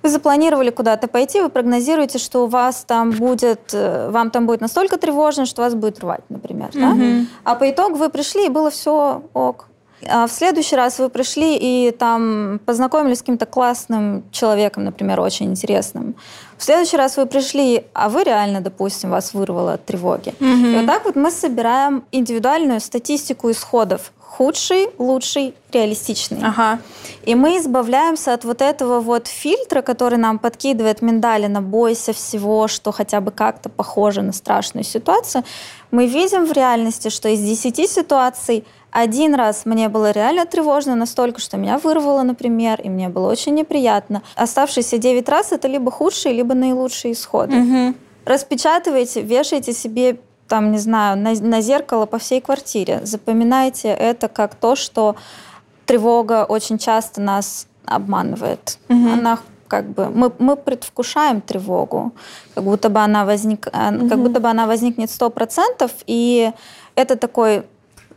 Вы 0.03 0.09
запланировали 0.09 0.71
куда-то 0.71 1.09
пойти, 1.09 1.41
вы 1.43 1.51
прогнозируете, 1.51 2.19
что 2.19 2.45
у 2.45 2.47
вас 2.47 2.85
там 2.87 3.11
будет, 3.11 3.75
э, 3.75 4.09
вам 4.11 4.31
там 4.31 4.47
будет 4.47 4.63
настолько 4.63 4.97
тревожно, 4.97 5.45
что 5.45 5.61
вас 5.61 5.75
будет 5.75 6.01
рвать, 6.01 6.25
например. 6.31 6.71
Mm-hmm. 6.71 7.21
Да? 7.21 7.27
А 7.45 7.55
по 7.55 7.71
итогу 7.71 7.97
вы 7.97 8.09
пришли, 8.09 8.47
и 8.47 8.49
было 8.49 8.71
все 8.71 9.23
ок. 9.35 9.67
А 10.09 10.27
в 10.27 10.33
следующий 10.33 10.77
раз 10.77 10.99
вы 10.99 11.11
пришли 11.11 11.59
и 11.61 11.91
там 11.91 12.61
познакомились 12.65 13.19
с 13.19 13.21
каким-то 13.21 13.45
классным 13.45 14.25
человеком, 14.31 14.85
например, 14.85 15.21
очень 15.21 15.47
интересным. 15.47 16.15
В 16.57 16.65
следующий 16.65 16.97
раз 16.97 17.17
вы 17.17 17.27
пришли, 17.27 17.85
а 17.93 18.09
вы 18.09 18.25
реально, 18.25 18.61
допустим, 18.61 19.11
вас 19.11 19.35
вырвало 19.35 19.75
от 19.75 19.85
тревоги. 19.85 20.35
И 20.41 20.77
вот 20.77 20.87
так 20.87 21.05
вот 21.05 21.17
мы 21.17 21.31
собираем 21.31 22.05
индивидуальную 22.13 22.81
статистику 22.81 23.51
исходов. 23.51 24.13
Худший, 24.31 24.91
лучший, 24.97 25.55
реалистичный. 25.73 26.39
Ага. 26.43 26.79
И 27.25 27.35
мы 27.35 27.59
избавляемся 27.59 28.33
от 28.33 28.45
вот 28.45 28.63
этого 28.63 29.01
вот 29.01 29.27
фильтра, 29.27 29.83
который 29.83 30.19
нам 30.19 30.39
подкидывает 30.39 31.03
миндалина, 31.03 31.61
бойся 31.61 32.13
всего, 32.13 32.69
что 32.69 32.93
хотя 32.93 33.21
бы 33.21 33.33
как-то 33.33 33.69
похоже 33.69 34.23
на 34.23 34.33
страшную 34.33 34.85
ситуацию. 34.85 35.43
Мы 35.91 36.07
видим 36.07 36.47
в 36.47 36.53
реальности, 36.53 37.09
что 37.09 37.29
из 37.29 37.41
10 37.41 37.91
ситуаций 37.91 38.65
один 38.93 39.35
раз 39.35 39.67
мне 39.67 39.89
было 39.89 40.13
реально 40.13 40.47
тревожно 40.47 40.95
настолько, 40.95 41.41
что 41.41 41.57
меня 41.57 41.79
вырвало, 41.79 42.23
например, 42.23 42.81
и 42.81 42.89
мне 42.89 43.09
было 43.09 43.31
очень 43.33 43.55
неприятно. 43.55 44.23
Оставшиеся 44.37 44.99
9 44.99 45.29
раз 45.29 45.51
это 45.51 45.67
либо 45.67 45.91
худшие, 45.91 46.35
либо 46.35 46.55
наилучшие 46.55 47.13
исходы. 47.15 47.57
Мгм. 47.57 47.97
Распечатывайте, 48.25 49.23
вешайте 49.23 49.73
себе 49.73 50.21
там, 50.51 50.73
не 50.73 50.79
знаю, 50.79 51.17
на, 51.17 51.33
на 51.33 51.61
зеркало 51.61 52.07
по 52.07 52.19
всей 52.19 52.41
квартире. 52.41 53.01
Запоминайте 53.05 53.89
это 53.89 54.29
как 54.29 54.57
то, 54.57 54.75
что 54.75 55.15
тревога 55.87 56.45
очень 56.45 56.77
часто 56.77 57.21
нас 57.21 57.69
обманывает. 57.87 58.79
Она 58.89 59.39
как 59.69 59.89
бы 59.91 60.09
мы, 60.09 60.33
мы 60.41 60.57
предвкушаем 60.57 61.41
тревогу, 61.41 62.13
как 62.55 62.65
будто 62.65 62.89
бы 62.89 62.99
она 62.99 63.25
возник, 63.25 63.69
а, 63.73 63.93
как 64.09 64.19
будто 64.19 64.41
бы 64.41 64.49
она 64.49 64.67
возникнет 64.67 65.13
сто 65.13 65.31
процентов, 65.31 65.93
и 66.09 66.51
это 66.97 67.15
такой, 67.15 67.63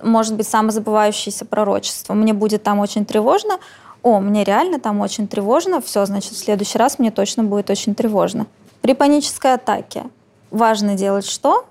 может 0.01 0.35
быть, 0.35 0.47
самозабывающееся 0.47 1.45
пророчество. 1.45 2.15
Мне 2.15 2.33
будет 2.33 2.63
там 2.63 2.79
очень 2.79 3.05
тревожно. 3.05 3.59
О, 4.01 4.19
мне 4.19 4.43
реально 4.43 4.79
там 4.79 5.01
очень 5.01 5.27
тревожно. 5.27 5.79
Все, 5.81 6.03
значит, 6.07 6.31
в 6.31 6.37
следующий 6.37 6.79
раз 6.79 6.97
мне 6.97 7.11
точно 7.11 7.43
будет 7.43 7.69
очень 7.69 7.93
тревожно. 7.93 8.47
При 8.81 8.95
панической 8.95 9.53
атаке 9.53 10.05
важно 10.49 10.95
делать 10.95 11.27
что? 11.27 11.67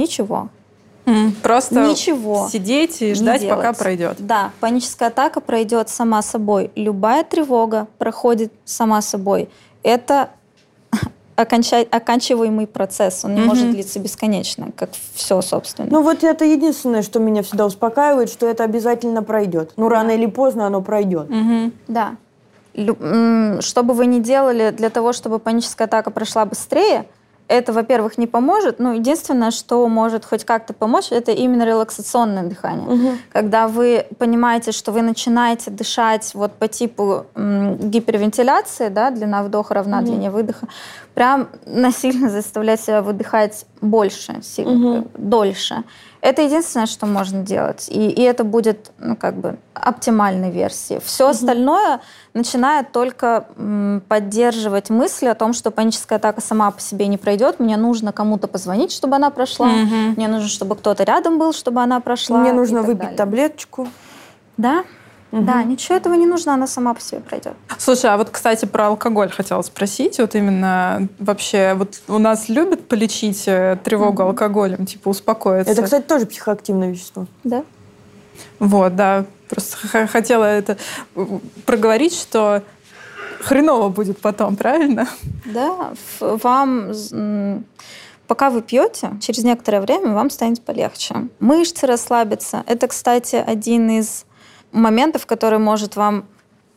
Ничего. 0.00 0.48
Просто 1.42 1.88
Ничего. 1.88 2.48
сидеть 2.52 3.02
и 3.02 3.14
ждать, 3.14 3.48
пока 3.48 3.72
пройдет. 3.72 4.16
Да, 4.18 4.50
паническая 4.60 5.08
атака 5.08 5.40
пройдет 5.40 5.88
сама 5.88 6.22
собой. 6.22 6.70
Любая 6.76 7.24
тревога 7.24 7.88
проходит 7.98 8.52
сама 8.64 9.02
собой. 9.02 9.48
Это 9.82 10.30
оконча- 11.36 11.88
оканчиваемый 11.90 12.66
процесс. 12.68 13.24
Он 13.24 13.34
не 13.34 13.40
может 13.40 13.70
длиться 13.70 13.98
бесконечно, 13.98 14.68
как 14.76 14.90
все, 15.14 15.40
собственно. 15.42 15.88
Ну 15.90 16.02
вот 16.02 16.22
это 16.22 16.44
единственное, 16.44 17.02
что 17.02 17.18
меня 17.18 17.42
всегда 17.42 17.66
успокаивает, 17.66 18.30
что 18.30 18.46
это 18.46 18.62
обязательно 18.62 19.22
пройдет. 19.24 19.72
Ну 19.76 19.88
рано 19.88 20.10
или 20.12 20.26
поздно 20.26 20.66
оно 20.66 20.80
пройдет. 20.80 21.28
Да. 21.88 22.16
Лю- 22.74 23.60
Что 23.62 23.82
бы 23.82 23.94
вы 23.94 24.06
ни 24.06 24.20
делали 24.20 24.70
для 24.70 24.90
того, 24.90 25.12
чтобы 25.12 25.40
паническая 25.40 25.88
атака 25.88 26.10
прошла 26.12 26.44
быстрее, 26.44 27.06
это, 27.50 27.72
во-первых, 27.72 28.18
не 28.18 28.26
поможет. 28.26 28.78
Ну, 28.78 28.92
единственное, 28.94 29.50
что 29.50 29.86
может 29.88 30.24
хоть 30.24 30.44
как-то 30.44 30.72
помочь, 30.72 31.12
это 31.12 31.32
именно 31.32 31.64
релаксационное 31.64 32.44
дыхание. 32.44 33.16
Когда 33.32 33.66
вы 33.66 34.06
понимаете, 34.18 34.72
что 34.72 34.92
вы 34.92 35.02
начинаете 35.02 35.70
дышать 35.70 36.34
вот 36.34 36.52
по 36.52 36.68
типу 36.68 37.26
гипервентиляции, 37.78 38.88
да, 38.88 39.10
длина 39.10 39.42
вдоха 39.42 39.74
равна 39.74 40.00
длине 40.02 40.30
выдоха, 40.30 40.68
прям 41.14 41.48
насильно 41.66 42.28
заставлять 42.30 42.80
себя 42.80 43.02
выдыхать 43.02 43.66
больше, 43.80 44.40
си- 44.42 44.64
Мгм. 44.64 45.08
дольше. 45.16 45.82
Это 46.20 46.42
единственное, 46.42 46.86
что 46.86 47.06
можно 47.06 47.42
делать. 47.42 47.88
И, 47.88 48.10
и 48.10 48.20
это 48.22 48.44
будет, 48.44 48.90
ну, 48.98 49.16
как 49.16 49.34
бы, 49.36 49.56
оптимальной 49.72 50.50
версией. 50.50 51.00
Все 51.02 51.28
остальное 51.28 52.00
начинает 52.34 52.92
только 52.92 53.46
м, 53.56 54.02
поддерживать 54.06 54.90
мысли 54.90 55.26
о 55.26 55.34
том, 55.34 55.54
что 55.54 55.70
паническая 55.70 56.18
атака 56.18 56.42
сама 56.42 56.70
по 56.70 56.80
себе 56.80 57.06
не 57.06 57.16
пройдет. 57.16 57.58
Мне 57.58 57.76
нужно 57.78 58.12
кому-то 58.12 58.48
позвонить, 58.48 58.92
чтобы 58.92 59.16
она 59.16 59.30
прошла. 59.30 59.68
Мгм. 59.68 60.14
Мне 60.16 60.28
нужно, 60.28 60.48
чтобы 60.48 60.76
кто-то 60.76 61.04
рядом 61.04 61.38
был, 61.38 61.54
чтобы 61.54 61.80
она 61.80 62.00
прошла. 62.00 62.38
Мне 62.38 62.52
нужно 62.52 62.82
выпить 62.82 62.98
далее. 63.00 63.16
таблеточку. 63.16 63.88
Да? 64.58 64.84
Да, 65.32 65.62
ничего 65.62 65.96
этого 65.96 66.14
не 66.14 66.26
нужно, 66.26 66.54
она 66.54 66.66
сама 66.66 66.92
по 66.94 67.00
себе 67.00 67.20
пройдет. 67.20 67.54
Слушай, 67.78 68.10
а 68.10 68.16
вот, 68.16 68.30
кстати, 68.30 68.64
про 68.64 68.88
алкоголь 68.88 69.30
хотела 69.30 69.62
спросить. 69.62 70.18
Вот 70.18 70.34
именно 70.34 71.08
вообще, 71.18 71.74
вот 71.74 72.00
у 72.08 72.18
нас 72.18 72.48
любят 72.48 72.88
полечить 72.88 73.44
э, 73.46 73.78
тревогу 73.84 74.22
алкоголем, 74.22 74.86
типа 74.86 75.08
успокоиться. 75.08 75.72
Это, 75.72 75.82
кстати, 75.82 76.04
тоже 76.04 76.26
психоактивное 76.26 76.90
вещество. 76.90 77.26
Да? 77.44 77.64
Вот, 78.58 78.96
да. 78.96 79.24
Просто 79.48 80.06
хотела 80.08 80.44
это 80.44 80.76
э, 81.14 81.26
проговорить, 81.64 82.14
что 82.14 82.62
хреново 83.40 83.88
будет 83.88 84.18
потом, 84.20 84.56
правильно? 84.56 85.08
Да, 85.44 85.92
вам, 86.20 86.92
пока 88.26 88.50
вы 88.50 88.62
пьете, 88.62 89.12
через 89.20 89.44
некоторое 89.44 89.80
время 89.80 90.12
вам 90.12 90.30
станет 90.30 90.60
полегче. 90.62 91.28
Мышцы 91.38 91.86
расслабятся. 91.86 92.64
Это, 92.66 92.88
кстати, 92.88 93.36
один 93.36 93.90
из 93.90 94.24
моментов, 94.72 95.26
который 95.26 95.58
может 95.58 95.96
вам 95.96 96.24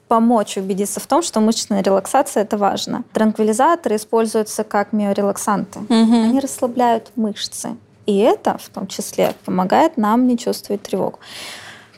помочь 0.07 0.57
убедиться 0.57 0.99
в 0.99 1.07
том, 1.07 1.23
что 1.23 1.39
мышечная 1.39 1.81
релаксация 1.81 2.43
это 2.43 2.57
важно. 2.57 3.03
Транквилизаторы 3.13 3.95
используются 3.95 4.63
как 4.63 4.93
миорелаксанты. 4.93 5.79
Они 5.89 6.39
расслабляют 6.39 7.11
мышцы. 7.15 7.75
И 8.05 8.17
это 8.17 8.57
в 8.57 8.69
том 8.69 8.87
числе 8.87 9.33
помогает 9.45 9.97
нам 9.97 10.27
не 10.27 10.37
чувствовать 10.37 10.83
тревогу. 10.83 11.19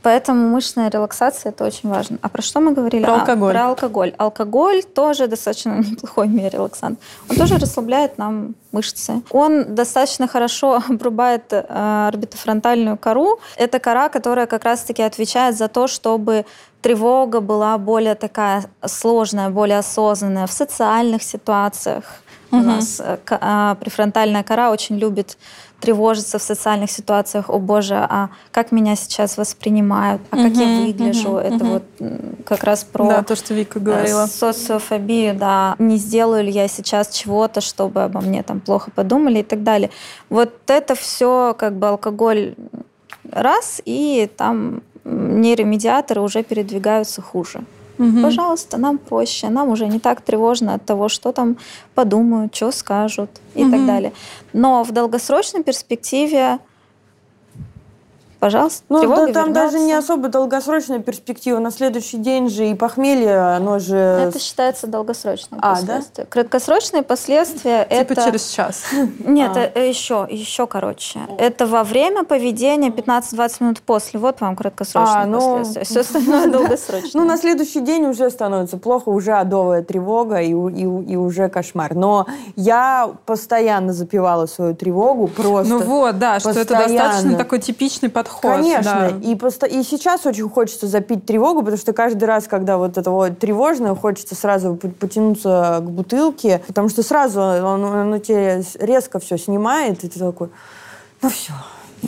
Поэтому 0.05 0.49
мышечная 0.49 0.91
релаксация 0.91 1.49
это 1.49 1.65
очень 1.65 1.89
важно. 1.89 2.19
А 2.21 2.29
про 2.29 2.43
что 2.43 2.59
мы 2.59 2.73
говорили? 2.73 3.03
Про 3.03 3.13
А, 3.13 3.19
алкоголь. 3.21 3.53
про 3.53 3.65
алкоголь. 3.65 4.13
Алкоголь 4.17 4.83
тоже 4.83 5.25
достаточно 5.27 5.71
неплохой 5.91 6.27
миорелаксант. 6.27 6.99
Он 7.27 7.35
тоже 7.35 7.57
расслабляет 7.57 8.19
нам 8.19 8.53
мышцы. 8.71 9.23
Он 9.31 9.73
достаточно 9.73 10.27
хорошо 10.27 10.75
обрубает 10.89 11.51
э, 11.51 12.07
орбитофронтальную 12.07 12.97
кору. 12.97 13.39
Это 13.57 13.79
кора, 13.79 14.09
которая 14.09 14.45
как 14.45 14.63
раз-таки 14.63 15.01
отвечает 15.01 15.57
за 15.57 15.67
то, 15.67 15.87
чтобы 15.87 16.45
тревога 16.81 17.41
была 17.41 17.75
более 17.79 18.13
такая 18.13 18.65
сложная, 18.85 19.49
более 19.49 19.79
осознанная 19.79 20.45
в 20.45 20.51
социальных 20.51 21.23
ситуациях. 21.23 22.03
У 22.51 22.57
нас 22.57 23.01
э, 23.03 23.17
а, 23.27 23.73
префронтальная 23.75 24.43
кора 24.43 24.71
очень 24.71 24.99
любит 24.99 25.37
тревожиться 25.79 26.39
в 26.39 26.41
социальных 26.41 26.89
ситуациях. 26.91 27.49
О 27.49 27.59
боже, 27.59 27.95
а 27.95 28.29
как 28.51 28.71
меня 28.71 28.95
сейчас 28.95 29.37
воспринимают, 29.37 30.21
а 30.31 30.37
как 30.37 30.53
я 30.55 30.65
Мгм, 30.67 30.85
выгляжу? 30.85 31.29
мгм, 31.31 31.37
Это 31.37 31.63
мгм. 31.65 31.67
вот 31.69 31.83
как 32.45 32.63
раз 32.63 32.83
про 32.83 33.07
Да, 33.07 33.23
то, 33.23 33.35
что 33.35 33.53
Вика 33.53 33.79
говорила. 33.79 34.23
э, 34.23 34.27
социофобию, 34.27 35.35
да. 35.35 35.75
Не 35.79 35.97
сделаю 35.97 36.43
ли 36.43 36.51
я 36.51 36.67
сейчас 36.67 37.09
чего-то, 37.09 37.61
чтобы 37.61 38.03
обо 38.03 38.21
мне 38.21 38.43
там 38.43 38.59
плохо 38.59 38.91
подумали 38.91 39.39
и 39.39 39.43
так 39.43 39.63
далее. 39.63 39.89
Вот 40.29 40.53
это 40.67 40.95
все 40.95 41.55
как 41.57 41.73
бы 41.75 41.87
алкоголь 41.89 42.55
раз, 43.31 43.81
и 43.85 44.29
там 44.37 44.81
нейромедиаторы 45.03 46.21
уже 46.21 46.43
передвигаются 46.43 47.21
хуже. 47.21 47.61
Мгм. 47.97 48.23
Пожалуйста, 48.23 48.77
нам 48.77 48.97
проще, 48.97 49.49
нам 49.49 49.69
уже 49.69 49.87
не 49.87 49.99
так 49.99 50.21
тревожно 50.21 50.73
от 50.73 50.85
того, 50.85 51.09
что 51.09 51.31
там 51.31 51.57
подумают, 51.93 52.55
что 52.55 52.71
скажут 52.71 53.29
и 53.55 53.63
так 53.63 53.79
Мгм. 53.79 53.87
далее. 53.87 54.11
Но 54.53 54.83
в 54.83 54.91
долгосрочной 54.91 55.63
перспективе, 55.63 56.59
пожалуйста, 58.45 58.83
Ну, 58.89 58.99
тревога 58.99 59.27
да, 59.27 59.33
там 59.33 59.53
даже 59.53 59.79
не 59.79 59.93
особо 59.93 60.29
долгосрочная 60.29 60.99
перспектива. 60.99 61.59
На 61.59 61.71
следующий 61.71 62.17
день 62.17 62.49
же 62.49 62.69
и 62.69 62.75
похмелье, 62.75 63.55
оно 63.55 63.79
же... 63.79 63.95
Это 63.95 64.39
считается 64.39 64.85
долгосрочным 64.87 65.59
А, 65.63 65.73
да? 65.73 65.79
последствием. 65.79 66.27
Краткосрочные 66.29 67.01
последствия 67.01 67.83
Типа 67.85 67.93
это 67.93 68.15
через 68.15 68.47
час. 68.49 68.83
нет, 69.19 69.51
А. 69.55 69.71
э, 69.73 69.89
еще 69.89 70.27
еще 70.29 70.67
короче. 70.67 71.21
Это 71.39 71.65
во 71.65 71.83
время 71.83 72.23
поведения 72.23 72.89
15-20 72.89 73.55
минут 73.61 73.81
после. 73.81 74.19
Вот 74.19 74.41
вам 74.41 74.55
краткосрочные 74.55 75.23
А, 75.23 75.25
ну, 75.25 75.57
последствия. 75.57 75.83
Все 75.83 75.99
остальное 76.01 76.47
долгосрочное. 76.51 77.21
Ну, 77.21 77.27
на 77.27 77.37
следующий 77.37 77.81
день 77.81 78.05
уже 78.05 78.29
становится 78.29 78.77
плохо, 78.77 79.09
уже 79.09 79.31
адовая 79.33 79.81
тревога 79.81 80.41
и, 80.41 80.53
уже 80.53 81.49
кошмар. 81.49 81.95
Но 81.95 82.27
я 82.55 83.09
постоянно 83.25 83.91
запивала 83.91 84.45
свою 84.45 84.75
тревогу 84.75 85.27
просто. 85.27 85.73
Ну 85.73 85.79
вот, 85.79 86.19
да, 86.19 86.39
что 86.39 86.51
это 86.51 86.75
достаточно 86.75 87.35
такой 87.35 87.59
типичный 87.59 88.09
подход. 88.09 88.34
Конечно. 88.41 89.11
да. 89.21 89.27
И, 89.27 89.35
посто- 89.35 89.67
и 89.67 89.83
сейчас 89.83 90.25
очень 90.25 90.49
хочется 90.49 90.87
запить 90.87 91.25
тревогу, 91.25 91.59
потому 91.59 91.77
что 91.77 91.93
каждый 91.93 92.25
раз, 92.25 92.47
когда 92.47 92.77
вот 92.77 92.97
это 92.97 93.11
вот 93.11 93.39
тревожно, 93.39 93.95
хочется 93.95 94.35
сразу 94.35 94.75
потянуться 94.75 95.79
к 95.81 95.89
бутылке, 95.89 96.61
потому 96.67 96.89
что 96.89 97.03
сразу 97.03 97.41
он, 97.41 97.83
он 97.83 98.13
у 98.13 98.19
тебя 98.19 98.61
резко 98.79 99.19
все 99.19 99.37
снимает, 99.37 100.03
и 100.03 100.07
ты 100.07 100.19
такой, 100.19 100.49
ну 101.21 101.29
все, 101.29 101.53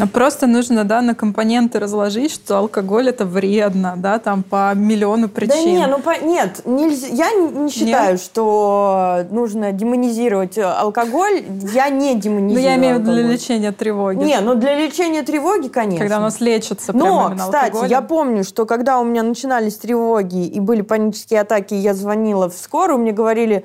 просто 0.05 0.45
нужно, 0.45 0.83
да, 0.83 1.01
на 1.01 1.15
компоненты 1.15 1.79
разложить, 1.79 2.31
что 2.31 2.57
алкоголь 2.57 3.09
это 3.09 3.25
вредно, 3.25 3.95
да, 3.97 4.19
там 4.19 4.43
по 4.43 4.73
миллиону 4.75 5.29
причин. 5.29 5.55
Да 5.55 5.71
не, 5.71 5.87
ну 5.87 5.99
по, 5.99 6.23
нет, 6.23 6.61
нельзя, 6.65 7.07
я 7.07 7.31
не 7.31 7.69
считаю, 7.69 8.11
нет? 8.11 8.21
что 8.21 9.25
нужно 9.31 9.71
демонизировать 9.71 10.57
алкоголь. 10.57 11.43
Я 11.73 11.89
не 11.89 12.15
демонизирую. 12.15 12.53
Ну 12.53 12.59
я 12.59 12.75
имею 12.75 12.97
в 12.97 13.01
виду 13.01 13.11
для 13.13 13.23
лечения 13.23 13.71
тревоги. 13.71 14.23
Не, 14.23 14.39
ну 14.41 14.55
для 14.55 14.75
лечения 14.75 15.23
тревоги, 15.23 15.69
конечно. 15.69 15.99
Когда 15.99 16.19
у 16.19 16.21
нас 16.21 16.39
лечится 16.39 16.95
Но, 16.95 17.33
кстати, 17.35 17.71
алкоголем. 17.71 17.89
я 17.89 18.01
помню, 18.01 18.43
что 18.43 18.65
когда 18.65 18.99
у 18.99 19.03
меня 19.03 19.23
начинались 19.23 19.77
тревоги 19.77 20.45
и 20.45 20.59
были 20.59 20.81
панические 20.81 21.41
атаки, 21.41 21.73
я 21.73 21.93
звонила 21.93 22.49
в 22.49 22.53
скорую, 22.53 22.99
мне 22.99 23.11
говорили, 23.13 23.63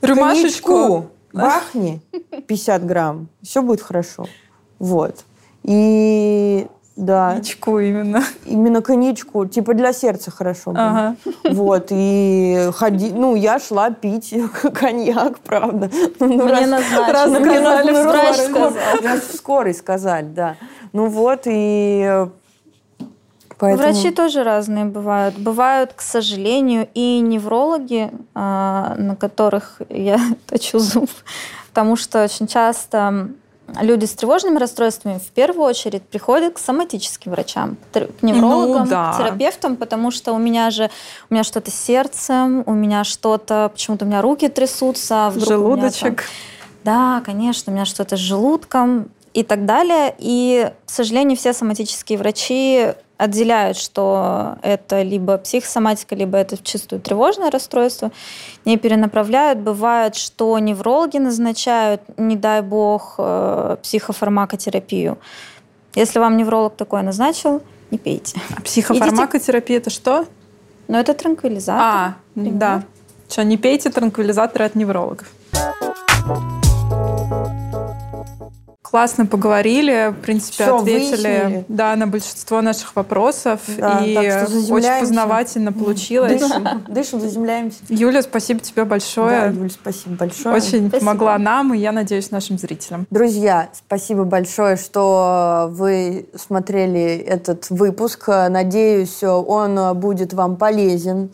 Рюмашечку 0.00 1.10
бахни 1.32 2.00
50 2.46 2.86
грамм, 2.86 3.28
все 3.42 3.62
будет 3.62 3.82
хорошо. 3.82 4.26
Вот. 4.80 5.24
И 5.62 6.66
да. 6.96 7.30
Коньячку 7.30 7.78
именно. 7.78 8.22
Именно 8.44 8.82
коньячку. 8.82 9.46
Типа 9.46 9.72
для 9.72 9.92
сердца 9.92 10.30
хорошо 10.30 10.72
было. 10.72 10.88
Ага. 10.88 11.16
Вот. 11.44 11.86
И 11.90 12.68
ходи... 12.74 13.10
Ну, 13.12 13.36
я 13.36 13.58
шла 13.58 13.90
пить 13.90 14.34
коньяк, 14.74 15.38
правда. 15.38 15.90
Ну, 16.18 16.26
Мне 16.26 16.44
раз, 16.44 16.68
назначили. 16.68 17.12
Раз, 17.12 17.30
ну, 17.30 17.44
сказали, 17.44 17.90
ну, 17.92 18.02
врач 18.02 18.36
сказал. 18.36 18.72
Раз 19.02 19.20
в 19.20 19.36
скорой 19.36 19.74
сказали, 19.74 20.26
да. 20.26 20.56
Ну 20.92 21.06
вот, 21.06 21.42
и 21.46 22.26
Поэтому... 23.60 23.92
Врачи 23.92 24.10
тоже 24.10 24.42
разные 24.42 24.86
бывают. 24.86 25.38
Бывают, 25.38 25.92
к 25.92 26.00
сожалению, 26.00 26.88
и 26.94 27.20
неврологи, 27.20 28.10
а, 28.34 28.94
на 28.96 29.16
которых 29.16 29.82
я 29.90 30.18
точу 30.46 30.78
зуб, 30.78 31.10
потому 31.68 31.96
что 31.96 32.24
очень 32.24 32.46
часто 32.46 33.28
люди 33.80 34.04
с 34.04 34.12
тревожными 34.12 34.58
расстройствами 34.58 35.18
в 35.18 35.30
первую 35.30 35.66
очередь 35.66 36.02
приходят 36.02 36.54
к 36.54 36.58
соматическим 36.58 37.32
врачам, 37.32 37.76
к 37.92 38.22
неврологам, 38.22 38.84
ну, 38.84 38.90
да. 38.90 39.14
терапевтам, 39.16 39.76
потому 39.76 40.10
что 40.10 40.32
у 40.32 40.38
меня 40.38 40.70
же 40.70 40.90
у 41.28 41.34
меня 41.34 41.44
что-то 41.44 41.70
с 41.70 41.74
сердцем, 41.74 42.62
у 42.66 42.72
меня 42.72 43.04
что-то, 43.04 43.70
почему-то 43.72 44.04
у 44.04 44.08
меня 44.08 44.22
руки 44.22 44.48
трясутся, 44.48 45.30
вдруг 45.30 45.48
желудочек. 45.48 46.16
Там, 46.16 46.26
да, 46.84 47.22
конечно, 47.24 47.72
у 47.72 47.74
меня 47.74 47.84
что-то 47.84 48.16
с 48.16 48.20
желудком 48.20 49.10
и 49.34 49.42
так 49.42 49.66
далее. 49.66 50.14
И, 50.18 50.70
к 50.86 50.90
сожалению, 50.90 51.36
все 51.36 51.52
соматические 51.52 52.18
врачи 52.18 52.94
отделяют, 53.20 53.76
что 53.76 54.56
это 54.62 55.02
либо 55.02 55.36
психосоматика, 55.36 56.14
либо 56.14 56.38
это 56.38 56.56
чистое 56.56 56.98
тревожное 56.98 57.50
расстройство, 57.50 58.10
не 58.64 58.78
перенаправляют. 58.78 59.58
Бывает, 59.58 60.16
что 60.16 60.58
неврологи 60.58 61.18
назначают, 61.18 62.00
не 62.16 62.36
дай 62.36 62.62
бог, 62.62 63.16
э, 63.18 63.76
психофармакотерапию. 63.82 65.18
Если 65.94 66.18
вам 66.18 66.36
невролог 66.38 66.76
такое 66.76 67.02
назначил, 67.02 67.62
не 67.90 67.98
пейте. 67.98 68.40
А 68.56 68.62
психофармакотерапия 68.62 69.78
Идите... 69.78 69.88
это 69.88 69.90
что? 69.90 70.24
Ну, 70.88 70.96
это 70.96 71.12
транквилизатор. 71.12 71.82
А, 71.82 72.14
например. 72.34 72.58
да. 72.58 72.82
Что, 73.28 73.44
не 73.44 73.58
пейте 73.58 73.90
транквилизаторы 73.90 74.64
от 74.64 74.74
неврологов. 74.74 75.28
Классно 78.90 79.24
поговорили, 79.24 80.10
в 80.10 80.20
принципе, 80.20 80.64
Все, 80.64 80.78
ответили 80.78 81.08
выяснили. 81.08 81.64
да, 81.68 81.94
на 81.94 82.08
большинство 82.08 82.60
наших 82.60 82.96
вопросов. 82.96 83.60
Да, 83.78 84.04
и 84.04 84.16
очень 84.16 85.00
познавательно 85.00 85.72
получилось. 85.72 86.40
Дышим, 86.40 86.68
дышим, 86.88 87.20
заземляемся. 87.20 87.78
Юля, 87.88 88.20
спасибо 88.22 88.58
тебе 88.58 88.84
большое. 88.84 89.42
Да, 89.42 89.46
Юля, 89.46 89.70
спасибо 89.70 90.16
большое. 90.16 90.56
Очень 90.56 90.88
спасибо. 90.88 90.98
помогла 90.98 91.38
нам, 91.38 91.72
и 91.72 91.78
я 91.78 91.92
надеюсь, 91.92 92.32
нашим 92.32 92.58
зрителям. 92.58 93.06
Друзья, 93.10 93.70
спасибо 93.72 94.24
большое, 94.24 94.76
что 94.76 95.68
вы 95.70 96.26
смотрели 96.34 97.16
этот 97.16 97.70
выпуск. 97.70 98.26
Надеюсь, 98.26 99.22
он 99.22 99.96
будет 99.98 100.32
вам 100.32 100.56
полезен 100.56 101.30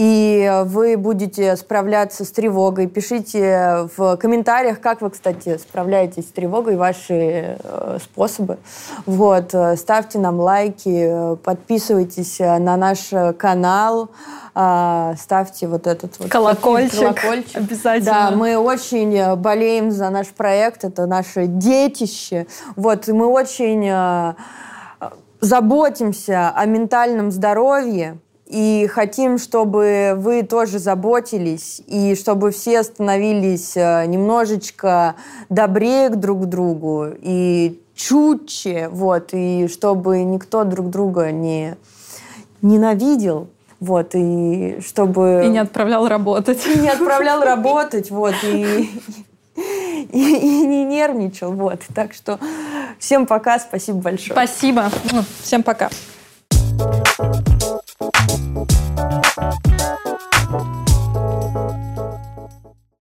и 0.00 0.62
вы 0.64 0.96
будете 0.96 1.54
справляться 1.56 2.24
с 2.24 2.30
тревогой. 2.30 2.86
Пишите 2.86 3.86
в 3.98 4.16
комментариях, 4.16 4.80
как 4.80 5.02
вы, 5.02 5.10
кстати, 5.10 5.58
справляетесь 5.58 6.26
с 6.26 6.32
тревогой, 6.32 6.76
ваши 6.76 7.58
э, 7.62 7.98
способы. 8.02 8.56
Вот, 9.04 9.52
э, 9.52 9.76
ставьте 9.76 10.18
нам 10.18 10.40
лайки, 10.40 11.36
подписывайтесь 11.44 12.38
на 12.38 12.78
наш 12.78 13.10
канал, 13.36 14.08
э, 14.54 15.14
ставьте 15.20 15.68
вот 15.68 15.86
этот 15.86 16.18
вот 16.18 16.30
колокольчик, 16.30 17.00
колокольчик. 17.00 17.56
Обязательно. 17.56 18.10
Да, 18.10 18.30
мы 18.30 18.56
очень 18.56 19.36
болеем 19.36 19.90
за 19.90 20.08
наш 20.08 20.28
проект, 20.28 20.82
это 20.82 21.04
наше 21.04 21.44
детище. 21.46 22.46
Вот, 22.74 23.06
и 23.06 23.12
мы 23.12 23.26
очень 23.26 23.86
э, 23.86 24.32
заботимся 25.42 26.54
о 26.56 26.64
ментальном 26.64 27.30
здоровье 27.30 28.18
и 28.50 28.88
хотим, 28.88 29.38
чтобы 29.38 30.14
вы 30.16 30.42
тоже 30.42 30.80
заботились, 30.80 31.80
и 31.86 32.16
чтобы 32.16 32.50
все 32.50 32.82
становились 32.82 33.76
э, 33.76 34.06
немножечко 34.06 35.14
добрее 35.48 36.08
друг 36.08 36.42
к 36.42 36.44
другу, 36.46 37.06
и 37.20 37.80
чутче, 37.94 38.88
вот, 38.90 39.28
и 39.32 39.68
чтобы 39.68 40.24
никто 40.24 40.64
друг 40.64 40.90
друга 40.90 41.30
не 41.30 41.76
ненавидел, 42.60 43.46
вот, 43.78 44.10
и 44.14 44.80
чтобы... 44.84 45.42
И 45.44 45.48
не 45.48 45.58
отправлял 45.58 46.08
работать. 46.08 46.66
И 46.66 46.76
не 46.80 46.88
отправлял 46.88 47.42
работать, 47.44 48.10
вот, 48.10 48.34
и, 48.42 48.90
и, 49.54 50.36
и 50.36 50.66
не 50.66 50.84
нервничал, 50.84 51.52
вот. 51.52 51.82
Так 51.94 52.14
что 52.14 52.40
всем 52.98 53.26
пока, 53.26 53.60
спасибо 53.60 53.98
большое. 53.98 54.32
Спасибо. 54.32 54.90
Ну, 55.12 55.22
всем 55.40 55.62
пока. 55.62 55.88
Thank 57.18 57.62
you 57.62 57.69